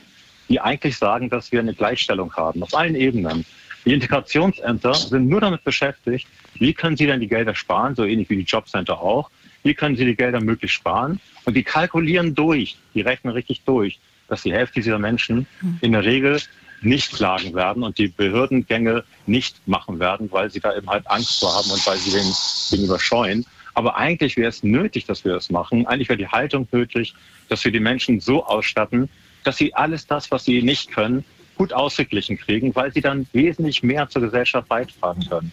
die 0.50 0.60
eigentlich 0.60 0.98
sagen, 0.98 1.30
dass 1.30 1.52
wir 1.52 1.60
eine 1.60 1.74
Gleichstellung 1.74 2.34
haben, 2.36 2.64
auf 2.64 2.74
allen 2.74 2.96
Ebenen. 2.96 3.46
Die 3.86 3.94
Integrationsämter 3.94 4.94
sind 4.94 5.28
nur 5.28 5.42
damit 5.42 5.64
beschäftigt, 5.64 6.28
wie 6.56 6.74
können 6.74 6.96
sie 6.96 7.06
denn 7.06 7.20
die 7.20 7.28
Gelder 7.28 7.56
sparen, 7.56 7.96
so 7.96 8.06
ähnlich 8.06 8.30
wie 8.30 8.38
die 8.38 8.44
Jobcenter 8.44 9.00
auch. 9.02 9.30
Wie 9.64 9.74
können 9.74 9.96
sie 9.96 10.06
die 10.06 10.16
Gelder 10.16 10.42
möglichst 10.42 10.76
sparen? 10.76 11.20
Und 11.46 11.56
die 11.56 11.64
kalkulieren 11.64 12.36
durch, 12.36 12.78
die 12.94 13.02
rechnen 13.02 13.34
richtig 13.34 13.62
durch, 13.66 14.00
dass 14.28 14.44
die 14.44 14.54
Hälfte 14.54 14.82
dieser 14.82 15.00
Menschen 15.00 15.48
in 15.82 15.92
der 15.92 16.04
Regel 16.04 16.42
nicht 16.82 17.14
klagen 17.14 17.54
werden 17.54 17.84
und 17.84 17.98
die 17.98 18.08
Behördengänge 18.08 19.04
nicht 19.26 19.68
machen 19.68 20.00
werden, 20.00 20.32
weil 20.32 20.50
sie 20.50 20.60
da 20.60 20.76
eben 20.76 20.90
halt 20.90 21.10
Angst 21.10 21.40
vor 21.40 21.54
haben 21.56 21.70
und 21.72 21.86
weil 21.86 21.98
sie 21.98 22.12
den 22.12 22.32
gegenüber 22.70 23.00
scheuen. 23.00 23.46
Aber 23.74 23.98
eigentlich 23.98 24.38
wäre 24.38 24.50
es 24.50 24.64
nötig, 24.64 25.06
dass 25.06 25.26
wir 25.26 25.34
das 25.34 25.50
machen. 25.50 25.88
Eigentlich 25.88 26.10
wäre 26.10 26.18
die 26.18 26.28
Haltung 26.28 26.68
nötig, 26.72 27.16
dass 27.50 27.64
wir 27.64 27.72
die 27.72 27.80
Menschen 27.80 28.20
so 28.20 28.46
ausstatten, 28.46 29.10
dass 29.44 29.58
sie 29.58 29.74
alles 29.74 30.06
das, 30.08 30.30
was 30.32 30.46
sie 30.46 30.62
nicht 30.62 30.92
können, 30.92 31.26
gut 31.56 31.74
ausgeglichen 31.74 32.38
kriegen, 32.38 32.76
weil 32.76 32.94
sie 32.94 33.02
dann 33.02 33.28
wesentlich 33.34 33.84
mehr 33.84 34.10
zur 34.10 34.22
Gesellschaft 34.22 34.68
beitragen 34.68 35.26
können. 35.28 35.52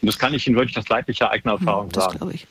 Und 0.00 0.06
das 0.06 0.18
kann 0.18 0.34
ich 0.34 0.46
Ihnen 0.46 0.56
wirklich 0.56 0.78
aus 0.78 0.88
leidlicher 0.88 1.30
eigener 1.30 1.54
hm, 1.54 1.60
Erfahrung 1.60 1.88
das 1.90 2.04
sagen. 2.04 2.30
Ich. 2.32 2.46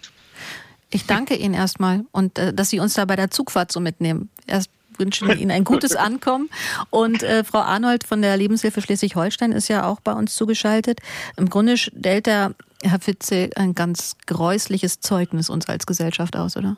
ich 0.91 1.05
danke 1.05 1.35
Ihnen 1.35 1.53
erstmal 1.53 2.05
und 2.11 2.37
äh, 2.37 2.53
dass 2.53 2.69
Sie 2.69 2.79
uns 2.79 2.93
da 2.93 3.05
bei 3.05 3.15
der 3.15 3.31
Zugfahrt 3.31 3.71
so 3.71 3.79
mitnehmen. 3.79 4.29
Erst 4.45 4.69
wünschen 4.97 5.27
wir 5.27 5.37
Ihnen 5.37 5.51
ein 5.51 5.63
gutes 5.63 5.95
Ankommen. 5.95 6.49
Und 6.89 7.23
äh, 7.23 7.43
Frau 7.43 7.59
Arnold 7.59 8.03
von 8.03 8.21
der 8.21 8.37
Lebenshilfe 8.37 8.81
Schleswig-Holstein 8.81 9.51
ist 9.53 9.69
ja 9.69 9.87
auch 9.87 10.01
bei 10.01 10.11
uns 10.11 10.35
zugeschaltet. 10.35 10.99
Im 11.37 11.49
Grunde 11.49 11.77
stellt 11.77 12.25
der 12.25 12.53
Herr 12.83 12.99
Fitze 12.99 13.49
ein 13.55 13.75
ganz 13.75 14.15
gräusliches 14.27 14.99
Zeugnis 14.99 15.49
uns 15.49 15.67
als 15.67 15.85
Gesellschaft 15.85 16.35
aus, 16.35 16.55
oder? 16.55 16.77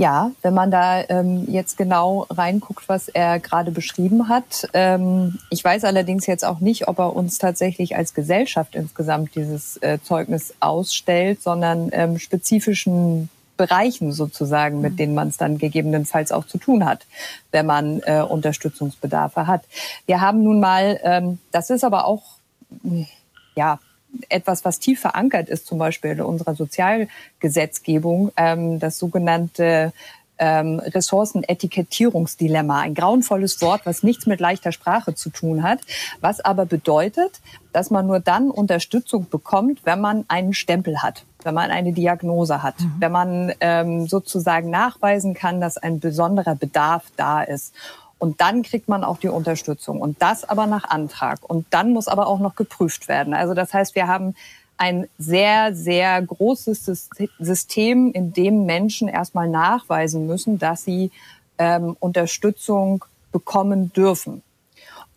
Ja, 0.00 0.30
wenn 0.42 0.54
man 0.54 0.70
da 0.70 1.02
ähm, 1.08 1.46
jetzt 1.48 1.76
genau 1.76 2.26
reinguckt, 2.30 2.88
was 2.88 3.08
er 3.08 3.40
gerade 3.40 3.72
beschrieben 3.72 4.28
hat. 4.28 4.68
Ähm, 4.72 5.40
ich 5.50 5.64
weiß 5.64 5.82
allerdings 5.82 6.26
jetzt 6.26 6.44
auch 6.44 6.60
nicht, 6.60 6.86
ob 6.86 7.00
er 7.00 7.16
uns 7.16 7.38
tatsächlich 7.38 7.96
als 7.96 8.14
Gesellschaft 8.14 8.76
insgesamt 8.76 9.34
dieses 9.34 9.76
äh, 9.78 9.98
Zeugnis 10.00 10.54
ausstellt, 10.60 11.42
sondern 11.42 11.90
ähm, 11.92 12.20
spezifischen 12.20 13.28
Bereichen 13.56 14.12
sozusagen, 14.12 14.80
mit 14.80 14.92
mhm. 14.92 14.96
denen 14.98 15.14
man 15.14 15.28
es 15.28 15.36
dann 15.36 15.58
gegebenenfalls 15.58 16.30
auch 16.30 16.46
zu 16.46 16.58
tun 16.58 16.86
hat, 16.86 17.04
wenn 17.50 17.66
man 17.66 18.00
äh, 18.04 18.22
Unterstützungsbedarfe 18.22 19.48
hat. 19.48 19.64
Wir 20.06 20.20
haben 20.20 20.44
nun 20.44 20.60
mal, 20.60 21.00
ähm, 21.02 21.40
das 21.50 21.70
ist 21.70 21.82
aber 21.82 22.06
auch 22.06 22.22
ja 23.56 23.80
etwas, 24.28 24.64
was 24.64 24.78
tief 24.78 25.00
verankert 25.00 25.48
ist, 25.48 25.66
zum 25.66 25.78
Beispiel 25.78 26.12
in 26.12 26.20
unserer 26.20 26.54
Sozialgesetzgebung, 26.54 28.32
ähm, 28.36 28.78
das 28.78 28.98
sogenannte 28.98 29.92
ähm, 30.38 30.80
Ressourcenetikettierungsdilemma. 30.80 32.80
Ein 32.80 32.94
grauenvolles 32.94 33.60
Wort, 33.60 33.82
was 33.84 34.02
nichts 34.02 34.26
mit 34.26 34.40
leichter 34.40 34.72
Sprache 34.72 35.14
zu 35.14 35.30
tun 35.30 35.62
hat, 35.62 35.80
was 36.20 36.40
aber 36.40 36.66
bedeutet, 36.66 37.40
dass 37.72 37.90
man 37.90 38.06
nur 38.06 38.20
dann 38.20 38.50
Unterstützung 38.50 39.28
bekommt, 39.28 39.80
wenn 39.84 40.00
man 40.00 40.24
einen 40.28 40.54
Stempel 40.54 41.02
hat, 41.02 41.24
wenn 41.42 41.54
man 41.54 41.70
eine 41.70 41.92
Diagnose 41.92 42.62
hat, 42.62 42.80
mhm. 42.80 42.94
wenn 42.98 43.12
man 43.12 43.52
ähm, 43.60 44.06
sozusagen 44.06 44.70
nachweisen 44.70 45.34
kann, 45.34 45.60
dass 45.60 45.76
ein 45.76 46.00
besonderer 46.00 46.54
Bedarf 46.54 47.04
da 47.16 47.42
ist. 47.42 47.74
Und 48.18 48.40
dann 48.40 48.62
kriegt 48.62 48.88
man 48.88 49.04
auch 49.04 49.18
die 49.18 49.28
Unterstützung. 49.28 50.00
Und 50.00 50.20
das 50.20 50.44
aber 50.44 50.66
nach 50.66 50.84
Antrag. 50.84 51.38
Und 51.48 51.66
dann 51.70 51.92
muss 51.92 52.08
aber 52.08 52.26
auch 52.26 52.40
noch 52.40 52.56
geprüft 52.56 53.08
werden. 53.08 53.34
Also 53.34 53.54
das 53.54 53.72
heißt, 53.72 53.94
wir 53.94 54.08
haben 54.08 54.34
ein 54.76 55.08
sehr, 55.18 55.74
sehr 55.74 56.22
großes 56.22 57.10
System, 57.38 58.12
in 58.12 58.32
dem 58.32 58.64
Menschen 58.64 59.08
erstmal 59.08 59.48
nachweisen 59.48 60.26
müssen, 60.26 60.58
dass 60.58 60.84
sie 60.84 61.10
ähm, 61.58 61.96
Unterstützung 61.98 63.04
bekommen 63.32 63.92
dürfen. 63.92 64.42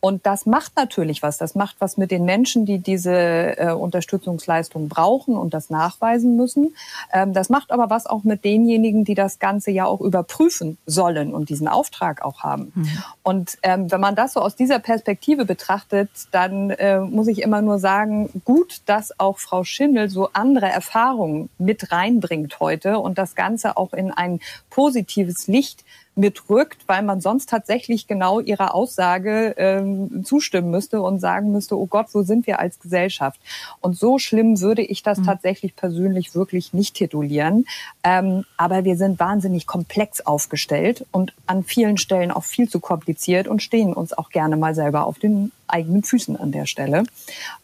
Und 0.01 0.25
das 0.25 0.47
macht 0.47 0.75
natürlich 0.75 1.21
was. 1.21 1.37
Das 1.37 1.53
macht 1.53 1.75
was 1.79 1.95
mit 1.95 2.09
den 2.09 2.25
Menschen, 2.25 2.65
die 2.65 2.79
diese 2.79 3.13
äh, 3.13 3.71
Unterstützungsleistung 3.71 4.89
brauchen 4.89 5.37
und 5.37 5.53
das 5.53 5.69
nachweisen 5.69 6.35
müssen. 6.35 6.75
Ähm, 7.13 7.33
das 7.33 7.49
macht 7.49 7.71
aber 7.71 7.91
was 7.91 8.07
auch 8.07 8.23
mit 8.23 8.43
denjenigen, 8.43 9.05
die 9.05 9.13
das 9.13 9.37
Ganze 9.37 9.69
ja 9.69 9.85
auch 9.85 10.01
überprüfen 10.01 10.79
sollen 10.87 11.33
und 11.35 11.49
diesen 11.49 11.67
Auftrag 11.67 12.23
auch 12.23 12.41
haben. 12.41 12.71
Mhm. 12.73 12.89
Und 13.21 13.57
ähm, 13.61 13.91
wenn 13.91 14.01
man 14.01 14.15
das 14.15 14.33
so 14.33 14.41
aus 14.41 14.55
dieser 14.55 14.79
Perspektive 14.79 15.45
betrachtet, 15.45 16.09
dann 16.31 16.71
äh, 16.71 16.99
muss 16.99 17.27
ich 17.27 17.43
immer 17.43 17.61
nur 17.61 17.77
sagen, 17.77 18.41
gut, 18.43 18.81
dass 18.87 19.19
auch 19.19 19.37
Frau 19.37 19.63
Schindel 19.63 20.09
so 20.09 20.29
andere 20.33 20.67
Erfahrungen 20.67 21.49
mit 21.59 21.91
reinbringt 21.91 22.59
heute 22.59 22.97
und 22.97 23.19
das 23.19 23.35
Ganze 23.35 23.77
auch 23.77 23.93
in 23.93 24.11
ein 24.11 24.39
positives 24.71 25.45
Licht 25.45 25.83
mitrückt, 26.15 26.87
weil 26.87 27.03
man 27.03 27.21
sonst 27.21 27.49
tatsächlich 27.49 28.05
genau 28.05 28.41
ihrer 28.41 28.75
Aussage 28.75 29.55
ähm, 29.57 30.25
zustimmen 30.25 30.69
müsste 30.69 31.01
und 31.01 31.19
sagen 31.19 31.51
müsste, 31.51 31.77
oh 31.77 31.85
Gott, 31.85 32.07
wo 32.11 32.21
sind 32.23 32.47
wir 32.47 32.59
als 32.59 32.79
Gesellschaft? 32.79 33.39
Und 33.79 33.97
so 33.97 34.19
schlimm 34.19 34.59
würde 34.59 34.81
ich 34.81 35.03
das 35.03 35.19
mhm. 35.19 35.25
tatsächlich 35.25 35.75
persönlich 35.75 36.35
wirklich 36.35 36.73
nicht 36.73 36.95
titulieren. 36.95 37.65
Ähm, 38.03 38.43
aber 38.57 38.83
wir 38.83 38.97
sind 38.97 39.19
wahnsinnig 39.19 39.67
komplex 39.67 40.19
aufgestellt 40.19 41.05
und 41.11 41.33
an 41.47 41.63
vielen 41.63 41.97
Stellen 41.97 42.31
auch 42.31 42.43
viel 42.43 42.67
zu 42.67 42.81
kompliziert 42.81 43.47
und 43.47 43.63
stehen 43.63 43.93
uns 43.93 44.11
auch 44.11 44.29
gerne 44.29 44.57
mal 44.57 44.75
selber 44.75 45.05
auf 45.05 45.17
den 45.17 45.53
eigenen 45.67 46.03
Füßen 46.03 46.35
an 46.35 46.51
der 46.51 46.65
Stelle. 46.65 47.03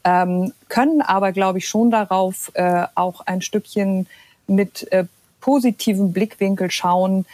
Ähm, 0.06 0.54
können 0.70 1.02
aber, 1.02 1.34
glaube 1.34 1.58
ich, 1.58 1.68
schon 1.68 1.92
darauf 1.92 2.52
äh, 2.54 2.86
auch 2.96 3.22
ein 3.26 3.42
Stückchen 3.42 4.08
mit 4.48 4.90
äh, 4.94 5.06
positivem 5.42 6.14
Blickwinkel 6.14 6.72
schauen, 6.72 7.26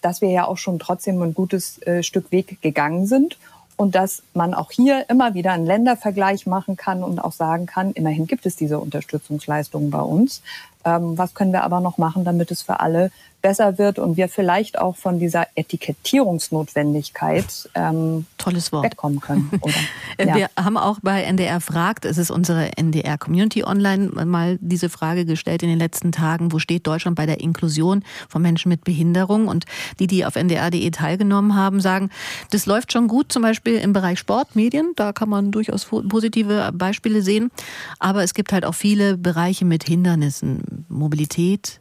dass 0.00 0.20
wir 0.20 0.30
ja 0.30 0.46
auch 0.46 0.58
schon 0.58 0.78
trotzdem 0.78 1.20
ein 1.22 1.34
gutes 1.34 1.80
äh, 1.82 2.02
Stück 2.02 2.30
Weg 2.30 2.60
gegangen 2.62 3.06
sind 3.06 3.38
und 3.76 3.94
dass 3.94 4.22
man 4.34 4.54
auch 4.54 4.70
hier 4.70 5.08
immer 5.08 5.34
wieder 5.34 5.52
einen 5.52 5.66
Ländervergleich 5.66 6.46
machen 6.46 6.76
kann 6.76 7.02
und 7.02 7.18
auch 7.20 7.32
sagen 7.32 7.66
kann, 7.66 7.92
immerhin 7.92 8.26
gibt 8.26 8.44
es 8.44 8.56
diese 8.56 8.78
Unterstützungsleistungen 8.78 9.90
bei 9.90 10.00
uns. 10.00 10.42
Ähm, 10.88 11.18
was 11.18 11.34
können 11.34 11.52
wir 11.52 11.64
aber 11.64 11.80
noch 11.80 11.98
machen, 11.98 12.24
damit 12.24 12.50
es 12.50 12.62
für 12.62 12.80
alle 12.80 13.10
besser 13.40 13.78
wird 13.78 13.98
und 13.98 14.16
wir 14.16 14.28
vielleicht 14.28 14.78
auch 14.78 14.96
von 14.96 15.20
dieser 15.20 15.46
Etikettierungsnotwendigkeit 15.54 17.70
ähm, 17.74 18.26
Tolles 18.36 18.72
Wort. 18.72 18.84
wegkommen 18.84 19.20
können. 19.20 19.48
Oder, 19.60 19.74
ja. 20.18 20.34
Wir 20.34 20.50
haben 20.58 20.76
auch 20.76 20.98
bei 21.02 21.22
NDR 21.22 21.60
fragt, 21.60 22.04
es 22.04 22.18
ist 22.18 22.32
unsere 22.32 22.76
NDR 22.76 23.16
Community 23.16 23.62
Online 23.62 24.08
mal 24.24 24.58
diese 24.60 24.88
Frage 24.88 25.24
gestellt 25.24 25.62
in 25.62 25.68
den 25.68 25.78
letzten 25.78 26.10
Tagen, 26.10 26.50
wo 26.52 26.58
steht 26.58 26.84
Deutschland 26.86 27.16
bei 27.16 27.26
der 27.26 27.40
Inklusion 27.40 28.02
von 28.28 28.42
Menschen 28.42 28.70
mit 28.70 28.82
Behinderung? 28.82 29.46
Und 29.46 29.66
die, 30.00 30.08
die 30.08 30.24
auf 30.24 30.34
ndr.de 30.34 30.90
teilgenommen 30.90 31.54
haben, 31.54 31.80
sagen, 31.80 32.10
das 32.50 32.66
läuft 32.66 32.92
schon 32.92 33.06
gut, 33.06 33.32
zum 33.32 33.42
Beispiel 33.42 33.76
im 33.76 33.92
Bereich 33.92 34.18
Sport, 34.18 34.56
Medien, 34.56 34.94
da 34.96 35.12
kann 35.12 35.28
man 35.28 35.52
durchaus 35.52 35.84
positive 35.84 36.72
Beispiele 36.72 37.22
sehen. 37.22 37.52
Aber 38.00 38.24
es 38.24 38.34
gibt 38.34 38.52
halt 38.52 38.64
auch 38.64 38.74
viele 38.74 39.16
Bereiche 39.16 39.64
mit 39.64 39.84
Hindernissen, 39.84 40.77
Mobilität, 40.88 41.80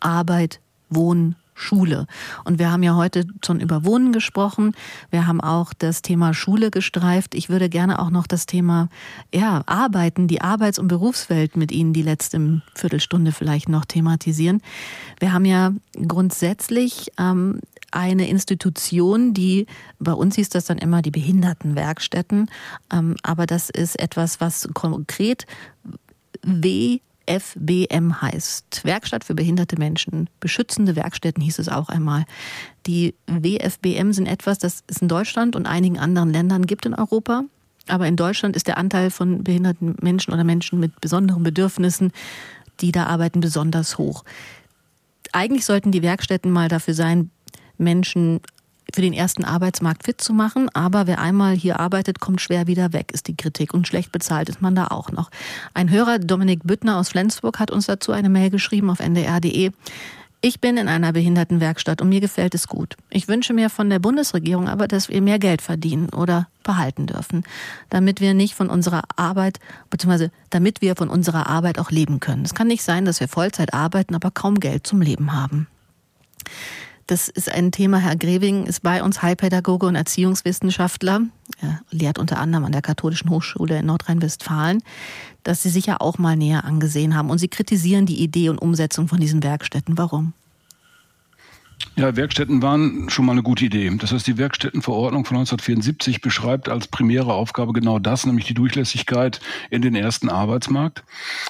Arbeit, 0.00 0.60
Wohnen, 0.88 1.36
Schule. 1.60 2.06
Und 2.44 2.58
wir 2.58 2.72
haben 2.72 2.82
ja 2.82 2.96
heute 2.96 3.26
schon 3.44 3.60
über 3.60 3.84
Wohnen 3.84 4.12
gesprochen. 4.12 4.74
Wir 5.10 5.26
haben 5.26 5.40
auch 5.40 5.72
das 5.74 6.02
Thema 6.02 6.34
Schule 6.34 6.70
gestreift. 6.70 7.34
Ich 7.34 7.48
würde 7.48 7.68
gerne 7.68 7.98
auch 7.98 8.10
noch 8.10 8.26
das 8.26 8.46
Thema 8.46 8.88
ja, 9.32 9.62
Arbeiten, 9.66 10.26
die 10.26 10.40
Arbeits- 10.40 10.78
und 10.78 10.88
Berufswelt 10.88 11.56
mit 11.56 11.70
Ihnen 11.70 11.92
die 11.92 12.02
letzte 12.02 12.62
Viertelstunde 12.74 13.32
vielleicht 13.32 13.68
noch 13.68 13.84
thematisieren. 13.84 14.62
Wir 15.20 15.32
haben 15.32 15.44
ja 15.44 15.72
grundsätzlich 16.06 17.12
ähm, 17.18 17.60
eine 17.92 18.28
Institution, 18.28 19.34
die 19.34 19.66
bei 19.98 20.12
uns 20.12 20.36
hieß 20.36 20.48
das 20.48 20.64
dann 20.64 20.78
immer 20.78 21.02
die 21.02 21.10
Behindertenwerkstätten, 21.10 22.50
ähm, 22.92 23.16
aber 23.22 23.46
das 23.46 23.68
ist 23.68 23.98
etwas, 23.98 24.40
was 24.40 24.68
konkret 24.74 25.46
weh 26.42 27.00
FBM 27.26 28.20
heißt. 28.22 28.84
Werkstatt 28.84 29.24
für 29.24 29.34
behinderte 29.34 29.78
Menschen. 29.78 30.28
Beschützende 30.40 30.96
Werkstätten 30.96 31.42
hieß 31.42 31.58
es 31.58 31.68
auch 31.68 31.88
einmal. 31.88 32.24
Die 32.86 33.14
WFBM 33.26 34.12
sind 34.12 34.26
etwas, 34.26 34.58
das 34.58 34.84
es 34.86 34.98
in 34.98 35.08
Deutschland 35.08 35.56
und 35.56 35.66
einigen 35.66 35.98
anderen 35.98 36.30
Ländern 36.30 36.66
gibt 36.66 36.86
in 36.86 36.94
Europa. 36.94 37.44
Aber 37.88 38.06
in 38.06 38.16
Deutschland 38.16 38.56
ist 38.56 38.66
der 38.66 38.78
Anteil 38.78 39.10
von 39.10 39.42
behinderten 39.42 39.96
Menschen 40.00 40.32
oder 40.32 40.44
Menschen 40.44 40.80
mit 40.80 41.00
besonderen 41.00 41.42
Bedürfnissen, 41.42 42.12
die 42.80 42.92
da 42.92 43.06
arbeiten, 43.06 43.40
besonders 43.40 43.98
hoch. 43.98 44.24
Eigentlich 45.32 45.64
sollten 45.64 45.92
die 45.92 46.02
Werkstätten 46.02 46.50
mal 46.50 46.68
dafür 46.68 46.94
sein, 46.94 47.30
Menschen 47.78 48.40
für 48.94 49.02
den 49.02 49.12
ersten 49.12 49.44
Arbeitsmarkt 49.44 50.04
fit 50.04 50.20
zu 50.20 50.32
machen. 50.32 50.68
Aber 50.74 51.06
wer 51.06 51.18
einmal 51.18 51.54
hier 51.54 51.80
arbeitet, 51.80 52.20
kommt 52.20 52.40
schwer 52.40 52.66
wieder 52.66 52.92
weg, 52.92 53.12
ist 53.12 53.28
die 53.28 53.36
Kritik. 53.36 53.74
Und 53.74 53.86
schlecht 53.86 54.12
bezahlt 54.12 54.48
ist 54.48 54.62
man 54.62 54.74
da 54.74 54.88
auch 54.88 55.12
noch. 55.12 55.30
Ein 55.74 55.90
Hörer, 55.90 56.18
Dominik 56.18 56.60
Büttner 56.64 56.98
aus 56.98 57.10
Flensburg, 57.10 57.58
hat 57.58 57.70
uns 57.70 57.86
dazu 57.86 58.12
eine 58.12 58.28
Mail 58.28 58.50
geschrieben 58.50 58.90
auf 58.90 59.00
ndr.de. 59.00 59.72
Ich 60.42 60.58
bin 60.58 60.78
in 60.78 60.88
einer 60.88 61.12
Behindertenwerkstatt 61.12 62.00
und 62.00 62.08
mir 62.08 62.20
gefällt 62.20 62.54
es 62.54 62.66
gut. 62.66 62.96
Ich 63.10 63.28
wünsche 63.28 63.52
mir 63.52 63.68
von 63.68 63.90
der 63.90 63.98
Bundesregierung 63.98 64.68
aber, 64.68 64.88
dass 64.88 65.10
wir 65.10 65.20
mehr 65.20 65.38
Geld 65.38 65.60
verdienen 65.60 66.08
oder 66.08 66.48
behalten 66.62 67.06
dürfen, 67.06 67.44
damit 67.90 68.22
wir 68.22 68.32
nicht 68.32 68.54
von 68.54 68.70
unserer 68.70 69.02
Arbeit, 69.16 69.60
beziehungsweise 69.90 70.30
damit 70.48 70.80
wir 70.80 70.96
von 70.96 71.10
unserer 71.10 71.46
Arbeit 71.46 71.78
auch 71.78 71.90
leben 71.90 72.20
können. 72.20 72.46
Es 72.46 72.54
kann 72.54 72.68
nicht 72.68 72.82
sein, 72.82 73.04
dass 73.04 73.20
wir 73.20 73.28
Vollzeit 73.28 73.74
arbeiten, 73.74 74.14
aber 74.14 74.30
kaum 74.30 74.60
Geld 74.60 74.86
zum 74.86 75.02
Leben 75.02 75.34
haben. 75.34 75.66
Das 77.10 77.28
ist 77.28 77.50
ein 77.52 77.72
Thema. 77.72 77.98
Herr 77.98 78.14
Greving 78.14 78.66
ist 78.66 78.84
bei 78.84 79.02
uns 79.02 79.20
Heilpädagoge 79.20 79.84
und 79.84 79.96
Erziehungswissenschaftler. 79.96 81.22
Er 81.60 81.80
lehrt 81.90 82.20
unter 82.20 82.38
anderem 82.38 82.64
an 82.66 82.70
der 82.70 82.82
Katholischen 82.82 83.30
Hochschule 83.30 83.80
in 83.80 83.86
Nordrhein-Westfalen, 83.86 84.80
das 85.42 85.64
Sie 85.64 85.70
sicher 85.70 86.02
auch 86.02 86.18
mal 86.18 86.36
näher 86.36 86.64
angesehen 86.64 87.16
haben. 87.16 87.28
Und 87.28 87.38
Sie 87.38 87.48
kritisieren 87.48 88.06
die 88.06 88.22
Idee 88.22 88.48
und 88.48 88.58
Umsetzung 88.58 89.08
von 89.08 89.18
diesen 89.18 89.42
Werkstätten. 89.42 89.98
Warum? 89.98 90.34
Ja, 91.96 92.14
Werkstätten 92.14 92.62
waren 92.62 93.10
schon 93.10 93.24
mal 93.24 93.32
eine 93.32 93.42
gute 93.42 93.64
Idee. 93.64 93.90
Das 93.98 94.12
heißt, 94.12 94.28
die 94.28 94.38
Werkstättenverordnung 94.38 95.24
von 95.24 95.38
1974 95.38 96.20
beschreibt 96.20 96.68
als 96.68 96.86
primäre 96.86 97.34
Aufgabe 97.34 97.72
genau 97.72 97.98
das, 97.98 98.24
nämlich 98.24 98.46
die 98.46 98.54
Durchlässigkeit 98.54 99.40
in 99.70 99.82
den 99.82 99.96
ersten 99.96 100.28
Arbeitsmarkt. 100.28 101.02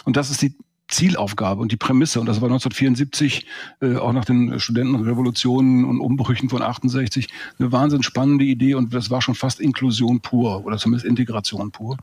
Und 0.06 0.16
das 0.16 0.30
ist 0.30 0.40
die 0.40 0.54
Zielaufgabe 0.90 1.60
und 1.60 1.72
die 1.72 1.76
Prämisse, 1.76 2.20
und 2.20 2.26
das 2.26 2.40
war 2.40 2.48
1974, 2.48 3.46
äh, 3.80 3.96
auch 3.96 4.12
nach 4.12 4.24
den 4.24 4.58
Studentenrevolutionen 4.60 5.84
und 5.84 6.00
Umbrüchen 6.00 6.48
von 6.48 6.62
68, 6.62 7.28
eine 7.58 7.72
wahnsinnig 7.72 8.04
spannende 8.04 8.44
Idee 8.44 8.74
und 8.74 8.92
das 8.92 9.10
war 9.10 9.22
schon 9.22 9.34
fast 9.34 9.60
Inklusion 9.60 10.20
pur 10.20 10.64
oder 10.64 10.78
zumindest 10.78 11.06
Integration 11.06 11.70
pur. 11.70 11.96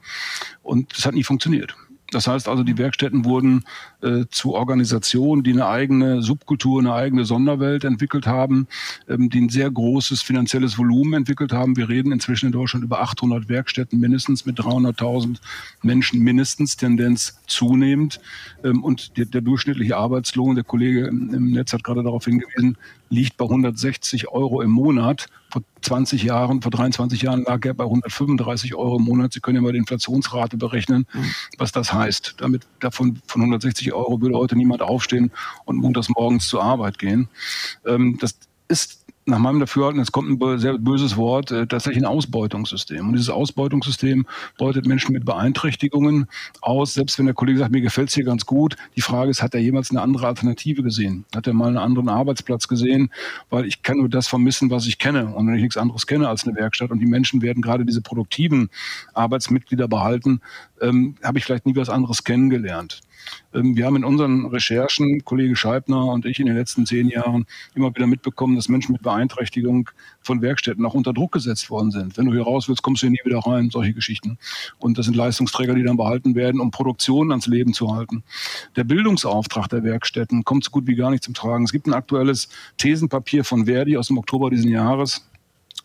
Und 0.64 0.95
das 0.95 1.05
hat 1.05 1.14
nie 1.14 1.23
funktioniert. 1.23 1.76
Das 2.11 2.27
heißt 2.27 2.47
also, 2.47 2.63
die 2.63 2.77
Werkstätten 2.77 3.25
wurden 3.25 3.65
äh, 4.01 4.25
zu 4.31 4.55
Organisationen, 4.55 5.43
die 5.43 5.51
eine 5.51 5.67
eigene 5.67 6.21
Subkultur, 6.21 6.79
eine 6.79 6.93
eigene 6.93 7.25
Sonderwelt 7.25 7.84
entwickelt 7.84 8.25
haben, 8.25 8.67
ähm, 9.09 9.29
die 9.29 9.41
ein 9.41 9.49
sehr 9.49 9.69
großes 9.69 10.21
finanzielles 10.21 10.77
Volumen 10.77 11.13
entwickelt 11.13 11.51
haben. 11.51 11.75
Wir 11.75 11.89
reden 11.89 12.13
inzwischen 12.13 12.47
in 12.47 12.51
Deutschland 12.53 12.85
über 12.85 13.01
800 13.01 13.49
Werkstätten 13.49 13.99
mindestens 13.99 14.45
mit 14.45 14.57
300.000 14.57 15.38
Menschen 15.84 16.21
mindestens, 16.21 16.77
Tendenz 16.77 17.39
zunehmend. 17.47 18.21
Ähm, 18.63 18.84
und 18.84 19.17
der, 19.17 19.25
der, 19.25 19.41
durchschnittliche 19.41 19.97
Arbeitslohn, 19.97 20.55
der 20.55 20.63
Kollege 20.63 21.07
im 21.07 21.51
Netz 21.51 21.73
hat 21.73 21.84
gerade 21.84 22.03
darauf 22.03 22.23
hingewiesen, 22.25 22.77
liegt 23.09 23.38
bei 23.38 23.45
160 23.45 24.27
Euro 24.29 24.61
im 24.61 24.71
Monat. 24.71 25.27
Vor 25.49 25.63
20 25.81 26.23
Jahren, 26.23 26.61
vor 26.61 26.71
23 26.71 27.21
Jahren 27.21 27.43
lag 27.43 27.65
er 27.65 27.73
bei 27.73 27.85
135 27.85 28.75
Euro 28.75 28.97
im 28.97 29.03
Monat. 29.03 29.34
Sie 29.34 29.39
können 29.39 29.55
ja 29.55 29.61
mal 29.61 29.71
die 29.71 29.79
Inflationsrate 29.79 30.57
berechnen, 30.57 31.07
mhm. 31.13 31.31
was 31.57 31.71
das 31.71 31.93
heißt. 31.93 32.35
Damit 32.38 32.67
davon 32.79 33.21
von 33.27 33.41
160 33.41 33.93
Euro 33.93 34.21
würde 34.21 34.38
heute 34.38 34.55
niemand 34.55 34.81
aufstehen 34.81 35.31
und 35.65 35.77
montags 35.77 36.09
morgens 36.09 36.47
zur 36.47 36.63
Arbeit 36.63 36.99
gehen. 36.99 37.29
Ähm, 37.85 38.17
das 38.19 38.38
ist 38.67 39.06
nach 39.28 39.40
meinem 39.40 39.60
Dafürhalten, 39.60 39.99
es 39.99 40.12
kommt 40.12 40.41
ein 40.41 40.60
sehr 40.60 40.78
böses 40.78 41.18
Wort, 41.18 41.52
äh, 41.52 41.68
tatsächlich 41.68 42.04
ein 42.04 42.08
Ausbeutungssystem. 42.08 43.08
Und 43.08 43.14
dieses 43.14 43.30
Ausbeutungssystem 43.30 44.26
beutet 44.58 44.86
Menschen 44.86 45.14
mit 45.14 45.26
Beeinträchtigungen 45.26 46.28
aus, 46.62 46.94
selbst 46.94 47.20
wenn 47.20 47.26
der 47.26 47.36
Kollege 47.36 47.60
sagt, 47.60 47.72
mir 47.72 47.82
gefällt 47.82 48.10
es 48.10 48.16
hier 48.16 48.24
ganz 48.24 48.45
gut. 48.45 48.78
Die 48.95 49.02
Frage 49.02 49.30
ist, 49.30 49.41
hat 49.41 49.54
er 49.54 49.60
jemals 49.60 49.91
eine 49.91 50.02
andere 50.02 50.28
Alternative 50.28 50.82
gesehen? 50.82 51.26
Hat 51.36 51.45
er 51.45 51.54
mal 51.54 51.68
einen 51.68 51.78
anderen 51.78 52.10
Arbeitsplatz 52.10 52.68
gesehen? 52.68 53.12
Weil 53.49 53.66
ich 53.66 53.84
kann 53.84 53.98
nur 53.98 54.10
das 54.10 54.28
vermissen, 54.28 54.70
was 54.70 54.88
ich 54.88 54.98
kenne. 54.98 55.28
Und 55.28 55.48
wenn 55.48 55.56
ich 55.56 55.62
nichts 55.62 55.78
anderes 55.78 56.08
kenne 56.08 56.30
als 56.30 56.48
eine 56.48 56.56
Werkstatt 56.56 56.91
und 56.91 56.99
die 56.99 57.06
Menschen 57.06 57.41
werden 57.41 57.62
gerade 57.62 57.86
diese 57.86 58.02
produktiven 58.02 58.70
Arbeitsmitglieder 59.14 59.88
behalten, 59.88 60.41
ähm, 60.82 61.16
habe 61.22 61.38
ich 61.38 61.45
vielleicht 61.45 61.66
nie 61.66 61.76
was 61.76 61.90
anderes 61.90 62.24
kennengelernt. 62.24 63.02
Ähm, 63.54 63.76
wir 63.76 63.86
haben 63.86 63.95
in 63.95 64.04
unseren 64.04 64.45
Recherchen, 64.45 65.24
Kollege 65.26 65.56
Scheibner 65.56 66.06
und 66.06 66.26
ich 66.26 66.40
in 66.40 66.45
den 66.45 66.56
letzten 66.56 66.86
zehn 66.86 67.10
Jahren 67.10 67.45
immer 67.76 67.94
wieder 67.95 68.08
mitbekommen, 68.08 68.56
dass 68.56 68.70
Menschen 68.70 68.94
mit 68.94 69.02
Beeinträchtigung 69.02 69.90
von 70.22 70.41
Werkstätten 70.41 70.86
auch 70.86 70.94
unter 70.94 71.14
Druck 71.14 71.32
gesetzt 71.32 71.70
worden 71.70 71.91
sind. 71.91 72.18
Wenn 72.18 72.26
du 72.26 72.34
hier 72.34 72.44
raus 72.44 72.68
willst, 72.68 72.84
kommst 72.84 73.02
du 73.02 73.08
hier 73.08 73.12
nie 73.12 73.26
wieder 73.26 73.40
rein, 73.40 73.70
solche 73.70 73.94
Geschichten. 73.94 74.38
Und 74.80 74.98
das 74.98 75.06
sind 75.06 75.16
Leistungsträger, 75.16 75.76
die 75.76 75.84
dann 75.84 75.98
behalten 75.98 76.36
werden, 76.36 76.60
um 76.60 76.72
Produktionen 76.72 77.32
ans 77.32 77.48
Leben 77.48 77.74
zu 77.74 77.95
halten. 77.95 78.24
Der 78.76 78.84
Bildungsauftrag 78.84 79.68
der 79.70 79.84
Werkstätten 79.84 80.44
kommt 80.44 80.64
so 80.64 80.72
gut 80.72 80.88
wie 80.88 80.95
gar 80.95 81.12
nicht 81.12 81.24
zum 81.24 81.34
Tragen. 81.34 81.64
Es 81.64 81.72
gibt 81.72 81.88
ein 81.88 81.94
aktuelles 81.94 82.49
Thesenpapier 82.78 83.44
von 83.44 83.66
Verdi 83.66 83.98
aus 83.98 84.08
dem 84.08 84.18
Oktober 84.18 84.49
diesen 84.49 84.72
Jahres, 84.72 85.28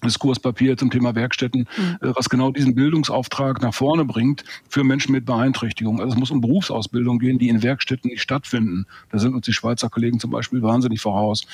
Diskurspapier 0.05 0.77
zum 0.77 0.91
Thema 0.91 1.15
Werkstätten, 1.15 1.69
mhm. 1.77 1.99
Äh, 2.01 2.13
was 2.15 2.29
genau 2.29 2.51
diesen 2.51 2.75
Bildungsauftrag 2.75 3.63
nach 3.63 3.75
vorne 3.75 4.05
bringt 4.05 4.45
für 4.69 4.85
Menschen 4.85 5.13
mit 5.13 5.27
Beeinträchtigung. 5.27 6.01
Also 6.01 6.15
es 6.15 6.19
muss 6.19 6.31
um 6.31 6.41
Berufsausbildung 6.41 7.19
gehen, 7.19 7.39
die 7.39 7.49
in 7.49 7.63
Werkstätten 7.63 8.11
nicht 8.11 8.23
stattfinden. 8.23 8.87
Da 9.11 9.19
sind 9.19 9.35
uns 9.35 9.47
die 9.47 9.53
Schweizer 9.53 9.89
Kollegen 9.91 10.19
zum 10.19 10.31
Beispiel 10.31 10.63
wahnsinnig 10.63 11.01
voraus. 11.01 11.47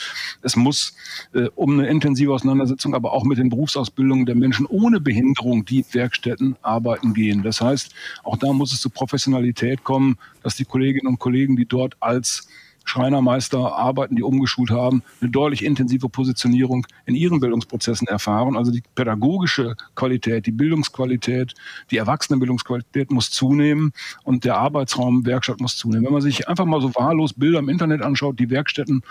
Es 0.43 0.57
muss 0.57 0.95
äh, 1.35 1.49
um 1.55 1.79
eine 1.79 1.89
intensive 1.89 2.33
Auseinandersetzung, 2.33 2.95
aber 2.95 3.13
auch 3.13 3.25
mit 3.25 3.39
den 3.39 3.49
Berufsausbildungen 3.49 4.27
der 4.27 4.35
Menschen 4.35 4.67
ohne 4.67 5.01
Behinderung, 5.01 5.65
die 5.65 5.81
in 5.81 5.87
Werkstätten 5.93 6.57
arbeiten 6.63 7.15
gehen. 7.15 7.43
Das 7.43 7.61
heißt, 7.61 7.95
auch 8.25 8.37
da 8.37 8.53
muss 8.53 8.73
es 8.73 8.81
zu 8.81 8.91
Professionalität 8.91 9.85
kommen, 9.85 10.17
dass 10.43 10.57
die 10.57 10.65
Kolleginnen 10.65 11.07
und 11.07 11.19
Kollegen, 11.19 11.57
die 11.57 11.67
dort 11.67 11.97
als 12.01 12.49
Schreinermeister 12.89 13.77
arbeiten, 13.77 14.17
die 14.17 14.23
umgeschult 14.23 14.71
haben, 14.71 15.03
eine 15.21 15.31
deutlich 15.31 15.65
intensive 15.65 16.09
Positionierung 16.09 16.87
in 17.07 17.15
ihren 17.15 17.41
Bildungsprozessen 17.41 18.09
erfahren. 18.09 18.57
Also 18.57 18.73
die 18.73 18.83
pädagogische 18.95 19.77
Qualität, 19.95 20.47
die 20.47 20.53
Bildungsqualität, 20.53 21.55
die 21.91 21.99
Erwachsenenbildungsqualität 21.99 23.11
muss 23.11 23.31
zunehmen 23.31 23.93
und 24.25 24.45
der 24.45 24.57
Arbeitsraum 24.57 25.27
Werkstatt 25.27 25.61
muss 25.61 25.77
zunehmen. 25.77 26.07
Wenn 26.07 26.13
man 26.13 26.23
sich 26.23 26.49
einfach 26.49 26.65
mal 26.65 26.81
so 26.81 26.95
wahllos 26.95 27.35
Bilder 27.35 27.59
im 27.59 27.69
Internet 27.69 28.03
anschaut, 28.03 28.39
die 28.39 28.51
Werkstätten 28.51 29.03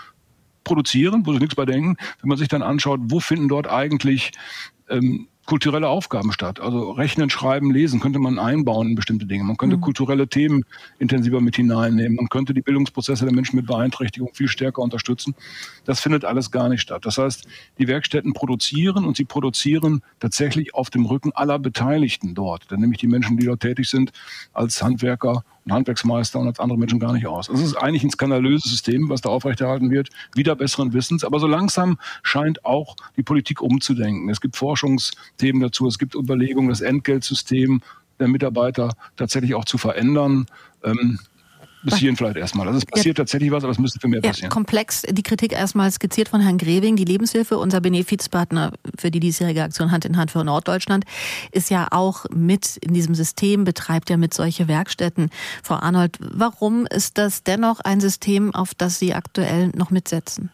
produzieren, 0.64 1.24
wo 1.24 1.32
sie 1.32 1.38
nichts 1.38 1.54
bei 1.54 1.64
denken, 1.64 1.96
wenn 2.20 2.28
man 2.28 2.38
sich 2.38 2.48
dann 2.48 2.62
anschaut, 2.62 3.00
wo 3.04 3.20
finden 3.20 3.48
dort 3.48 3.68
eigentlich 3.68 4.32
ähm, 4.88 5.28
kulturelle 5.48 5.88
Aufgaben 5.88 6.30
statt. 6.30 6.60
Also 6.60 6.90
Rechnen, 6.90 7.30
Schreiben, 7.30 7.70
Lesen 7.70 8.00
könnte 8.00 8.18
man 8.18 8.38
einbauen 8.38 8.88
in 8.88 8.94
bestimmte 8.94 9.24
Dinge. 9.24 9.44
Man 9.44 9.56
könnte 9.56 9.78
mhm. 9.78 9.80
kulturelle 9.80 10.28
Themen 10.28 10.66
intensiver 10.98 11.40
mit 11.40 11.56
hineinnehmen. 11.56 12.16
Man 12.16 12.28
könnte 12.28 12.52
die 12.52 12.60
Bildungsprozesse 12.60 13.24
der 13.24 13.34
Menschen 13.34 13.56
mit 13.56 13.66
Beeinträchtigung 13.66 14.28
viel 14.34 14.48
stärker 14.48 14.82
unterstützen. 14.82 15.34
Das 15.86 16.00
findet 16.00 16.26
alles 16.26 16.50
gar 16.50 16.68
nicht 16.68 16.82
statt. 16.82 17.06
Das 17.06 17.16
heißt, 17.16 17.48
die 17.78 17.88
Werkstätten 17.88 18.34
produzieren 18.34 19.06
und 19.06 19.16
sie 19.16 19.24
produzieren 19.24 20.02
tatsächlich 20.20 20.74
auf 20.74 20.90
dem 20.90 21.06
Rücken 21.06 21.32
aller 21.32 21.58
Beteiligten 21.58 22.34
dort. 22.34 22.70
Dann 22.70 22.80
nämlich 22.80 23.00
die 23.00 23.06
Menschen, 23.06 23.38
die 23.38 23.46
dort 23.46 23.60
tätig 23.60 23.88
sind, 23.88 24.12
als 24.52 24.82
Handwerker 24.82 25.44
ein 25.68 25.72
Handwerksmeister 25.72 26.38
und 26.38 26.46
als 26.46 26.58
andere 26.60 26.78
Menschen 26.78 26.98
gar 26.98 27.12
nicht 27.12 27.26
aus. 27.26 27.48
Also 27.48 27.62
es 27.62 27.70
ist 27.70 27.76
eigentlich 27.76 28.02
ein 28.02 28.10
skandalöses 28.10 28.70
System, 28.70 29.08
was 29.08 29.20
da 29.20 29.28
aufrechterhalten 29.28 29.90
wird, 29.90 30.08
wieder 30.34 30.56
besseren 30.56 30.92
Wissens. 30.92 31.24
Aber 31.24 31.38
so 31.38 31.46
langsam 31.46 31.98
scheint 32.22 32.64
auch 32.64 32.96
die 33.16 33.22
Politik 33.22 33.60
umzudenken. 33.60 34.28
Es 34.30 34.40
gibt 34.40 34.56
Forschungsthemen 34.56 35.60
dazu, 35.60 35.86
es 35.86 35.98
gibt 35.98 36.14
Überlegungen, 36.14 36.70
das 36.70 36.80
Entgeltsystem 36.80 37.82
der 38.18 38.28
Mitarbeiter 38.28 38.94
tatsächlich 39.16 39.54
auch 39.54 39.64
zu 39.64 39.78
verändern. 39.78 40.46
Ähm, 40.82 41.18
bis 41.82 41.96
hierhin 41.96 42.16
vielleicht 42.16 42.36
erstmal. 42.36 42.66
Also 42.66 42.78
es 42.78 42.86
passiert 42.86 43.18
ja, 43.18 43.24
tatsächlich 43.24 43.50
was, 43.50 43.62
aber 43.64 43.72
es 43.72 43.78
müsste 43.78 44.00
für 44.00 44.08
mehr 44.08 44.20
passieren. 44.20 44.50
Ja, 44.50 44.54
komplex. 44.54 45.02
Die 45.02 45.22
Kritik 45.22 45.52
erstmal 45.52 45.90
skizziert 45.90 46.28
von 46.28 46.40
Herrn 46.40 46.58
Greving. 46.58 46.96
Die 46.96 47.04
Lebenshilfe, 47.04 47.58
unser 47.58 47.80
Benefizpartner 47.80 48.72
für 48.96 49.10
die 49.10 49.20
diesjährige 49.20 49.62
Aktion 49.62 49.90
Hand 49.90 50.04
in 50.04 50.16
Hand 50.16 50.30
für 50.30 50.44
Norddeutschland, 50.44 51.04
ist 51.52 51.70
ja 51.70 51.88
auch 51.90 52.26
mit 52.30 52.76
in 52.78 52.94
diesem 52.94 53.14
System, 53.14 53.64
betreibt 53.64 54.10
ja 54.10 54.16
mit 54.16 54.34
solche 54.34 54.68
Werkstätten. 54.68 55.30
Frau 55.62 55.76
Arnold, 55.76 56.18
warum 56.20 56.86
ist 56.86 57.18
das 57.18 57.42
dennoch 57.42 57.80
ein 57.80 58.00
System, 58.00 58.54
auf 58.54 58.74
das 58.74 58.98
Sie 58.98 59.14
aktuell 59.14 59.68
noch 59.68 59.90
mitsetzen? 59.90 60.50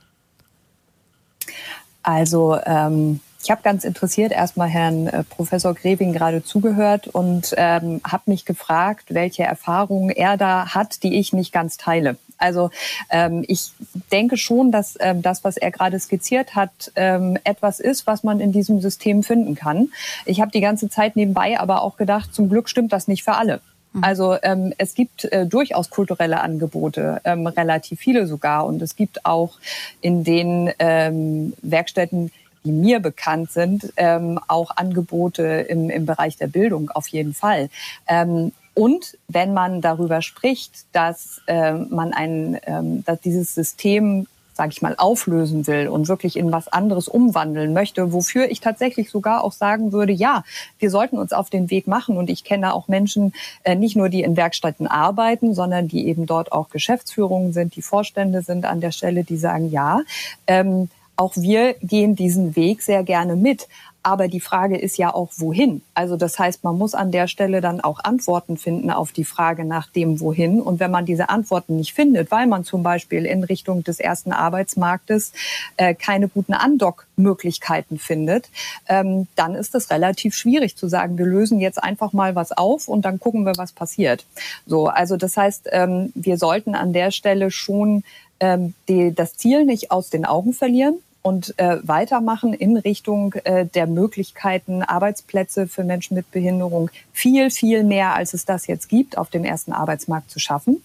Also 2.03 2.59
ähm, 2.67 3.21
ich 3.45 3.51
habe 3.51 3.61
ganz 3.63 3.85
interessiert 3.85 4.33
erstmal 4.33 4.69
Herrn 4.69 5.07
äh, 5.07 5.23
Professor 5.23 5.75
Greving 5.75 6.15
gerade 6.15 6.43
zugehört 6.43 7.09
und 7.09 7.55
ähm, 7.59 8.01
habe 8.03 8.23
mich 8.27 8.47
gefragt, 8.47 9.13
welche 9.13 9.43
Erfahrungen 9.43 10.09
er 10.09 10.39
da 10.39 10.75
hat, 10.75 11.03
die 11.03 11.19
ich 11.19 11.35
nicht 11.35 11.53
ganz 11.53 11.77
teile. 11.77 12.17
Also 12.39 12.71
ähm, 13.11 13.45
ich 13.47 13.73
denke 14.11 14.39
schon, 14.39 14.73
dass 14.73 14.97
ähm, 14.99 15.21
das, 15.21 15.45
was 15.45 15.59
er 15.59 15.71
gerade 15.71 16.01
skizziert 16.01 16.57
hat, 16.57 16.91
ähm, 16.97 17.37
etwas 17.45 17.81
ist, 17.81 18.07
was 18.07 18.25
man 18.25 18.41
in 18.41 18.51
diesem 18.51 18.81
System 18.81 19.23
finden 19.23 19.55
kann. 19.55 19.91
Ich 20.25 20.41
habe 20.41 20.51
die 20.51 20.63
ganze 20.63 20.89
Zeit 20.89 21.15
nebenbei 21.15 21.61
aber 21.61 21.83
auch 21.83 21.99
gedacht, 21.99 22.35
zum 22.35 22.49
Glück 22.49 22.71
stimmt 22.71 22.95
das 22.95 23.09
nicht 23.09 23.25
für 23.25 23.35
alle. 23.35 23.61
Mhm. 23.93 24.05
Also 24.05 24.37
ähm, 24.43 24.73
es 24.79 24.95
gibt 24.95 25.25
äh, 25.25 25.47
durchaus 25.47 25.91
kulturelle 25.91 26.41
Angebote, 26.41 27.21
ähm, 27.25 27.47
relativ 27.47 28.01
viele 28.01 28.27
sogar. 28.27 28.65
Und 28.65 28.81
es 28.81 28.97
gibt 28.97 29.27
auch 29.27 29.59
in 30.01 30.25
den 30.25 30.73
ähm, 30.79 31.53
Werkstätten 31.63 32.31
die 32.65 32.73
mir 32.73 33.01
bekannt 33.01 33.51
sind, 33.53 33.93
ähm, 33.97 34.41
auch 34.49 34.77
Angebote 34.77 35.43
im, 35.43 35.91
im 35.91 36.07
Bereich 36.07 36.37
der 36.37 36.47
Bildung 36.47 36.91
auf 36.91 37.09
jeden 37.09 37.35
Fall. 37.35 37.69
Ähm, 38.09 38.53
und 38.75 39.17
wenn 39.29 39.55
man 39.55 39.81
darüber 39.81 40.21
spricht, 40.21 40.87
dass 40.93 41.41
äh, 41.47 41.73
man 41.73 42.13
ein, 42.13 42.59
ähm, 42.67 43.05
dass 43.05 43.21
dieses 43.21 43.55
System 43.55 44.27
sage 44.55 44.71
ich 44.71 44.83
mal, 44.83 44.95
auflösen 44.97 45.67
will 45.67 45.89
und 45.89 46.09
wirklich 46.09 46.37
in 46.37 46.53
was 46.53 46.69
anderes 46.69 47.09
umwandeln 47.09 47.73
möchte, 47.73 48.13
wofür 48.13 48.49
ich 48.51 48.61
tatsächlich 48.61 49.11
sogar 49.11 49.43
auch 49.43 49.53
sagen 49.53 49.93
würde, 49.93 50.13
ja, 50.13 50.45
wir 50.79 50.91
sollten 50.91 51.19
uns 51.19 51.33
auf 51.33 51.51
den 51.51 51.71
Weg 51.71 51.89
machen. 51.89 52.17
Und 52.17 52.31
ich 52.31 52.45
kenne 52.45 52.73
auch 52.73 52.87
Menschen, 52.87 53.33
äh, 53.65 53.75
nicht 53.75 53.97
nur 53.97 54.09
die 54.09 54.23
in 54.23 54.37
Werkstätten 54.37 54.87
arbeiten, 54.87 55.55
sondern 55.55 55.89
die 55.89 56.07
eben 56.07 56.27
dort 56.27 56.53
auch 56.53 56.71
Geschäftsführungen 56.71 57.53
sind, 57.53 57.75
die 57.75 57.83
Vorstände 57.83 58.43
sind 58.43 58.65
an 58.65 58.81
der 58.81 58.93
Stelle, 58.93 59.25
die 59.25 59.37
sagen, 59.37 59.71
ja, 59.71 60.01
ähm, 60.47 60.89
auch 61.17 61.33
wir 61.37 61.75
gehen 61.75 62.17
diesen 62.17 62.57
Weg 62.57 62.83
sehr 62.83 63.03
gerne 63.03 63.37
mit. 63.37 63.69
Aber 64.07 64.29
die 64.29 64.41
Frage 64.41 64.77
ist 64.77 64.99
ja 64.99 65.15
auch, 65.15 65.31
wohin? 65.39 65.81
Also 65.95 66.19
das 66.19 66.39
heißt, 66.39 66.63
man 66.63 66.77
muss 66.77 66.95
an 66.95 67.11
der 67.11 67.27
Stelle 67.27 67.63
dann 67.63 67.81
auch 67.81 68.01
Antworten 68.05 68.59
finden 68.59 68.91
auf 68.91 69.13
die 69.13 69.25
Frage 69.25 69.65
nach 69.65 69.91
dem 69.91 70.21
Wohin. 70.21 70.61
Und 70.61 70.79
wenn 70.79 70.91
man 70.91 71.07
diese 71.07 71.31
Antworten 71.31 71.77
nicht 71.77 71.95
findet, 71.95 72.31
weil 72.31 72.47
man 72.47 72.65
zum 72.65 72.83
Beispiel 72.83 73.25
in 73.25 73.45
Richtung 73.45 73.83
des 73.83 74.01
ersten 74.01 74.33
Arbeitsmarktes 74.33 75.33
äh, 75.79 75.95
keine 75.95 76.29
guten 76.29 76.53
Andockmöglichkeiten 76.53 77.99
findet, 77.99 78.51
ähm, 78.89 79.27
dann 79.37 79.55
ist 79.55 79.75
es 79.75 79.89
relativ 79.89 80.35
schwierig 80.35 80.77
zu 80.77 80.87
sagen, 80.87 81.17
wir 81.17 81.25
lösen 81.25 81.59
jetzt 81.59 81.83
einfach 81.83 82.13
mal 82.13 82.35
was 82.35 82.53
auf 82.53 82.89
und 82.89 83.07
dann 83.07 83.19
gucken 83.19 83.45
wir, 83.47 83.57
was 83.57 83.73
passiert. 83.73 84.27
So, 84.67 84.89
also 84.89 85.17
das 85.17 85.39
heißt, 85.39 85.71
ähm, 85.73 86.13
wir 86.15 86.37
sollten 86.37 86.75
an 86.75 86.93
der 86.93 87.11
Stelle 87.11 87.51
schon 87.51 88.05
ähm, 88.41 88.75
die, 88.89 89.15
das 89.15 89.37
Ziel 89.37 89.65
nicht 89.65 89.91
aus 89.91 90.11
den 90.11 90.25
Augen 90.25 90.53
verlieren 90.53 90.99
und 91.23 91.59
äh, 91.59 91.79
weitermachen 91.83 92.53
in 92.53 92.77
Richtung 92.77 93.33
äh, 93.45 93.65
der 93.65 93.87
Möglichkeiten, 93.87 94.83
Arbeitsplätze 94.83 95.67
für 95.67 95.83
Menschen 95.83 96.15
mit 96.15 96.31
Behinderung 96.31 96.91
viel, 97.13 97.51
viel 97.51 97.83
mehr, 97.83 98.15
als 98.15 98.35
es 98.35 98.45
das 98.45 98.67
jetzt 98.67 98.91
gibt, 98.91 99.17
auf 99.17 99.31
dem 99.31 99.45
ersten 99.45 99.73
Arbeitsmarkt 99.73 100.31
zu 100.31 100.39
schaffen. 100.39 100.83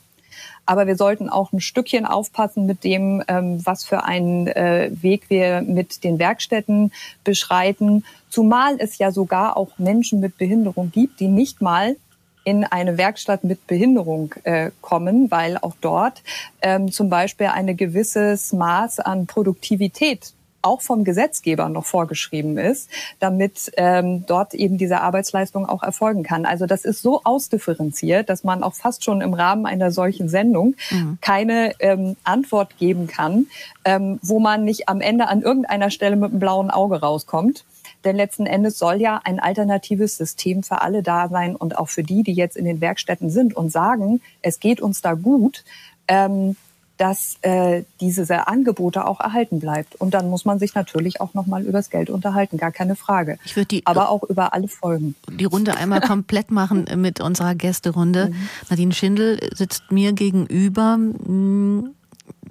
Aber 0.65 0.87
wir 0.87 0.95
sollten 0.95 1.29
auch 1.29 1.51
ein 1.51 1.59
Stückchen 1.59 2.05
aufpassen 2.05 2.65
mit 2.65 2.83
dem, 2.83 3.23
ähm, 3.27 3.59
was 3.65 3.83
für 3.83 4.03
einen 4.03 4.47
äh, 4.47 4.91
Weg 5.01 5.29
wir 5.29 5.61
mit 5.61 6.03
den 6.03 6.19
Werkstätten 6.19 6.93
beschreiten. 7.23 8.05
Zumal 8.29 8.75
es 8.79 8.97
ja 8.97 9.11
sogar 9.11 9.57
auch 9.57 9.77
Menschen 9.77 10.19
mit 10.19 10.37
Behinderung 10.37 10.91
gibt, 10.91 11.19
die 11.19 11.27
nicht 11.27 11.61
mal 11.61 11.95
in 12.43 12.63
eine 12.63 12.97
Werkstatt 12.97 13.43
mit 13.43 13.67
Behinderung 13.67 14.33
äh, 14.43 14.71
kommen, 14.81 15.29
weil 15.31 15.57
auch 15.57 15.75
dort 15.81 16.21
ähm, 16.61 16.91
zum 16.91 17.09
Beispiel 17.09 17.47
ein 17.47 17.75
gewisses 17.77 18.53
Maß 18.53 18.99
an 18.99 19.27
Produktivität 19.27 20.33
auch 20.61 20.81
vom 20.81 21.03
Gesetzgeber 21.03 21.69
noch 21.69 21.85
vorgeschrieben 21.85 22.57
ist, 22.57 22.89
damit 23.19 23.71
ähm, 23.77 24.25
dort 24.25 24.53
eben 24.53 24.77
diese 24.77 25.01
Arbeitsleistung 25.01 25.65
auch 25.65 25.83
erfolgen 25.83 26.23
kann. 26.23 26.45
Also 26.45 26.65
das 26.65 26.85
ist 26.85 27.01
so 27.01 27.21
ausdifferenziert, 27.23 28.29
dass 28.29 28.43
man 28.43 28.63
auch 28.63 28.73
fast 28.73 29.03
schon 29.03 29.21
im 29.21 29.33
Rahmen 29.33 29.65
einer 29.65 29.91
solchen 29.91 30.29
Sendung 30.29 30.75
mhm. 30.91 31.17
keine 31.21 31.73
ähm, 31.79 32.15
Antwort 32.23 32.77
geben 32.77 33.07
kann, 33.07 33.47
ähm, 33.85 34.19
wo 34.21 34.39
man 34.39 34.65
nicht 34.65 34.89
am 34.89 35.01
Ende 35.01 35.27
an 35.27 35.41
irgendeiner 35.41 35.91
Stelle 35.91 36.15
mit 36.15 36.31
einem 36.31 36.39
blauen 36.39 36.71
Auge 36.71 36.99
rauskommt. 36.99 37.63
Denn 38.03 38.15
letzten 38.15 38.45
Endes 38.45 38.79
soll 38.79 39.01
ja 39.01 39.19
ein 39.23 39.39
alternatives 39.39 40.17
System 40.17 40.63
für 40.63 40.81
alle 40.81 41.03
da 41.03 41.27
sein 41.27 41.55
und 41.55 41.77
auch 41.77 41.89
für 41.89 42.03
die, 42.03 42.23
die 42.23 42.33
jetzt 42.33 42.57
in 42.57 42.65
den 42.65 42.81
Werkstätten 42.81 43.29
sind 43.29 43.55
und 43.55 43.71
sagen, 43.71 44.21
es 44.41 44.59
geht 44.59 44.81
uns 44.81 45.01
da 45.01 45.13
gut. 45.13 45.63
Ähm, 46.07 46.55
dass 46.99 47.37
äh, 47.43 47.83
diese 48.01 48.47
Angebote 48.47 49.07
auch 49.07 49.21
erhalten 49.21 49.61
bleibt. 49.61 49.95
Und 49.95 50.13
dann 50.13 50.29
muss 50.29 50.43
man 50.43 50.59
sich 50.59 50.75
natürlich 50.75 51.21
auch 51.21 51.33
nochmal 51.33 51.63
über 51.63 51.71
das 51.71 51.89
Geld 51.89 52.09
unterhalten, 52.09 52.57
gar 52.57 52.73
keine 52.73 52.97
Frage. 52.97 53.39
Ich 53.45 53.55
würde 53.55 53.67
die, 53.67 53.85
Aber 53.85 54.09
auch 54.09 54.23
über 54.23 54.53
alle 54.53 54.67
Folgen. 54.67 55.15
Die 55.31 55.45
Runde 55.45 55.77
einmal 55.77 56.01
komplett 56.01 56.51
machen 56.51 56.87
mit 56.97 57.21
unserer 57.21 57.55
Gästerunde. 57.55 58.31
Mhm. 58.31 58.49
Nadine 58.69 58.93
Schindel 58.93 59.39
sitzt 59.55 59.91
mir 59.91 60.11
gegenüber. 60.11 60.95
Hm, 60.95 61.91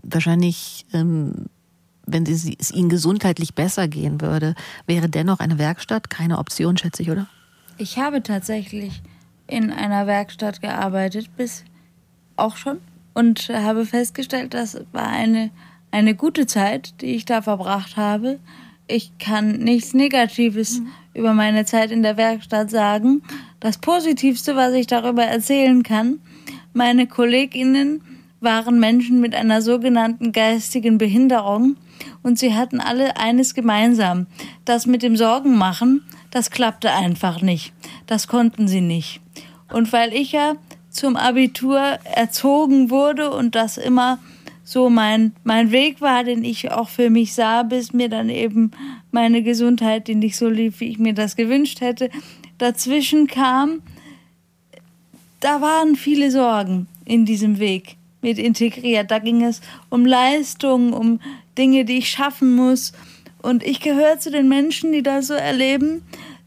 wahrscheinlich, 0.02 0.86
ähm, 0.94 1.46
wenn 2.12 2.26
sie, 2.26 2.56
es 2.59 2.70
Ihnen 2.70 2.89
gesundheitlich 2.89 3.55
besser 3.55 3.89
gehen 3.89 4.20
würde, 4.20 4.55
wäre 4.86 5.09
dennoch 5.09 5.40
eine 5.40 5.59
Werkstatt 5.59 6.10
keine 6.10 6.39
Option, 6.39 6.76
schätze 6.76 7.02
ich, 7.02 7.10
oder? 7.10 7.26
Ich 7.76 7.98
habe 7.98 8.22
tatsächlich 8.22 9.02
in 9.47 9.70
einer 9.72 10.06
Werkstatt 10.06 10.60
gearbeitet, 10.60 11.30
bis 11.36 11.64
auch 12.36 12.56
schon 12.56 12.78
und 13.14 13.48
habe 13.48 13.85
festgestellt, 13.85 14.55
das 14.55 14.80
war 14.93 15.09
eine, 15.09 15.51
eine 15.90 16.14
gute 16.14 16.47
Zeit, 16.47 17.01
die 17.01 17.16
ich 17.16 17.24
da 17.24 17.43
verbracht 17.43 17.97
habe. 17.97 18.39
Ich 18.86 19.10
kann 19.18 19.52
nichts 19.59 19.93
Negatives 19.93 20.80
mhm. 20.80 20.89
über 21.14 21.35
meine 21.35 21.64
Zeit 21.64 21.90
in 21.90 22.02
der 22.02 22.16
Werkstatt 22.16 22.70
sagen. 22.70 23.22
Das 23.60 23.78
Positivste, 23.78 24.55
was 24.55 24.72
ich 24.74 24.86
darüber 24.86 25.24
erzählen 25.24 25.82
kann, 25.82 26.20
meine 26.72 27.06
Kolleginnen 27.06 28.02
waren 28.40 28.78
Menschen 28.78 29.20
mit 29.20 29.35
einer 29.35 29.62
sogenannten 29.62 30.32
geistigen 30.32 30.98
Behinderung 30.98 31.77
und 32.23 32.39
sie 32.39 32.55
hatten 32.55 32.81
alle 32.81 33.16
eines 33.16 33.55
gemeinsam. 33.55 34.27
Das 34.65 34.86
mit 34.86 35.02
dem 35.02 35.16
Sorgenmachen, 35.16 36.02
das 36.31 36.51
klappte 36.51 36.93
einfach 36.93 37.43
nicht. 37.43 37.73
Das 38.06 38.28
konnten 38.28 38.69
sie 38.69 38.81
nicht. 38.81 39.20
Und 39.73 39.93
weil 39.93 40.12
ich 40.15 40.32
ja 40.32 40.55
zum 40.90 41.16
Abitur 41.16 41.78
erzogen 42.15 42.90
wurde 42.90 43.31
und 43.31 43.55
das 43.55 43.78
immer 43.78 44.19
so 44.65 44.90
mein, 44.90 45.32
mein 45.44 45.70
Weg 45.70 46.01
war, 46.01 46.24
den 46.24 46.44
ich 46.44 46.70
auch 46.70 46.89
für 46.89 47.09
mich 47.09 47.35
sah, 47.35 47.62
bis 47.62 47.93
mir 47.93 48.09
dann 48.09 48.28
eben 48.28 48.70
meine 49.10 49.43
Gesundheit, 49.43 50.09
die 50.09 50.15
nicht 50.15 50.36
so 50.36 50.48
lief, 50.48 50.81
wie 50.81 50.89
ich 50.89 50.98
mir 50.98 51.15
das 51.15 51.36
gewünscht 51.36 51.81
hätte, 51.81 52.10
dazwischen 52.59 53.27
kam. 53.27 53.81
Da 55.40 55.60
waren 55.62 55.97
viele 55.97 56.31
Sorgen 56.31 56.86
in 57.05 57.24
diesem 57.24 57.59
Weg 57.59 57.97
mit 58.20 58.38
integriert. 58.38 59.10
Da 59.10 59.18
ging 59.18 59.44
es 59.44 59.60
um 59.88 60.06
Leistung, 60.06 60.92
um 60.92 61.20
Dinge, 61.56 61.84
die 61.84 61.98
ich 61.98 62.10
schaffen 62.10 62.54
muss. 62.54 62.92
Und 63.42 63.62
ich 63.62 63.80
gehöre 63.80 64.18
zu 64.18 64.30
den 64.30 64.48
Menschen, 64.48 64.92
die 64.92 65.02
das 65.02 65.28
so 65.28 65.34
erleben, 65.34 66.02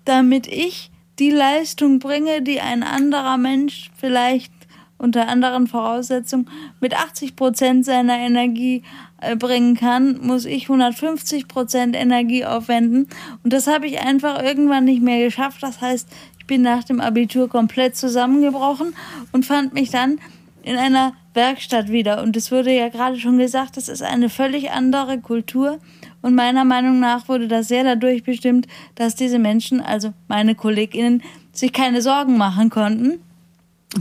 damit 0.05 0.47
ich 0.47 0.91
die 1.19 1.31
Leistung 1.31 1.99
bringe, 1.99 2.41
die 2.41 2.59
ein 2.61 2.83
anderer 2.83 3.37
Mensch 3.37 3.91
vielleicht 3.97 4.51
unter 4.97 5.27
anderen 5.27 5.67
Voraussetzungen 5.67 6.47
mit 6.79 6.95
80 6.95 7.35
Prozent 7.35 7.85
seiner 7.85 8.17
Energie 8.19 8.83
äh, 9.19 9.35
bringen 9.35 9.75
kann, 9.75 10.19
muss 10.21 10.45
ich 10.45 10.63
150 10.63 11.47
Prozent 11.47 11.95
Energie 11.95 12.45
aufwenden. 12.45 13.07
Und 13.43 13.51
das 13.51 13.65
habe 13.65 13.87
ich 13.87 13.99
einfach 13.99 14.41
irgendwann 14.41 14.85
nicht 14.85 15.01
mehr 15.01 15.23
geschafft. 15.23 15.63
Das 15.63 15.81
heißt, 15.81 16.07
ich 16.37 16.45
bin 16.45 16.61
nach 16.61 16.83
dem 16.83 17.01
Abitur 17.01 17.49
komplett 17.49 17.95
zusammengebrochen 17.95 18.95
und 19.31 19.45
fand 19.45 19.73
mich 19.73 19.89
dann 19.89 20.19
in 20.63 20.77
einer 20.77 21.13
Werkstatt 21.33 21.89
wieder. 21.89 22.21
Und 22.21 22.35
es 22.35 22.51
wurde 22.51 22.71
ja 22.71 22.89
gerade 22.89 23.19
schon 23.19 23.37
gesagt, 23.37 23.77
das 23.77 23.89
ist 23.89 24.01
eine 24.01 24.29
völlig 24.29 24.71
andere 24.71 25.19
Kultur. 25.19 25.79
Und 26.21 26.35
meiner 26.35 26.65
Meinung 26.65 26.99
nach 26.99 27.27
wurde 27.27 27.47
das 27.47 27.67
sehr 27.67 27.83
dadurch 27.83 28.23
bestimmt, 28.23 28.67
dass 28.95 29.15
diese 29.15 29.39
Menschen, 29.39 29.81
also 29.81 30.13
meine 30.27 30.55
KollegInnen, 30.55 31.23
sich 31.51 31.73
keine 31.73 32.01
Sorgen 32.01 32.37
machen 32.37 32.69
konnten. 32.69 33.19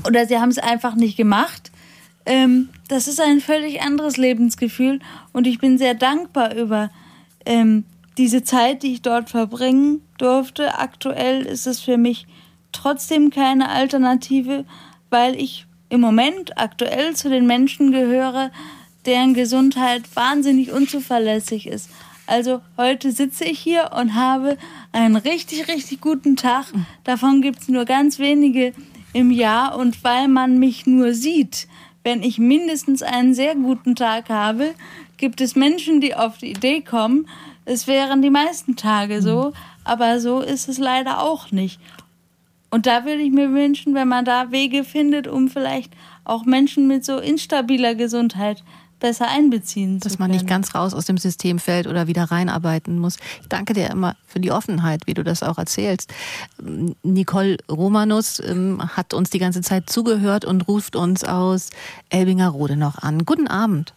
Oder 0.07 0.27
sie 0.27 0.39
haben 0.39 0.51
es 0.51 0.59
einfach 0.59 0.95
nicht 0.95 1.16
gemacht. 1.16 1.70
Ähm, 2.27 2.69
das 2.89 3.09
ist 3.09 3.20
ein 3.20 3.41
völlig 3.41 3.82
anderes 3.82 4.16
Lebensgefühl. 4.16 5.01
Und 5.32 5.47
ich 5.47 5.59
bin 5.59 5.78
sehr 5.78 5.95
dankbar 5.95 6.55
über 6.55 6.91
ähm, 7.47 7.85
diese 8.19 8.43
Zeit, 8.43 8.82
die 8.82 8.93
ich 8.93 9.03
dort 9.03 9.31
verbringen 9.31 10.03
durfte. 10.19 10.78
Aktuell 10.78 11.43
ist 11.47 11.66
es 11.66 11.81
für 11.81 11.97
mich 11.97 12.27
trotzdem 12.73 13.31
keine 13.31 13.69
Alternative, 13.70 14.65
weil 15.09 15.35
ich 15.35 15.66
im 15.91 16.01
Moment 16.01 16.57
aktuell 16.57 17.15
zu 17.15 17.29
den 17.29 17.47
Menschen 17.47 17.93
gehöre, 17.93 18.51
deren 19.05 19.35
Gesundheit 19.35 20.05
wahnsinnig 20.15 20.73
unzuverlässig 20.73 21.67
ist. 21.67 21.91
Also 22.27 22.61
heute 22.77 23.11
sitze 23.11 23.45
ich 23.45 23.59
hier 23.59 23.91
und 23.99 24.15
habe 24.15 24.57
einen 24.93 25.17
richtig, 25.17 25.69
richtig 25.69 26.01
guten 26.01 26.37
Tag. 26.37 26.67
Davon 27.05 27.43
gibt 27.43 27.62
es 27.62 27.69
nur 27.69 27.85
ganz 27.85 28.19
wenige 28.19 28.73
im 29.12 29.31
Jahr. 29.31 29.77
Und 29.77 30.03
weil 30.05 30.29
man 30.29 30.59
mich 30.59 30.87
nur 30.87 31.12
sieht, 31.12 31.67
wenn 32.05 32.23
ich 32.23 32.39
mindestens 32.39 33.03
einen 33.03 33.35
sehr 33.35 33.55
guten 33.55 33.97
Tag 33.97 34.29
habe, 34.29 34.75
gibt 35.17 35.41
es 35.41 35.57
Menschen, 35.57 36.01
die 36.01 36.15
auf 36.15 36.39
die 36.39 36.53
Idee 36.53 36.81
kommen, 36.81 37.27
es 37.65 37.87
wären 37.87 38.23
die 38.23 38.31
meisten 38.31 38.77
Tage 38.77 39.23
so. 39.23 39.53
Aber 39.85 40.21
so 40.21 40.41
ist 40.41 40.69
es 40.69 40.79
leider 40.79 41.21
auch 41.23 41.51
nicht. 41.53 41.81
Und 42.70 42.86
da 42.86 43.05
würde 43.05 43.20
ich 43.22 43.32
mir 43.32 43.52
wünschen, 43.52 43.94
wenn 43.94 44.09
man 44.09 44.24
da 44.24 44.51
Wege 44.52 44.84
findet, 44.84 45.26
um 45.26 45.48
vielleicht 45.48 45.92
auch 46.24 46.44
Menschen 46.44 46.86
mit 46.86 47.05
so 47.05 47.18
instabiler 47.18 47.94
Gesundheit 47.94 48.62
besser 49.01 49.28
einbeziehen 49.28 49.98
Dass 49.98 50.18
man 50.18 50.30
nicht 50.30 50.47
ganz 50.47 50.74
raus 50.74 50.94
aus 50.94 51.06
dem 51.06 51.16
System 51.16 51.59
fällt 51.59 51.86
oder 51.86 52.06
wieder 52.06 52.24
reinarbeiten 52.24 52.98
muss. 52.98 53.16
Ich 53.40 53.48
danke 53.48 53.72
dir 53.72 53.90
immer 53.90 54.14
für 54.26 54.40
die 54.40 54.52
Offenheit, 54.52 55.06
wie 55.06 55.14
du 55.14 55.24
das 55.24 55.42
auch 55.42 55.59
erzählst. 55.59 56.12
Nicole 57.02 57.56
Romanus 57.68 58.40
ähm, 58.40 58.80
hat 58.94 59.14
uns 59.14 59.30
die 59.30 59.38
ganze 59.38 59.62
Zeit 59.62 59.90
zugehört 59.90 60.44
und 60.44 60.68
ruft 60.68 60.94
uns 60.94 61.24
aus 61.24 61.70
Elbingerode 62.10 62.76
noch 62.76 62.98
an. 62.98 63.24
Guten 63.24 63.48
Abend. 63.48 63.94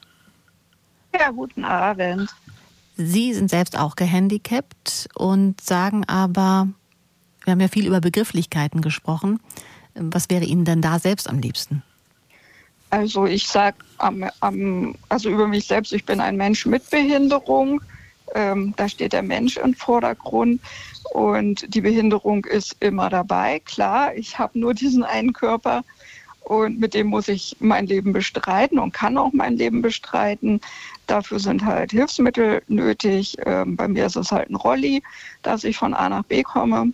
Ja, 1.14 1.30
guten 1.30 1.64
Abend. 1.66 2.34
Sie 2.96 3.34
sind 3.34 3.50
selbst 3.50 3.78
auch 3.78 3.96
gehandicapt 3.96 5.10
und 5.16 5.60
sagen 5.62 6.06
aber, 6.06 6.70
wir 7.44 7.52
haben 7.52 7.60
ja 7.60 7.68
viel 7.68 7.88
über 7.88 8.02
Begrifflichkeiten 8.02 8.82
gesprochen. 8.82 9.40
Was 9.96 10.30
wäre 10.30 10.46
Ihnen 10.46 10.66
denn 10.66 10.82
da 10.82 11.00
selbst 11.00 11.30
am 11.30 11.40
liebsten? 11.40 11.84
Also 12.90 13.26
ich 13.26 13.48
sage 13.48 13.78
also 13.98 15.30
über 15.30 15.48
mich 15.48 15.66
selbst, 15.66 15.94
ich 15.94 16.06
bin 16.06 16.20
ein 16.20 16.38
Mensch 16.38 16.66
mit 16.66 16.90
Behinderung. 16.90 17.82
Ähm, 18.36 18.74
da 18.78 18.88
steht 18.88 19.14
der 19.14 19.24
Mensch 19.24 19.58
im 19.58 19.74
Vordergrund 19.74 20.62
und 21.12 21.74
die 21.74 21.82
Behinderung 21.82 22.46
ist 22.46 22.76
immer 22.80 23.10
dabei. 23.10 23.60
Klar, 23.66 24.16
ich 24.16 24.40
habe 24.40 24.60
nur 24.60 24.74
diesen 24.74 25.04
einen 25.04 25.34
Körper 25.34 25.84
und 26.44 26.80
mit 26.80 26.94
dem 26.94 27.08
muss 27.08 27.28
ich 27.28 27.56
mein 27.60 27.88
Leben 27.88 28.14
bestreiten 28.14 28.80
und 28.80 28.94
kann 28.94 29.18
auch 29.18 29.32
mein 29.34 29.58
Leben 29.58 29.82
bestreiten. 29.82 30.62
Dafür 31.08 31.40
sind 31.40 31.66
halt 31.66 31.92
Hilfsmittel 31.92 32.62
nötig. 32.68 33.38
Ähm, 33.46 33.76
bei 33.76 33.88
mir 33.88 34.06
ist 34.06 34.16
es 34.16 34.32
halt 34.32 34.50
ein 34.50 34.56
Rolli, 34.56 35.02
dass 35.42 35.64
ich 35.64 35.78
von 35.78 35.94
A 35.94 36.10
nach 36.10 36.24
B 36.24 36.44
komme. 36.44 36.92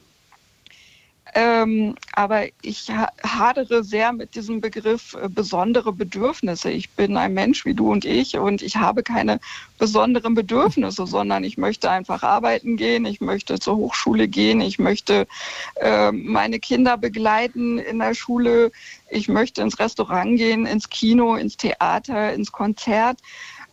Ähm, 1.36 1.96
aber 2.14 2.46
ich 2.62 2.90
hadere 3.24 3.84
sehr 3.84 4.12
mit 4.14 4.36
diesem 4.36 4.62
Begriff 4.62 5.14
äh, 5.14 5.30
besondere 5.30 5.94
Bedürfnisse. 5.94 6.72
Ich 6.72 6.90
bin 6.92 7.18
ein 7.18 7.34
Mensch 7.34 7.66
wie 7.66 7.76
du 7.76 7.92
und 7.92 8.04
ich 8.04 8.38
und 8.38 8.62
ich 8.62 8.78
habe 8.78 9.04
keine 9.04 9.40
besonderen 9.78 10.34
Bedürfnisse, 10.34 11.06
sondern 11.08 11.44
ich 11.44 11.58
möchte 11.58 11.92
einfach 11.92 12.24
arbeiten 12.24 12.78
gehen, 12.78 13.06
ich 13.06 13.22
möchte 13.22 13.60
zur 13.60 13.78
Hochschule 13.78 14.28
gehen, 14.28 14.62
ich 14.62 14.80
möchte 14.80 15.28
äh, 15.76 16.12
meine 16.12 16.60
Kinder 16.60 16.98
begleiten 16.98 17.78
in 17.78 18.00
der 18.00 18.16
Schule, 18.16 18.72
ich 19.10 19.28
möchte 19.28 19.62
ins 19.62 19.78
Restaurant 19.78 20.38
gehen, 20.38 20.66
ins 20.66 20.90
Kino, 20.90 21.36
ins 21.36 21.58
Theater, 21.58 22.34
ins 22.34 22.52
Konzert. 22.52 23.20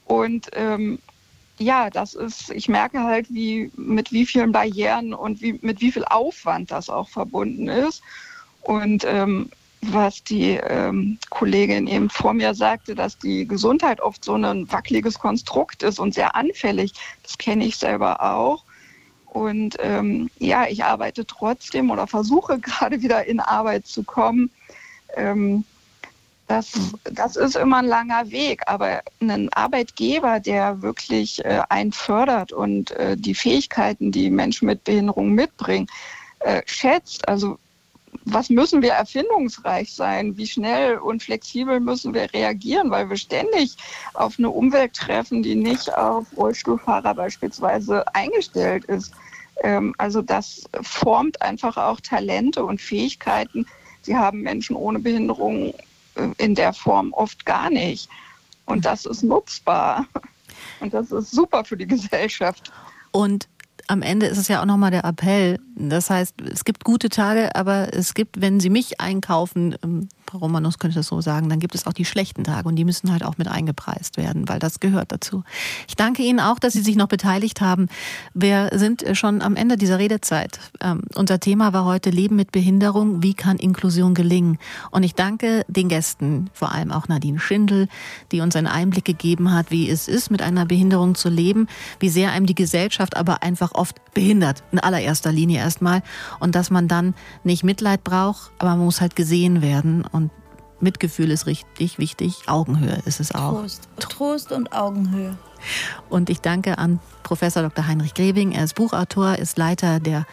Und 0.04 0.50
ähm, 0.52 0.98
ja, 1.58 1.90
das 1.90 2.14
ist, 2.14 2.50
ich 2.50 2.68
merke 2.68 3.02
halt, 3.02 3.26
wie, 3.32 3.70
mit 3.76 4.12
wie 4.12 4.26
vielen 4.26 4.52
Barrieren 4.52 5.14
und 5.14 5.40
wie, 5.40 5.58
mit 5.62 5.80
wie 5.80 5.92
viel 5.92 6.04
Aufwand 6.04 6.70
das 6.70 6.90
auch 6.90 7.08
verbunden 7.08 7.68
ist. 7.68 8.02
Und 8.62 9.04
ähm, 9.04 9.48
was 9.82 10.22
die 10.24 10.52
ähm, 10.54 11.18
Kollegin 11.30 11.86
eben 11.86 12.10
vor 12.10 12.34
mir 12.34 12.54
sagte, 12.54 12.94
dass 12.94 13.18
die 13.18 13.46
Gesundheit 13.46 14.00
oft 14.00 14.24
so 14.24 14.34
ein 14.34 14.70
wackeliges 14.70 15.18
Konstrukt 15.18 15.82
ist 15.82 15.98
und 15.98 16.14
sehr 16.14 16.34
anfällig. 16.34 16.92
Das 17.22 17.38
kenne 17.38 17.64
ich 17.64 17.76
selber 17.76 18.22
auch. 18.22 18.64
Und 19.26 19.76
ähm, 19.80 20.30
ja, 20.38 20.66
ich 20.66 20.84
arbeite 20.84 21.26
trotzdem 21.26 21.90
oder 21.90 22.06
versuche 22.06 22.58
gerade 22.60 23.02
wieder 23.02 23.26
in 23.26 23.40
Arbeit 23.40 23.86
zu 23.86 24.02
kommen. 24.02 24.50
Ähm, 25.14 25.64
das, 26.46 26.72
das 27.04 27.36
ist 27.36 27.56
immer 27.56 27.78
ein 27.78 27.86
langer 27.86 28.30
Weg, 28.30 28.62
aber 28.66 29.02
ein 29.20 29.52
Arbeitgeber, 29.52 30.40
der 30.40 30.80
wirklich 30.82 31.44
äh, 31.44 31.62
einen 31.68 31.92
fördert 31.92 32.52
und 32.52 32.92
äh, 32.92 33.16
die 33.16 33.34
Fähigkeiten, 33.34 34.12
die 34.12 34.30
Menschen 34.30 34.66
mit 34.66 34.84
Behinderung 34.84 35.32
mitbringen, 35.32 35.88
äh, 36.40 36.62
schätzt, 36.66 37.28
also 37.28 37.58
was 38.24 38.48
müssen 38.50 38.82
wir 38.82 38.92
erfindungsreich 38.92 39.92
sein? 39.92 40.36
Wie 40.36 40.46
schnell 40.46 40.98
und 40.98 41.22
flexibel 41.22 41.80
müssen 41.80 42.14
wir 42.14 42.32
reagieren, 42.32 42.90
weil 42.90 43.10
wir 43.10 43.16
ständig 43.16 43.76
auf 44.14 44.38
eine 44.38 44.50
Umwelt 44.50 44.94
treffen, 44.94 45.42
die 45.42 45.54
nicht 45.54 45.92
auf 45.94 46.26
Rollstuhlfahrer 46.36 47.14
beispielsweise 47.14 48.04
eingestellt 48.14 48.84
ist. 48.86 49.12
Ähm, 49.62 49.94
also 49.98 50.22
das 50.22 50.64
formt 50.82 51.42
einfach 51.42 51.76
auch 51.76 52.00
Talente 52.00 52.64
und 52.64 52.80
Fähigkeiten, 52.80 53.66
die 54.06 54.16
haben 54.16 54.42
Menschen 54.42 54.76
ohne 54.76 55.00
Behinderung 55.00 55.74
in 56.38 56.54
der 56.54 56.72
Form 56.72 57.12
oft 57.12 57.44
gar 57.46 57.70
nicht. 57.70 58.08
Und 58.64 58.84
das 58.84 59.06
ist 59.06 59.22
nutzbar. 59.22 60.06
Und 60.80 60.92
das 60.94 61.12
ist 61.12 61.30
super 61.30 61.64
für 61.64 61.76
die 61.76 61.86
Gesellschaft. 61.86 62.72
Und 63.12 63.48
am 63.88 64.02
Ende 64.02 64.26
ist 64.26 64.38
es 64.38 64.48
ja 64.48 64.60
auch 64.60 64.66
nochmal 64.66 64.90
der 64.90 65.04
Appell. 65.04 65.60
Das 65.76 66.10
heißt, 66.10 66.40
es 66.42 66.64
gibt 66.64 66.84
gute 66.84 67.08
Tage, 67.08 67.54
aber 67.54 67.94
es 67.94 68.14
gibt, 68.14 68.40
wenn 68.40 68.60
Sie 68.60 68.70
mich 68.70 69.00
einkaufen, 69.00 69.76
ähm, 69.82 70.08
Romanus 70.34 70.78
könnte 70.78 70.96
das 70.96 71.06
so 71.06 71.20
sagen, 71.20 71.48
dann 71.48 71.60
gibt 71.60 71.74
es 71.74 71.86
auch 71.86 71.92
die 71.92 72.04
schlechten 72.04 72.44
Tage 72.44 72.68
und 72.68 72.76
die 72.76 72.84
müssen 72.84 73.12
halt 73.12 73.24
auch 73.24 73.38
mit 73.38 73.48
eingepreist 73.48 74.16
werden, 74.16 74.48
weil 74.48 74.58
das 74.58 74.80
gehört 74.80 75.12
dazu. 75.12 75.44
Ich 75.88 75.96
danke 75.96 76.22
Ihnen 76.22 76.40
auch, 76.40 76.58
dass 76.58 76.72
Sie 76.72 76.82
sich 76.82 76.96
noch 76.96 77.08
beteiligt 77.08 77.60
haben. 77.60 77.88
Wir 78.34 78.70
sind 78.74 79.04
schon 79.12 79.42
am 79.42 79.56
Ende 79.56 79.76
dieser 79.76 79.98
Redezeit. 79.98 80.58
Ähm, 80.80 81.02
unser 81.14 81.40
Thema 81.40 81.72
war 81.72 81.84
heute 81.84 82.10
Leben 82.10 82.36
mit 82.36 82.52
Behinderung. 82.52 83.22
Wie 83.22 83.34
kann 83.34 83.56
Inklusion 83.56 84.14
gelingen? 84.14 84.58
Und 84.90 85.02
ich 85.02 85.14
danke 85.14 85.64
den 85.68 85.88
Gästen, 85.88 86.50
vor 86.52 86.72
allem 86.72 86.92
auch 86.92 87.08
Nadine 87.08 87.38
Schindel, 87.38 87.88
die 88.32 88.40
uns 88.40 88.56
einen 88.56 88.66
Einblick 88.66 89.04
gegeben 89.04 89.52
hat, 89.52 89.70
wie 89.70 89.88
es 89.88 90.08
ist, 90.08 90.30
mit 90.30 90.42
einer 90.42 90.66
Behinderung 90.66 91.14
zu 91.14 91.28
leben, 91.28 91.68
wie 92.00 92.08
sehr 92.08 92.32
einem 92.32 92.46
die 92.46 92.54
Gesellschaft 92.54 93.16
aber 93.16 93.42
einfach 93.42 93.72
oft 93.72 93.96
behindert, 94.14 94.62
in 94.72 94.78
allererster 94.78 95.32
Linie 95.32 95.58
erstmal. 95.58 96.02
Und 96.40 96.54
dass 96.54 96.70
man 96.70 96.88
dann 96.88 97.14
nicht 97.44 97.64
Mitleid 97.64 98.04
braucht, 98.04 98.50
aber 98.58 98.70
man 98.70 98.84
muss 98.84 99.00
halt 99.00 99.16
gesehen 99.16 99.62
werden. 99.62 100.04
Mitgefühl 100.80 101.30
ist 101.30 101.46
richtig 101.46 101.98
wichtig. 101.98 102.42
Augenhöhe 102.46 103.00
ist 103.06 103.20
es 103.20 103.34
auch. 103.34 103.60
Trost, 103.60 103.88
Trost 103.98 104.52
und 104.52 104.72
Augenhöhe. 104.72 105.36
Und 106.08 106.30
ich 106.30 106.40
danke 106.40 106.78
an 106.78 107.00
Professor 107.22 107.62
Dr. 107.62 107.86
Heinrich 107.86 108.14
Greving. 108.14 108.52
Er 108.52 108.64
ist 108.64 108.74
Buchautor, 108.74 109.36
ist 109.36 109.58
Leiter 109.58 110.00
der 110.00 110.26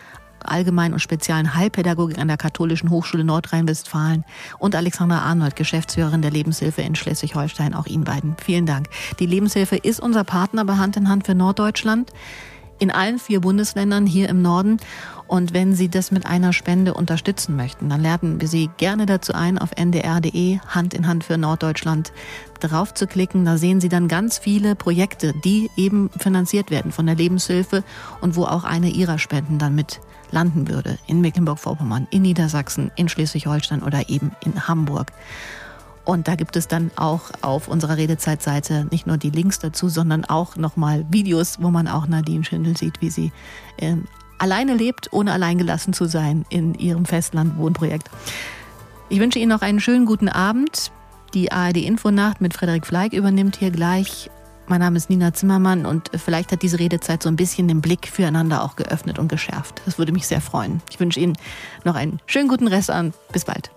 allgemeinen 0.46 0.94
und 0.94 1.00
speziellen 1.00 1.56
Heilpädagogik 1.56 2.20
an 2.20 2.28
der 2.28 2.38
Katholischen 2.38 2.90
Hochschule 2.90 3.24
Nordrhein-Westfalen 3.24 4.26
und 4.60 4.76
Alexandra 4.76 5.20
Arnold, 5.20 5.56
Geschäftsführerin 5.56 6.22
der 6.22 6.32
Lebenshilfe 6.32 6.82
in 6.82 6.96
Schleswig-Holstein. 6.96 7.74
Auch 7.74 7.86
Ihnen 7.86 8.04
beiden 8.04 8.36
vielen 8.44 8.66
Dank. 8.66 8.90
Die 9.20 9.26
Lebenshilfe 9.26 9.78
ist 9.78 10.00
unser 10.00 10.24
Partner 10.24 10.66
bei 10.66 10.76
Hand 10.76 10.98
in 10.98 11.10
Hand 11.10 11.26
für 11.26 11.36
Norddeutschland 11.36 12.12
in 12.80 12.92
allen 12.92 13.20
vier 13.20 13.42
Bundesländern 13.42 14.06
hier 14.06 14.30
im 14.30 14.42
Norden. 14.42 14.78
Und 15.28 15.54
wenn 15.54 15.74
Sie 15.74 15.90
das 15.90 16.12
mit 16.12 16.26
einer 16.26 16.54
Spende 16.54 16.94
unterstützen 16.94 17.56
möchten, 17.56 17.90
dann 17.90 18.02
laden 18.02 18.42
wir 18.42 18.48
Sie 18.48 18.70
gerne 18.78 19.06
dazu 19.06 19.34
ein, 19.34 19.58
auf 19.58 19.72
ndr.de 19.76 20.60
Hand 20.68 20.94
in 20.94 21.08
Hand 21.08 21.24
für 21.24 21.38
Norddeutschland 21.38 22.12
drauf 22.60 22.94
zu 22.94 23.08
klicken. 23.08 23.46
Da 23.46 23.58
sehen 23.58 23.82
Sie 23.82 23.90
dann 23.90 24.08
ganz 24.08 24.38
viele 24.38 24.76
Projekte, 24.76 25.34
die 25.44 25.70
eben 25.76 26.10
finanziert 26.18 26.72
werden 26.72 26.92
von 26.92 27.06
der 27.06 27.16
Lebenshilfe 27.16 27.84
und 28.22 28.36
wo 28.36 28.46
auch 28.46 28.64
eine 28.64 28.90
Ihrer 28.90 29.18
Spenden 29.18 29.60
dann 29.60 29.76
mit 29.76 30.02
landen 30.32 30.68
würde. 30.68 30.98
In 31.08 31.22
Mecklenburg-Vorpommern, 31.22 32.08
in 32.10 32.24
Niedersachsen, 32.24 32.92
in 32.96 33.08
Schleswig-Holstein 33.08 33.84
oder 33.84 34.10
eben 34.10 34.32
in 34.44 34.68
Hamburg. 34.68 35.14
Und 36.06 36.28
da 36.28 36.36
gibt 36.36 36.56
es 36.56 36.68
dann 36.68 36.92
auch 36.96 37.32
auf 37.42 37.68
unserer 37.68 37.98
Redezeitseite 37.98 38.88
nicht 38.92 39.08
nur 39.08 39.18
die 39.18 39.30
Links 39.30 39.60
dazu, 39.60 39.88
sondern 39.88 40.26
auch 40.26 40.58
nochmal 40.58 41.06
Videos, 41.10 41.62
wo 41.62 41.70
man 41.70 41.88
auch 41.88 42.08
Nadine 42.08 42.44
Schindel 42.44 42.76
sieht, 42.76 43.02
wie 43.02 43.10
sie 43.10 43.32
ähm, 43.78 44.06
alleine 44.38 44.76
lebt, 44.76 45.14
ohne 45.14 45.32
alleingelassen 45.32 45.94
zu 45.94 46.06
sein 46.06 46.46
in 46.50 46.76
ihrem 46.76 47.06
Festlandwohnprojekt. 47.06 48.10
Ich 49.10 49.20
wünsche 49.20 49.40
Ihnen 49.40 49.50
noch 49.50 49.62
einen 49.62 49.80
schönen 49.80 50.06
guten 50.06 50.28
Abend. 50.28 50.92
Die 51.34 51.52
ARD 51.52 51.78
Infonacht 51.78 52.42
mit 52.42 52.54
Frederik 52.54 52.86
Fleig 52.86 53.14
übernimmt 53.14 53.58
hier 53.58 53.72
gleich. 53.72 54.30
Mein 54.68 54.80
Name 54.80 54.98
ist 54.98 55.10
Nina 55.10 55.34
Zimmermann 55.34 55.86
und 55.86 56.10
vielleicht 56.16 56.52
hat 56.52 56.62
diese 56.62 56.80
Redezeit 56.80 57.22
so 57.22 57.30
ein 57.30 57.36
bisschen 57.36 57.68
den 57.68 57.82
Blick 57.82 58.08
füreinander 58.08 58.64
auch 58.64 58.76
geöffnet 58.76 59.20
und 59.20 59.28
geschärft. 59.28 59.82
Das 59.86 59.98
würde 59.98 60.12
mich 60.12 60.26
sehr 60.26 60.42
freuen. 60.42 60.82
Ich 60.90 61.00
wünsche 61.00 61.20
Ihnen 61.20 61.38
noch 61.84 61.96
einen 61.96 62.20
schönen 62.26 62.48
guten 62.48 62.68
Rest 62.68 62.90
an. 62.90 63.14
Bis 63.32 63.46
bald. 63.46 63.72